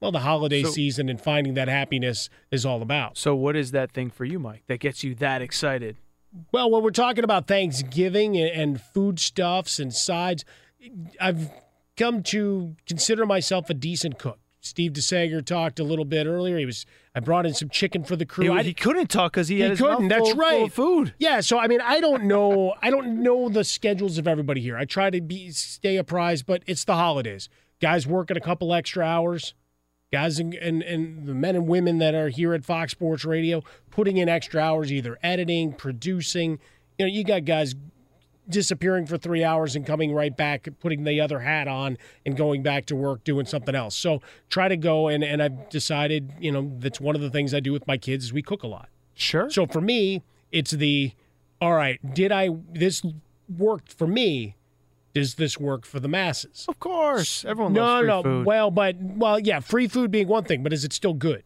[0.00, 3.16] well, the holiday So- season and finding that happiness is all about.
[3.18, 5.96] So, what is that thing for you, Mike, that gets you that excited?
[6.50, 10.44] Well, when we're talking about Thanksgiving and, and foodstuffs and sides,
[11.20, 11.50] I've
[11.96, 14.38] come to consider myself a decent cook.
[14.60, 16.56] Steve DeSager talked a little bit earlier.
[16.58, 18.56] He was I brought in some chicken for the crew.
[18.56, 20.08] He, he couldn't talk because he, he had his couldn't.
[20.08, 20.72] That's full- right.
[20.72, 21.14] full food.
[21.18, 21.40] Yeah.
[21.40, 22.74] So I mean, I don't know.
[22.82, 24.76] I don't know the schedules of everybody here.
[24.76, 27.48] I try to be stay apprised, but it's the holidays.
[27.80, 29.54] Guys working a couple extra hours.
[30.12, 33.62] Guys and, and and the men and women that are here at Fox Sports Radio
[33.90, 36.60] putting in extra hours, either editing, producing.
[36.98, 37.74] You know, you got guys
[38.48, 41.96] disappearing for three hours and coming right back, putting the other hat on
[42.26, 43.96] and going back to work doing something else.
[43.96, 44.20] So
[44.50, 47.60] try to go and and I've decided, you know, that's one of the things I
[47.60, 48.88] do with my kids is we cook a lot.
[49.14, 49.50] Sure.
[49.50, 50.22] So for me,
[50.52, 51.12] it's the
[51.60, 53.02] all right, did I this
[53.48, 54.56] worked for me?
[55.14, 56.66] Does this work for the masses?
[56.68, 57.44] Of course.
[57.44, 58.22] Everyone no, loves free no.
[58.22, 58.46] food.
[58.46, 61.44] Well, but well, yeah, free food being one thing, but is it still good?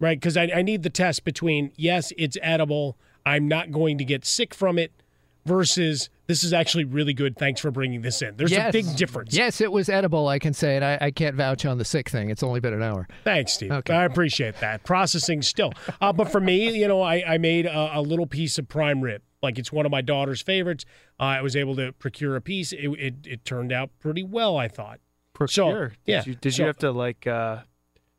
[0.00, 0.18] Right?
[0.20, 4.24] Because I, I need the test between yes, it's edible, I'm not going to get
[4.24, 4.90] sick from it,
[5.46, 7.36] versus this is actually really good.
[7.36, 8.36] Thanks for bringing this in.
[8.36, 8.70] There's yes.
[8.70, 9.34] a big difference.
[9.34, 12.08] Yes, it was edible, I can say, and I, I can't vouch on the sick
[12.08, 12.30] thing.
[12.30, 13.06] It's only been an hour.
[13.24, 13.70] Thanks, Steve.
[13.70, 13.94] Okay.
[13.94, 14.84] I appreciate that.
[14.84, 15.72] Processing still.
[16.00, 19.02] Uh, but for me, you know, I, I made a, a little piece of prime
[19.02, 19.22] rib.
[19.44, 20.84] Like it's one of my daughter's favorites.
[21.20, 22.72] Uh, I was able to procure a piece.
[22.72, 24.98] It, it, it turned out pretty well, I thought.
[25.34, 25.90] Procure.
[25.90, 26.18] So, yeah.
[26.18, 27.26] Did you, did So- you have to like?
[27.26, 27.58] uh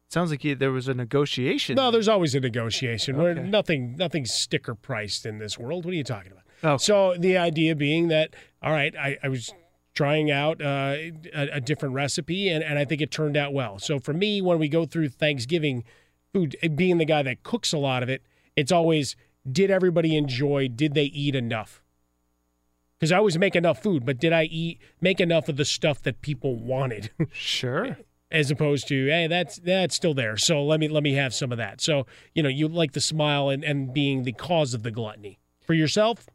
[0.07, 1.75] Sounds like you, there was a negotiation.
[1.75, 3.19] No, there's always a negotiation.
[3.19, 3.41] Okay.
[3.41, 5.83] nothing nothing sticker priced in this world.
[5.83, 6.43] What are you talking about?
[6.63, 6.77] Oh.
[6.77, 9.51] So the idea being that all right, I, I was
[9.93, 10.95] trying out uh,
[11.33, 13.79] a, a different recipe, and, and I think it turned out well.
[13.79, 15.83] So for me, when we go through Thanksgiving
[16.33, 18.21] food, being the guy that cooks a lot of it,
[18.55, 19.15] it's always
[19.49, 20.67] did everybody enjoy?
[20.67, 21.81] Did they eat enough?
[22.97, 26.01] Because I always make enough food, but did I eat make enough of the stuff
[26.03, 27.11] that people wanted?
[27.33, 27.97] Sure.
[28.31, 31.51] as opposed to hey that's that's still there so let me let me have some
[31.51, 34.81] of that so you know you like the smile and, and being the cause of
[34.81, 36.27] the gluttony for yourself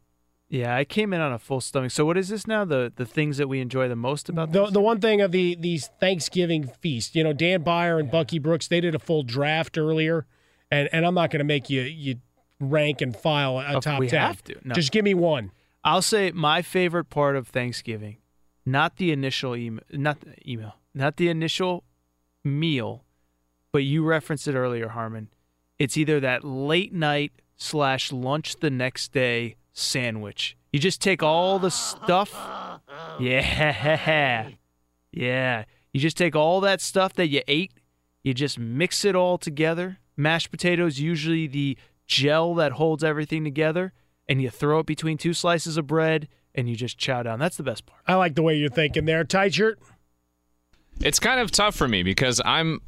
[0.49, 1.91] Yeah, I came in on a full stomach.
[1.91, 2.65] So what is this now?
[2.65, 5.55] The the things that we enjoy the most about the the one thing of the
[5.55, 9.77] these Thanksgiving feast you know Dan Beyer and Bucky Brooks they did a full draft
[9.77, 10.25] earlier
[10.69, 12.15] and and I'm not going to make you you
[12.61, 14.55] rank and file a top we 10 have to.
[14.63, 14.73] No.
[14.73, 15.51] just give me one
[15.83, 18.17] I'll say my favorite part of Thanksgiving,
[18.65, 21.83] not the initial email, not the email, not the initial
[22.43, 23.03] meal,
[23.71, 25.29] but you referenced it earlier, Harmon.
[25.79, 30.55] It's either that late night slash lunch the next day sandwich.
[30.71, 32.31] You just take all the stuff,
[33.19, 34.49] yeah,
[35.11, 35.65] Yeah.
[35.93, 37.73] You just take all that stuff that you ate,
[38.23, 39.97] you just mix it all together.
[40.15, 41.77] Mashed potatoes, usually the
[42.11, 43.93] gel that holds everything together,
[44.27, 47.39] and you throw it between two slices of bread and you just chow down.
[47.39, 48.01] That's the best part.
[48.05, 49.23] I like the way you're thinking there.
[49.23, 49.79] Tight shirt.
[50.99, 52.81] It's kind of tough for me because I'm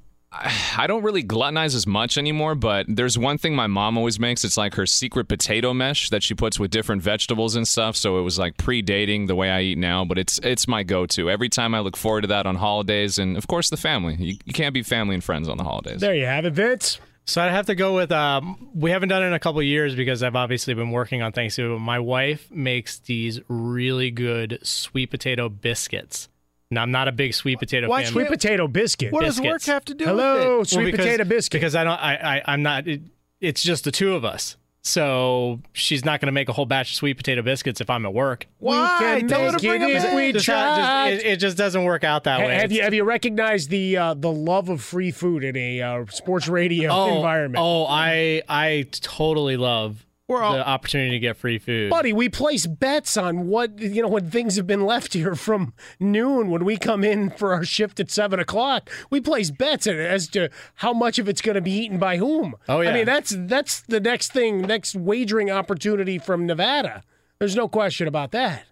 [0.75, 4.43] I don't really gluttonize as much anymore, but there's one thing my mom always makes.
[4.43, 7.95] It's like her secret potato mesh that she puts with different vegetables and stuff.
[7.95, 11.29] So it was like predating the way I eat now, but it's it's my go-to.
[11.29, 14.15] Every time I look forward to that on holidays, and of course the family.
[14.15, 16.01] You, you can't be family and friends on the holidays.
[16.01, 16.99] There you have it, Vince.
[17.25, 18.11] So I'd have to go with.
[18.11, 21.31] Um, we haven't done it in a couple years because I've obviously been working on
[21.31, 21.73] Thanksgiving.
[21.75, 26.27] But my wife makes these really good sweet potato biscuits.
[26.69, 28.11] Now, I'm not a big sweet potato Why fan.
[28.11, 29.13] sweet potato biscuit?
[29.13, 29.67] What does Biscuits.
[29.67, 30.17] work have to do with it?
[30.17, 31.61] Hello, Well, sweet because- potato biscuit.
[31.61, 31.93] Because I don't.
[31.99, 32.15] I.
[32.37, 32.87] I I'm not.
[32.87, 33.01] It,
[33.39, 34.57] it's just the two of us.
[34.85, 38.05] So she's not going to make a whole batch of sweet potato biscuits if I'm
[38.05, 38.47] at work.
[38.59, 38.97] Why?
[38.99, 41.57] can Tell her to bring it 'em if we Just, not, just, it, it just
[41.57, 42.55] doesn't work out that Ha- way.
[42.55, 46.05] Have you have you recognized the uh, the love of free food in a uh,
[46.09, 47.63] sports radio oh, environment?
[47.63, 51.89] Oh, I I totally love the opportunity to get free food.
[51.89, 55.73] Buddy, we place bets on what you know when things have been left here from
[55.99, 58.89] noon when we come in for our shift at seven o'clock.
[59.09, 62.55] We place bets as to how much of it's going to be eaten by whom.
[62.69, 62.89] Oh, yeah.
[62.89, 67.03] I mean that's that's the next thing, next wagering opportunity from Nevada.
[67.39, 68.63] There's no question about that.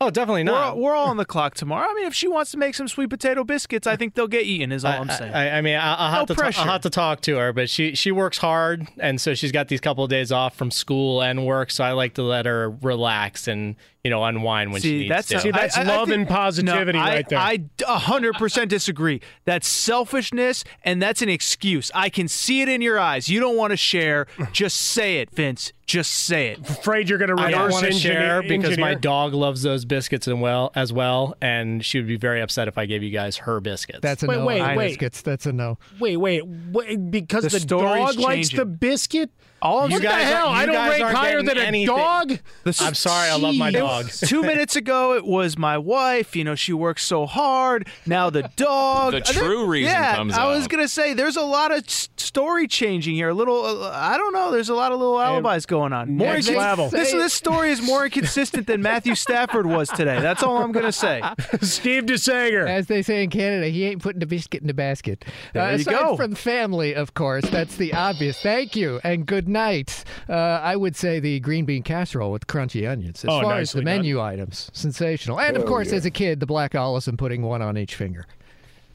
[0.00, 0.78] Oh, definitely We're, not.
[0.78, 1.88] we're all on the clock tomorrow.
[1.90, 4.44] I mean, if she wants to make some sweet potato biscuits, I think they'll get
[4.44, 4.70] eaten.
[4.70, 5.34] Is all I, am saying.
[5.34, 6.60] I, I mean, I, I'll, have No to ta- pressure.
[6.60, 9.66] I'll have to talk to her, but she she works hard, and so she's got
[9.66, 11.72] these couple of days off from school and work.
[11.72, 15.28] So I like to let her relax and you know unwind when she needs that's
[15.28, 15.40] to.
[15.40, 17.38] See, that's love and positivity no, I, right there.
[17.38, 19.20] I a hundred percent disagree.
[19.44, 21.90] That's selfishness, and that's an excuse.
[21.94, 23.28] I can see it in your eyes.
[23.28, 24.26] You don't want to share.
[24.52, 25.72] Just say it, Vince.
[25.86, 26.58] Just say it.
[26.68, 29.62] Afraid you're going to I don't reverse want to engineer, share because my dog loves
[29.62, 33.02] those biscuits and well as well, and she would be very upset if I gave
[33.02, 34.00] you guys her biscuits.
[34.02, 34.44] That's a Wait, no.
[34.44, 34.88] wait, wait.
[34.88, 35.22] Biscuits.
[35.22, 35.78] That's a no.
[35.98, 39.30] Wait, wait, wait because The the, story's dog likes the biscuit.
[39.60, 40.50] All what you guys the are- hell?
[40.50, 42.28] you I don't guys rank higher getting than a dog.
[42.64, 43.78] The- I'm sorry, I love my Jeez.
[43.78, 44.10] dog.
[44.28, 46.36] Two minutes ago, it was my wife.
[46.36, 47.88] You know, she works so hard.
[48.06, 49.12] Now the dog.
[49.12, 52.66] The there- true reason yeah, comes I was gonna say there's a lot of story
[52.68, 53.30] changing here.
[53.30, 54.50] A little, uh, I don't know.
[54.52, 56.16] There's a lot of little alibis going on.
[56.16, 56.88] More next incon- level.
[56.90, 60.20] This this story is more inconsistent than Matthew Stafford was today.
[60.20, 61.20] That's all I'm gonna say.
[61.62, 62.68] Steve DeSager.
[62.68, 65.24] As they say in Canada, he ain't putting the biscuit in the basket.
[65.52, 66.16] There uh, you aside go.
[66.16, 68.40] from family, of course, that's the obvious.
[68.40, 70.04] Thank you and good night.
[70.28, 73.24] Uh, I would say the green bean casserole with crunchy onions.
[73.24, 73.96] As Oh, far as the nicely done.
[73.96, 75.40] menu items, sensational.
[75.40, 78.26] And of course, as a kid, the black olives and putting one on each finger.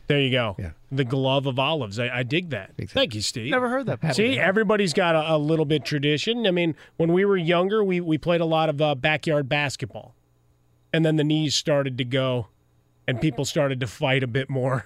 [0.07, 0.55] There you go.
[0.59, 0.71] Yeah.
[0.91, 1.97] The glove of olives.
[1.97, 2.71] I, I dig that.
[2.89, 3.49] Thank you, Steve.
[3.51, 4.01] Never heard that.
[4.01, 4.13] before.
[4.13, 6.45] See, everybody's got a, a little bit tradition.
[6.45, 10.13] I mean, when we were younger, we, we played a lot of uh, backyard basketball.
[10.91, 12.47] And then the knees started to go,
[13.07, 14.85] and people started to fight a bit more.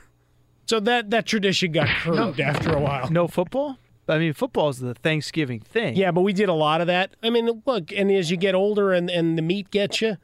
[0.67, 3.09] So that, that tradition got curbed after a while.
[3.09, 3.77] No football.
[4.07, 5.95] I mean, football is the Thanksgiving thing.
[5.95, 7.15] Yeah, but we did a lot of that.
[7.21, 10.17] I mean, look, and as you get older and, and the meat gets you,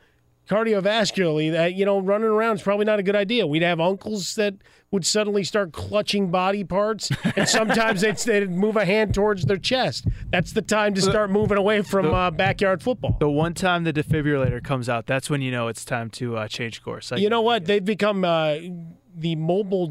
[0.49, 3.47] cardiovascularly, that you know, running around is probably not a good idea.
[3.47, 4.55] We'd have uncles that
[4.91, 9.57] would suddenly start clutching body parts, and sometimes they'd, they'd move a hand towards their
[9.57, 10.05] chest.
[10.29, 13.17] That's the time to start moving away from uh, backyard football.
[13.19, 16.47] The one time the defibrillator comes out, that's when you know it's time to uh,
[16.47, 17.11] change course.
[17.11, 17.65] I You know what?
[17.65, 18.57] They've become uh,
[19.15, 19.87] the mobile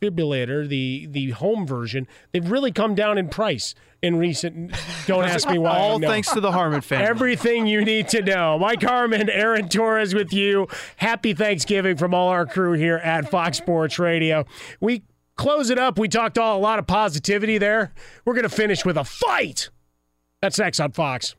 [0.00, 2.06] defibrillator, the the home version.
[2.32, 4.72] They've really come down in price in recent.
[5.06, 5.78] Don't ask me why.
[5.78, 7.06] All thanks to the Harmon family.
[7.06, 8.58] Everything you need to know.
[8.58, 10.68] Mike Harmon, Aaron Torres with you.
[10.96, 14.44] Happy Thanksgiving from all our crew here at Fox Sports Radio.
[14.80, 15.02] We
[15.36, 15.98] close it up.
[15.98, 17.92] We talked all a lot of positivity there.
[18.24, 19.70] We're going to finish with a fight.
[20.42, 21.34] That's next on Fox.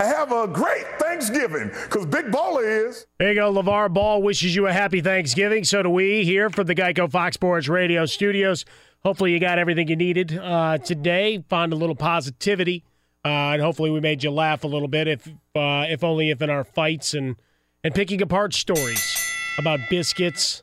[0.00, 3.06] Have a great Thanksgiving, because Big Baller is.
[3.18, 3.52] There you go.
[3.52, 5.62] LeVar Ball wishes you a happy Thanksgiving.
[5.64, 8.64] So do we here from the Geico Fox Sports Radio studios.
[9.04, 11.44] Hopefully, you got everything you needed uh, today.
[11.50, 12.82] Found a little positivity,
[13.26, 15.06] uh, and hopefully, we made you laugh a little bit.
[15.06, 17.36] If uh, if only if in our fights and
[17.84, 19.16] and picking apart stories
[19.58, 20.62] about biscuits,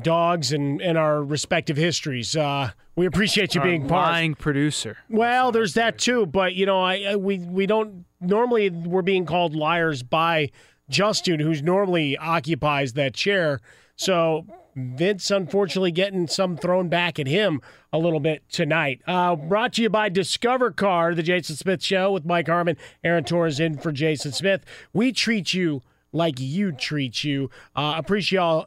[0.00, 2.36] dogs, and and our respective histories.
[2.36, 4.12] Uh, we appreciate you Our being part.
[4.12, 4.98] lying producer.
[5.08, 9.26] Well, there's that too, but you know, I, I we we don't normally we're being
[9.26, 10.50] called liars by
[10.88, 13.60] Justin, who's normally occupies that chair.
[13.96, 14.46] So
[14.76, 17.60] Vince, unfortunately, getting some thrown back at him
[17.92, 19.00] a little bit tonight.
[19.06, 23.24] Uh, brought to you by Discover Car, the Jason Smith Show with Mike Harmon, Aaron
[23.24, 24.64] Torres in for Jason Smith.
[24.92, 27.50] We treat you like you treat you.
[27.76, 28.66] Uh, appreciate y'all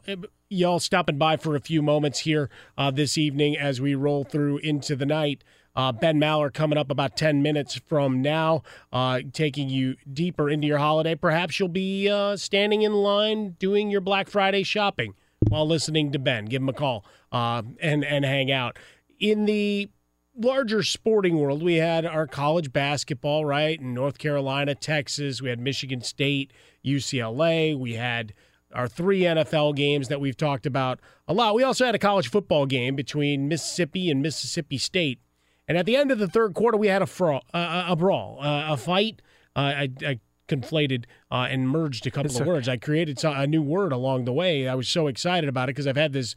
[0.54, 4.58] y'all stopping by for a few moments here uh, this evening as we roll through
[4.58, 5.42] into the night.
[5.76, 10.68] Uh, ben Maller coming up about 10 minutes from now, uh, taking you deeper into
[10.68, 11.16] your holiday.
[11.16, 15.14] Perhaps you'll be uh, standing in line doing your Black Friday shopping
[15.48, 16.44] while listening to Ben.
[16.44, 18.78] Give him a call uh, and, and hang out.
[19.18, 19.90] In the
[20.36, 23.80] larger sporting world, we had our college basketball, right?
[23.80, 26.52] In North Carolina, Texas, we had Michigan State,
[26.84, 28.32] UCLA, we had
[28.74, 31.54] our three NFL games that we've talked about a lot.
[31.54, 35.20] We also had a college football game between Mississippi and Mississippi State.
[35.66, 38.38] And at the end of the third quarter, we had a, fra- uh, a brawl,
[38.42, 39.22] uh, a fight.
[39.56, 42.68] Uh, I, I, conflated uh, and merged a couple it's of words.
[42.68, 44.68] I created a new word along the way.
[44.68, 46.34] I was so excited about it because I've had this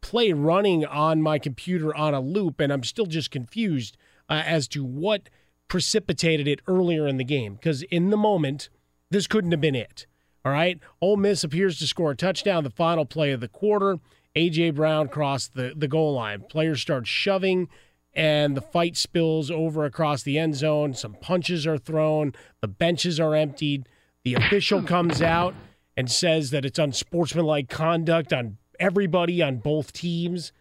[0.00, 3.98] play running on my computer on a loop, and I'm still just confused
[4.30, 5.28] uh, as to what
[5.68, 7.54] precipitated it earlier in the game.
[7.54, 8.70] Because in the moment,
[9.10, 10.06] this couldn't have been it.
[10.44, 10.78] All right.
[11.00, 13.98] Ole Miss appears to score a touchdown, the final play of the quarter.
[14.36, 14.70] A.J.
[14.70, 16.42] Brown crossed the, the goal line.
[16.48, 17.68] Players start shoving,
[18.14, 20.94] and the fight spills over across the end zone.
[20.94, 22.32] Some punches are thrown.
[22.60, 23.88] The benches are emptied.
[24.24, 25.54] The official comes out
[25.96, 30.52] and says that it's unsportsmanlike conduct on everybody on both teams.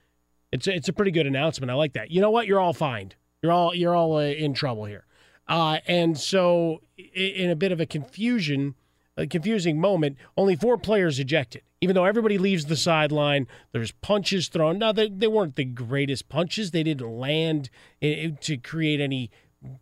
[0.51, 1.69] It's a, it's a pretty good announcement.
[1.69, 2.11] I like that.
[2.11, 2.47] You know what?
[2.47, 3.15] You're all fined.
[3.41, 5.05] You're all you're all uh, in trouble here.
[5.47, 8.75] Uh, and so, in a bit of a confusion,
[9.19, 10.17] a confusing moment.
[10.37, 11.61] Only four players ejected.
[11.81, 14.79] Even though everybody leaves the sideline, there's punches thrown.
[14.79, 16.71] Now, they, they weren't the greatest punches.
[16.71, 17.69] They didn't land
[18.01, 19.29] to create any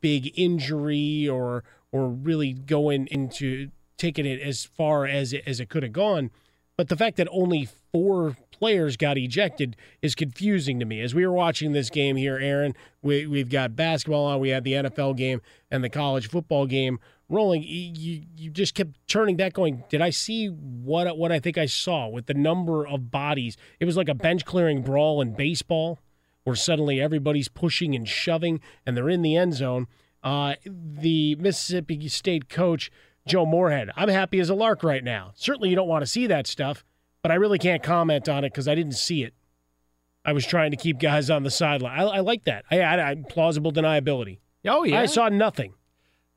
[0.02, 5.70] big injury or or really going into taking it as far as it, as it
[5.70, 6.30] could have gone.
[6.76, 11.02] But the fact that only four players got ejected is confusing to me.
[11.02, 14.64] As we were watching this game here, Aaron, we, we've got basketball on, we had
[14.64, 15.42] the NFL game
[15.72, 17.00] and the college football game
[17.30, 21.58] rolling, you you just kept turning back, going, "Did I see what what I think
[21.58, 25.34] I saw with the number of bodies?" It was like a bench clearing brawl in
[25.34, 26.00] baseball,
[26.44, 29.88] where suddenly everybody's pushing and shoving, and they're in the end zone.
[30.24, 32.92] Uh, the Mississippi State coach
[33.28, 35.32] Joe Moorhead, I'm happy as a lark right now.
[35.36, 36.84] Certainly, you don't want to see that stuff,
[37.22, 39.34] but I really can't comment on it because I didn't see it.
[40.26, 41.98] I was trying to keep guys on the sideline.
[41.98, 42.66] I, I like that.
[42.70, 44.40] I, I, I plausible deniability.
[44.66, 45.74] Oh yeah, I saw nothing.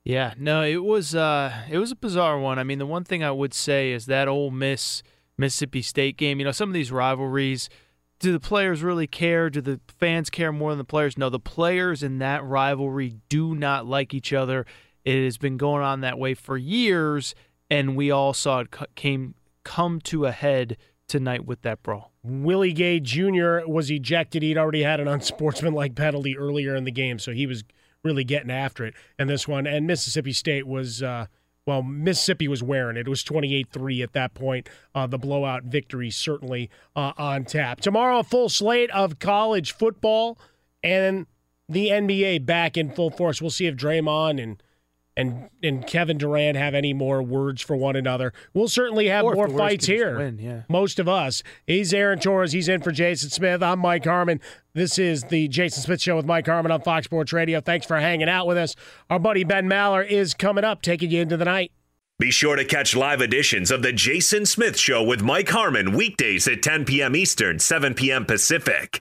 [0.04, 2.58] Yeah, no, it was uh, it was a bizarre one.
[2.58, 5.02] I mean, the one thing I would say is that Ole Miss
[5.36, 6.38] Mississippi State game.
[6.38, 7.68] You know, some of these rivalries.
[8.18, 9.48] Do the players really care?
[9.48, 11.16] Do the fans care more than the players?
[11.16, 14.66] No, the players in that rivalry do not like each other.
[15.06, 17.34] It has been going on that way for years,
[17.70, 20.76] and we all saw it came come to a head
[21.08, 22.12] tonight with that brawl.
[22.22, 23.60] Willie Gay Jr.
[23.66, 24.42] was ejected.
[24.42, 27.64] He'd already had an unsportsmanlike penalty earlier in the game, so he was
[28.02, 29.66] really getting after it in this one.
[29.66, 31.26] And Mississippi State was, uh,
[31.66, 33.06] well, Mississippi was wearing it.
[33.06, 34.68] It was 28 3 at that point.
[34.94, 37.80] Uh, the blowout victory certainly uh, on tap.
[37.80, 40.38] Tomorrow, a full slate of college football
[40.82, 41.26] and
[41.68, 43.40] the NBA back in full force.
[43.40, 44.62] We'll see if Draymond and
[45.20, 48.32] and and Kevin Durant have any more words for one another.
[48.54, 50.18] We'll certainly have or more fights here.
[50.18, 50.62] Win, yeah.
[50.68, 51.42] Most of us.
[51.66, 52.52] He's Aaron Torres.
[52.52, 53.62] He's in for Jason Smith.
[53.62, 54.40] I'm Mike Harmon.
[54.72, 57.60] This is the Jason Smith Show with Mike Harmon on Fox Sports Radio.
[57.60, 58.74] Thanks for hanging out with us.
[59.10, 61.72] Our buddy Ben Maller is coming up, taking you into the night.
[62.18, 66.46] Be sure to catch live editions of the Jason Smith Show with Mike Harmon weekdays
[66.46, 67.16] at 10 p.m.
[67.16, 68.26] Eastern, 7 p.m.
[68.26, 69.00] Pacific.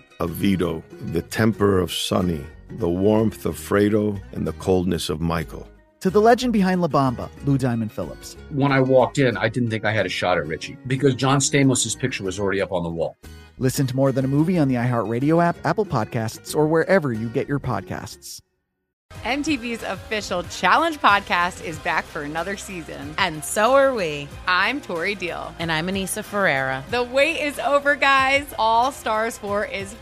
[0.21, 5.67] of Vito, the temper of Sonny, the warmth of Fredo, and the coldness of Michael
[6.01, 8.35] to the legend behind La Bamba, Lou Diamond Phillips.
[8.49, 11.37] When I walked in, I didn't think I had a shot at Richie because John
[11.37, 13.15] Stamos' picture was already up on the wall.
[13.59, 17.29] Listen to More Than a Movie on the iHeartRadio app, Apple Podcasts, or wherever you
[17.29, 18.41] get your podcasts.
[19.23, 23.13] MTV's official Challenge podcast is back for another season.
[23.19, 24.27] And so are we.
[24.47, 25.53] I'm Tori Deal.
[25.59, 26.83] And I'm Anissa Ferreira.
[26.89, 28.51] The wait is over, guys.
[28.57, 29.95] All Stars 4 is